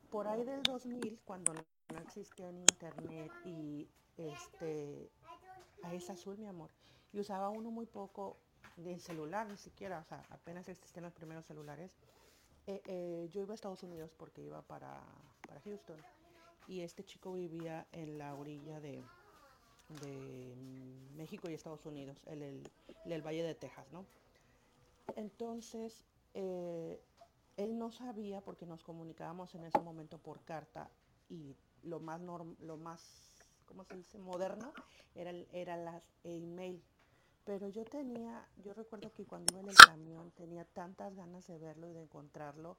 Por 0.09 0.27
ahí 0.27 0.43
del 0.43 0.63
2000, 0.63 1.19
cuando 1.25 1.53
no 1.53 1.99
existía 1.99 2.49
en 2.49 2.59
internet 2.59 3.31
y 3.45 3.87
este 4.17 5.09
es 5.91 6.09
azul 6.09 6.37
mi 6.37 6.47
amor. 6.47 6.69
Y 7.11 7.19
usaba 7.19 7.49
uno 7.49 7.71
muy 7.71 7.85
poco 7.85 8.37
de 8.75 8.99
celular 8.99 9.47
ni 9.49 9.57
siquiera 9.57 9.99
o 9.99 10.03
sea 10.03 10.23
apenas 10.29 10.69
existían 10.69 11.03
los 11.03 11.13
primeros 11.13 11.45
celulares. 11.45 11.91
Eh, 12.67 12.81
eh, 12.85 13.29
yo 13.31 13.41
iba 13.41 13.53
a 13.53 13.55
Estados 13.55 13.83
Unidos 13.83 14.11
porque 14.17 14.41
iba 14.41 14.61
para, 14.61 15.01
para 15.47 15.61
Houston. 15.61 15.97
Y 16.67 16.81
este 16.81 17.03
chico 17.03 17.33
vivía 17.33 17.87
en 17.93 18.17
la 18.17 18.35
orilla 18.35 18.81
de, 18.81 19.01
de 20.01 20.55
México 21.15 21.49
y 21.49 21.53
Estados 21.53 21.85
Unidos 21.85 22.17
en 22.25 22.41
el, 22.43 22.63
el, 23.05 23.21
Valle 23.21 23.43
de 23.43 23.55
Texas 23.55 23.85
no 23.91 24.05
entonces 25.15 26.03
eh, 26.39 27.01
él 27.57 27.79
no 27.79 27.91
sabía 27.91 28.41
porque 28.41 28.67
nos 28.67 28.83
comunicábamos 28.83 29.55
en 29.55 29.63
ese 29.63 29.79
momento 29.79 30.19
por 30.19 30.39
carta 30.41 30.91
y 31.29 31.55
lo 31.81 31.99
más, 31.99 32.21
lo 32.59 32.77
más 32.77 33.33
¿cómo 33.65 33.83
se 33.83 33.95
dice? 33.97 34.19
moderno 34.19 34.71
era, 35.15 35.31
era 35.51 35.77
las 35.77 36.03
email. 36.23 36.83
Pero 37.43 37.69
yo 37.69 37.85
tenía, 37.85 38.47
yo 38.63 38.75
recuerdo 38.75 39.11
que 39.13 39.25
cuando 39.25 39.51
iba 39.53 39.61
en 39.61 39.69
el 39.69 39.75
camión 39.75 40.29
tenía 40.31 40.63
tantas 40.65 41.15
ganas 41.15 41.47
de 41.47 41.57
verlo 41.57 41.87
y 41.89 41.93
de 41.93 42.03
encontrarlo, 42.03 42.77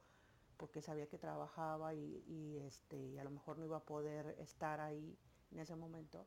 porque 0.56 0.80
sabía 0.80 1.09
que 1.09 1.18
trabajaba 1.18 1.94
y, 1.94 2.22
y, 2.28 2.59
este, 2.59 2.97
y 2.97 3.18
a 3.18 3.24
lo 3.24 3.30
mejor 3.30 3.59
no 3.59 3.64
iba 3.64 3.78
a 3.78 3.85
poder 3.85 4.36
estar 4.39 4.78
ahí 4.80 5.16
en 5.51 5.59
ese 5.59 5.74
momento, 5.74 6.26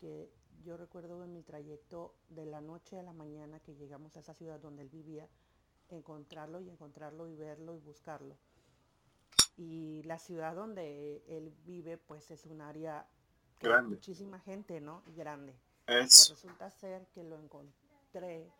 que 0.00 0.32
yo 0.64 0.76
recuerdo 0.76 1.22
en 1.22 1.32
mi 1.32 1.42
trayecto 1.42 2.14
de 2.28 2.46
la 2.46 2.60
noche 2.60 2.98
a 2.98 3.02
la 3.04 3.12
mañana 3.12 3.60
que 3.60 3.76
llegamos 3.76 4.16
a 4.16 4.20
esa 4.20 4.34
ciudad 4.34 4.58
donde 4.58 4.82
él 4.82 4.88
vivía, 4.88 5.28
encontrarlo 5.90 6.60
y 6.60 6.68
encontrarlo 6.68 7.26
y 7.26 7.36
verlo 7.36 7.74
y 7.74 7.80
buscarlo 7.80 8.36
y 9.56 10.02
la 10.04 10.18
ciudad 10.18 10.54
donde 10.54 11.22
él 11.28 11.52
vive 11.64 11.98
pues 11.98 12.30
es 12.30 12.46
un 12.46 12.60
área 12.60 13.06
grande. 13.60 13.96
muchísima 13.96 14.40
gente, 14.40 14.80
¿no? 14.80 15.02
Grande. 15.14 15.54
Pues 15.86 16.30
resulta 16.30 16.70
ser 16.70 17.06
que 17.08 17.22
lo 17.22 17.38
encontré 17.38 18.50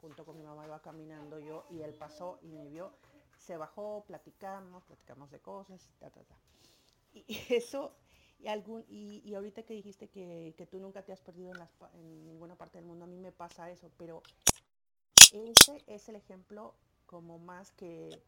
junto 0.00 0.24
con 0.24 0.36
mi 0.36 0.42
mamá 0.42 0.66
iba 0.66 0.80
caminando 0.80 1.38
yo 1.38 1.64
y 1.70 1.80
él 1.80 1.94
pasó 1.94 2.38
y 2.42 2.48
me 2.48 2.66
vio, 2.66 2.92
se 3.38 3.56
bajó, 3.56 4.04
platicamos, 4.04 4.84
platicamos 4.84 5.30
de 5.30 5.38
cosas, 5.38 5.88
ta, 6.00 6.10
ta, 6.10 6.22
ta. 6.24 6.36
Y 7.12 7.24
eso, 7.54 7.94
y, 8.40 8.48
algún, 8.48 8.84
y, 8.88 9.32
ahorita 9.34 9.62
que 9.62 9.74
dijiste 9.74 10.08
que, 10.08 10.54
que, 10.56 10.66
tú 10.66 10.80
nunca 10.80 11.04
te 11.04 11.12
has 11.12 11.20
perdido 11.20 11.52
en, 11.52 11.58
las, 11.58 11.70
en 11.94 12.26
ninguna 12.26 12.56
parte 12.56 12.78
del 12.78 12.86
mundo, 12.86 13.04
a 13.04 13.08
mí 13.08 13.16
me 13.16 13.30
pasa 13.30 13.70
eso, 13.70 13.92
pero 13.96 14.22
ese 15.32 15.82
es 15.86 16.08
el 16.08 16.16
ejemplo 16.16 16.74
como 17.06 17.38
más 17.38 17.72
que 17.72 18.22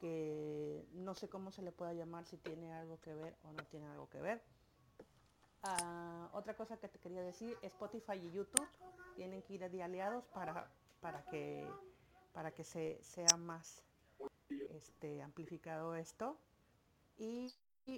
que 0.00 0.86
no 0.92 1.14
sé 1.14 1.28
cómo 1.28 1.50
se 1.50 1.62
le 1.62 1.72
pueda 1.72 1.92
llamar, 1.94 2.26
si 2.26 2.36
tiene 2.36 2.72
algo 2.74 3.00
que 3.00 3.14
ver 3.14 3.34
o 3.44 3.52
no 3.52 3.64
tiene 3.64 3.86
algo 3.86 4.08
que 4.08 4.20
ver. 4.20 4.42
Ah, 5.62 6.28
otra 6.32 6.54
cosa 6.54 6.76
que 6.76 6.88
te 6.88 6.98
quería 6.98 7.22
decir, 7.22 7.56
Spotify 7.62 8.18
y 8.22 8.30
YouTube 8.30 8.68
tienen 9.16 9.42
que 9.42 9.54
ir 9.54 9.70
de 9.70 9.82
aliados 9.82 10.24
para, 10.26 10.70
para 11.00 11.24
que, 11.24 11.66
para 12.32 12.52
que 12.52 12.62
se, 12.62 13.02
sea 13.02 13.36
más 13.38 13.82
este, 14.70 15.22
amplificado 15.22 15.94
esto. 15.96 16.38
Y, 17.18 17.54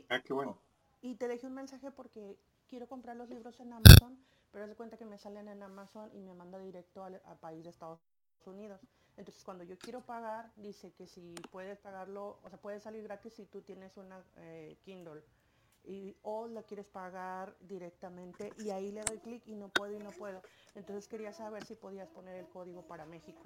ah, 0.09 0.20
qué 0.20 0.33
bueno. 0.33 0.59
y 1.03 1.16
te 1.16 1.27
dejé 1.27 1.49
un 1.49 1.55
mensaje 1.55 1.91
porque 1.91 2.39
quiero 2.69 2.87
comprar 2.87 3.16
los 3.16 3.29
libros 3.29 3.59
en 3.61 3.73
Amazon, 3.73 4.19
pero 4.53 4.65
haz 4.65 4.70
de 4.70 4.77
cuenta 4.77 4.97
que 4.97 5.05
me 5.05 5.19
salen 5.19 5.49
en 5.49 5.62
Amazon 5.62 6.11
y 6.15 6.20
me 6.20 6.35
manda 6.35 6.59
directo 6.59 7.03
al, 7.03 7.20
país 7.41 7.65
de 7.65 7.70
Estados 7.70 8.01
Unidos. 8.47 8.81
Entonces 9.16 9.43
cuando 9.43 9.65
yo 9.65 9.77
quiero 9.78 10.01
pagar, 10.01 10.51
dice 10.56 10.93
que 10.93 11.06
si 11.06 11.35
puedes 11.51 11.78
pagarlo, 11.78 12.39
o 12.44 12.48
sea, 12.48 12.59
puede 12.59 12.81
salir 12.81 13.02
gratis 13.02 13.35
si 13.35 13.47
tú 13.47 13.62
tienes 13.62 13.97
una 13.97 14.23
eh, 14.36 14.77
Kindle. 14.85 15.23
Y, 15.85 16.16
o 16.23 16.47
lo 16.48 16.65
quieres 16.66 16.86
pagar 16.86 17.56
directamente 17.60 18.52
y 18.59 18.70
ahí 18.70 18.93
le 18.93 19.02
doy 19.05 19.19
clic 19.19 19.47
y 19.47 19.55
no 19.55 19.69
puedo 19.70 19.94
y 19.94 19.98
no 19.98 20.10
puedo. 20.10 20.43
Entonces 20.74 21.09
quería 21.09 21.32
saber 21.32 21.65
si 21.65 21.74
podías 21.74 22.09
poner 22.10 22.36
el 22.36 22.47
código 22.47 22.82
para 22.82 23.06
México 23.06 23.43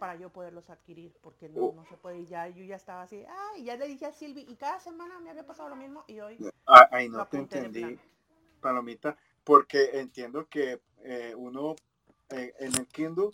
para 0.00 0.16
yo 0.16 0.30
poderlos 0.30 0.70
adquirir, 0.70 1.12
porque 1.20 1.48
no, 1.50 1.72
no 1.72 1.84
se 1.84 1.96
puede. 1.96 2.20
Y 2.20 2.26
ya 2.26 2.48
yo 2.48 2.64
ya 2.64 2.74
estaba 2.74 3.02
así, 3.02 3.22
ay, 3.28 3.64
ya 3.64 3.76
le 3.76 3.86
dije 3.86 4.06
a 4.06 4.12
Silvi, 4.12 4.46
y 4.48 4.56
cada 4.56 4.80
semana 4.80 5.20
me 5.20 5.28
había 5.28 5.46
pasado 5.46 5.68
lo 5.68 5.76
mismo, 5.76 6.04
y 6.08 6.18
hoy. 6.20 6.38
Ah, 6.66 6.88
ay, 6.90 7.08
no 7.10 7.26
te 7.26 7.36
entendí, 7.36 8.00
Palomita, 8.60 9.16
porque 9.44 10.00
entiendo 10.00 10.48
que 10.48 10.80
eh, 11.02 11.34
uno, 11.36 11.76
eh, 12.30 12.54
en 12.58 12.74
el 12.76 12.88
Kindle, 12.88 13.28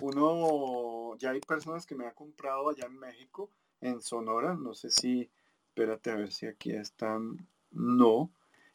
uno, 0.00 1.16
ya 1.18 1.30
hay 1.30 1.40
personas 1.40 1.86
que 1.86 1.94
me 1.94 2.06
han 2.06 2.14
comprado 2.14 2.70
allá 2.70 2.86
en 2.86 2.98
México, 2.98 3.50
en 3.80 4.00
Sonora, 4.00 4.54
no 4.54 4.74
sé 4.74 4.90
si, 4.90 5.30
espérate 5.68 6.10
a 6.10 6.16
ver 6.16 6.32
si 6.32 6.46
aquí 6.46 6.72
están, 6.72 7.48
no. 7.70 8.30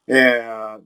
Eh, 0.07 0.77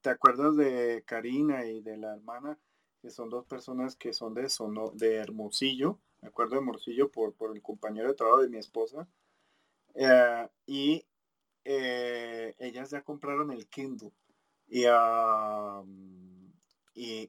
¿Te 0.00 0.10
acuerdas 0.10 0.56
de 0.56 1.02
Karina 1.06 1.66
y 1.66 1.80
de 1.80 1.96
la 1.96 2.14
hermana? 2.14 2.58
que 3.00 3.10
son 3.10 3.30
dos 3.30 3.46
personas 3.46 3.96
que 3.96 4.12
son 4.12 4.34
de, 4.34 4.48
Sono, 4.48 4.90
de 4.90 5.16
Hermosillo, 5.16 5.98
me 6.20 6.28
acuerdo 6.28 6.52
de 6.52 6.58
Hermosillo 6.58 7.10
por, 7.10 7.32
por 7.34 7.54
el 7.54 7.62
compañero 7.62 8.08
de 8.08 8.14
trabajo 8.14 8.42
de 8.42 8.48
mi 8.48 8.58
esposa, 8.58 9.08
eh, 9.94 10.48
y 10.66 11.04
eh, 11.64 12.54
ellas 12.58 12.90
ya 12.90 13.02
compraron 13.02 13.50
el 13.50 13.66
Kindle. 13.68 14.12
Y, 14.68 14.84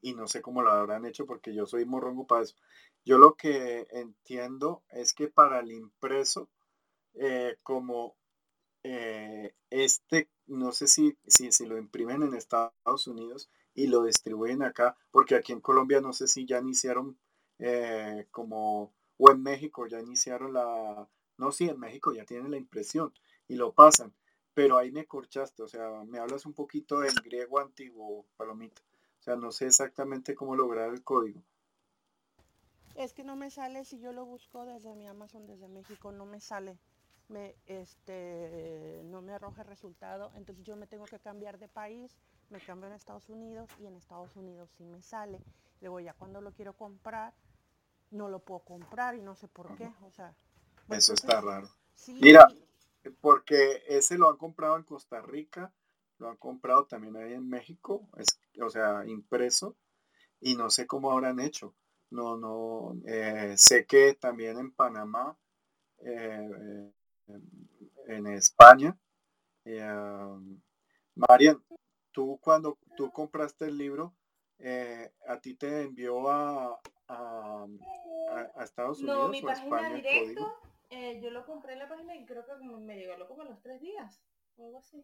y, 0.02 0.14
no 0.14 0.28
sé 0.28 0.42
cómo 0.42 0.62
lo 0.62 0.72
habrán 0.72 1.06
hecho 1.06 1.26
porque 1.26 1.54
yo 1.54 1.66
soy 1.66 1.86
morrongo 1.86 2.28
para 2.28 2.44
eso. 2.44 2.56
Yo 3.06 3.18
lo 3.18 3.36
que 3.36 3.88
entiendo 3.92 4.84
es 4.90 5.14
que 5.14 5.28
para 5.28 5.60
el 5.60 5.72
impreso, 5.72 6.50
eh, 7.14 7.58
como 7.64 8.16
este, 9.70 10.30
no 10.48 10.72
sé 10.72 10.88
si, 10.88 11.18
si, 11.28 11.52
si, 11.52 11.66
lo 11.66 11.78
imprimen 11.78 12.24
en 12.24 12.34
Estados 12.34 13.08
Unidos, 13.08 13.50
y 13.74 13.88
lo 13.88 14.04
distribuyen 14.04 14.64
acá, 14.64 14.98
porque 15.12 15.36
aquí 15.36 15.54
en 15.54 15.62
Colombia 15.62 16.02
no 16.02 16.14
sé 16.14 16.28
si 16.28 16.46
ya 16.46 16.60
iniciaron 16.60 17.18
eh, 17.60 18.28
como, 18.32 18.94
o 19.18 19.32
en 19.32 19.42
México 19.42 19.88
ya 19.88 20.00
iniciaron 20.00 20.54
la, 20.54 21.08
no, 21.38 21.52
sí, 21.52 21.70
en 21.70 21.80
México 21.80 22.14
ya 22.14 22.26
tienen 22.26 22.52
la 22.52 22.58
impresión 22.58 23.14
y 23.48 23.56
lo 23.56 23.74
pasan, 23.74 24.14
pero 24.54 24.78
ahí 24.78 24.92
me 24.92 25.06
corchaste, 25.06 25.64
o 25.64 25.68
sea, 25.68 26.04
me 26.06 26.20
hablas 26.20 26.46
un 26.46 26.54
poquito 26.54 27.00
del 27.00 27.16
griego 27.24 27.60
antiguo, 27.60 28.26
Palomita, 28.36 28.82
o 29.22 29.24
sea, 29.24 29.36
no 29.36 29.52
sé 29.52 29.68
exactamente 29.68 30.36
cómo 30.36 30.56
lograr 30.56 30.90
el 30.90 31.04
código. 31.04 31.42
Es 32.96 33.14
que 33.14 33.24
no 33.24 33.36
me 33.36 33.50
sale 33.52 33.86
si 33.86 34.00
yo 34.00 34.12
lo 34.12 34.26
busco 34.26 34.66
desde 34.66 34.96
mi 34.96 35.08
Amazon, 35.08 35.48
desde 35.48 35.68
México, 35.68 36.12
no 36.12 36.26
me 36.26 36.42
sale. 36.42 36.78
Me, 37.30 37.56
este, 37.66 39.02
no 39.06 39.22
me 39.22 39.32
arroja 39.32 39.64
resultado, 39.64 40.32
entonces 40.36 40.66
yo 40.66 40.76
me 40.76 40.86
tengo 40.86 41.06
que 41.06 41.20
cambiar 41.20 41.58
de 41.60 41.70
país 41.70 42.18
me 42.52 42.60
cambio 42.60 42.88
en 42.88 42.94
Estados 42.94 43.30
Unidos 43.30 43.70
y 43.80 43.88
en 43.88 43.96
Estados 43.96 44.36
Unidos 44.36 44.70
sí 44.78 44.84
me 44.84 45.02
sale. 45.02 45.40
Luego 45.80 46.00
ya 46.00 46.14
cuando 46.14 46.42
lo 46.42 46.52
quiero 46.52 46.74
comprar, 46.74 47.34
no 48.12 48.28
lo 48.28 48.40
puedo 48.40 48.60
comprar 48.60 49.16
y 49.16 49.22
no 49.22 49.36
sé 49.36 49.48
por 49.48 49.76
qué. 49.78 49.90
O 50.02 50.12
sea, 50.12 50.36
eso 50.90 51.14
está 51.14 51.42
raro. 51.42 51.70
Mira, 52.20 52.48
porque 53.22 53.84
ese 53.88 54.18
lo 54.18 54.30
han 54.30 54.38
comprado 54.38 54.76
en 54.76 54.84
Costa 54.84 55.22
Rica, 55.22 55.72
lo 56.22 56.30
han 56.30 56.38
comprado 56.38 56.86
también 56.86 57.18
ahí 57.18 57.34
en 57.34 57.50
México, 57.50 58.08
es, 58.16 58.40
o 58.62 58.70
sea, 58.70 59.04
impreso, 59.08 59.76
y 60.40 60.56
no 60.56 60.70
sé 60.70 60.86
cómo 60.86 61.12
habrán 61.12 61.40
hecho. 61.40 61.76
No, 62.12 62.38
no, 62.38 62.96
eh, 63.06 63.56
sé 63.58 63.86
que 63.86 64.14
también 64.14 64.60
en 64.60 64.72
Panamá, 64.72 65.36
eh, 66.00 66.92
eh, 67.28 67.40
en 68.08 68.28
España, 68.28 68.96
Marian, 71.16 71.64
tú 72.12 72.38
cuando 72.42 72.78
tú 72.96 73.12
compraste 73.12 73.66
el 73.66 73.78
libro, 73.78 74.14
eh, 74.60 75.12
¿a 75.28 75.40
ti 75.40 75.56
te 75.56 75.82
envió 75.82 76.30
a, 76.30 76.80
a, 77.08 77.66
Estados 78.64 79.00
Unidos 79.00 79.24
no, 79.24 79.30
mi 79.30 79.42
página 79.42 79.94
directo, 79.96 80.56
eh, 80.92 81.20
yo 81.22 81.32
lo 81.32 81.46
compré 81.46 81.74
en 81.74 81.80
la 81.80 81.90
página 81.90 82.16
y 82.16 82.26
creo 82.26 82.46
que 82.46 82.54
me 82.56 82.96
llegó 82.96 83.28
como 83.28 83.42
a 83.42 83.46
los 83.46 83.62
tres 83.62 83.82
días, 83.82 84.22
o 84.58 84.66
algo 84.66 84.78
así. 84.78 85.04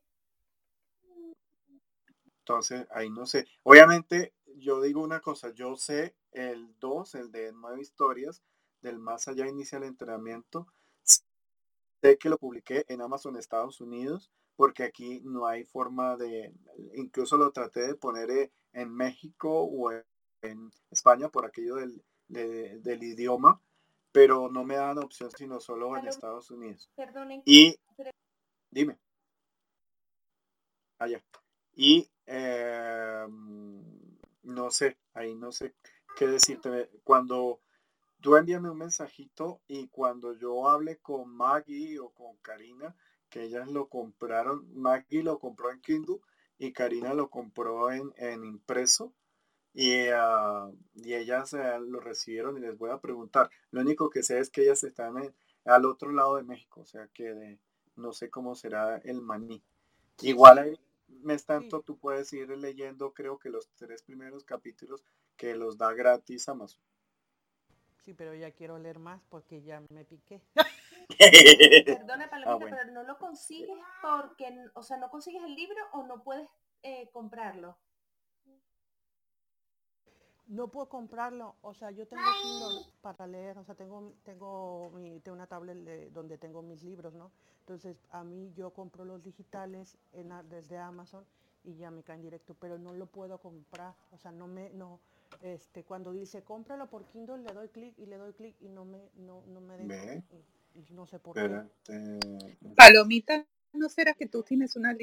Entonces, 2.39 2.88
ahí 2.91 3.09
no 3.09 3.25
sé. 3.25 3.45
Obviamente, 3.63 4.34
yo 4.55 4.81
digo 4.81 5.01
una 5.01 5.19
cosa, 5.19 5.51
yo 5.53 5.75
sé 5.75 6.15
el 6.31 6.77
2, 6.79 7.15
el 7.15 7.31
de 7.31 7.51
nueve 7.53 7.81
historias, 7.81 8.41
del 8.81 8.99
más 8.99 9.27
allá 9.27 9.47
inicial 9.47 9.84
entrenamiento, 9.84 10.67
sé 11.03 12.17
que 12.17 12.29
lo 12.29 12.38
publiqué 12.38 12.85
en 12.88 13.01
Amazon 13.01 13.38
Estados 13.38 13.81
Unidos, 13.81 14.31
porque 14.55 14.84
aquí 14.84 15.21
no 15.23 15.45
hay 15.45 15.65
forma 15.65 16.15
de, 16.15 16.53
incluso 16.95 17.38
lo 17.38 17.51
traté 17.51 17.81
de 17.81 17.95
poner 17.95 18.31
eh, 18.31 18.51
en 18.73 18.93
México 18.93 19.49
o 19.63 19.91
en 20.41 20.71
España 20.89 21.29
por 21.29 21.45
aquello 21.45 21.75
del, 21.75 22.03
del 22.27 23.03
idioma, 23.03 23.61
pero 24.11 24.49
no 24.49 24.63
me 24.63 24.75
dan 24.75 24.97
opción 24.97 25.29
sino 25.31 25.59
solo 25.59 25.95
en 25.97 26.07
Estados 26.07 26.49
Unidos. 26.49 26.89
Perdonen. 26.95 27.41
Y 27.45 27.77
dime. 28.71 28.97
Allá. 30.99 31.23
Y 31.75 32.09
em, 32.25 33.83
no 34.43 34.71
sé, 34.71 34.97
ahí 35.13 35.35
no 35.35 35.51
sé 35.51 35.75
qué 36.17 36.27
decirte. 36.27 36.89
Cuando 37.03 37.61
tú 38.21 38.35
envíame 38.35 38.69
un 38.69 38.79
mensajito 38.79 39.61
y 39.67 39.87
cuando 39.87 40.33
yo 40.33 40.69
hable 40.69 40.97
con 40.97 41.29
Maggie 41.29 41.99
o 41.99 42.09
con 42.09 42.37
Karina, 42.37 42.95
que 43.29 43.43
ellas 43.43 43.67
lo 43.67 43.87
compraron, 43.89 44.67
Maggie 44.73 45.23
lo 45.23 45.39
compró 45.39 45.71
en 45.71 45.81
Kindle 45.81 46.19
y 46.57 46.73
Karina 46.73 47.13
lo 47.13 47.29
compró 47.29 47.91
en, 47.91 48.11
impreso 48.43 49.13
y, 49.73 50.09
uh, 50.09 50.75
y 50.95 51.13
ellas 51.13 51.53
eh, 51.53 51.79
lo 51.79 51.99
recibieron 51.99 52.57
y 52.57 52.61
les 52.61 52.77
voy 52.77 52.89
a 52.89 52.99
preguntar. 52.99 53.51
Lo 53.71 53.81
único 53.81 54.09
que 54.09 54.23
sé 54.23 54.39
es 54.39 54.49
que 54.49 54.63
ellas 54.63 54.83
están 54.83 55.15
al 55.65 55.85
otro 55.85 56.11
lado 56.11 56.37
de 56.37 56.43
México, 56.43 56.81
o 56.81 56.85
sea 56.85 57.07
que 57.13 57.59
no 57.95 58.13
sé 58.13 58.29
cómo 58.29 58.55
será 58.55 58.97
el 58.97 59.21
maní. 59.21 59.61
Igual 60.21 60.57
ahí, 60.57 60.79
mes 61.07 61.45
tanto, 61.45 61.81
tú 61.81 61.97
puedes 61.97 62.31
ir 62.34 62.49
leyendo, 62.49 63.13
creo 63.13 63.39
que 63.39 63.49
los 63.49 63.69
tres 63.75 64.01
primeros 64.03 64.43
capítulos 64.43 65.03
que 65.35 65.55
los 65.55 65.77
da 65.77 65.93
gratis 65.93 66.49
Amazon. 66.49 66.81
Sí, 68.03 68.13
pero 68.13 68.34
ya 68.34 68.51
quiero 68.51 68.79
leer 68.79 68.99
más 68.99 69.21
porque 69.29 69.61
ya 69.61 69.81
me 69.89 70.05
piqué. 70.05 70.41
Perdona, 71.85 72.29
Palomita, 72.29 72.53
ah, 72.53 72.57
pero 72.59 72.91
no 72.91 73.03
lo 73.03 73.17
consigues 73.17 73.77
porque, 74.01 74.65
o 74.75 74.84
sea, 74.84 74.97
no 74.97 75.09
consigues 75.09 75.43
el 75.43 75.55
libro 75.55 75.77
o 75.93 76.03
no 76.03 76.23
puedes 76.23 76.47
eh, 76.84 77.09
comprarlo. 77.11 77.77
No 80.47 80.69
puedo 80.69 80.87
comprarlo, 80.87 81.55
o 81.61 81.73
sea, 81.73 81.91
yo 81.91 82.07
tengo 82.07 82.23
Kindle 82.41 82.85
para 83.01 83.27
leer, 83.27 83.57
o 83.57 83.65
sea, 83.65 83.75
tengo 83.75 84.13
tengo, 84.23 84.89
mi, 84.95 85.19
tengo 85.19 85.35
una 85.35 85.47
tablet 85.47 86.11
donde 86.13 86.37
tengo 86.37 86.61
mis 86.61 86.83
libros, 86.83 87.13
¿no? 87.13 87.31
Entonces, 87.61 87.97
a 88.11 88.23
mí 88.23 88.53
yo 88.55 88.69
compro 88.69 89.03
los 89.03 89.21
digitales 89.23 89.97
en, 90.13 90.31
desde 90.49 90.77
Amazon 90.77 91.25
y 91.65 91.75
ya 91.75 91.91
me 91.91 92.01
caen 92.01 92.21
directo, 92.21 92.55
pero 92.59 92.77
no 92.77 92.93
lo 92.93 93.07
puedo 93.07 93.39
comprar, 93.39 93.93
o 94.13 94.17
sea, 94.17 94.31
no 94.31 94.47
me 94.47 94.69
no 94.69 94.99
este 95.41 95.83
cuando 95.83 96.13
dice 96.13 96.41
cómpralo 96.43 96.87
por 96.89 97.03
Kindle 97.07 97.39
le 97.39 97.53
doy 97.53 97.67
clic 97.67 97.93
y 97.99 98.05
le 98.05 98.17
doy 98.17 98.33
clic 98.33 98.55
y 98.61 98.69
no 98.69 98.85
me 98.85 99.09
no, 99.17 99.43
no 99.47 99.59
me 99.59 99.77
deja 99.77 100.21
no 100.91 101.05
sé 101.07 101.19
por 101.19 101.35
qué. 101.35 101.49
Palomita, 102.75 103.45
¿no 103.73 103.89
será 103.89 104.14
que 104.14 104.27
tú 104.27 104.44
tienes 104.44 104.76
una, 104.76 104.95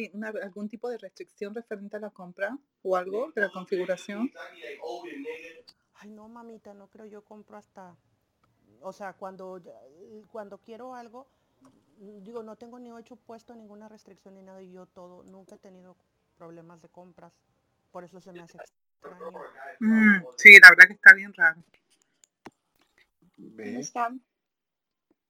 algún 0.43 0.69
tipo 0.69 0.89
de 0.89 0.99
restricción 0.99 1.55
referente 1.55 1.97
a 1.97 2.01
la 2.01 2.11
compra 2.11 2.59
o 2.82 2.97
algo 2.97 3.32
de 3.32 3.43
la 3.43 3.51
configuración? 3.51 4.31
Ay, 5.95 6.11
no, 6.11 6.28
mamita, 6.28 6.74
no 6.74 6.89
creo. 6.89 7.07
Yo 7.07 7.23
compro 7.23 7.57
hasta, 7.57 7.97
o 8.81 8.93
sea, 8.93 9.15
cuando, 9.15 9.61
cuando 10.31 10.59
quiero 10.59 10.95
algo, 10.95 11.27
digo, 11.99 12.43
no 12.43 12.57
tengo 12.57 12.78
ni 12.78 12.91
hecho 12.99 13.16
puesto 13.16 13.55
ninguna 13.55 13.89
restricción 13.89 14.35
ni 14.35 14.43
nada 14.43 14.62
y 14.62 14.73
yo 14.73 14.86
todo, 14.86 15.23
nunca 15.24 15.55
he 15.55 15.59
tenido 15.59 15.97
problemas 16.36 16.82
de 16.82 16.89
compras. 16.89 17.32
Por 17.93 18.05
eso 18.05 18.20
se 18.20 18.32
me 18.32 18.41
hace 18.43 18.59
extraño. 18.59 19.39
Mm, 19.81 20.24
sí, 20.36 20.59
la 20.61 20.70
verdad 20.70 20.86
que 20.89 20.95
está 20.95 21.15
bien 21.15 21.32
raro. 21.32 21.62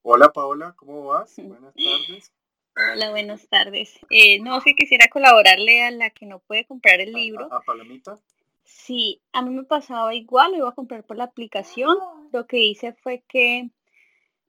Hola 0.02 0.32
Paola, 0.32 0.74
¿cómo 0.76 1.06
vas? 1.06 1.34
Buenas 1.36 1.74
tardes. 1.74 2.32
Hola, 2.76 3.10
buenas 3.10 3.46
tardes. 3.48 4.00
Eh, 4.10 4.40
no, 4.40 4.60
sé, 4.60 4.74
quisiera 4.74 5.06
colaborarle 5.08 5.84
a 5.84 5.92
la 5.92 6.10
que 6.10 6.26
no 6.26 6.40
puede 6.40 6.64
comprar 6.64 7.00
el 7.00 7.12
libro. 7.12 7.52
¿A, 7.52 7.60
Palomita? 7.60 8.18
Sí, 8.64 9.20
a 9.32 9.42
mí 9.42 9.50
me 9.50 9.62
pasaba 9.62 10.12
igual, 10.12 10.50
lo 10.50 10.58
iba 10.58 10.68
a 10.70 10.74
comprar 10.74 11.04
por 11.04 11.16
la 11.16 11.24
aplicación. 11.24 11.96
Lo 12.32 12.48
que 12.48 12.64
hice 12.64 12.92
fue 12.92 13.22
que 13.28 13.70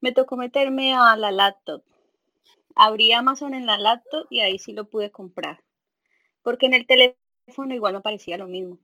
me 0.02 0.12
tocó 0.12 0.38
meterme 0.38 0.96
a 0.96 1.16
la 1.16 1.32
laptop. 1.32 1.84
Abrí 2.76 3.12
Amazon 3.12 3.54
en 3.54 3.68
la 3.68 3.78
laptop 3.78 4.26
y 4.32 4.40
ahí 4.40 4.58
sí 4.58 4.74
lo 4.74 4.90
pude 4.90 5.12
comprar. 5.12 5.64
Porque 6.42 6.66
en 6.66 6.74
el 6.74 6.88
teléfono 6.88 7.76
igual 7.76 7.94
no 7.94 8.02
parecía 8.02 8.38
lo 8.38 8.48
mismo. 8.48 8.80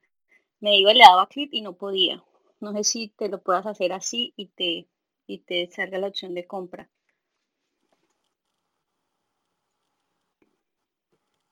Me 0.59 0.77
iba 0.77 0.91
y 0.91 0.95
le 0.95 1.03
daba 1.03 1.27
clic 1.27 1.49
y 1.51 1.61
no 1.61 1.73
podía. 1.73 2.23
No 2.59 2.73
sé 2.73 2.83
si 2.83 3.07
te 3.07 3.27
lo 3.27 3.41
puedas 3.41 3.65
hacer 3.65 3.91
así 3.91 4.33
y 4.37 4.47
te, 4.49 4.87
y 5.25 5.39
te 5.39 5.65
salga 5.71 5.97
la 5.97 6.07
opción 6.07 6.35
de 6.35 6.45
compra. 6.45 6.89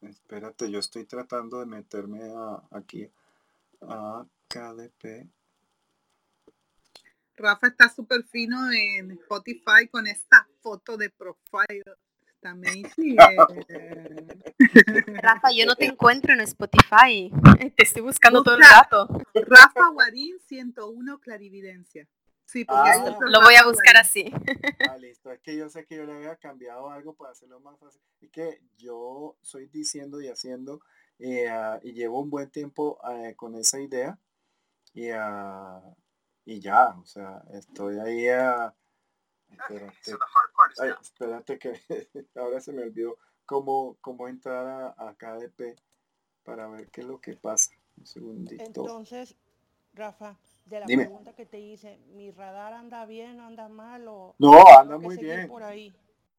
Espérate, 0.09 0.71
yo 0.71 0.79
estoy 0.79 1.05
tratando 1.05 1.59
de 1.59 1.67
meterme 1.67 2.19
aquí 2.71 3.07
a 3.81 4.25
KDP. 4.47 5.29
Rafa 7.35 7.67
está 7.67 7.89
súper 7.89 8.23
fino 8.23 8.71
en 8.71 9.11
Spotify 9.11 9.87
con 9.89 10.07
esta 10.07 10.47
foto 10.61 10.97
de 10.97 11.11
profile. 11.11 11.83
Está 12.27 12.49
amazing. 12.51 13.17
Rafa, 15.21 15.51
yo 15.55 15.65
no 15.65 15.75
te 15.75 15.85
encuentro 15.85 16.33
en 16.33 16.41
Spotify. 16.41 17.31
Te 17.75 17.83
estoy 17.83 18.01
buscando 18.01 18.43
todo 18.43 18.55
el 18.55 18.61
rato. 18.61 19.07
Rafa 19.33 19.89
Guarín 19.91 20.39
101 20.39 21.19
Clarividencia. 21.19 22.07
Sí, 22.49 22.65
porque 22.65 22.89
ah, 22.89 23.17
lo 23.19 23.41
voy 23.41 23.53
a 23.53 23.63
buscar 23.63 23.95
así. 23.97 24.25
Ah, 24.89 24.97
listo. 24.97 25.31
Es 25.31 25.39
que 25.41 25.55
yo 25.55 25.69
sé 25.69 25.85
que 25.85 25.97
yo 25.97 26.05
le 26.05 26.13
había 26.13 26.35
cambiado 26.37 26.89
algo 26.89 27.13
para 27.13 27.29
hacerlo 27.29 27.59
más 27.59 27.77
fácil. 27.77 28.01
Y 28.21 28.29
que 28.29 28.63
yo 28.75 29.37
soy 29.43 29.67
diciendo 29.67 30.19
y 30.19 30.29
haciendo 30.29 30.81
eh, 31.19 31.47
ah, 31.47 31.79
y 31.83 31.93
llevo 31.93 32.19
un 32.19 32.31
buen 32.31 32.49
tiempo 32.49 32.99
eh, 33.07 33.35
con 33.35 33.53
esa 33.53 33.79
idea. 33.79 34.17
Y, 34.95 35.11
uh, 35.11 35.95
y 36.43 36.59
ya, 36.59 36.87
o 36.97 37.05
sea, 37.05 37.43
estoy 37.53 37.99
ahí 37.99 38.27
a... 38.29 38.73
Espérate, 39.51 40.15
espérate 41.03 41.59
que 41.59 41.79
ahora 42.35 42.61
se 42.61 42.73
me 42.73 42.81
olvidó 42.81 43.19
cómo, 43.45 43.95
cómo 44.01 44.27
entrar 44.27 44.95
a, 44.97 45.13
KDP 45.13 45.79
para 46.43 46.67
ver 46.67 46.89
qué 46.89 47.01
es 47.01 47.07
lo 47.07 47.21
que 47.21 47.35
pasa. 47.35 47.69
Un 47.95 48.07
segundito. 48.07 48.63
Entonces, 48.63 49.35
Rafa, 49.93 50.35
de 50.69 50.79
la 50.79 50.85
pregunta 50.85 51.33
que 51.33 51.45
te 51.45 51.59
hice, 51.59 51.97
¿mi 52.13 52.31
radar 52.31 52.73
anda 52.73 53.05
bien, 53.05 53.39
anda 53.39 53.67
mal 53.67 54.07
o 54.07 54.35
no 54.37 54.63
anda 54.77 54.97
muy 54.97 55.17
bien? 55.17 55.47
Por 55.47 55.63
ahí. 55.63 55.93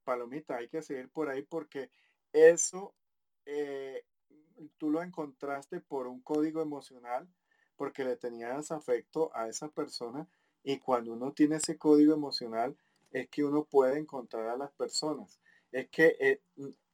Palomita, 0.05 0.57
hay 0.57 0.69
que 0.69 0.83
seguir 0.83 1.09
por 1.11 1.29
ahí 1.29 1.43
porque 1.43 1.91
eso 2.33 2.95
eh, 3.45 4.05
tú 4.79 4.91
lo 4.91 5.03
encontraste 5.03 5.81
por 5.81 6.07
un 6.07 6.21
código 6.21 6.63
emocional 6.63 7.29
porque 7.77 8.05
le 8.05 8.17
tenías 8.17 8.71
afecto 8.73 9.31
a 9.35 9.49
esa 9.49 9.69
persona 9.69 10.29
y 10.63 10.79
cuando 10.79 11.13
uno 11.13 11.33
tiene 11.33 11.57
ese 11.57 11.79
código 11.79 12.15
emocional 12.15 12.77
es 13.11 13.29
que 13.29 13.43
uno 13.43 13.65
puede 13.65 13.99
encontrar 13.99 14.49
a 14.49 14.57
las 14.57 14.71
personas. 14.73 15.41
Es 15.73 15.89
que 15.89 16.17
eh, 16.21 16.41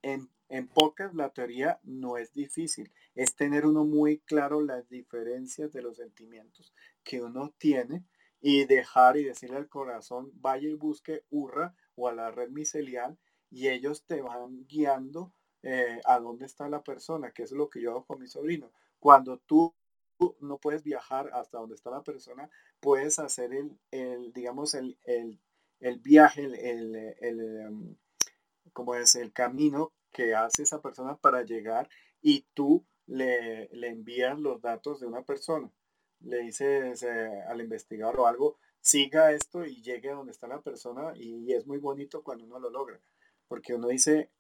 en, 0.03 0.31
en 0.49 0.69
pocas 0.69 1.15
la 1.15 1.31
teoría 1.31 1.81
no 1.83 2.19
es 2.19 2.33
difícil, 2.33 2.93
es 3.15 3.35
tener 3.35 3.67
uno 3.67 3.85
muy 3.85 4.19
claro 4.21 4.61
las 4.61 4.89
diferencias 4.89 5.73
de 5.73 5.83
los 5.83 5.97
sentimientos 5.97 6.73
que 7.03 7.23
uno 7.23 7.53
tiene 7.59 8.05
y 8.41 8.65
dejar 8.65 9.17
y 9.17 9.25
decirle 9.25 9.57
al 9.57 9.69
corazón, 9.69 10.31
vaya 10.35 10.69
y 10.69 10.75
busque 10.75 11.25
Urra 11.31 11.75
o 11.95 12.09
a 12.09 12.13
la 12.13 12.31
red 12.31 12.51
micelial 12.51 13.19
y 13.51 13.69
ellos 13.69 14.05
te 14.05 14.21
van 14.21 14.67
guiando 14.67 15.33
eh, 15.63 16.01
a 16.05 16.21
dónde 16.21 16.47
está 16.47 16.69
la 16.69 16.83
persona, 16.83 17.33
que 17.33 17.43
es 17.43 17.53
lo 17.53 17.69
que 17.69 17.81
yo 17.81 17.91
hago 17.91 18.05
con 18.05 18.21
mi 18.21 18.29
sobrino. 18.29 18.71
Cuando 19.01 19.39
tú 19.39 19.75
no 20.41 20.59
puedes 20.59 20.83
viajar 20.83 21.31
hasta 21.33 21.59
donde 21.59 21.75
está 21.75 21.91
la 21.91 22.03
persona, 22.03 22.49
puedes 22.81 23.19
hacer 23.19 23.51
el, 23.91 24.33
digamos, 24.33 24.75
el, 24.75 24.99
viaje, 26.01 26.45
el, 26.45 26.95
em, 26.95 27.97
como 28.73 28.95
es 28.95 29.15
el 29.15 29.33
camino 29.33 29.93
que 30.17 30.35
hace 30.35 30.63
esa 30.63 30.81
persona 30.81 31.15
para 31.19 31.43
llegar 31.43 31.91
y 32.23 32.47
tú 32.55 32.87
le, 33.07 33.69
le 33.69 33.89
envías 33.89 34.39
los 34.41 34.63
datos 34.63 34.99
de 34.99 35.07
una 35.07 35.23
persona. 35.23 35.71
Le 36.21 36.39
dices 36.39 37.03
eh, 37.03 37.43
al 37.47 37.61
investigador 37.61 38.21
o 38.21 38.27
algo, 38.27 38.59
siga 38.81 39.33
esto 39.33 39.67
y 39.67 39.83
llegue 39.83 40.09
a 40.09 40.15
donde 40.15 40.33
está 40.33 40.47
la 40.49 40.63
persona 40.63 41.13
y, 41.17 41.53
es 41.53 41.67
muy 41.67 41.77
bonito 41.77 42.23
cuando 42.23 42.47
uno 42.47 42.59
lo 42.59 42.71
logra, 42.71 42.99
porque 43.47 43.75
uno 43.75 43.89
dice, 43.89 44.31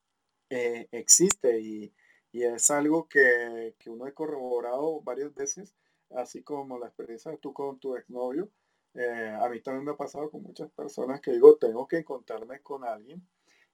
eh, 0.48 0.88
existe 0.92 1.60
y, 1.60 1.92
y 2.32 2.44
es 2.44 2.70
algo 2.70 3.06
que, 3.06 3.74
que, 3.78 3.90
uno 3.90 4.06
ha 4.06 4.12
corroborado 4.12 5.02
varias 5.02 5.34
veces, 5.34 5.74
así 6.10 6.42
como 6.42 6.78
la 6.78 6.86
experiencia 6.86 7.30
de 7.32 7.38
tú 7.38 7.52
con 7.52 7.78
tu 7.78 7.96
exnovio. 7.96 8.48
Eh, 8.94 9.36
a 9.38 9.46
mí 9.50 9.60
también 9.60 9.84
me 9.84 9.90
ha 9.92 9.96
pasado 9.96 10.30
con 10.30 10.42
muchas 10.42 10.70
personas 10.70 11.20
que 11.20 11.32
digo, 11.32 11.58
tengo 11.58 11.86
que 11.86 11.98
encontrarme 11.98 12.62
con 12.62 12.82
alguien 12.82 13.28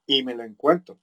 y 0.05 0.25
me 0.25 0.35
lo 0.35 0.43
encuentro. 0.43 0.99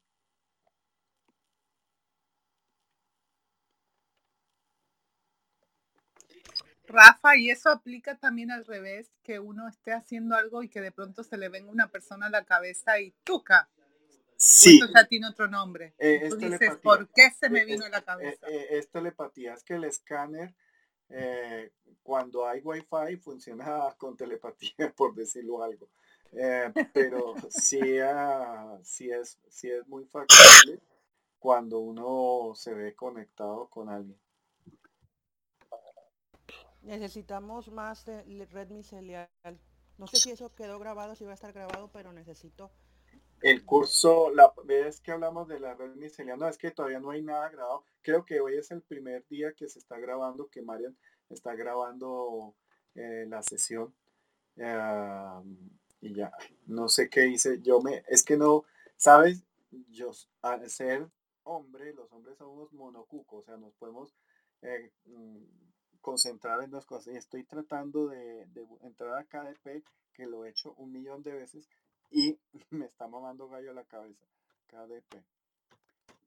Rafa, 6.89 7.37
y 7.37 7.49
eso 7.49 7.69
aplica 7.69 8.17
también 8.17 8.51
al 8.51 8.65
revés, 8.65 9.11
que 9.23 9.39
uno 9.39 9.67
esté 9.67 9.93
haciendo 9.93 10.35
algo 10.35 10.63
y 10.63 10.69
que 10.69 10.81
de 10.81 10.91
pronto 10.91 11.23
se 11.23 11.37
le 11.37 11.49
venga 11.49 11.71
una 11.71 11.87
persona 11.87 12.25
a 12.25 12.29
la 12.29 12.43
cabeza 12.43 12.99
y 12.99 13.13
tuca, 13.23 13.69
Sí. 14.35 14.79
ya 14.95 15.05
tiene 15.05 15.27
otro 15.27 15.47
nombre. 15.49 15.93
Eh, 15.99 16.29
dices, 16.37 16.77
¿por 16.81 17.09
qué 17.09 17.29
se 17.29 17.49
me 17.49 17.65
vino 17.65 17.85
a 17.85 17.89
la 17.89 17.97
eh, 17.97 18.03
cabeza? 18.03 18.47
Eh, 18.47 18.67
es 18.77 18.89
telepatía, 18.89 19.53
es 19.53 19.63
que 19.63 19.75
el 19.75 19.83
escáner, 19.83 20.55
cuando 22.03 22.47
hay 22.47 22.61
wifi, 22.61 23.17
funciona 23.17 23.93
con 23.97 24.15
telepatía, 24.15 24.71
por 24.95 25.13
decirlo 25.13 25.61
algo. 25.61 25.89
pero 26.93 27.35
sí, 27.49 27.99
ah, 27.99 28.79
sí, 28.83 29.11
es, 29.11 29.39
sí 29.49 29.69
es 29.69 29.85
muy 29.87 30.05
factible 30.05 30.79
cuando 31.37 31.79
uno 31.79 32.53
se 32.55 32.73
ve 32.73 32.95
conectado 32.95 33.67
con 33.67 33.89
alguien. 33.89 34.17
Necesitamos 36.89 37.71
más 37.71 38.05
de 38.05 38.47
red 38.51 38.69
micelial. 38.69 39.29
No 39.97 40.07
sé 40.07 40.17
si 40.17 40.31
eso 40.31 40.53
quedó 40.55 40.79
grabado, 40.79 41.15
si 41.15 41.23
va 41.23 41.31
a 41.31 41.35
estar 41.35 41.53
grabado, 41.53 41.89
pero 41.91 42.11
necesito 42.11 42.71
el 43.41 43.63
curso, 43.65 44.31
la 44.31 44.53
vez 44.65 44.99
que 44.99 45.11
hablamos 45.11 45.47
de 45.47 45.59
la 45.59 45.73
red 45.73 45.95
miceliana, 45.95 46.49
es 46.49 46.57
que 46.57 46.71
todavía 46.71 46.99
no 46.99 47.11
hay 47.11 47.21
nada 47.21 47.49
grabado. 47.49 47.85
Creo 48.01 48.25
que 48.25 48.39
hoy 48.41 48.57
es 48.57 48.69
el 48.71 48.81
primer 48.81 49.25
día 49.27 49.53
que 49.53 49.69
se 49.69 49.79
está 49.79 49.97
grabando, 49.97 50.49
que 50.49 50.61
Marian 50.61 50.97
está 51.29 51.55
grabando 51.55 52.55
eh, 52.95 53.25
la 53.29 53.41
sesión. 53.41 53.93
y 56.01 56.13
ya, 56.13 56.31
no 56.65 56.89
sé 56.89 57.09
qué 57.09 57.27
hice. 57.27 57.61
Yo 57.61 57.81
me, 57.81 58.03
es 58.07 58.23
que 58.23 58.35
no, 58.35 58.65
¿sabes? 58.97 59.43
Yo, 59.89 60.11
al 60.41 60.69
ser 60.69 61.07
hombre, 61.43 61.93
los 61.93 62.11
hombres 62.11 62.37
somos 62.37 62.71
monocucos, 62.73 63.43
o 63.43 63.45
sea, 63.45 63.57
nos 63.57 63.73
podemos 63.75 64.13
eh, 64.61 64.91
mm, 65.05 65.43
concentrar 66.01 66.61
en 66.63 66.71
dos 66.71 66.85
cosas. 66.85 67.13
Y 67.13 67.17
estoy 67.17 67.43
tratando 67.43 68.07
de, 68.07 68.47
entrar 68.81 69.17
a 69.17 69.25
KDP, 69.25 69.83
que 70.13 70.25
lo 70.25 70.45
he 70.45 70.49
hecho 70.49 70.73
un 70.73 70.91
millón 70.91 71.23
de 71.23 71.33
veces, 71.33 71.69
y 72.09 72.39
me 72.69 72.85
está 72.85 73.07
mamando 73.07 73.49
gallo 73.49 73.73
la 73.73 73.85
cabeza, 73.85 74.25
KDP. 74.67 75.23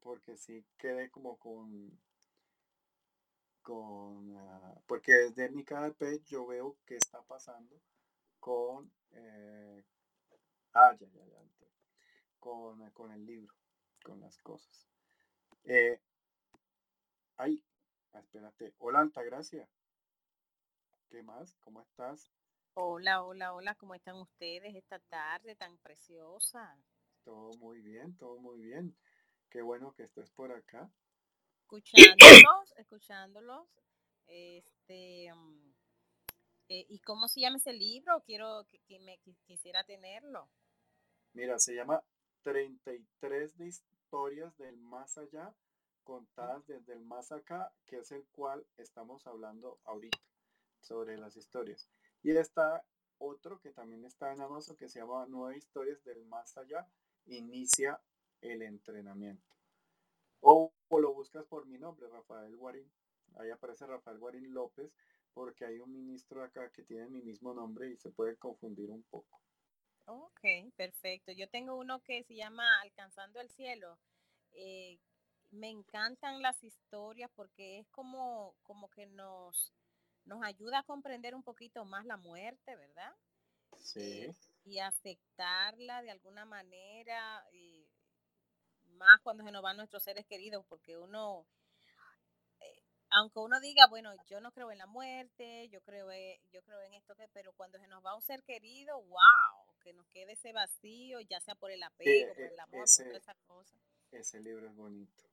Porque 0.01 0.37
sí 0.37 0.65
quedé 0.77 1.09
como 1.09 1.37
con... 1.37 1.99
con 3.61 4.37
ah, 4.37 4.75
porque 4.85 5.13
desde 5.13 5.49
mi 5.49 5.63
KDP 5.63 6.23
yo 6.25 6.45
veo 6.45 6.77
qué 6.85 6.97
está 6.97 7.21
pasando 7.21 7.79
con... 8.39 8.91
Eh, 9.11 9.83
ah. 10.73 10.95
Con, 12.39 12.89
con 12.91 13.11
el 13.11 13.25
libro, 13.25 13.53
con 14.03 14.19
las 14.19 14.37
cosas. 14.39 14.89
Eh, 15.63 15.97
ay, 17.37 17.63
espérate. 18.19 18.73
Hola, 18.79 18.99
Altagracia. 18.99 19.67
¿Qué 21.09 21.23
más? 21.23 21.55
¿Cómo 21.61 21.81
estás? 21.81 22.31
Hola, 22.75 23.23
hola, 23.23 23.53
hola, 23.53 23.75
¿cómo 23.75 23.93
están 23.93 24.15
ustedes 24.15 24.75
esta 24.75 24.99
tarde 24.99 25.55
tan 25.55 25.77
preciosa? 25.77 26.75
Todo 27.23 27.51
muy 27.59 27.81
bien, 27.81 28.17
todo 28.17 28.39
muy 28.39 28.59
bien. 28.59 28.95
Qué 29.49 29.61
bueno 29.61 29.93
que 29.93 30.03
estés 30.03 30.31
por 30.31 30.51
acá. 30.51 30.89
Escuchándolos, 31.61 32.73
escuchándolos. 32.77 33.67
Este, 34.25 35.31
mm, 35.33 35.73
eh, 36.69 36.85
¿y 36.89 36.99
cómo 36.99 37.27
se 37.27 37.41
llama 37.41 37.57
ese 37.57 37.73
libro? 37.73 38.21
Quiero 38.25 38.65
que, 38.87 38.99
me 38.99 39.19
quisiera 39.45 39.83
tenerlo. 39.83 40.49
Mira, 41.33 41.59
se 41.59 41.75
llama 41.75 42.03
33 42.41 43.57
de 43.57 43.67
historias 43.67 44.57
del 44.57 44.77
más 44.77 45.17
allá, 45.17 45.53
contadas 46.03 46.65
desde 46.67 46.93
el 46.93 47.03
más 47.03 47.31
acá, 47.31 47.73
que 47.85 47.97
es 47.97 48.11
el 48.11 48.25
cual 48.27 48.65
estamos 48.77 49.25
hablando 49.27 49.79
ahorita 49.85 50.19
sobre 50.79 51.17
las 51.17 51.35
historias. 51.35 51.89
Y 52.21 52.31
está 52.31 52.85
otro 53.17 53.59
que 53.59 53.71
también 53.71 54.05
está 54.05 54.31
en 54.33 54.41
Amazon 54.41 54.75
que 54.75 54.89
se 54.89 54.99
llama 54.99 55.25
Nueve 55.27 55.57
Historias 55.57 56.03
del 56.03 56.25
Más 56.25 56.57
Allá. 56.57 56.87
Inicia 57.25 58.01
el 58.41 58.61
entrenamiento. 58.61 59.55
O, 60.41 60.73
lo 60.89 61.13
buscas 61.13 61.45
por 61.45 61.65
mi 61.65 61.77
nombre, 61.77 62.07
Rafael 62.09 62.55
Guarín. 62.57 62.91
Ahí 63.37 63.49
aparece 63.49 63.87
Rafael 63.87 64.19
Guarín 64.19 64.53
López 64.53 64.93
porque 65.33 65.65
hay 65.65 65.79
un 65.79 65.91
ministro 65.91 66.43
acá 66.43 66.69
que 66.69 66.83
tiene 66.83 67.07
mi 67.07 67.21
mismo 67.21 67.53
nombre 67.53 67.89
y 67.89 67.97
se 67.97 68.11
puede 68.11 68.35
confundir 68.37 68.91
un 68.91 69.03
poco. 69.03 69.41
Ok, 70.05 70.41
perfecto. 70.75 71.31
Yo 71.31 71.49
tengo 71.49 71.75
uno 71.75 72.03
que 72.03 72.23
se 72.23 72.35
llama 72.35 72.81
Alcanzando 72.81 73.39
el 73.39 73.49
Cielo. 73.49 73.97
Eh, 74.51 74.99
me 75.53 75.69
encantan 75.69 76.41
las 76.41 76.63
historias 76.63 77.29
porque 77.35 77.79
es 77.79 77.87
como, 77.89 78.55
como 78.63 78.89
que 78.89 79.05
nos, 79.05 79.71
nos 80.25 80.43
ayuda 80.43 80.79
a 80.79 80.83
comprender 80.83 81.35
un 81.35 81.43
poquito 81.43 81.85
más 81.85 82.05
la 82.05 82.17
muerte, 82.17 82.75
¿verdad? 82.75 83.15
Sí. 83.77 84.23
Eh, 84.23 84.35
y 84.65 84.79
aceptarla 84.79 86.01
de 86.01 86.11
alguna 86.11 86.45
manera, 86.45 87.45
y 87.51 87.87
más 88.85 89.21
cuando 89.21 89.43
se 89.43 89.51
nos 89.51 89.61
van 89.61 89.77
nuestros 89.77 90.03
seres 90.03 90.25
queridos, 90.25 90.65
porque 90.67 90.97
uno, 90.97 91.45
eh, 92.59 92.83
aunque 93.09 93.39
uno 93.39 93.59
diga, 93.59 93.85
bueno, 93.87 94.13
yo 94.25 94.39
no 94.39 94.51
creo 94.51 94.71
en 94.71 94.77
la 94.77 94.87
muerte, 94.87 95.67
yo 95.69 95.81
creo, 95.81 96.07
yo 96.51 96.63
creo 96.63 96.81
en 96.81 96.93
esto, 96.93 97.15
que, 97.15 97.27
pero 97.27 97.53
cuando 97.53 97.77
se 97.77 97.87
nos 97.87 98.03
va 98.03 98.15
un 98.15 98.21
ser 98.21 98.41
querido, 98.43 99.01
wow, 99.01 99.77
que 99.81 99.93
nos 99.93 100.07
quede 100.07 100.33
ese 100.33 100.53
vacío, 100.53 101.19
ya 101.21 101.39
sea 101.41 101.55
por 101.55 101.71
el 101.71 101.83
apego, 101.83 102.33
por 102.33 102.43
el 102.43 102.59
amor, 102.59 102.85
por 102.97 103.15
esa 103.15 103.35
cosa. 103.45 103.77
Ese 104.11 104.39
libro 104.39 104.67
es 104.67 104.75
bonito. 104.75 105.32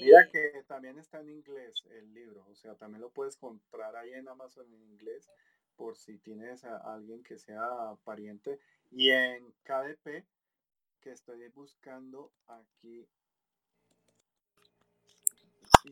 Mira 0.00 0.28
que 0.30 0.64
también 0.66 0.98
está 0.98 1.20
en 1.20 1.30
inglés 1.30 1.82
el 1.90 2.12
libro, 2.12 2.44
o 2.48 2.54
sea, 2.54 2.74
también 2.74 3.00
lo 3.00 3.10
puedes 3.10 3.36
comprar 3.36 3.96
ahí 3.96 4.12
en 4.12 4.28
Amazon 4.28 4.66
en 4.72 4.82
inglés 4.82 5.28
por 5.80 5.96
si 5.96 6.18
tienes 6.18 6.62
a 6.64 6.76
alguien 6.76 7.22
que 7.22 7.38
sea 7.38 7.96
pariente. 8.04 8.60
Y 8.90 9.10
en 9.10 9.50
KDP, 9.62 10.26
que 11.00 11.12
estoy 11.12 11.48
buscando 11.48 12.32
aquí. 12.46 13.08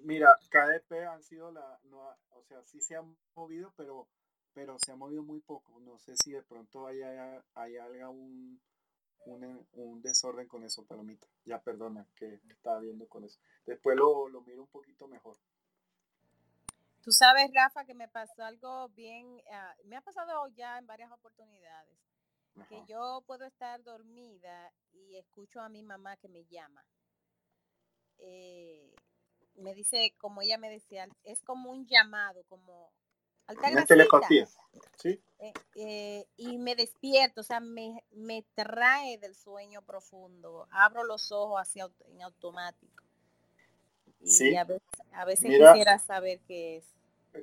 Mira, 0.02 0.28
KDP 0.50 0.92
han 1.09 1.22
sido 1.22 1.50
la, 1.50 1.80
no, 1.84 2.00
o 2.32 2.42
sea, 2.42 2.62
sí 2.64 2.82
se 2.82 2.96
han 2.96 3.16
movido, 3.34 3.72
pero, 3.78 4.06
pero 4.52 4.78
se 4.78 4.92
ha 4.92 4.96
movido 4.96 5.22
muy 5.22 5.40
poco. 5.40 5.80
No 5.80 5.98
sé 5.98 6.16
si 6.16 6.32
de 6.32 6.42
pronto 6.42 6.86
hay, 6.86 7.00
hay, 7.55 7.76
algún 7.78 8.60
un, 9.26 10.02
desorden 10.02 10.48
con 10.48 10.64
eso, 10.64 10.86
palomita. 10.86 11.26
Ya 11.44 11.60
perdona 11.60 12.06
que 12.16 12.40
estaba 12.48 12.80
viendo 12.80 13.08
con 13.08 13.24
eso. 13.24 13.38
Después 13.66 13.96
lo, 13.96 14.28
lo 14.28 14.40
miro 14.42 14.62
un 14.62 14.68
poquito 14.68 15.06
mejor. 15.08 15.36
Tú 17.02 17.12
sabes, 17.12 17.50
Rafa, 17.54 17.84
que 17.84 17.94
me 17.94 18.08
pasó 18.08 18.44
algo 18.44 18.88
bien, 18.90 19.40
ah, 19.52 19.74
me 19.84 19.96
ha 19.96 20.02
pasado 20.02 20.46
ya 20.48 20.78
en 20.78 20.86
varias 20.86 21.10
oportunidades, 21.10 21.98
que 22.68 22.82
yo 22.86 23.22
puedo 23.26 23.46
estar 23.46 23.82
dormida 23.84 24.72
y 24.92 25.16
escucho 25.16 25.60
a 25.60 25.68
mi 25.68 25.82
mamá 25.82 26.16
que 26.16 26.28
me 26.28 26.44
llama. 26.46 26.84
Eh, 28.18 28.94
me 29.54 29.74
dice, 29.74 30.14
como 30.18 30.42
ella 30.42 30.58
me 30.58 30.68
decía, 30.68 31.08
es 31.24 31.42
como 31.42 31.70
un 31.70 31.86
llamado, 31.86 32.44
como 32.44 32.92
una 33.48 34.46
¿sí? 34.96 35.20
Eh, 35.40 35.52
eh, 35.76 36.26
y 36.36 36.58
me 36.58 36.74
despierto, 36.74 37.42
o 37.42 37.44
sea, 37.44 37.60
me, 37.60 38.02
me, 38.10 38.44
trae 38.54 39.18
del 39.18 39.34
sueño 39.34 39.82
profundo. 39.82 40.66
Abro 40.70 41.04
los 41.04 41.30
ojos 41.30 41.60
hacia 41.60 41.88
en 42.06 42.22
automático. 42.22 43.04
Y 44.20 44.56
a 44.56 44.64
veces, 44.64 44.82
a 45.12 45.24
veces 45.24 45.46
quisiera 45.46 45.98
saber 45.98 46.40
qué 46.46 46.78
es. 46.78 46.84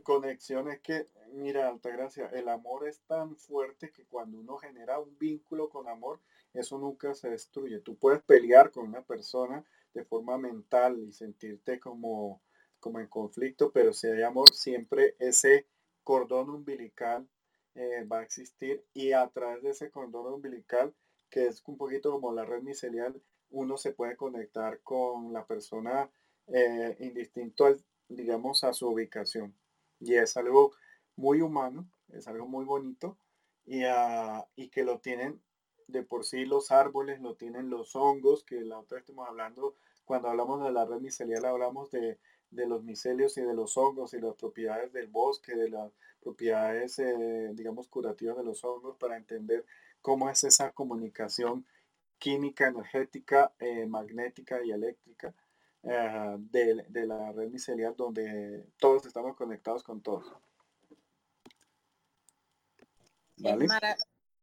Conexiones 0.04 0.82
que, 0.82 1.06
mira, 1.32 1.70
Altagracia, 1.70 2.28
el 2.34 2.50
amor 2.50 2.88
es 2.88 3.00
tan 3.08 3.38
fuerte 3.38 3.92
que 3.92 4.04
cuando 4.06 4.40
uno 4.40 4.58
genera 4.58 5.00
un 5.00 5.18
vínculo 5.18 5.70
con 5.70 5.88
amor, 5.88 6.20
eso 6.54 6.78
nunca 6.78 7.14
se 7.16 7.30
destruye. 7.30 7.80
Tú 7.80 7.96
puedes 7.96 8.22
pelear 8.24 8.72
con 8.72 8.86
una 8.86 9.04
persona 9.04 9.64
de 9.94 10.04
forma 10.04 10.38
mental 10.38 11.00
y 11.00 11.14
sentirte 11.14 11.80
como, 11.80 12.42
como 12.82 13.00
en 13.00 13.08
conflicto, 13.08 13.72
pero 13.72 13.94
si 13.94 14.08
hay 14.08 14.24
amor, 14.24 14.54
siempre 14.54 15.16
ese 15.20 15.66
cordón 16.06 16.50
umbilical 16.50 17.28
eh, 17.74 18.06
va 18.10 18.20
a 18.20 18.24
existir 18.24 18.86
y 18.94 19.12
a 19.12 19.28
través 19.28 19.62
de 19.64 19.72
ese 19.72 19.92
cordón 19.92 20.34
umbilical, 20.34 20.94
que 21.30 21.48
es 21.48 21.62
un 21.66 21.76
poquito 21.76 22.12
como 22.12 22.32
la 22.32 22.46
red 22.46 22.62
micelial, 22.62 23.22
uno 23.50 23.76
se 23.76 23.92
puede 23.92 24.16
conectar 24.16 24.80
con 24.82 25.34
la 25.34 25.46
persona 25.46 26.10
eh, 26.48 26.96
indistinto, 27.00 27.66
al, 27.66 27.84
digamos, 28.08 28.64
a 28.64 28.72
su 28.72 28.88
ubicación. 28.88 29.54
Y 30.00 30.14
es 30.14 30.38
algo 30.38 30.72
muy 31.18 31.42
humano, 31.42 31.90
es 32.10 32.28
algo 32.28 32.48
muy 32.48 32.64
bonito 32.64 33.18
y, 33.66 33.84
ah, 33.84 34.48
y 34.56 34.70
que 34.70 34.84
lo 34.84 35.00
tienen 35.00 35.42
de 35.88 36.04
por 36.04 36.24
sí 36.24 36.46
los 36.46 36.72
árboles, 36.72 37.20
lo 37.20 37.36
tienen 37.36 37.70
los 37.70 37.96
hongos, 37.96 38.44
que 38.44 38.62
la 38.62 38.80
otra 38.80 39.00
estamos 39.00 39.28
hablando, 39.28 39.76
cuando 40.06 40.30
hablamos 40.30 40.64
de 40.64 40.72
la 40.72 40.86
red 40.86 41.00
micelial 41.00 41.46
hablamos 41.46 41.92
de 41.92 42.20
de 42.56 42.68
los 42.68 42.84
micelios 42.84 43.38
y 43.38 43.42
de 43.42 43.54
los 43.54 43.78
hongos 43.78 44.14
y 44.14 44.20
las 44.20 44.36
propiedades 44.36 44.92
del 44.94 45.08
bosque, 45.08 45.56
de 45.56 45.70
las 45.70 45.92
propiedades, 46.22 46.98
eh, 47.00 47.52
digamos, 47.54 47.88
curativas 47.88 48.38
de 48.38 48.44
los 48.44 48.64
hongos 48.64 48.98
para 48.98 49.18
entender 49.18 49.66
cómo 50.02 50.30
es 50.30 50.44
esa 50.44 50.72
comunicación 50.72 51.66
química, 52.18 52.68
energética, 52.68 53.54
eh, 53.60 53.86
magnética 53.86 54.64
y 54.64 54.72
eléctrica 54.72 55.34
eh, 55.84 56.36
de, 56.38 57.06
la 57.06 57.32
red 57.32 57.50
micelial 57.50 57.96
donde 57.96 58.66
todos 58.80 59.06
estamos 59.06 59.36
conectados 59.36 59.84
con 59.84 60.02
todos. 60.02 60.26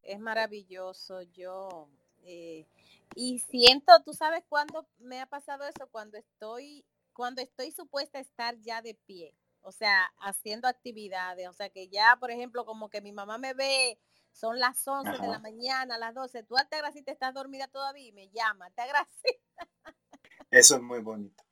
Es, 0.05 0.21
maravilloso. 0.21 1.23
Yo 1.23 1.89
y 3.15 3.41
siento, 3.41 3.93
tú 4.05 4.15
sabes 4.15 4.45
cuándo 4.49 4.87
me 4.99 5.21
ha 5.21 5.27
pasado 5.27 5.65
eso, 5.65 5.87
cuando 5.91 6.17
estoy 6.17 6.85
cuando 7.13 7.43
estoy 7.43 7.71
supuesta 7.71 8.19
a 8.19 8.23
estar 8.23 8.59
ya 8.61 8.83
de 8.83 8.95
pie, 8.95 9.37
o 9.61 9.73
sea, 9.73 10.13
haciendo 10.21 10.69
actividades, 10.69 11.49
o 11.49 11.53
sea, 11.53 11.71
que 11.71 11.89
ya, 11.89 12.17
por 12.19 12.31
ejemplo, 12.31 12.65
como 12.65 12.91
que 12.91 13.01
mi 13.01 13.13
mamá 13.13 13.39
me 13.39 13.55
ve, 13.55 13.99
son 14.33 14.59
las 14.59 14.87
11 14.87 15.11
de 15.11 15.29
la 15.29 15.39
mañana, 15.39 15.99
las 15.99 16.15
12, 16.15 16.43
tú 16.45 16.57
Altagracita 16.57 17.13
estás 17.13 17.35
dormida 17.35 17.69
todavía 17.69 18.07
y 18.07 18.13
me 18.13 18.29
llama, 18.31 18.67
Altagracita. 18.67 19.29
Eso 20.51 20.77
es 20.77 20.83
muy 20.83 21.01
bonito. 21.01 21.43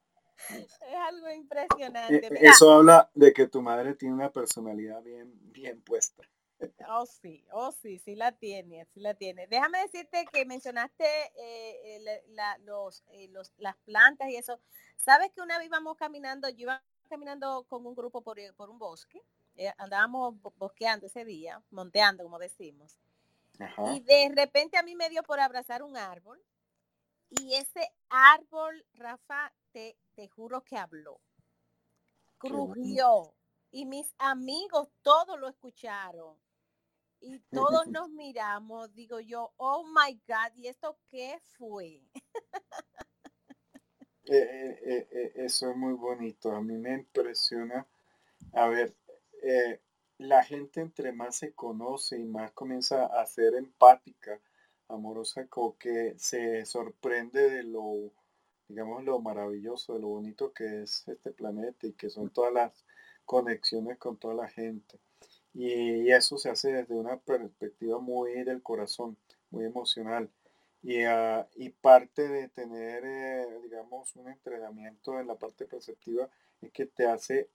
Es 0.49 0.95
algo 1.07 1.31
impresionante. 1.31 2.27
E, 2.27 2.49
eso 2.49 2.73
habla 2.73 3.11
de 3.15 3.33
que 3.33 3.47
tu 3.47 3.61
madre 3.63 3.95
tiene 3.95 4.15
una 4.15 4.33
personalidad 4.33 5.03
bien, 5.03 5.31
bien 5.53 5.83
puesta. 5.83 6.23
Oh, 6.89 7.07
sí, 7.07 7.45
oh, 7.53 7.73
sí, 7.73 7.99
sí 7.99 8.15
la 8.15 8.33
tiene, 8.33 8.87
sí 8.93 9.01
la 9.01 9.15
tiene. 9.15 9.47
Déjame 9.47 9.79
decirte 9.83 10.27
que 10.33 10.45
mencionaste 10.45 11.05
eh, 11.05 11.97
eh, 11.97 12.23
los, 12.65 13.03
eh, 13.13 13.29
los, 13.29 13.53
las 13.59 13.77
plantas 13.79 14.29
y 14.29 14.37
eso. 14.37 14.61
¿Sabes 14.97 15.31
que 15.33 15.41
una 15.41 15.59
vez 15.59 15.69
íbamos 15.69 15.97
caminando, 15.97 16.49
yo 16.49 16.63
iba 16.63 16.83
caminando 17.09 17.65
con 17.69 17.87
un 17.87 17.95
grupo 17.95 18.23
por, 18.23 18.39
un 18.39 18.79
bosque, 18.79 19.23
andábamos 19.79 20.35
bosqueando 20.57 21.07
ese 21.07 21.25
día, 21.25 21.63
monteando, 21.71 22.23
como 22.23 22.39
decimos. 22.39 22.99
Y 23.93 24.01
de 24.01 24.33
repente 24.35 24.79
a 24.79 24.83
mí 24.83 24.95
me 24.95 25.11
dio 25.11 25.23
por 25.23 25.41
abrazar 25.41 25.83
un 25.83 25.97
árbol 25.97 26.41
y 27.31 27.55
ese 27.55 27.93
árbol, 28.09 28.85
Rafa, 28.95 29.53
te, 29.73 29.97
te 30.15 30.29
juro 30.29 30.63
que 30.63 30.77
habló. 30.77 31.21
Crujió. 32.39 33.35
Y 33.71 33.87
mis 33.87 34.15
amigos 34.19 34.89
todos 35.03 35.39
lo 35.39 35.49
escucharon 35.49 36.37
y 37.21 37.39
todos 37.51 37.87
nos 37.89 38.11
miramos, 38.11 38.93
digo 38.95 39.21
yo, 39.21 39.53
oh 39.57 39.85
my 39.85 40.21
God, 40.27 40.57
¿y 40.57 40.69
esto 40.69 40.99
qué 41.09 41.39
fue? 41.57 42.03
Eh, 44.33 44.79
eh, 44.85 45.09
eh, 45.11 45.33
eso 45.35 45.71
es 45.71 45.77
muy 45.77 45.95
bonito, 45.95 46.53
a 46.53 46.63
mí 46.63 46.77
me 46.77 46.93
impresiona. 46.93 47.85
A 48.53 48.69
ver, 48.69 48.95
la 50.19 50.45
gente 50.45 50.81
entre 50.81 51.11
más 51.13 51.35
se 51.35 51.53
conoce 51.53 52.17
y 52.17 52.25
más 52.25 52.53
comienza 52.53 53.07
a 53.07 53.27
ser 53.27 53.55
empática, 53.55 54.41
amorosa, 54.87 55.49
como 55.49 55.77
que 55.77 56.15
se 56.17 56.65
sorprende 56.65 57.51
de 57.51 57.65
lo, 57.65 58.13
digamos, 58.69 59.03
lo 59.03 59.19
maravilloso, 59.19 59.95
de 59.95 60.01
lo 60.01 60.09
bonito 60.09 60.53
que 60.53 60.83
es 60.83 61.09
este 61.09 61.33
planeta 61.33 61.89
y 61.89 61.95
que 61.95 62.09
son 62.09 62.31
todas 62.31 62.53
las 62.53 62.85
conexiones 63.31 63.97
con 63.97 64.17
toda 64.17 64.35
la 64.35 64.49
gente. 64.49 64.99
Y, 65.55 66.11
eso 66.11 66.37
se 66.37 66.51
hace 66.51 66.73
desde 66.73 66.95
una 66.97 67.17
perspectiva 67.17 68.01
muy 68.01 68.33
del 68.43 68.61
corazón, 68.61 69.17
muy 69.51 69.65
emocional. 69.67 70.29
Y, 70.83 71.05
ah, 71.05 71.49
y 71.55 71.71
parte 71.71 72.27
de 72.27 72.49
tener, 72.49 73.05
eh, 73.05 73.47
digamos, 73.63 74.17
un 74.17 74.29
entrenamiento 74.29 75.21
en 75.21 75.29
la 75.29 75.37
parte 75.37 75.65
perceptiva 75.67 76.29
es 76.61 76.73
que 76.73 76.87
te 76.87 77.07
hace 77.07 77.49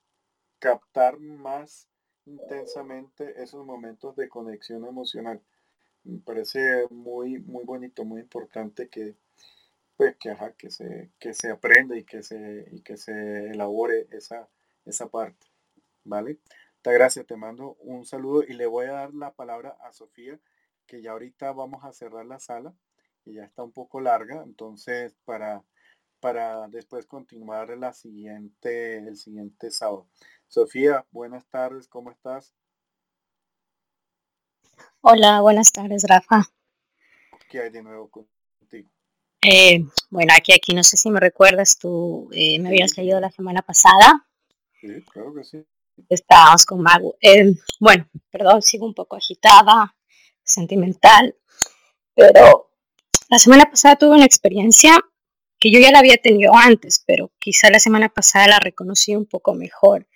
captar 0.60 1.19
más 1.19 1.89
intensamente 2.26 3.43
esos 3.43 3.65
momentos 3.65 4.15
de 4.15 4.30
conexión 4.30 4.85
emocional. 4.85 5.41
Me 6.06 6.19
parece 6.19 6.88
muy, 6.89 7.39
muy 7.39 7.65
bonito, 7.65 8.06
muy 8.06 8.22
importante 8.22 8.88
que, 8.88 9.15
pues, 9.97 10.15
que, 10.18 10.34
que, 10.57 10.69
se, 10.69 11.11
que 11.19 11.34
se 11.34 11.52
aprenda 11.52 11.97
y 11.97 12.06
que 12.06 12.23
se, 12.23 12.65
y 12.72 12.81
que 12.81 12.95
se 12.95 13.49
elabore 13.52 14.07
esa, 14.11 14.47
esa 14.85 15.10
parte. 15.10 15.55
¿Vale? 16.06 16.40
gracias, 16.94 17.26
te 17.26 17.36
mando 17.36 17.76
un 17.80 18.06
saludo 18.06 18.44
y 18.44 18.53
le 18.53 18.68
voy 18.68 18.86
a 18.86 18.91
dar 18.91 19.14
la 19.14 19.32
palabra 19.32 19.76
a 19.82 19.91
Sofía, 19.91 20.40
que 20.86 21.02
ya 21.02 21.11
ahorita 21.11 21.52
vamos 21.52 21.84
a 21.84 21.94
cerrar 21.94 22.26
la 22.26 22.40
sala 22.40 22.73
y 23.26 23.34
ya 23.34 23.44
está 23.44 23.64
un 23.64 23.72
poco 23.72 23.99
larga, 23.99 24.44
entonces 24.44 25.15
para, 25.26 25.64
para 26.19 26.68
después 26.68 27.07
continuar 27.07 27.76
la 27.77 27.94
siguiente, 27.94 28.98
el 28.98 29.18
siguiente 29.18 29.72
sábado. 29.72 30.07
Sofía, 30.48 31.06
buenas 31.11 31.48
tardes, 31.48 31.88
¿cómo 31.88 32.11
estás? 32.11 32.53
Hola, 35.02 35.41
buenas 35.41 35.72
tardes, 35.72 36.03
Rafa. 36.07 36.44
¿Qué 37.49 37.61
hay 37.61 37.69
de 37.72 37.82
nuevo 37.82 38.10
contigo? 38.10 38.90
Eh, 39.41 39.84
bueno, 40.10 40.34
aquí, 40.36 40.53
aquí 40.53 40.73
no 40.73 40.84
sé 40.84 40.98
si 40.98 41.10
me 41.10 41.19
recuerdas, 41.19 41.77
tú 41.77 42.30
eh, 42.32 42.60
me 42.60 42.69
habías 42.69 42.98
leído 42.98 43.19
la 43.19 43.32
semana 43.32 43.61
pasada. 43.61 44.27
Sí, 44.82 45.03
claro 45.11 45.34
que 45.34 45.44
sí. 45.44 45.65
Estábamos 46.10 46.66
con 46.66 46.82
Mago. 46.82 47.16
Eh, 47.22 47.54
bueno, 47.80 48.08
perdón, 48.30 48.62
sigo 48.62 48.86
un 48.86 48.94
poco 48.94 49.16
agitada, 49.16 49.96
sentimental, 50.44 51.36
pero 52.14 52.70
la 53.30 53.40
semana 53.40 53.66
pasada 53.66 53.96
tuve 53.96 54.16
una 54.16 54.26
experiencia 54.26 54.98
que 55.60 55.72
yo 55.72 55.80
ya 55.80 55.92
la 55.92 56.00
había 56.00 56.18
tenido 56.18 56.54
antes, 56.56 57.04
pero 57.06 57.32
quizá 57.40 57.70
la 57.70 57.80
semana 57.80 58.10
pasada 58.10 58.48
la 58.48 58.60
reconocí 58.60 59.16
un 59.16 59.26
poco 59.26 59.54
mejor. 59.54 60.08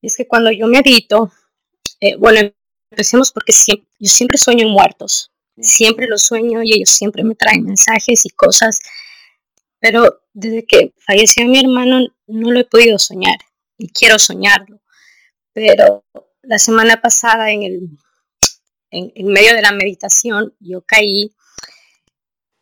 Y 0.00 0.06
es 0.06 0.16
que 0.16 0.26
cuando 0.26 0.50
yo 0.50 0.66
medito, 0.66 1.32
bueno, 2.18 2.52
empecemos 2.90 3.32
porque 3.32 3.52
siempre, 3.52 3.88
yo 3.98 4.08
siempre 4.08 4.38
sueño 4.38 4.66
en 4.66 4.72
muertos, 4.72 5.32
siempre 5.58 6.06
los 6.06 6.22
sueño 6.22 6.62
y 6.62 6.74
ellos 6.74 6.90
siempre 6.90 7.24
me 7.24 7.34
traen 7.34 7.64
mensajes 7.64 8.24
y 8.24 8.30
cosas, 8.30 8.80
pero 9.80 10.22
desde 10.32 10.64
que 10.64 10.94
falleció 10.98 11.46
mi 11.46 11.58
hermano 11.58 12.06
no 12.26 12.50
lo 12.50 12.60
he 12.60 12.64
podido 12.64 12.98
soñar 12.98 13.38
y 13.76 13.88
quiero 13.88 14.18
soñarlo, 14.18 14.80
pero 15.54 16.04
la 16.42 16.58
semana 16.58 17.00
pasada 17.00 17.50
en, 17.50 17.62
el, 17.62 17.88
en, 18.90 19.26
medio 19.28 19.54
de 19.54 19.62
la 19.62 19.72
meditación 19.72 20.54
yo 20.60 20.82
caí. 20.82 21.34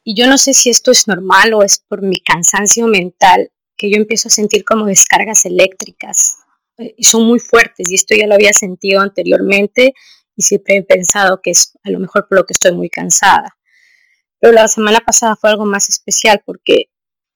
Y 0.05 0.15
yo 0.15 0.27
no 0.29 0.39
sé 0.39 0.53
si 0.53 0.71
esto 0.71 0.91
es 0.91 1.09
normal 1.09 1.55
o 1.55 1.63
es 1.63 1.81
por 1.81 2.03
mi 2.03 2.21
cansancio 2.21 2.87
mental 2.87 3.51
que 3.77 3.91
yo 3.91 3.97
empiezo 3.97 4.29
a 4.29 4.31
sentir 4.31 4.65
como 4.65 4.87
descargas 4.87 5.45
eléctricas. 5.47 6.37
Eh, 6.77 6.95
y 6.97 7.05
son 7.05 7.27
muy 7.27 7.41
fuertes 7.41 7.91
y 7.91 7.95
esto 7.95 8.15
ya 8.15 8.27
lo 8.27 8.35
había 8.35 8.53
sentido 8.53 9.01
anteriormente 9.01 9.95
y 10.37 10.43
siempre 10.43 10.77
he 10.77 10.83
pensado 10.83 11.41
que 11.43 11.51
es 11.51 11.73
a 11.83 11.91
lo 11.91 11.99
mejor 11.99 12.29
por 12.29 12.39
lo 12.39 12.47
que 12.47 12.53
estoy 12.53 12.73
muy 12.73 12.91
cansada. 12.91 13.57
Pero 14.39 14.53
la 14.53 14.69
semana 14.69 15.01
pasada 15.01 15.37
fue 15.37 15.51
algo 15.51 15.65
más 15.65 15.89
especial 15.89 16.43
porque, 16.45 16.91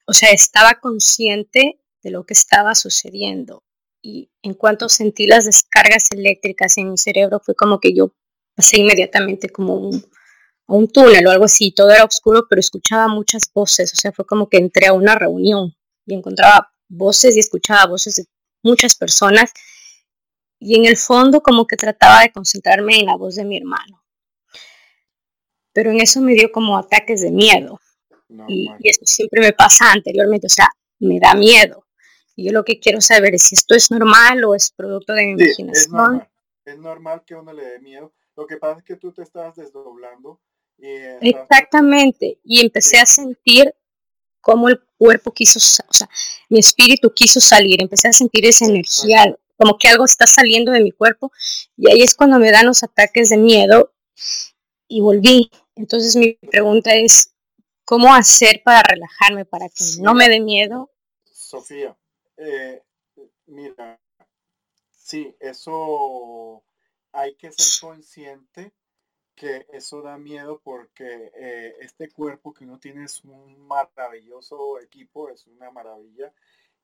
o 0.07 0.13
sea, 0.13 0.31
estaba 0.31 0.81
consciente 0.81 1.81
de 2.03 2.11
lo 2.11 2.25
que 2.27 2.35
estaba 2.35 2.75
sucediendo 2.75 3.66
y 4.07 4.31
en 4.43 4.55
cuanto 4.55 4.89
sentí 4.89 5.27
las 5.27 5.47
descargas 5.47 6.13
eléctricas 6.13 6.79
en 6.79 6.93
mi 6.93 6.97
cerebro 6.97 7.41
fue 7.45 7.57
como 7.57 7.81
que 7.81 7.93
yo 7.93 8.13
pasé 8.55 8.79
inmediatamente 8.79 9.49
como 9.49 9.75
un, 9.75 9.97
a 10.69 10.75
un 10.75 10.87
túnel 10.87 11.27
o 11.27 11.31
algo 11.33 11.47
así, 11.47 11.73
todo 11.73 11.91
era 11.91 12.05
oscuro, 12.05 12.47
pero 12.49 12.61
escuchaba 12.61 13.09
muchas 13.09 13.51
voces, 13.53 13.93
o 13.93 13.97
sea, 13.97 14.13
fue 14.13 14.25
como 14.25 14.49
que 14.49 14.59
entré 14.59 14.87
a 14.87 14.93
una 14.93 15.17
reunión 15.17 15.75
y 16.07 16.15
encontraba 16.15 16.73
voces 16.89 17.37
y 17.37 17.41
escuchaba 17.41 17.87
voces 17.87 18.15
de 18.15 18.27
muchas 18.63 18.95
personas 18.95 19.53
y 20.61 20.77
en 20.77 20.87
el 20.87 20.97
fondo 20.97 21.41
como 21.41 21.67
que 21.67 21.77
trataba 21.77 22.21
de 22.21 22.31
concentrarme 22.31 23.01
en 23.01 23.07
la 23.07 23.17
voz 23.17 23.35
de 23.35 23.45
mi 23.45 23.57
hermano. 23.57 24.05
Pero 25.73 25.91
en 25.91 26.01
eso 26.01 26.21
me 26.21 26.35
dio 26.35 26.53
como 26.53 26.79
ataques 26.79 27.23
de 27.23 27.33
miedo. 27.33 27.81
y, 28.47 28.71
eso 28.85 29.01
siempre 29.05 29.41
me 29.41 29.53
pasa 29.53 29.91
anteriormente, 29.91 30.47
o 30.47 30.51
sea, 30.51 30.69
me 31.01 31.19
da 31.19 31.35
miedo. 31.35 31.86
Yo 32.37 32.53
lo 32.53 32.65
que 32.65 32.79
quiero 32.79 33.01
saber 33.01 33.35
es 33.35 33.45
si 33.45 33.55
esto 33.55 33.75
es 33.75 33.91
normal 33.91 34.45
o 34.45 34.55
es 34.55 34.71
producto 34.71 35.15
de 35.15 35.25
mi 35.25 35.43
imaginación. 35.43 35.71
Es 35.73 35.89
normal. 35.91 36.29
es 36.65 36.79
normal 36.79 37.23
que 37.27 37.35
uno 37.35 37.53
le 37.53 37.65
dé 37.65 37.79
miedo. 37.81 38.13
Lo 38.37 38.47
que 38.47 38.59
pasa 38.59 38.79
es 38.79 38.85
que 38.85 38.97
tú 38.97 39.13
te 39.13 39.23
estabas 39.23 39.57
desdoblando. 39.57 40.41
Exactamente. 40.79 42.39
Y 42.45 42.61
empecé 42.61 42.99
a 42.99 43.07
sentir 43.07 43.75
cómo 44.41 44.69
el 44.69 44.81
cuerpo 44.99 45.33
quiso, 45.33 45.59
o 45.59 45.93
sea, 45.93 46.09
mi 46.51 46.59
espíritu 46.59 47.13
quiso 47.13 47.41
salir. 47.41 47.81
Empecé 47.81 48.09
a 48.09 48.13
sentir 48.13 48.45
esa 48.47 48.67
energía 48.67 49.35
como 49.57 49.79
que 49.79 49.89
algo 49.89 50.05
está 50.05 50.27
saliendo 50.27 50.73
de 50.73 50.81
mi 50.81 50.93
cuerpo 50.93 51.33
y 51.77 51.91
ahí 51.91 52.03
es 52.03 52.15
cuando 52.15 52.39
me 52.39 52.51
dan 52.51 52.67
los 52.67 52.83
ataques 52.83 53.31
de 53.31 53.39
miedo 53.39 53.93
y 54.87 55.01
volví. 55.01 55.51
Entonces 55.75 56.15
mi 56.17 56.35
pregunta 56.35 56.95
es, 56.95 57.35
¿cómo 57.85 58.15
hacer 58.15 58.63
para 58.65 58.83
relajarme, 58.83 59.45
para 59.45 59.69
que 59.69 59.85
no 60.01 60.15
me 60.15 60.29
dé 60.29 60.41
miedo? 60.41 60.91
Sofía, 61.25 61.97
eh, 62.37 62.83
mira, 63.47 64.01
sí, 64.91 65.35
eso 65.41 66.63
hay 67.13 67.35
que 67.37 67.53
ser 67.53 67.89
consciente 67.89 68.73
que 69.35 69.67
eso 69.73 70.03
da 70.03 70.17
miedo 70.19 70.61
porque 70.65 71.31
eh, 71.35 71.77
este 71.81 72.11
cuerpo 72.11 72.55
que 72.55 72.65
uno 72.65 72.79
tiene 72.79 73.05
es 73.05 73.23
un 73.25 73.59
maravilloso 73.67 74.81
equipo, 74.81 75.29
es 75.29 75.47
una 75.47 75.71
maravilla 75.71 76.33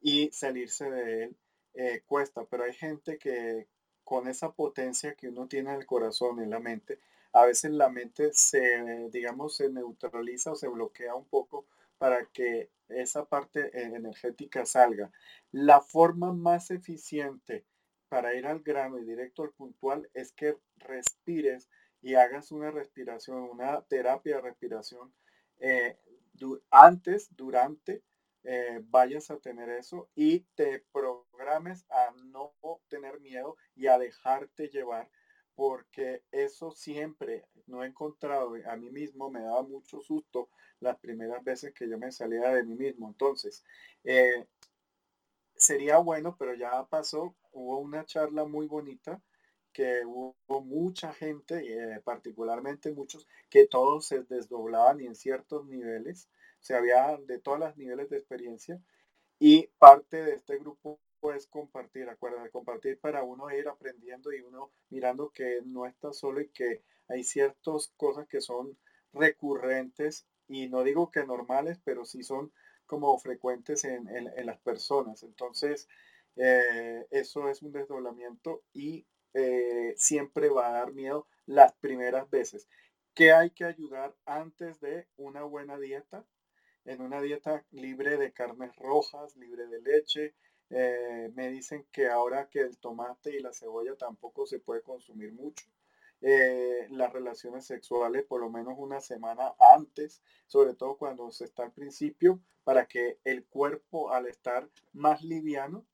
y 0.00 0.30
salirse 0.32 0.90
de 0.90 1.24
él 1.24 1.36
eh, 1.74 2.02
cuesta, 2.06 2.44
pero 2.44 2.64
hay 2.64 2.74
gente 2.74 3.18
que 3.18 3.68
con 4.04 4.28
esa 4.28 4.52
potencia 4.52 5.14
que 5.14 5.28
uno 5.28 5.48
tiene 5.48 5.70
en 5.70 5.80
el 5.80 5.86
corazón, 5.86 6.40
en 6.40 6.50
la 6.50 6.60
mente, 6.60 6.98
a 7.32 7.46
veces 7.46 7.70
la 7.70 7.88
mente 7.88 8.30
se, 8.32 9.08
digamos, 9.10 9.56
se 9.56 9.70
neutraliza 9.70 10.52
o 10.52 10.56
se 10.56 10.68
bloquea 10.68 11.14
un 11.14 11.24
poco 11.24 11.66
para 12.02 12.26
que 12.26 12.68
esa 12.88 13.26
parte 13.26 13.60
eh, 13.66 13.94
energética 13.94 14.66
salga. 14.66 15.12
La 15.52 15.80
forma 15.80 16.32
más 16.32 16.72
eficiente 16.72 17.64
para 18.08 18.34
ir 18.34 18.44
al 18.44 18.58
grano 18.58 18.98
y 18.98 19.04
directo 19.04 19.44
al 19.44 19.52
puntual 19.52 20.10
es 20.12 20.32
que 20.32 20.58
respires 20.78 21.70
y 22.00 22.14
hagas 22.14 22.50
una 22.50 22.72
respiración, 22.72 23.44
una 23.44 23.82
terapia 23.82 24.34
de 24.34 24.42
respiración 24.42 25.14
eh, 25.60 25.96
antes, 26.72 27.28
durante 27.36 28.02
eh, 28.42 28.80
vayas 28.82 29.30
a 29.30 29.38
tener 29.38 29.68
eso 29.68 30.10
y 30.16 30.40
te 30.56 30.84
programes 30.90 31.86
a 31.88 32.10
no 32.24 32.52
tener 32.88 33.20
miedo 33.20 33.56
y 33.76 33.86
a 33.86 33.96
dejarte 33.96 34.70
llevar, 34.70 35.08
porque 35.54 36.22
eso 36.30 36.70
siempre 36.72 37.46
no 37.66 37.82
he 37.82 37.86
encontrado 37.86 38.54
a 38.66 38.76
mí 38.76 38.90
mismo, 38.90 39.30
me 39.30 39.40
daba 39.42 39.62
mucho 39.62 40.00
susto 40.00 40.48
las 40.80 40.98
primeras 40.98 41.42
veces 41.44 41.72
que 41.74 41.88
yo 41.88 41.98
me 41.98 42.12
salía 42.12 42.50
de 42.50 42.64
mí 42.64 42.74
mismo. 42.74 43.08
Entonces, 43.08 43.64
eh, 44.04 44.46
sería 45.56 45.98
bueno, 45.98 46.36
pero 46.38 46.54
ya 46.54 46.84
pasó, 46.86 47.34
hubo 47.52 47.78
una 47.78 48.04
charla 48.04 48.44
muy 48.44 48.66
bonita 48.66 49.22
que 49.72 50.04
hubo 50.04 50.34
mucha 50.60 51.12
gente, 51.14 51.62
eh, 51.66 52.00
particularmente 52.04 52.92
muchos, 52.92 53.26
que 53.48 53.66
todos 53.66 54.06
se 54.06 54.22
desdoblaban 54.24 55.00
y 55.00 55.06
en 55.06 55.14
ciertos 55.14 55.66
niveles 55.66 56.28
se 56.60 56.74
había 56.74 57.16
de 57.16 57.38
todos 57.38 57.58
los 57.58 57.76
niveles 57.76 58.10
de 58.10 58.18
experiencia 58.18 58.80
y 59.38 59.68
parte 59.78 60.22
de 60.22 60.34
este 60.34 60.58
grupo 60.58 61.00
es 61.30 61.46
compartir, 61.46 62.08
acuérdate, 62.08 62.50
compartir 62.50 62.98
para 62.98 63.22
uno 63.22 63.48
ir 63.50 63.68
aprendiendo 63.68 64.32
y 64.32 64.40
uno 64.40 64.72
mirando 64.90 65.30
que 65.30 65.60
no 65.64 65.86
está 65.86 66.12
solo 66.12 66.40
y 66.40 66.48
que 66.48 66.82
hay 67.08 67.22
ciertas 67.22 67.92
cosas 67.96 68.26
que 68.26 68.40
son 68.40 68.76
recurrentes 69.12 70.26
y 70.48 70.68
no 70.68 70.82
digo 70.82 71.10
que 71.10 71.24
normales, 71.24 71.78
pero 71.84 72.04
sí 72.04 72.24
son 72.24 72.52
como 72.86 73.16
frecuentes 73.18 73.84
en, 73.84 74.08
las 74.44 74.58
personas. 74.60 75.22
Entonces, 75.22 75.88
eh, 76.36 77.06
eso 77.10 77.48
es 77.48 77.62
un 77.62 77.72
desdoblamiento 77.72 78.62
y 78.72 79.06
eh, 79.34 79.94
siempre 79.96 80.48
va 80.48 80.68
a 80.68 80.72
dar 80.72 80.92
miedo 80.92 81.28
las 81.46 81.72
primeras 81.74 82.28
veces. 82.30 82.68
¿Qué 83.14 83.32
hay 83.32 83.50
que 83.50 83.64
ayudar 83.64 84.16
antes 84.24 84.80
de 84.80 85.06
una 85.16 85.44
buena 85.44 85.78
dieta? 85.78 86.24
en 86.84 87.00
una 87.00 87.20
dieta 87.20 87.64
libre 87.70 88.16
de 88.16 88.32
carnes 88.32 88.74
rojas, 88.76 89.36
libre 89.36 89.66
de 89.66 89.80
leche. 89.80 90.34
Eh, 90.74 91.30
me 91.34 91.50
dicen 91.50 91.86
que 91.92 92.08
ahora 92.08 92.48
que 92.48 92.60
el 92.60 92.78
tomate 92.78 93.36
y 93.36 93.40
la 93.40 93.52
cebolla 93.52 93.94
tampoco 93.94 94.46
se 94.46 94.58
puede 94.58 94.82
consumir 94.82 95.32
mucho. 95.32 95.66
Eh, 96.24 96.86
las 96.90 97.12
relaciones 97.12 97.66
sexuales 97.66 98.24
por 98.24 98.40
lo 98.40 98.48
menos 98.48 98.74
una 98.78 99.00
semana 99.00 99.54
antes, 99.74 100.22
sobre 100.46 100.74
todo 100.74 100.96
cuando 100.96 101.30
se 101.30 101.44
está 101.44 101.64
al 101.64 101.72
principio, 101.72 102.40
para 102.64 102.86
que 102.86 103.18
el 103.24 103.44
cuerpo 103.44 104.12
al 104.12 104.26
estar 104.26 104.68
más 104.92 105.22
liviano 105.22 105.84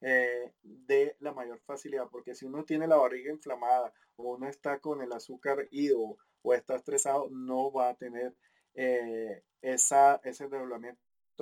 eh, 0.00 0.52
dé 0.62 1.16
la 1.20 1.32
mayor 1.32 1.60
facilidad, 1.60 2.08
porque 2.10 2.34
si 2.34 2.44
uno 2.44 2.64
tiene 2.64 2.86
la 2.86 2.96
barriga 2.96 3.32
inflamada 3.32 3.92
o 4.16 4.34
uno 4.34 4.48
está 4.48 4.80
con 4.80 5.02
el 5.02 5.12
azúcar 5.12 5.68
ido 5.70 6.18
o 6.42 6.54
está 6.54 6.76
estresado, 6.76 7.28
no 7.30 7.72
va 7.72 7.90
a 7.90 7.96
tener 7.96 8.34
eh, 8.74 9.42
esa, 9.62 10.20
ese 10.24 10.48
desdoblamiento, 10.48 11.00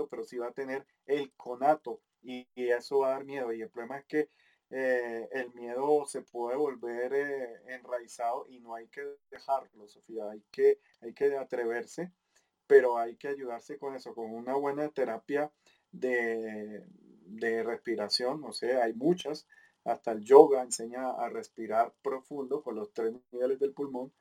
pero 0.09 0.23
sí 0.23 0.39
va 0.39 0.49
a 0.49 0.53
tener 0.53 0.87
el 1.07 1.33
conato 1.33 2.01
y, 2.25 2.47
eso 2.57 3.01
va 3.01 3.09
a 3.09 3.11
dar 3.11 3.25
miedo. 3.25 3.53
Y 3.53 3.63
el 3.63 3.71
problema 3.71 3.99
es 3.99 4.05
que 4.07 4.29
eh, 4.71 5.29
el 5.33 5.53
miedo 5.55 6.05
se 6.07 6.23
puede 6.23 6.57
volver 6.57 7.13
eh, 7.15 7.75
enraizado 7.75 8.47
y 8.49 8.61
no 8.61 8.75
hay 8.75 8.89
que 8.89 9.03
dejarlo, 9.31 9.89
Sofía. 9.89 10.31
Hay 10.31 10.43
que, 10.51 10.81
hay 11.01 11.13
que 11.13 11.37
atreverse, 11.37 12.13
pero 12.67 12.99
hay 12.99 13.17
que 13.17 13.29
ayudarse 13.29 13.79
con 13.79 13.95
eso, 13.95 14.15
con 14.15 14.31
una 14.31 14.55
buena 14.55 14.89
terapia 14.89 15.53
de, 15.93 16.85
de 17.27 17.63
respiración. 17.63 18.43
O 18.45 18.53
sea, 18.53 18.85
hay 18.85 18.95
muchas. 18.95 19.47
Hasta 19.85 20.13
el 20.13 20.25
yoga 20.25 20.63
enseña 20.63 21.11
a 21.11 21.29
respirar 21.29 21.93
profundo 22.03 22.63
con 22.63 22.75
los 22.75 22.93
tres 22.95 23.13
niveles 23.31 23.61
del 23.61 23.75
pulmón 23.75 24.13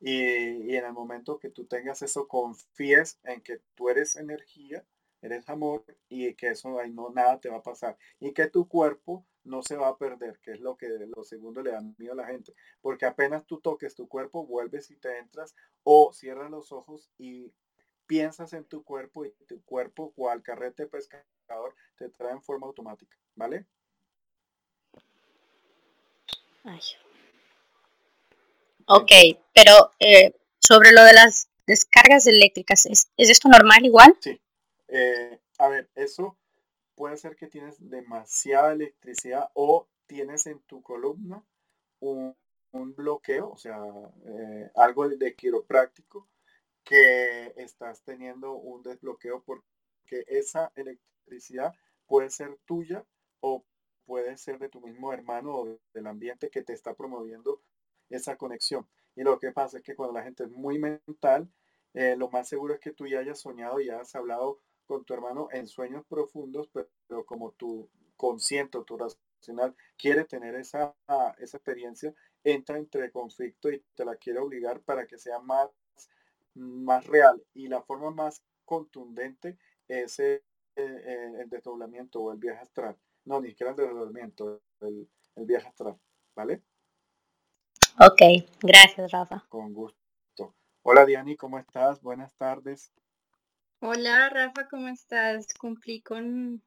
y, 0.00 0.74
en 0.76 0.84
el 0.84 0.92
momento 0.92 1.38
que 1.38 1.50
tú 1.50 1.66
tengas 1.66 2.02
eso, 2.02 2.28
confíes 2.28 3.18
en 3.24 3.40
que 3.40 3.60
tú 3.74 3.88
eres 3.88 4.16
energía, 4.16 4.84
eres 5.22 5.48
amor 5.48 5.84
y 6.08 6.34
que 6.34 6.48
eso 6.48 6.78
ahí 6.78 6.90
no 6.90 7.10
nada 7.10 7.40
te 7.40 7.48
va 7.48 7.58
a 7.58 7.62
pasar. 7.62 7.96
Y 8.20 8.32
que 8.32 8.46
tu 8.48 8.68
cuerpo 8.68 9.26
no 9.44 9.62
se 9.62 9.76
va 9.76 9.88
a 9.88 9.96
perder, 9.96 10.38
que 10.40 10.52
es 10.52 10.60
lo 10.60 10.76
que 10.76 10.88
lo 10.88 11.24
segundo 11.24 11.62
le 11.62 11.72
da 11.72 11.80
miedo 11.98 12.12
a 12.12 12.16
la 12.16 12.26
gente. 12.26 12.54
Porque 12.80 13.06
apenas 13.06 13.46
tú 13.46 13.60
toques 13.60 13.94
tu 13.94 14.08
cuerpo, 14.08 14.46
vuelves 14.46 14.90
y 14.90 14.96
te 14.96 15.18
entras 15.18 15.54
o 15.82 16.12
cierras 16.12 16.50
los 16.50 16.72
ojos 16.72 17.10
y 17.18 17.52
piensas 18.06 18.52
en 18.52 18.64
tu 18.64 18.84
cuerpo 18.84 19.24
y 19.24 19.32
tu 19.46 19.62
cuerpo, 19.64 20.12
cual 20.12 20.42
carrete 20.42 20.86
pescador, 20.86 21.74
te 21.96 22.08
trae 22.08 22.32
en 22.32 22.42
forma 22.42 22.66
automática, 22.66 23.16
¿vale? 23.34 23.66
Ok, 28.86 29.10
pero 29.52 29.92
eh, 29.98 30.34
sobre 30.58 30.92
lo 30.92 31.02
de 31.04 31.12
las 31.12 31.48
descargas 31.66 32.26
eléctricas, 32.26 32.86
¿es, 32.86 33.08
esto 33.16 33.48
normal 33.48 33.84
igual? 33.84 34.16
Sí. 34.20 34.40
Eh, 34.88 35.40
a 35.58 35.68
ver, 35.68 35.90
eso 35.94 36.38
puede 36.94 37.16
ser 37.16 37.36
que 37.36 37.46
tienes 37.46 37.76
demasiada 37.78 38.72
electricidad 38.72 39.50
o 39.54 39.88
tienes 40.06 40.46
en 40.46 40.60
tu 40.60 40.82
columna 40.82 41.44
un, 42.00 42.34
bloqueo, 42.72 43.50
o 43.52 43.56
sea, 43.56 43.78
eh, 44.26 44.70
algo 44.74 45.08
de 45.08 45.34
quiropráctico 45.34 46.28
que 46.84 47.54
estás 47.56 48.02
teniendo 48.02 48.52
un 48.52 48.82
desbloqueo 48.82 49.42
porque 49.42 50.24
esa 50.26 50.70
electricidad 50.76 51.72
puede 52.06 52.28
ser 52.28 52.58
tuya 52.66 53.04
o 53.40 53.64
puede 54.04 54.36
ser 54.36 54.58
de 54.58 54.68
tu 54.68 54.80
mismo 54.80 55.12
hermano 55.12 55.56
o 55.56 55.78
del 55.94 56.06
ambiente 56.06 56.50
que 56.50 56.62
te 56.62 56.74
está 56.74 56.94
promoviendo 56.94 57.62
esa 58.10 58.36
conexión. 58.36 58.86
Y 59.16 59.22
lo 59.22 59.38
que 59.38 59.52
pasa 59.52 59.78
es 59.78 59.82
que 59.82 59.96
cuando 59.96 60.14
la 60.14 60.22
gente 60.22 60.44
es 60.44 60.50
muy 60.50 60.78
mental, 60.78 61.50
eh, 61.94 62.14
lo 62.16 62.30
más 62.30 62.48
seguro 62.48 62.74
es 62.74 62.80
que 62.80 62.92
tú 62.92 63.06
ya 63.06 63.20
hayas 63.20 63.40
soñado 63.40 63.80
y 63.80 63.90
hayas 63.90 64.14
hablado 64.14 64.60
con 64.86 65.04
tu 65.04 65.14
hermano 65.14 65.48
en 65.52 65.66
sueños 65.66 66.04
profundos, 66.06 66.68
pero, 66.72 67.26
como 67.26 67.52
tu 67.52 67.88
consciente 68.16 68.78
o 68.78 68.84
tu 68.84 68.96
racional 68.96 69.74
quiere 69.98 70.24
tener 70.24 70.54
esa, 70.54 70.94
esa 71.38 71.56
experiencia, 71.56 72.14
entra 72.42 72.78
entre 72.78 73.10
conflicto 73.10 73.70
y 73.70 73.84
te 73.94 74.04
la 74.04 74.16
quiere 74.16 74.38
obligar 74.38 74.80
para 74.80 75.06
que 75.06 75.18
sea 75.18 75.38
más 75.40 75.70
más 76.56 77.06
real 77.06 77.42
y 77.54 77.68
la 77.68 77.82
forma 77.82 78.10
más 78.10 78.42
contundente 78.64 79.58
es 79.88 80.18
el, 80.18 80.42
desdoblamiento 81.48 82.20
o 82.20 82.32
el 82.32 82.38
viaje 82.38 82.60
astral. 82.60 82.96
No, 83.24 83.40
ni 83.40 83.48
siquiera 83.48 83.70
el 83.70 83.76
desdoblamiento, 83.76 84.62
el, 84.80 85.08
viaje 85.36 85.68
astral, 85.68 85.98
¿vale? 86.34 86.62
Ok, 87.98 88.46
gracias 88.60 89.10
Rafa. 89.10 89.44
Con 89.48 89.72
gusto. 89.72 90.54
Hola 90.82 91.04
Diani, 91.04 91.36
¿cómo 91.36 91.58
estás? 91.58 92.00
Buenas 92.00 92.34
tardes. 92.36 92.92
Hola 93.80 94.28
Rafa, 94.30 94.68
¿cómo 94.68 94.88
estás? 94.88 95.46
Cumplí 95.54 96.00
con, 96.00 96.62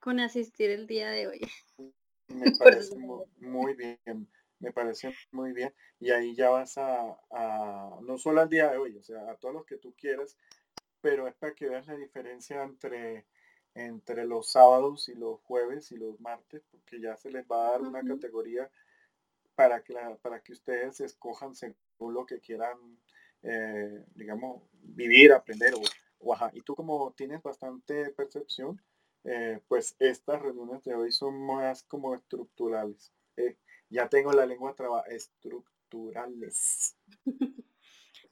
con 0.00 0.20
asistir 0.20 0.70
el 0.70 0.86
día 0.86 1.10
de 1.10 1.28
hoy. 1.28 1.40
Me 2.28 2.50
parece 2.52 2.96
muy 2.96 3.74
bien 3.74 4.28
me 4.64 4.72
parece 4.72 5.14
muy 5.30 5.52
bien. 5.52 5.72
Y 6.00 6.10
ahí 6.10 6.34
ya 6.34 6.50
vas 6.50 6.78
a, 6.78 7.16
no 8.02 8.18
solo 8.18 8.40
al 8.40 8.48
día 8.48 8.70
de 8.70 8.78
hoy, 8.78 8.96
o 8.96 9.02
sea, 9.02 9.30
a 9.30 9.36
todos 9.36 9.54
los 9.54 9.66
que 9.66 9.76
tú 9.76 9.94
quieras, 9.94 10.36
pero 11.00 11.28
es 11.28 11.34
para 11.34 11.54
que 11.54 11.68
veas 11.68 11.86
la 11.86 11.96
diferencia 11.96 12.62
entre, 12.62 13.26
entre 13.74 14.24
los 14.24 14.50
sábados 14.50 15.08
y 15.08 15.14
los 15.14 15.40
jueves 15.42 15.92
y 15.92 15.96
los 15.96 16.18
martes, 16.20 16.62
porque 16.70 17.00
ya 17.00 17.16
se 17.16 17.30
les 17.30 17.44
va 17.46 17.68
a 17.68 17.70
dar 17.72 17.82
una 17.82 18.02
categoría 18.02 18.70
para 19.54 19.82
que, 19.82 19.94
para 20.22 20.40
que 20.40 20.52
ustedes 20.52 21.00
escojan 21.00 21.54
según 21.54 22.14
lo 22.14 22.24
que 22.24 22.40
quieran, 22.40 22.78
eh, 23.42 24.04
digamos, 24.14 24.62
vivir, 24.72 25.32
aprender 25.32 25.74
o, 25.74 25.82
o 26.24 26.50
Y 26.52 26.62
tú 26.62 26.74
como 26.74 27.12
tienes 27.12 27.42
bastante 27.42 28.10
percepción, 28.10 28.80
eh, 29.24 29.60
pues 29.68 29.96
estas 29.98 30.42
reuniones 30.42 30.82
de 30.84 30.94
hoy 30.94 31.12
son 31.12 31.46
más 31.46 31.82
como 31.84 32.14
estructurales. 32.14 33.12
Eh, 33.36 33.56
ya 33.88 34.08
tengo 34.08 34.32
la 34.32 34.46
lengua 34.46 34.74
traba 34.74 35.02
estructurales. 35.02 36.96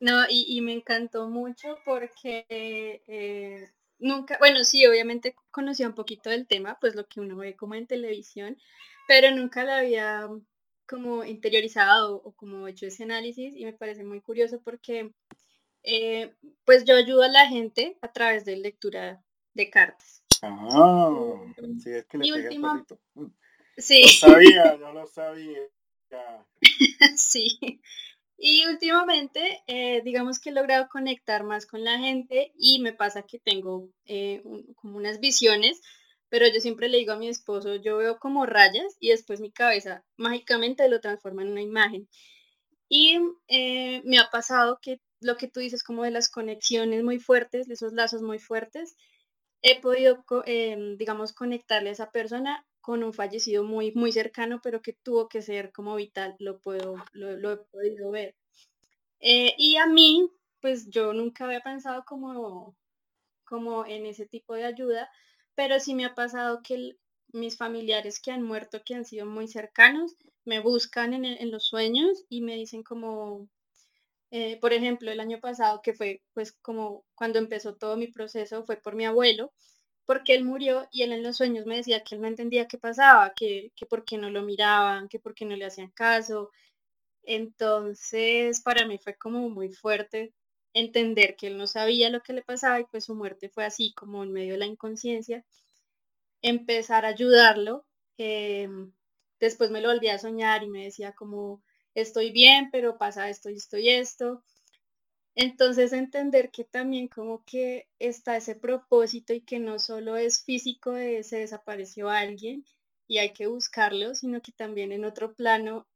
No, 0.01 0.25
y, 0.29 0.61
me 0.63 0.73
encantó 0.73 1.29
mucho 1.29 1.79
porque 1.85 2.45
eh, 2.49 3.71
nunca, 4.01 4.37
bueno, 4.41 4.65
sí, 4.65 4.85
obviamente 4.85 5.37
conocía 5.53 5.87
un 5.87 5.95
poquito 5.95 6.29
del 6.29 6.49
tema, 6.49 6.77
pues 6.81 6.97
lo 6.97 7.07
que 7.07 7.21
uno 7.21 7.37
ve 7.37 7.55
como 7.55 7.77
en 7.77 7.87
televisión, 7.87 8.59
pero 9.07 9.31
nunca 9.31 9.63
la 9.63 9.79
había 9.79 10.29
como 10.89 11.25
interiorizado 11.25 12.17
o 12.17 12.33
como 12.33 12.67
hecho 12.67 12.87
ese 12.87 13.05
análisis 13.05 13.55
y 13.57 13.65
me 13.65 13.73
parece 13.73 14.03
muy 14.03 14.21
curioso 14.21 14.61
porque 14.65 15.13
eh, 15.83 16.35
pues 16.65 16.85
yo 16.85 16.97
ayudo 16.97 17.23
a 17.23 17.29
la 17.29 17.49
gente 17.49 17.97
a 18.01 18.13
través 18.13 18.45
de 18.45 18.57
lectura 18.57 19.23
de 19.55 19.71
cartas. 19.71 20.23
Ah, 20.43 21.37
sí, 21.83 21.91
es 21.91 22.07
que 22.07 22.19
le 22.19 22.27
y 22.27 22.59
mm. 22.59 23.33
Sí. 23.77 24.03
Lo 24.23 24.29
sabía, 24.29 24.77
no 24.77 24.93
lo 24.93 25.07
sabía. 25.07 25.61
sí. 27.17 27.81
Y 28.37 28.67
últimamente, 28.67 29.63
eh, 29.69 30.03
digamos 30.05 30.41
que 30.41 30.51
he 30.51 30.53
logrado 30.53 30.89
conectar 30.89 31.45
más 31.45 31.65
con 31.65 31.85
la 31.85 31.99
gente 31.99 32.53
y 32.59 32.81
me 32.81 32.93
pasa 32.93 33.23
que 33.23 33.39
tengo 33.39 33.89
eh, 34.05 34.43
como 34.75 34.97
unas 34.97 35.21
visiones, 35.21 35.81
pero 36.29 36.49
yo 36.49 36.61
siempre 36.61 36.89
le 36.89 36.99
digo 36.99 37.13
a 37.13 37.19
mi 37.19 37.29
esposo, 37.29 37.77
yo 37.77 37.99
veo 37.99 38.19
como 38.19 38.45
rayas 38.45 38.97
y 38.99 39.11
después 39.11 39.41
mi 39.41 39.53
cabeza 39.53 40.05
mágicamente 40.17 40.89
lo 40.89 41.01
transforma 41.01 41.43
en 41.43 41.53
una 41.53 41.63
imagen. 41.63 42.09
Y 42.89 43.21
eh, 43.47 44.03
me 44.05 44.19
ha 44.19 44.29
pasado 44.31 44.81
que 44.83 45.01
lo 45.25 45.37
que 45.37 45.49
tú 45.49 45.61
dices 45.61 45.83
como 45.83 46.05
de 46.05 46.11
las 46.11 46.29
conexiones 46.29 47.03
muy 47.05 47.19
fuertes, 47.19 47.67
de 47.67 47.75
esos 47.75 47.93
lazos 47.93 48.23
muy 48.23 48.39
fuertes, 48.39 48.97
he 49.63 49.81
podido, 49.81 50.25
em, 50.47 50.97
digamos, 50.99 51.33
conectarle 51.33 51.91
a 51.91 51.93
esa 51.93 52.11
persona 52.11 52.67
con 52.81 53.05
un 53.05 53.15
fallecido 53.15 53.65
muy, 53.65 53.93
muy 53.93 54.13
cercano, 54.13 54.61
pero 54.63 54.83
que 54.83 54.93
tuvo 54.93 55.29
que 55.29 55.41
ser 55.43 55.73
como 55.73 55.95
vital, 55.97 56.35
lo, 56.41 56.61
puedo, 56.61 56.97
lo, 57.13 57.53
he 57.53 57.57
podido 57.57 58.11
ver. 58.11 58.35
Eh, 59.21 59.55
y 59.59 59.77
a 59.77 59.87
mí, 59.87 60.31
pues 60.61 60.91
yo 60.91 61.13
nunca 61.13 61.45
había 61.45 61.61
pensado 61.61 62.05
como, 62.05 62.77
como 63.45 63.87
en 63.87 64.07
ese 64.07 64.27
tipo 64.27 64.55
de 64.55 64.65
ayuda, 64.65 65.11
pero 65.55 65.79
sí 65.81 65.95
me 65.95 66.05
ha 66.07 66.15
pasado 66.15 66.61
que 66.63 66.97
mis 67.33 67.57
familiares 67.57 68.21
que 68.21 68.33
han 68.33 68.43
muerto, 68.43 68.83
que 68.85 68.95
han 68.95 69.05
sido 69.05 69.27
muy 69.27 69.49
cercanos, 69.49 70.17
me 70.45 70.61
buscan 70.61 71.15
en, 71.15 71.25
en 71.25 71.51
los 71.51 71.65
sueños 71.67 72.25
y 72.29 72.43
me 72.43 72.57
dicen 72.57 72.83
como, 72.83 73.49
eh, 74.33 74.59
por 74.61 74.73
ejemplo, 74.73 75.13
el 75.13 75.21
año 75.21 75.41
pasado, 75.41 75.83
que 75.83 75.95
fue 75.95 76.23
pues 76.35 76.53
como 76.63 77.05
cuando 77.15 77.39
empezó 77.39 77.77
todo 77.77 77.97
mi 77.99 78.09
proceso, 78.09 78.65
fue 78.65 78.77
por 78.79 78.97
mi 78.97 79.05
abuelo, 79.07 79.53
porque 80.07 80.35
él 80.35 80.45
murió 80.45 80.89
y 80.93 81.03
él 81.03 81.13
en 81.13 81.23
los 81.23 81.37
sueños 81.39 81.67
me 81.67 81.77
decía 81.77 82.03
que 82.05 82.17
él 82.17 82.23
no 82.23 82.29
entendía 82.29 82.69
qué 82.69 82.79
pasaba, 82.79 83.33
que, 83.37 83.73
que 83.77 83.87
por 83.87 84.05
qué 84.05 84.19
no 84.19 84.31
lo 84.31 84.43
miraban, 84.43 85.09
que 85.09 85.21
por 85.21 85.35
qué 85.35 85.45
no 85.47 85.57
le 85.57 85.67
hacían 85.67 85.91
caso. 85.93 86.51
Entonces, 87.25 88.63
para 88.63 88.87
mí 88.87 88.99
fue 88.99 89.17
como 89.17 89.49
muy 89.51 89.73
fuerte 89.73 90.35
entender 90.75 91.37
que 91.37 91.49
él 91.49 91.59
no 91.59 91.67
sabía 91.67 92.11
lo 92.11 92.23
que 92.23 92.33
le 92.35 92.43
pasaba 92.43 92.81
y 92.81 92.85
pues 92.87 93.05
su 93.07 93.15
muerte 93.15 93.49
fue 93.51 93.65
así 93.65 93.93
como 93.95 94.23
en 94.25 94.33
medio 94.33 94.55
de 94.55 94.59
la 94.61 94.67
inconsciencia. 94.67 95.45
Empezar 96.43 97.05
a 97.07 97.09
ayudarlo. 97.09 97.87
Em, 98.19 98.93
después 99.41 99.71
me 99.71 99.81
lo 99.81 99.89
volví 99.89 100.09
a 100.09 100.19
soñar 100.19 100.63
y 100.63 100.69
me 100.69 100.85
decía 100.85 101.13
como, 101.13 101.63
estoy 101.95 102.33
bien, 102.33 102.71
pero 102.71 102.99
pasa 102.99 103.29
esto 103.29 103.51
y 103.51 103.55
esto 103.57 103.79
y 103.79 103.89
esto. 103.89 104.43
Entonces 105.35 105.93
entender 105.93 106.51
que 106.51 106.65
también 106.65 107.09
como 107.09 107.45
que 107.45 107.89
está 107.99 108.37
ese 108.37 108.55
propósito 108.55 109.33
y 109.33 109.41
que 109.41 109.59
no 109.59 109.79
solo 109.79 110.17
es 110.17 110.45
físico 110.45 110.93
de 110.93 111.23
se 111.23 111.39
desapareció 111.39 112.11
alguien 112.11 112.65
y 113.09 113.19
hay 113.19 113.33
que 113.33 113.47
buscarlo, 113.47 114.15
sino 114.15 114.43
que 114.43 114.53
también 114.53 114.93
en 114.93 115.05
otro 115.05 115.35
plano, 115.35 115.89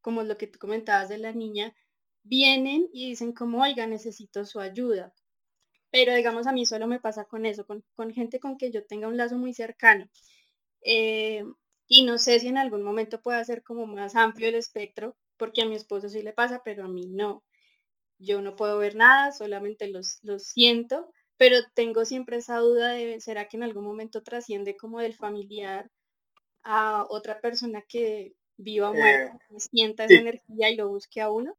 como 0.00 0.22
lo 0.22 0.38
que 0.38 0.46
tú 0.46 0.58
comentabas 0.58 1.08
de 1.08 1.18
la 1.18 1.32
niña, 1.32 1.74
vienen 2.22 2.88
y 2.92 3.08
dicen 3.10 3.32
como, 3.32 3.62
oiga, 3.62 3.86
necesito 3.86 4.44
su 4.44 4.60
ayuda. 4.60 5.14
Pero 5.90 6.14
digamos, 6.14 6.46
a 6.46 6.52
mí 6.52 6.66
solo 6.66 6.86
me 6.86 7.00
pasa 7.00 7.24
con 7.24 7.46
eso, 7.46 7.66
con, 7.66 8.12
gente 8.12 8.40
con 8.40 8.58
que 8.58 8.70
yo 8.70 8.84
tenga 8.86 9.08
un 9.08 9.16
lazo 9.16 9.38
muy 9.38 9.54
cercano. 9.54 10.08
Eh, 10.82 11.44
y 11.88 12.04
no 12.04 12.18
sé 12.18 12.40
si 12.40 12.48
en 12.48 12.58
algún 12.58 12.82
momento 12.82 13.22
pueda 13.22 13.44
ser 13.44 13.62
como 13.62 13.86
más 13.86 14.14
amplio 14.16 14.48
el 14.48 14.56
espectro, 14.56 15.16
porque 15.38 15.62
a 15.62 15.66
mi 15.66 15.74
esposo 15.74 16.08
sí 16.08 16.22
le 16.22 16.32
pasa, 16.32 16.62
pero 16.64 16.84
a 16.84 16.88
mí 16.88 17.06
no 17.06 17.42
yo 18.18 18.42
no 18.42 18.56
puedo 18.56 18.78
ver 18.78 18.96
nada, 18.96 19.32
solamente 19.32 19.88
los, 19.88 20.20
siento, 20.38 21.12
pero 21.36 21.56
tengo 21.74 22.04
siempre 22.04 22.38
esa 22.38 22.58
duda 22.58 22.90
de, 22.90 23.20
¿será 23.20 23.48
que 23.48 23.56
en 23.56 23.62
algún 23.62 23.84
momento 23.84 24.22
trasciende 24.22 24.76
como 24.76 25.00
del 25.00 25.14
familiar 25.14 25.90
a 26.64 27.06
otra 27.08 27.40
persona 27.40 27.82
que 27.82 28.34
viva 28.56 28.90
o 28.90 28.94
muerta, 28.94 29.38
eh, 29.50 29.60
sienta 29.60 30.04
esa 30.04 30.14
energía 30.14 30.70
y 30.70 30.76
lo 30.76 30.88
busque 30.88 31.20
a 31.20 31.30
uno? 31.30 31.56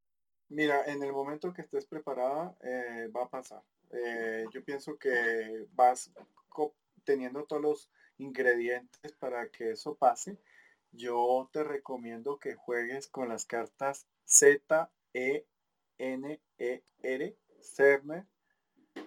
Mira, 0.50 0.84
en 0.86 1.02
el 1.02 1.14
momento 1.14 1.54
que 1.54 1.62
estés 1.62 1.86
preparada, 1.86 2.56
eh, 2.62 3.08
va 3.16 3.24
a 3.24 3.30
pasar. 3.30 3.62
Eh, 3.92 4.46
yo 4.52 4.64
pienso 4.64 4.98
que 4.98 5.66
vas 5.72 6.12
teniendo 7.04 7.46
todos 7.46 7.62
los 7.62 7.90
ingredientes 8.18 9.14
para 9.14 9.50
que 9.50 9.72
eso 9.72 9.96
pase. 9.96 10.38
Yo 10.92 11.50
te 11.52 11.64
recomiendo 11.64 12.40
que 12.40 12.56
juegues 12.56 13.08
con 13.08 13.30
las 13.30 13.46
cartas 13.46 14.08
Z, 14.26 14.90
E, 15.14 15.46
N-E-R, 15.98 17.38
Cerner, 17.62 18.26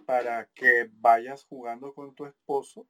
para 0.07 0.47
que 0.55 0.89
vayas 0.93 1.45
jugando 1.45 1.95
con 1.95 2.15
tu 2.15 2.27
esposo 2.27 2.87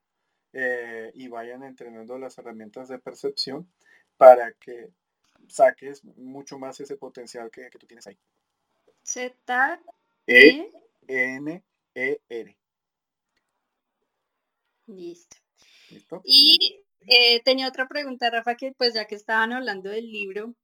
eh, 0.52 1.10
y 1.14 1.28
vayan 1.28 1.62
entrenando 1.62 2.18
las 2.18 2.36
herramientas 2.38 2.88
de 2.88 2.98
percepción 2.98 3.70
para 4.16 4.52
que 4.52 4.90
saques 5.48 6.04
mucho 6.04 6.58
más 6.58 6.80
ese 6.80 6.96
potencial 6.96 7.50
que, 7.50 7.70
tú 7.70 7.86
tienes 7.86 8.06
ahí. 8.06 8.18
Z 9.02 9.80
E 10.26 10.70
N 11.08 11.64
E-R. 11.94 12.58
Listo. 14.86 15.36
¿Listo? 15.90 16.22
Y 16.24 16.84
eh, 17.06 17.42
tenía 17.42 17.68
otra 17.68 17.88
pregunta, 17.88 18.30
Rafa, 18.30 18.56
que 18.56 18.72
pues 18.72 18.94
ya 18.94 19.06
que 19.06 19.14
estaban 19.14 19.52
hablando 19.52 19.90
del 19.90 20.10
libro, 20.10 20.54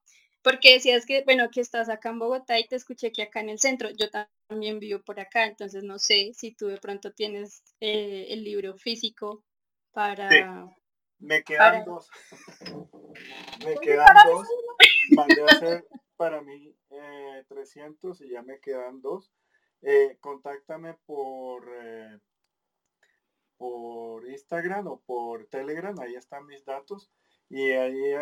porque 0.43 0.74
decías 0.74 1.05
que, 1.06 1.23
bueno, 1.24 1.51
que 1.51 1.60
estás 1.60 1.89
acá 1.89 2.10
en 2.10 2.19
Bogotá 2.19 2.59
y 2.59 2.66
te 2.66 2.77
escuché 2.77 3.12
que 3.12 3.23
acá 3.23 3.40
en 3.40 3.51
el 3.51 3.59
centro, 3.59 3.90
yo 3.90 4.06
también 4.48 4.78
vivo 4.78 5.01
por 5.02 5.20
acá, 5.20 5.47
entonces 5.47 5.82
no 5.85 5.98
sé 5.98 6.32
si 6.35 6.55
tú 6.55 6.69
de 6.69 6.78
pronto 6.78 7.12
tienes 7.12 7.62
eh, 7.81 8.27
el 8.31 8.44
libro 8.44 8.77
físico 8.77 9.44
para... 9.93 10.28
Me 11.20 11.43
quedan 11.43 11.85
dos. 11.85 12.09
me 13.65 13.74
quedan 13.77 14.06
dos. 14.24 14.48
Mandé 15.10 15.43
a 15.43 15.47
hacer 15.47 15.85
para 16.16 16.40
mí 16.43 16.74
300 17.48 18.20
eh, 18.20 18.24
y 18.27 18.31
ya 18.31 18.43
me 18.43 18.60
quedan 18.60 19.01
dos. 19.02 19.32
Eh, 19.82 20.16
contáctame 20.20 20.94
por, 21.06 21.69
eh, 21.82 22.19
por 23.59 24.26
Instagram 24.26 24.86
o 24.86 25.01
por 25.01 25.47
Telegram, 25.47 25.98
ahí 26.01 26.14
están 26.14 26.47
mis 26.47 26.64
datos 26.64 27.10
y 27.51 27.70
ahí 27.70 28.14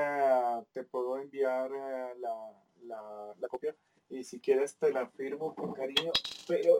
te 0.73 0.83
puedo 0.85 1.19
enviar 1.19 1.71
la, 1.71 3.35
la, 3.39 3.49
copia 3.49 3.77
y 4.09 4.25
si 4.25 4.41
quieres 4.41 4.77
te 4.79 4.93
la 4.93 5.07
firmo 5.09 5.55
con 5.55 5.75
cariño, 5.75 6.13
pero 6.49 6.79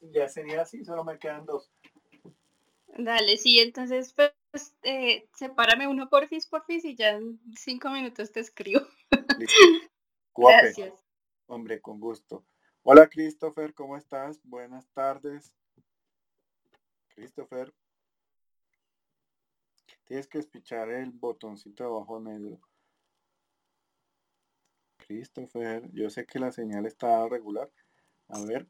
ya 0.00 0.28
sería 0.28 0.62
así, 0.62 0.84
solo 0.84 1.04
me 1.04 1.18
quedan 1.18 1.44
dos. 1.46 1.70
Dale, 2.98 3.36
sí, 3.36 3.58
entonces 3.58 4.14
pues 4.14 4.32
eh, 4.82 5.28
sepárame 5.34 5.86
uno 5.86 6.08
por 6.08 6.28
fis 6.28 6.46
por 6.46 6.64
fis 6.64 6.84
y 6.84 6.94
ya 6.94 7.10
en 7.10 7.40
cinco 7.56 7.90
minutos 7.90 8.32
te 8.32 8.40
escribo. 8.40 8.80
Gracias. 10.36 11.04
Hombre, 11.46 11.80
con 11.80 12.00
gusto. 12.00 12.44
Hola 12.82 13.08
Christopher, 13.08 13.74
¿cómo 13.74 13.96
estás? 13.96 14.40
Buenas 14.44 14.88
tardes. 14.92 15.52
Christopher. 17.08 17.72
Tienes 20.06 20.28
que 20.28 20.38
espichar 20.38 20.88
el 20.90 21.10
botoncito 21.10 21.82
de 21.82 21.90
abajo 21.90 22.20
negro. 22.20 22.60
Christopher, 24.98 25.90
yo 25.92 26.08
sé 26.10 26.26
que 26.26 26.38
la 26.38 26.52
señal 26.52 26.86
está 26.86 27.28
regular. 27.28 27.70
A 28.28 28.40
ver. 28.44 28.68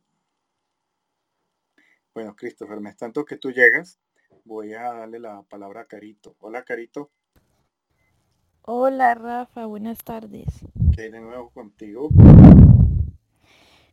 Bueno, 2.14 2.34
Christopher, 2.34 2.80
me 2.80 2.94
tanto 2.94 3.26
que 3.26 3.36
tú 3.36 3.50
llegas, 3.50 4.00
voy 4.44 4.72
a 4.72 4.94
darle 4.94 5.18
la 5.18 5.42
palabra 5.42 5.82
a 5.82 5.86
Carito. 5.86 6.34
Hola, 6.40 6.64
Carito. 6.64 7.10
Hola, 8.62 9.14
Rafa, 9.14 9.66
buenas 9.66 10.02
tardes. 10.02 10.46
¿Qué 10.94 11.02
hay 11.02 11.10
de 11.10 11.20
nuevo 11.20 11.50
contigo? 11.50 12.08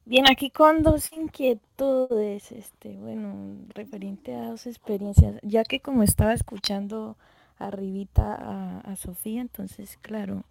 Bien, 0.06 0.26
aquí 0.30 0.50
con 0.50 0.84
dos 0.84 1.12
inquietudes, 1.14 2.52
este, 2.52 2.98
bueno, 2.98 3.56
referente 3.74 4.36
a 4.36 4.50
dos 4.50 4.68
experiencias, 4.68 5.40
ya 5.44 5.64
que 5.64 5.80
como 5.80 6.04
estaba 6.04 6.34
escuchando 6.34 7.18
arribita 7.58 8.36
a, 8.36 8.80
a 8.82 8.96
Sofía, 8.98 9.40
entonces, 9.42 9.98
claro, 10.02 10.44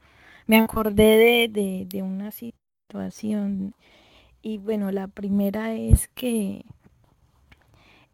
me 0.47 0.57
acordé 0.59 1.49
de, 1.49 1.85
de 1.87 2.03
una 2.03 2.31
situación. 2.31 3.75
Y 4.43 4.59
bueno, 4.59 4.93
la 4.93 5.09
primera 5.09 5.75
es 5.75 6.09
que 6.09 6.65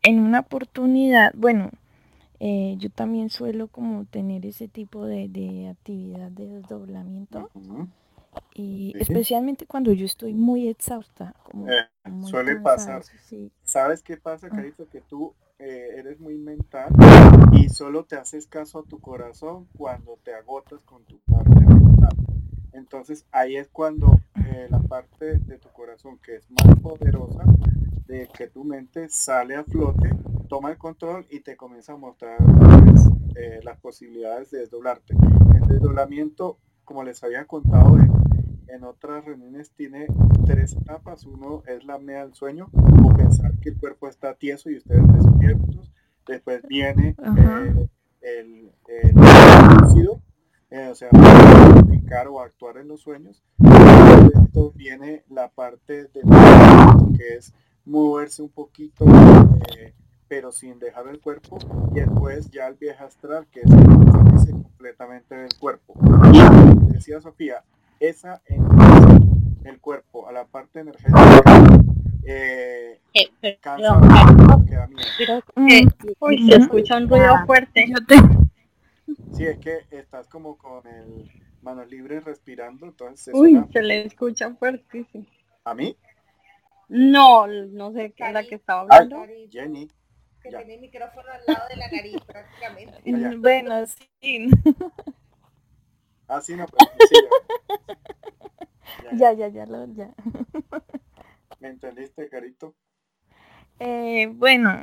en 0.03 0.21
una 0.21 0.41
oportunidad, 0.41 1.33
bueno, 1.37 1.71
eh, 2.41 2.77
yo 2.79 2.91
también 2.91 3.31
suelo 3.31 3.69
como 3.69 4.05
tener 4.07 4.47
ese 4.47 4.69
tipo 4.69 5.05
de, 5.07 5.29
de 5.29 5.69
actividad 5.69 6.31
de 6.31 6.49
desdoblamiento. 6.49 7.51
Y 8.55 8.93
especialmente 8.99 9.67
cuando 9.67 9.93
yo 9.93 10.05
estoy 10.05 10.35
muy 10.35 10.69
exhausta. 10.69 11.35
Como, 11.45 11.69
eh, 11.69 11.89
suele 12.23 12.57
pasar. 12.57 13.03
¿Sabes 13.63 14.03
qué 14.03 14.17
pasa, 14.17 14.49
ah. 14.49 14.55
Carito? 14.55 14.89
Que 14.89 15.01
tú 15.01 15.35
eh, 15.59 15.95
eres 15.97 16.21
muy 16.21 16.37
mental 16.37 16.93
y 17.53 17.69
solo 17.69 18.05
te 18.05 18.17
haces 18.17 18.47
caso 18.47 18.81
a 18.81 18.83
tu 18.85 19.01
corazón 19.01 19.69
cuando 19.77 20.19
te 20.23 20.35
agotas 20.35 20.83
con 20.85 21.05
tu 21.05 21.19
parte 21.21 21.61
mental. 21.61 22.17
Entonces 22.73 23.27
ahí 23.33 23.57
es 23.57 23.69
cuando 23.69 24.19
la 24.71 24.81
parte 24.81 25.39
de 25.39 25.59
tu 25.59 25.69
corazón 25.71 26.19
que 26.19 26.37
es 26.37 26.51
más 26.51 26.77
poderosa 26.81 27.45
de 28.07 28.27
que 28.29 28.49
tu 28.49 28.65
mente 28.65 29.09
sale 29.09 29.55
a 29.55 29.65
flote, 29.65 30.11
toma 30.49 30.71
el 30.71 30.79
control 30.79 31.27
y 31.31 31.41
te 31.41 31.57
comienza 31.57 31.93
a 31.93 31.97
mostrar 31.97 32.39
eh, 33.37 33.61
las 33.63 33.79
posibilidades 33.79 34.51
de 34.51 34.61
desdoblarte. 34.61 35.15
El 35.55 35.69
desdoblamiento, 35.69 36.59
como 36.85 37.05
les 37.05 37.23
había 37.23 37.45
contado 37.45 37.99
en, 38.69 38.85
otras 38.85 39.25
reuniones, 39.25 39.71
tiene 39.73 40.07
tres 40.47 40.75
etapas. 40.75 41.25
Uno 41.25 41.63
es 41.67 41.85
la 41.85 41.95
apnea 41.95 42.25
del 42.25 42.35
sueño, 42.35 42.69
o 42.73 43.15
pensar 43.15 43.53
que 43.61 43.71
el 43.71 43.79
cuerpo 43.79 44.09
está 44.09 44.35
tieso 44.35 44.71
y 44.71 44.79
ustedes 44.79 45.03
despiertos. 45.13 45.93
Después 46.27 46.63
viene 46.69 47.17
eh, 47.37 47.89
el, 48.21 48.73
el, 48.89 49.15
lúcido, 49.81 50.21
eh, 50.71 50.89
o 50.91 50.95
sea, 50.95 51.09
o 52.31 52.41
actuar 52.41 52.79
en 52.79 52.89
los 52.89 53.01
sueños. 53.03 53.43
Después 53.59 54.45
esto 54.45 54.73
viene 54.73 55.25
la 55.31 55.49
parte 55.49 56.05
de 56.05 56.21
que 57.17 57.37
es 57.37 57.53
moverse 57.85 58.43
un 58.43 58.51
poquito, 58.51 59.05
eh, 59.77 59.95
pero 60.27 60.53
sin 60.53 60.79
dejar 60.79 61.09
el 61.09 61.21
cuerpo, 61.21 61.59
y 61.95 62.01
después 62.01 62.51
ya 62.51 62.67
el 62.67 62.75
viaje 62.75 63.05
astral, 63.05 63.47
que 63.51 63.61
es 63.61 63.71
el 63.71 63.99
completamente 64.79 65.35
del 65.35 65.55
cuerpo. 65.59 65.95
Decía 66.89 67.21
Sofía, 67.21 67.65
esa 68.01 68.43
en 68.47 69.61
el 69.65 69.81
cuerpo 69.81 70.29
a 70.29 70.33
la 70.33 70.47
parte 70.47 70.81
energética 70.81 71.43
eh, 72.25 73.01
eh 73.15 73.59
cansa, 73.61 73.99
queda 74.69 74.87
miedo. 74.89 75.43
uy, 76.21 76.47
se 76.49 76.57
escucha 76.57 76.97
un 76.99 77.09
ruido 77.09 77.35
fuerte. 77.47 77.87
Sí, 79.33 79.47
es 79.47 79.59
que 79.59 79.87
estás 79.91 80.29
como 80.29 80.59
con 80.59 80.87
el 80.87 81.31
manos 81.63 81.89
libres 81.91 82.25
respirando, 82.25 82.87
entonces... 82.87 83.35
Uy, 83.35 83.65
se 83.73 83.83
le 83.83 84.07
escucha 84.07 84.55
fuertísimo. 84.55 85.27
¿A 85.65 85.75
mí? 85.75 85.97
No, 86.89 87.47
no 87.47 87.93
sé 87.93 88.13
qué 88.13 88.27
es 88.27 88.33
la 88.33 88.45
que 88.45 88.55
estaba 88.55 88.83
hablando. 88.83 89.25
Jenny. 89.51 89.89
Que 90.43 90.51
tiene 90.51 90.75
el 90.75 90.81
micrófono 90.81 91.29
al 91.31 91.41
lado 91.47 91.69
de 91.69 91.77
la 91.77 91.91
nariz 91.91 92.17
prácticamente. 92.27 93.37
bueno, 93.37 93.87
sí. 94.21 94.49
Ah, 96.29 96.41
sí, 96.41 96.55
no, 96.55 96.67
pero 96.67 96.91
sí, 97.09 97.15
ya. 99.19 99.33
ya, 99.33 99.49
ya, 99.49 99.51
ya, 99.65 99.87
ya. 99.95 100.15
¿Me 101.61 101.69
entendiste, 101.69 102.29
Carito? 102.29 102.75
Eh, 103.81 104.27
bueno, 104.35 104.83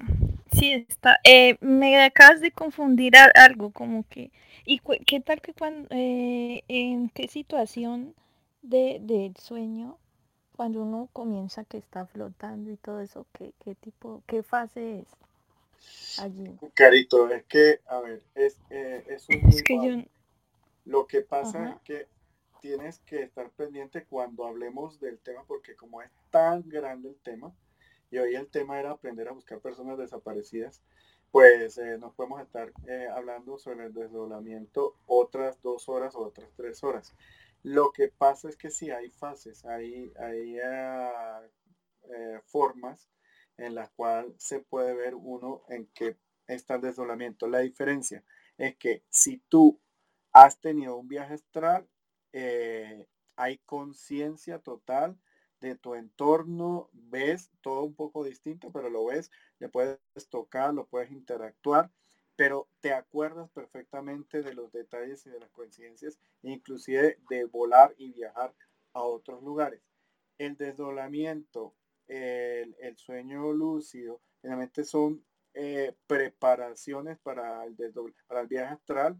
sí 0.52 0.74
está. 0.74 1.20
Eh, 1.24 1.58
me 1.62 2.04
acabas 2.04 2.42
de 2.42 2.52
confundir 2.52 3.14
algo, 3.36 3.72
como 3.72 4.04
que. 4.10 4.32
¿Y 4.66 4.82
qué 5.06 5.20
tal 5.20 5.42
que 5.42 5.54
cuando, 5.54 5.88
eh, 5.92 6.64
en 6.68 7.10
qué 7.10 7.28
situación 7.28 8.16
de, 8.64 8.98
del 9.02 9.36
sueño 9.38 9.98
cuando 10.56 10.82
uno 10.82 11.10
comienza 11.14 11.66
que 11.66 11.78
está 11.78 12.06
flotando 12.06 12.72
y 12.72 12.78
todo 12.78 13.02
eso, 13.02 13.28
¿qué, 13.34 13.54
qué 13.64 13.76
tipo, 13.76 14.24
qué 14.26 14.42
fase 14.42 15.00
es 15.00 16.20
allí? 16.20 16.58
Carito, 16.74 17.30
es 17.30 17.44
que, 17.44 17.82
a 17.88 18.00
ver, 18.00 18.22
es, 18.36 18.58
eh, 18.70 19.04
es, 19.10 19.28
que 19.64 20.08
Lo 20.86 21.08
que 21.08 21.22
pasa 21.22 21.72
es 21.72 21.82
que 21.82 22.08
tienes 22.62 23.00
que 23.00 23.24
estar 23.24 23.50
pendiente 23.52 24.06
cuando 24.06 24.46
hablemos 24.46 25.00
del 25.00 25.20
tema, 25.20 25.44
porque 25.46 25.76
como 25.76 26.02
es 26.02 26.12
tan 26.30 26.68
grande 26.68 27.10
el 27.10 27.18
tema, 27.18 27.54
y 28.12 28.18
hoy 28.18 28.36
el 28.36 28.48
tema 28.48 28.80
era 28.80 28.92
aprender 28.92 29.28
a 29.28 29.34
buscar 29.34 29.60
personas 29.60 29.98
desaparecidas, 29.98 30.82
pues 31.32 31.78
eh, 31.78 31.98
nos 31.98 32.14
podemos 32.14 32.42
estar 32.42 32.72
eh, 32.88 33.08
hablando 33.14 33.58
sobre 33.58 33.88
el 33.88 33.94
desdoblamiento 33.94 34.96
otras 35.06 35.62
dos 35.62 35.90
horas 35.90 36.16
o 36.16 36.20
otras 36.20 36.50
tres 36.56 36.84
horas. 36.84 37.14
Lo 37.62 37.92
que 37.92 38.08
pasa 38.08 38.48
es 38.48 38.56
que 38.56 38.70
sí 38.70 38.92
hay 38.92 39.10
fases, 39.10 39.66
hay, 39.66 40.14
hay 40.18 40.60
ah, 40.60 41.42
eh, 42.04 42.40
formas 42.46 43.10
en 43.58 43.76
las 43.76 43.90
cuales 43.92 44.34
se 44.38 44.60
puede 44.60 44.94
ver 44.94 45.16
uno 45.16 45.64
en 45.70 45.88
qué 45.94 46.16
está 46.48 46.76
el 46.76 46.82
desdoblamiento. 46.82 47.48
La 47.48 47.60
diferencia 47.60 48.24
es 48.58 48.78
que 48.78 49.04
si 49.10 49.40
tú 49.50 49.80
has 50.36 50.60
tenido 50.60 50.98
un 50.98 51.08
viaje 51.08 51.36
astral, 51.36 51.88
eh, 52.34 53.08
hay 53.38 53.58
conciencia 53.60 54.60
total 54.60 55.18
de 55.62 55.76
tu 55.76 55.96
entorno, 55.96 56.90
ves 56.92 57.50
todo 57.62 57.84
un 57.84 57.96
poco 57.96 58.24
distinto, 58.24 58.72
pero 58.72 58.90
lo 58.90 59.06
ves, 59.06 59.32
le 59.60 59.70
puedes 59.70 60.00
tocar, 60.30 60.74
lo 60.74 60.86
puedes 60.88 61.10
interactuar 61.12 61.90
pero 62.36 62.68
te 62.82 62.94
acuerdas 62.94 63.50
perfectamente 63.52 64.42
de 64.42 64.54
los 64.54 64.72
detalles 64.72 65.26
y 65.26 65.30
de 65.30 65.40
las 65.40 65.50
coincidencias, 65.52 66.20
inclusive 66.42 67.18
de 67.30 67.46
volar 67.46 67.94
y 67.98 68.12
viajar 68.12 68.54
a 68.94 69.04
otros 69.04 69.42
lugares. 69.42 69.82
El 70.38 70.58
desdoblamiento, 70.58 71.74
el, 72.08 72.76
sueño 72.98 73.54
lúcido, 73.54 74.22
realmente 74.44 74.84
son 74.84 75.24
eh, 75.54 75.96
preparaciones 76.08 77.18
para 77.20 77.64
el 77.64 78.48
viaje 78.48 78.74
astral, 78.74 79.18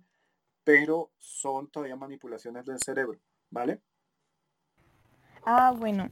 pero 0.66 1.12
son 1.18 1.70
todavía 1.70 1.96
manipulaciones 1.96 2.66
del 2.66 2.80
cerebro, 2.80 3.18
¿vale? 3.52 3.80
Ah, 5.46 5.74
bueno. 5.78 6.10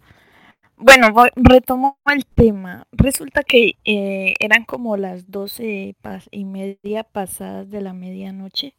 Bueno, 0.77 1.07
retomo 1.35 1.97
el 2.05 2.25
tema. 2.25 2.87
Resulta 2.91 3.43
que 3.43 3.77
eh, 3.85 4.35
eran 4.39 4.63
como 4.65 4.95
las 4.97 5.29
doce 5.31 5.95
y 6.31 6.45
media 6.45 7.03
pasadas 7.03 7.69
de 7.69 7.81
la 7.81 7.93
medianoche 7.93 8.75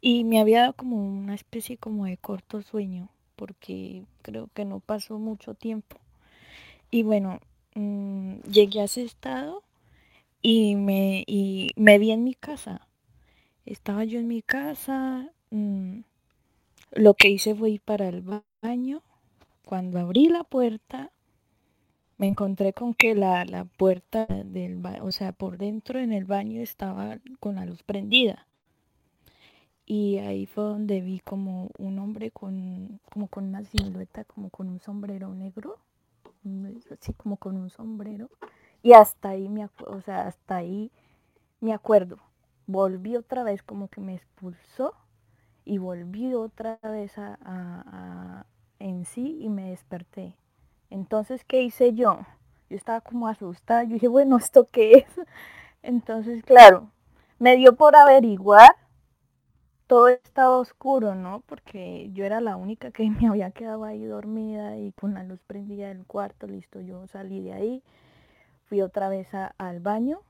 y 0.00 0.24
me 0.24 0.40
había 0.40 0.60
dado 0.62 0.72
como 0.74 0.96
una 0.96 1.34
especie 1.34 1.78
como 1.78 2.06
de 2.06 2.18
corto 2.18 2.62
sueño 2.62 3.10
porque 3.36 4.04
creo 4.22 4.48
que 4.54 4.64
no 4.64 4.80
pasó 4.80 5.18
mucho 5.18 5.54
tiempo. 5.54 5.98
Y 6.90 7.02
bueno, 7.02 7.40
mm, 7.74 8.40
llegué 8.50 8.80
a 8.80 8.84
ese 8.84 9.02
estado 9.02 9.62
y 10.42 10.76
me, 10.76 11.24
y 11.26 11.72
me 11.76 11.98
vi 11.98 12.12
en 12.12 12.24
mi 12.24 12.34
casa. 12.34 12.85
Estaba 13.66 14.04
yo 14.04 14.18
en 14.18 14.28
mi 14.28 14.42
casa, 14.42 15.30
mm, 15.50 16.00
lo 16.92 17.14
que 17.14 17.28
hice 17.28 17.54
fue 17.54 17.70
ir 17.70 17.80
para 17.82 18.08
el 18.08 18.22
baño. 18.62 19.02
Cuando 19.64 19.98
abrí 19.98 20.28
la 20.28 20.44
puerta, 20.44 21.10
me 22.18 22.28
encontré 22.28 22.72
con 22.72 22.94
que 22.94 23.14
la, 23.14 23.44
la 23.44 23.64
puerta 23.64 24.26
del 24.26 24.76
baño, 24.78 25.04
o 25.04 25.12
sea, 25.12 25.32
por 25.32 25.58
dentro 25.58 25.98
en 25.98 26.12
el 26.12 26.24
baño 26.24 26.60
estaba 26.62 27.18
con 27.40 27.56
la 27.56 27.66
luz 27.66 27.82
prendida. 27.82 28.46
Y 29.84 30.18
ahí 30.18 30.46
fue 30.46 30.64
donde 30.64 31.00
vi 31.00 31.20
como 31.20 31.70
un 31.78 31.98
hombre 31.98 32.30
con, 32.30 33.00
como 33.12 33.28
con 33.28 33.44
una 33.46 33.64
silueta, 33.64 34.24
como 34.24 34.50
con 34.50 34.68
un 34.68 34.80
sombrero 34.80 35.32
negro, 35.34 35.78
así 36.90 37.12
como 37.14 37.36
con 37.36 37.56
un 37.56 37.70
sombrero. 37.70 38.30
Y 38.82 38.92
hasta 38.92 39.30
ahí 39.30 39.48
me, 39.48 39.68
o 39.86 40.00
sea, 40.02 40.26
hasta 40.26 40.56
ahí 40.56 40.90
me 41.60 41.72
acuerdo. 41.72 42.18
Volví 42.66 43.16
otra 43.16 43.44
vez 43.44 43.62
como 43.62 43.88
que 43.88 44.00
me 44.00 44.14
expulsó 44.14 44.94
y 45.64 45.78
volví 45.78 46.34
otra 46.34 46.78
vez 46.82 47.16
a, 47.18 48.46
en 48.78 49.04
sí 49.04 49.38
y 49.40 49.48
me 49.48 49.70
desperté. 49.70 50.34
Entonces, 50.90 51.44
¿qué 51.44 51.62
hice 51.62 51.94
yo? 51.94 52.20
Yo 52.70 52.76
estaba 52.76 53.00
como 53.00 53.28
asustada. 53.28 53.84
Yo 53.84 53.94
dije, 53.94 54.08
bueno, 54.08 54.36
¿esto 54.36 54.66
qué 54.70 54.92
es? 54.98 55.06
Entonces, 55.82 56.42
claro, 56.44 56.90
me 57.38 57.56
dio 57.56 57.76
por 57.76 57.96
averiguar 57.96 58.70
todo 59.86 60.08
estaba 60.08 60.58
oscuro, 60.58 61.14
¿no? 61.14 61.42
Porque 61.46 62.10
yo 62.12 62.24
era 62.24 62.40
la 62.40 62.56
única 62.56 62.90
que 62.90 63.08
me 63.10 63.28
había 63.28 63.50
quedado 63.50 63.84
ahí 63.84 64.04
dormida 64.04 64.76
y 64.76 64.92
con 64.92 65.14
la 65.14 65.22
luz 65.24 65.40
prendida 65.46 65.88
del 65.88 66.04
cuarto, 66.04 66.46
listo, 66.46 66.80
yo 66.80 67.06
salí 67.06 67.40
de 67.42 67.52
ahí, 67.52 67.82
fui 68.68 68.82
otra 68.82 69.08
vez 69.08 69.28
al 69.34 69.80
baño 69.80 70.20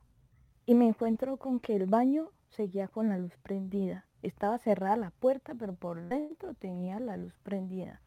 y 0.67 0.75
me 0.75 0.89
encuentro 0.89 1.37
con 1.37 1.61
que 1.61 1.77
el 1.77 1.87
baño 1.87 2.31
seguía 2.51 2.89
con 2.89 3.09
la 3.09 3.19
luz 3.19 3.37
prendida. 3.43 4.05
Estaba 4.23 4.59
cerrada 4.59 4.97
la 4.97 5.11
puerta, 5.11 5.55
pero 5.55 5.75
por 5.75 6.09
dentro 6.09 6.55
tenía 6.55 6.99
la 6.99 7.17
luz 7.17 7.39
prendida. 7.43 8.03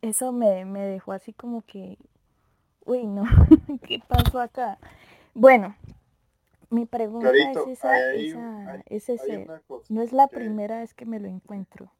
Eso 0.00 0.32
me, 0.32 0.64
me 0.64 0.80
dejó 0.80 1.12
así 1.12 1.32
como 1.32 1.62
que, 1.62 1.98
uy, 2.84 3.06
no, 3.06 3.24
¿qué 3.86 4.00
pasó 4.08 4.40
acá? 4.40 4.78
Bueno, 5.34 5.76
mi 6.70 6.86
pregunta 6.86 7.30
es 7.30 7.56
esa, 7.68 8.14
esa 8.14 9.18
no 9.90 10.02
es 10.02 10.12
la 10.12 10.26
primera 10.26 10.80
vez 10.80 10.94
que 10.94 11.04
me 11.04 11.20
lo 11.20 11.28
encuentro. 11.28 11.92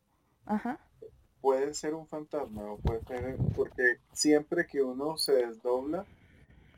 Ajá. 0.46 0.80
Puede 1.42 1.74
ser 1.74 1.94
un 1.94 2.06
fantasma 2.06 2.72
o 2.72 2.78
puede 2.78 3.02
ser, 3.04 3.36
porque 3.54 3.98
siempre 4.12 4.66
que 4.66 4.82
uno 4.82 5.18
se 5.18 5.32
desdobla, 5.32 6.06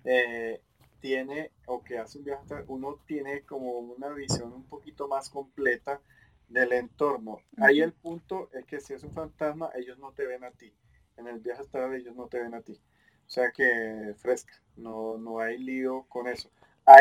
eh, 0.04 0.60
tiene, 1.04 1.50
o 1.66 1.84
que 1.84 1.98
hace 1.98 2.16
un 2.16 2.24
viaje, 2.24 2.64
uno 2.66 2.98
tiene 3.06 3.42
como 3.42 3.78
una 3.78 4.08
visión 4.08 4.54
un 4.54 4.64
poquito 4.64 5.06
más 5.06 5.28
completa 5.28 6.00
del 6.48 6.72
entorno. 6.72 7.40
Ahí 7.58 7.82
el 7.82 7.92
punto 7.92 8.48
es 8.54 8.64
que 8.64 8.80
si 8.80 8.94
es 8.94 9.04
un 9.04 9.12
fantasma, 9.12 9.68
ellos 9.74 9.98
no 9.98 10.12
te 10.12 10.26
ven 10.26 10.44
a 10.44 10.50
ti. 10.50 10.72
En 11.18 11.26
el 11.26 11.40
viaje 11.40 11.60
astral 11.60 11.94
ellos 11.94 12.16
no 12.16 12.28
te 12.28 12.38
ven 12.38 12.54
a 12.54 12.62
ti. 12.62 12.80
O 13.26 13.28
sea 13.28 13.52
que 13.52 14.14
fresca, 14.16 14.54
no, 14.76 15.18
no 15.18 15.40
hay 15.40 15.58
lío 15.58 16.06
con 16.08 16.26
eso 16.26 16.48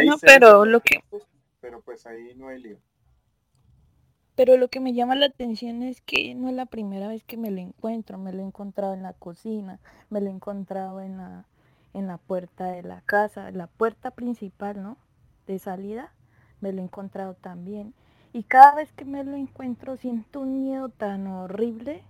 no, 0.06 0.18
pero 0.18 0.66
lo 0.66 0.82
que... 0.82 1.02
Pero 1.62 1.80
pues 1.80 2.06
ahí 2.06 2.36
no 2.36 2.50
hay 2.50 2.62
lío. 2.62 2.80
Pero 4.36 4.58
lo 4.58 4.68
que 4.68 4.82
me 4.82 4.94
llama 4.94 5.16
la 5.16 5.28
atención 5.28 5.82
es 5.82 6.02
que 6.02 6.36
no 6.36 6.50
es 6.50 6.56
la 6.56 6.66
primera 6.66 7.08
vez 7.08 7.24
que 7.24 7.38
me 7.38 7.52
lo 7.52 7.62
encuentro. 7.62 8.18
Me 8.18 8.34
lo 8.34 8.42
he 8.42 8.46
encontrado 8.46 8.96
en 8.96 9.04
la 9.04 9.14
cocina, 9.14 9.80
me 10.10 10.20
lo 10.20 10.28
he 10.28 10.34
encontrado 10.34 11.00
en 11.00 11.16
la, 11.16 11.46
en 11.94 12.08
la 12.08 12.18
puerta 12.18 12.66
de 12.66 12.84
la 12.84 13.02
casa, 13.02 13.52
la 13.52 13.68
puerta 13.68 14.12
principal, 14.12 14.82
¿no? 14.82 14.98
De 15.48 15.60
salida, 15.60 16.14
me 16.62 16.72
lo 16.72 16.82
he 16.82 16.84
encontrado 16.84 17.36
también. 17.36 17.94
Y 18.32 18.44
cada 18.44 18.76
vez 18.76 18.92
que 18.94 19.06
me 19.06 19.24
lo 19.24 19.36
encuentro 19.36 19.98
siento 19.98 20.42
un 20.42 20.64
miedo 20.64 20.90
tan 20.90 21.28
horrible. 21.28 22.04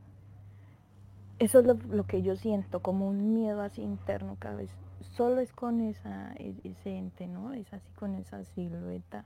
Eso 1.39 1.59
es 1.59 1.65
lo, 1.65 1.73
lo 1.73 2.05
que 2.05 2.21
yo 2.21 2.35
siento, 2.35 2.81
como 2.81 3.07
un 3.07 3.33
miedo 3.33 3.61
así 3.61 3.81
interno 3.81 4.37
cada 4.39 4.55
vez 4.55 4.69
solo 5.15 5.41
es 5.41 5.51
con 5.53 5.81
esa, 5.81 6.33
e, 6.35 6.55
ese 6.63 6.97
ente, 6.97 7.27
¿no? 7.27 7.53
Es 7.53 7.71
así 7.73 7.91
con 7.95 8.15
esa 8.15 8.43
silueta 8.43 9.25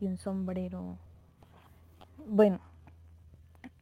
y 0.00 0.06
un 0.06 0.18
sombrero. 0.18 0.96
Bueno, 2.26 2.60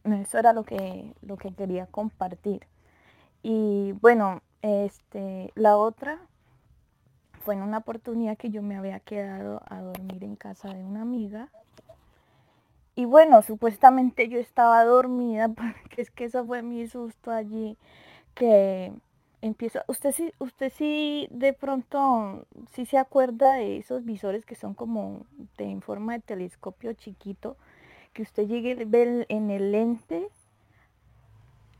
eso 0.05 0.39
era 0.39 0.53
lo 0.53 0.65
que, 0.65 1.15
lo 1.23 1.37
que 1.37 1.53
quería 1.53 1.87
compartir. 1.87 2.67
Y 3.43 3.93
bueno, 4.01 4.43
este, 4.63 5.53
la 5.55 5.77
otra 5.77 6.19
fue 7.41 7.55
en 7.55 7.63
una 7.63 7.79
oportunidad 7.79 8.37
que 8.37 8.51
yo 8.51 8.63
me 8.63 8.77
había 8.77 9.01
quedado 9.01 9.63
a 9.69 9.81
dormir 9.81 10.23
en 10.23 10.37
casa 10.37 10.73
de 10.75 10.85
una 10.85 11.03
amiga. 11.03 11.49
Y 12.95 13.07
bueno, 13.07 13.41
supuestamente 13.43 14.29
yo 14.29 14.39
estaba 14.39 14.85
dormida, 14.85 15.49
porque 15.55 16.03
es 16.03 16.11
que 16.11 16.25
eso 16.25 16.45
fue 16.45 16.63
mi 16.63 16.87
susto 16.87 17.31
allí, 17.31 17.77
que 18.35 18.93
empieza, 19.43 19.85
usted 19.87 20.13
sí, 20.13 20.33
usted 20.39 20.71
sí 20.71 21.27
de 21.31 21.53
pronto 21.53 22.47
sí 22.73 22.85
se 22.85 22.99
acuerda 22.99 23.55
de 23.55 23.79
esos 23.79 24.05
visores 24.05 24.45
que 24.45 24.55
son 24.55 24.75
como 24.75 25.25
de, 25.57 25.65
en 25.65 25.81
forma 25.81 26.13
de 26.13 26.21
telescopio 26.21 26.93
chiquito, 26.93 27.57
que 28.13 28.23
usted 28.23 28.47
llegue 28.47 28.73
a 28.73 28.85
ver 28.87 29.25
en 29.29 29.51
el 29.51 29.73
lente 29.73 30.29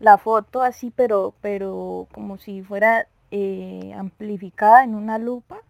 la 0.01 0.19
foto 0.19 0.63
así, 0.63 0.91
pero, 0.91 1.35
pero 1.41 2.09
como 2.13 2.39
si 2.39 2.63
fuera 2.63 3.07
eh, 3.31 3.93
amplificada 3.97 4.83
en 4.83 4.97
una 4.97 5.19
lupa. 5.19 5.61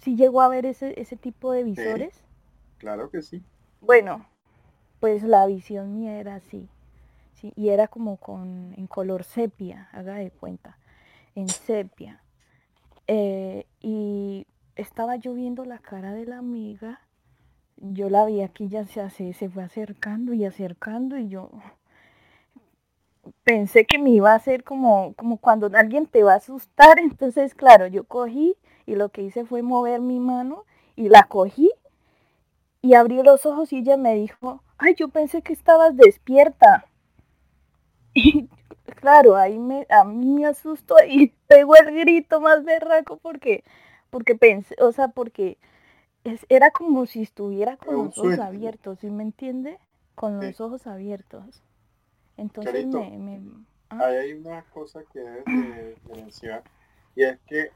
¿Sí 0.00 0.16
llegó 0.16 0.42
a 0.42 0.48
ver 0.48 0.66
ese, 0.66 1.00
ese 1.00 1.16
tipo 1.16 1.52
de 1.52 1.62
visores? 1.62 2.22
claro 2.78 3.10
que 3.10 3.22
sí. 3.22 3.42
Bueno, 3.80 4.26
pues 5.00 5.22
la 5.22 5.46
visión 5.46 5.94
mía 5.94 6.18
era 6.18 6.36
así 6.36 6.68
y 7.54 7.68
era 7.68 7.88
como 7.88 8.16
con, 8.16 8.74
en 8.76 8.86
color 8.86 9.24
sepia, 9.24 9.88
haga 9.92 10.16
de 10.16 10.30
cuenta, 10.30 10.78
en 11.34 11.48
sepia. 11.48 12.20
Eh, 13.06 13.66
y 13.80 14.46
estaba 14.76 15.16
yo 15.16 15.34
viendo 15.34 15.64
la 15.64 15.78
cara 15.78 16.12
de 16.12 16.26
la 16.26 16.38
amiga, 16.38 17.00
yo 17.76 18.10
la 18.10 18.24
vi 18.26 18.42
aquí, 18.42 18.68
ya 18.68 18.86
se, 18.86 19.00
hace, 19.00 19.32
se 19.32 19.48
fue 19.48 19.62
acercando 19.62 20.34
y 20.34 20.44
acercando 20.44 21.16
y 21.16 21.28
yo 21.28 21.50
pensé 23.44 23.86
que 23.86 23.98
me 23.98 24.10
iba 24.10 24.32
a 24.32 24.36
hacer 24.36 24.64
como, 24.64 25.14
como 25.14 25.38
cuando 25.38 25.70
alguien 25.74 26.06
te 26.06 26.22
va 26.22 26.34
a 26.34 26.36
asustar, 26.36 26.98
entonces 27.00 27.54
claro, 27.54 27.86
yo 27.86 28.04
cogí 28.04 28.56
y 28.86 28.94
lo 28.94 29.10
que 29.10 29.22
hice 29.22 29.44
fue 29.44 29.62
mover 29.62 30.00
mi 30.00 30.18
mano 30.18 30.64
y 30.96 31.08
la 31.08 31.24
cogí 31.24 31.70
y 32.80 32.94
abrí 32.94 33.22
los 33.22 33.44
ojos 33.46 33.72
y 33.72 33.78
ella 33.78 33.96
me 33.96 34.14
dijo, 34.14 34.62
ay, 34.78 34.94
yo 34.94 35.08
pensé 35.08 35.42
que 35.42 35.52
estabas 35.52 35.96
despierta. 35.96 36.86
Y 38.14 38.48
claro, 38.96 39.36
ahí 39.36 39.58
me, 39.58 39.86
a 39.90 40.02
mí 40.02 40.26
me 40.26 40.46
asustó 40.46 40.96
y 41.06 41.28
pegó 41.46 41.76
el 41.76 41.94
grito 41.94 42.40
más 42.40 42.64
berraco 42.64 43.18
porque, 43.18 43.62
porque 44.10 44.34
pensé, 44.34 44.74
o 44.80 44.90
sea, 44.90 45.08
porque 45.08 45.58
es, 46.24 46.44
era 46.48 46.70
como 46.70 47.06
si 47.06 47.22
estuviera 47.22 47.76
con 47.76 48.06
los 48.06 48.18
ojos 48.18 48.38
abiertos, 48.38 48.98
¿sí 49.00 49.10
me 49.10 49.22
entiende? 49.22 49.78
Con 50.14 50.40
los 50.40 50.60
ojos 50.60 50.86
abiertos. 50.86 51.62
Entonces 52.38 52.86
me... 52.86 53.42
Ah. 53.90 54.06
hay 54.06 54.34
una 54.34 54.62
cosa 54.70 55.02
que 55.12 55.20
debes 55.20 55.44
de 55.44 55.94
diferenciar 55.94 56.62
y 57.14 57.24
es 57.24 57.38
que 57.46 57.70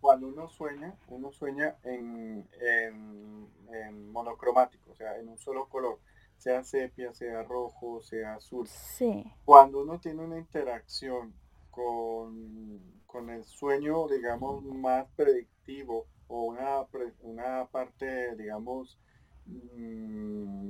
cuando 0.00 0.28
uno 0.28 0.48
sueña, 0.48 0.94
uno 1.08 1.30
sueña 1.32 1.76
en, 1.84 2.48
en 2.60 4.12
monocromático, 4.12 4.92
o 4.92 4.94
sea, 4.94 5.18
en 5.18 5.28
un 5.28 5.38
solo 5.38 5.68
color 5.68 5.98
sea 6.38 6.62
sepia, 6.62 7.12
sea 7.12 7.42
rojo, 7.42 8.00
sea 8.02 8.34
azul. 8.34 8.66
Sí. 8.66 9.24
Cuando 9.44 9.82
uno 9.82 9.98
tiene 9.98 10.22
una 10.22 10.38
interacción 10.38 11.34
con, 11.70 12.80
con 13.06 13.30
el 13.30 13.44
sueño, 13.44 14.06
digamos, 14.08 14.62
más 14.64 15.06
predictivo 15.16 16.06
o 16.28 16.44
una, 16.44 16.86
una 17.22 17.66
parte, 17.66 18.34
digamos, 18.36 18.98
mm, 19.46 20.68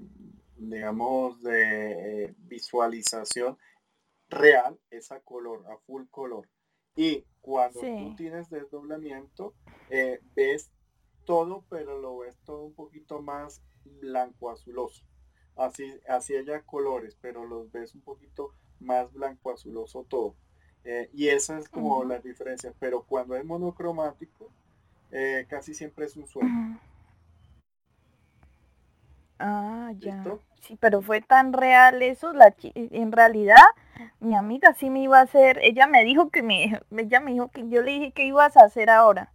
digamos, 0.57 1.43
de 1.43 2.25
eh, 2.25 2.35
visualización 2.39 3.59
real, 4.29 4.79
es 4.91 5.13
a 5.13 5.21
color, 5.21 5.65
a 5.71 5.77
full 5.79 6.05
color. 6.11 6.49
Y 6.97 7.25
cuando 7.41 7.81
tú 7.81 8.17
tienes 8.17 8.51
desdoblamiento, 8.51 9.55
eh, 9.91 10.21
ves 10.35 10.71
todo, 11.25 11.65
pero 11.69 12.01
lo 12.01 12.19
ves 12.19 12.37
todo 12.45 12.65
un 12.65 12.75
poquito 12.75 13.21
más 13.21 13.63
blanco 14.01 14.51
azuloso 14.51 15.05
así, 15.57 15.99
así 16.09 16.37
haya 16.37 16.63
colores, 16.63 17.17
pero 17.21 17.45
los 17.45 17.71
ves 17.73 17.95
un 17.95 18.03
poquito 18.03 18.53
más 18.81 19.13
blanco 19.13 19.51
azuloso 19.51 20.05
todo. 20.09 20.35
Eh, 20.85 21.11
y 21.13 21.29
esas 21.29 21.65
es 21.65 21.69
como 21.69 22.05
las 22.05 22.23
diferencias, 22.23 22.75
pero 22.79 23.03
cuando 23.03 23.35
es 23.35 23.45
monocromático, 23.45 24.51
eh, 25.11 25.47
casi 25.49 25.75
siempre 25.75 26.07
es 26.07 26.17
un 26.17 26.27
sueño. 26.27 26.81
Ah, 29.39 29.93
ya. 29.99 30.23
Sí, 30.61 30.77
pero 30.81 31.01
fue 31.03 31.21
tan 31.21 31.53
real 31.53 32.03
eso, 32.03 32.33
la 32.33 32.55
en 32.75 33.13
realidad 33.13 33.65
mi 34.21 34.35
amiga 34.35 34.75
sí 34.75 34.91
me 34.91 35.01
iba 35.01 35.19
a 35.19 35.23
hacer, 35.23 35.59
ella 35.63 35.87
me 35.87 36.05
dijo 36.05 36.31
que 36.31 36.43
me, 36.43 36.81
ella 36.97 37.21
me 37.21 37.33
dijo 37.33 37.49
que 37.49 37.69
yo 37.69 37.83
le 37.83 37.93
dije 37.93 38.13
que 38.13 38.25
ibas 38.25 38.57
a 38.57 38.65
hacer 38.65 38.91
ahora, 38.91 39.33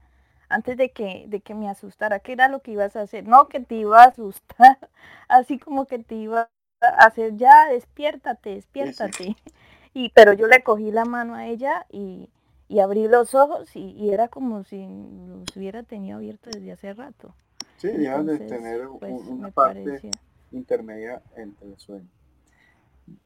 antes 0.49 0.77
de 0.77 0.91
que, 0.91 1.25
de 1.27 1.39
que 1.39 1.55
me 1.55 1.69
asustara, 1.69 2.19
¿qué 2.19 2.33
era 2.33 2.47
lo 2.49 2.61
que 2.61 2.71
ibas 2.71 2.95
a 2.95 3.01
hacer? 3.01 3.25
No, 3.25 3.47
que 3.47 3.61
te 3.61 3.75
iba 3.75 4.03
a 4.03 4.07
asustar, 4.07 4.77
así 5.29 5.57
como 5.57 5.85
que 5.85 5.99
te 5.99 6.15
iba 6.15 6.49
a 6.81 7.05
hacer 7.05 7.37
ya, 7.37 7.67
despiértate, 7.67 8.55
despiértate. 8.55 9.35
Y, 9.93 10.07
pero 10.11 10.31
yo 10.31 10.47
le 10.47 10.63
cogí 10.63 10.89
la 10.89 11.03
mano 11.03 11.35
a 11.35 11.47
ella 11.47 11.85
y, 11.89 12.29
y 12.69 12.79
abrí 12.79 13.09
los 13.09 13.35
ojos 13.35 13.75
y, 13.75 14.09
era 14.09 14.29
como 14.29 14.63
si 14.63 14.87
los 15.27 15.57
hubiera 15.57 15.83
tenido 15.83 16.15
abiertos 16.15 16.53
desde 16.53 16.71
hace 16.71 16.93
rato. 16.93 17.35
Sí, 17.75 17.89
ya 17.99 18.23
de 18.23 18.39
tener 18.39 18.87
pues, 18.97 19.11
una 19.27 19.51
parte 19.51 20.09
intermedia 20.51 21.21
entre 21.35 21.67
el 21.67 21.77
sueño. 21.77 22.09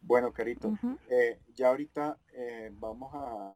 Bueno, 0.01 0.31
Carito, 0.31 0.73
eh, 1.09 1.39
ya 1.53 1.69
ahorita 1.69 2.17
eh, 2.33 2.71
vamos 2.73 3.11
a 3.13 3.53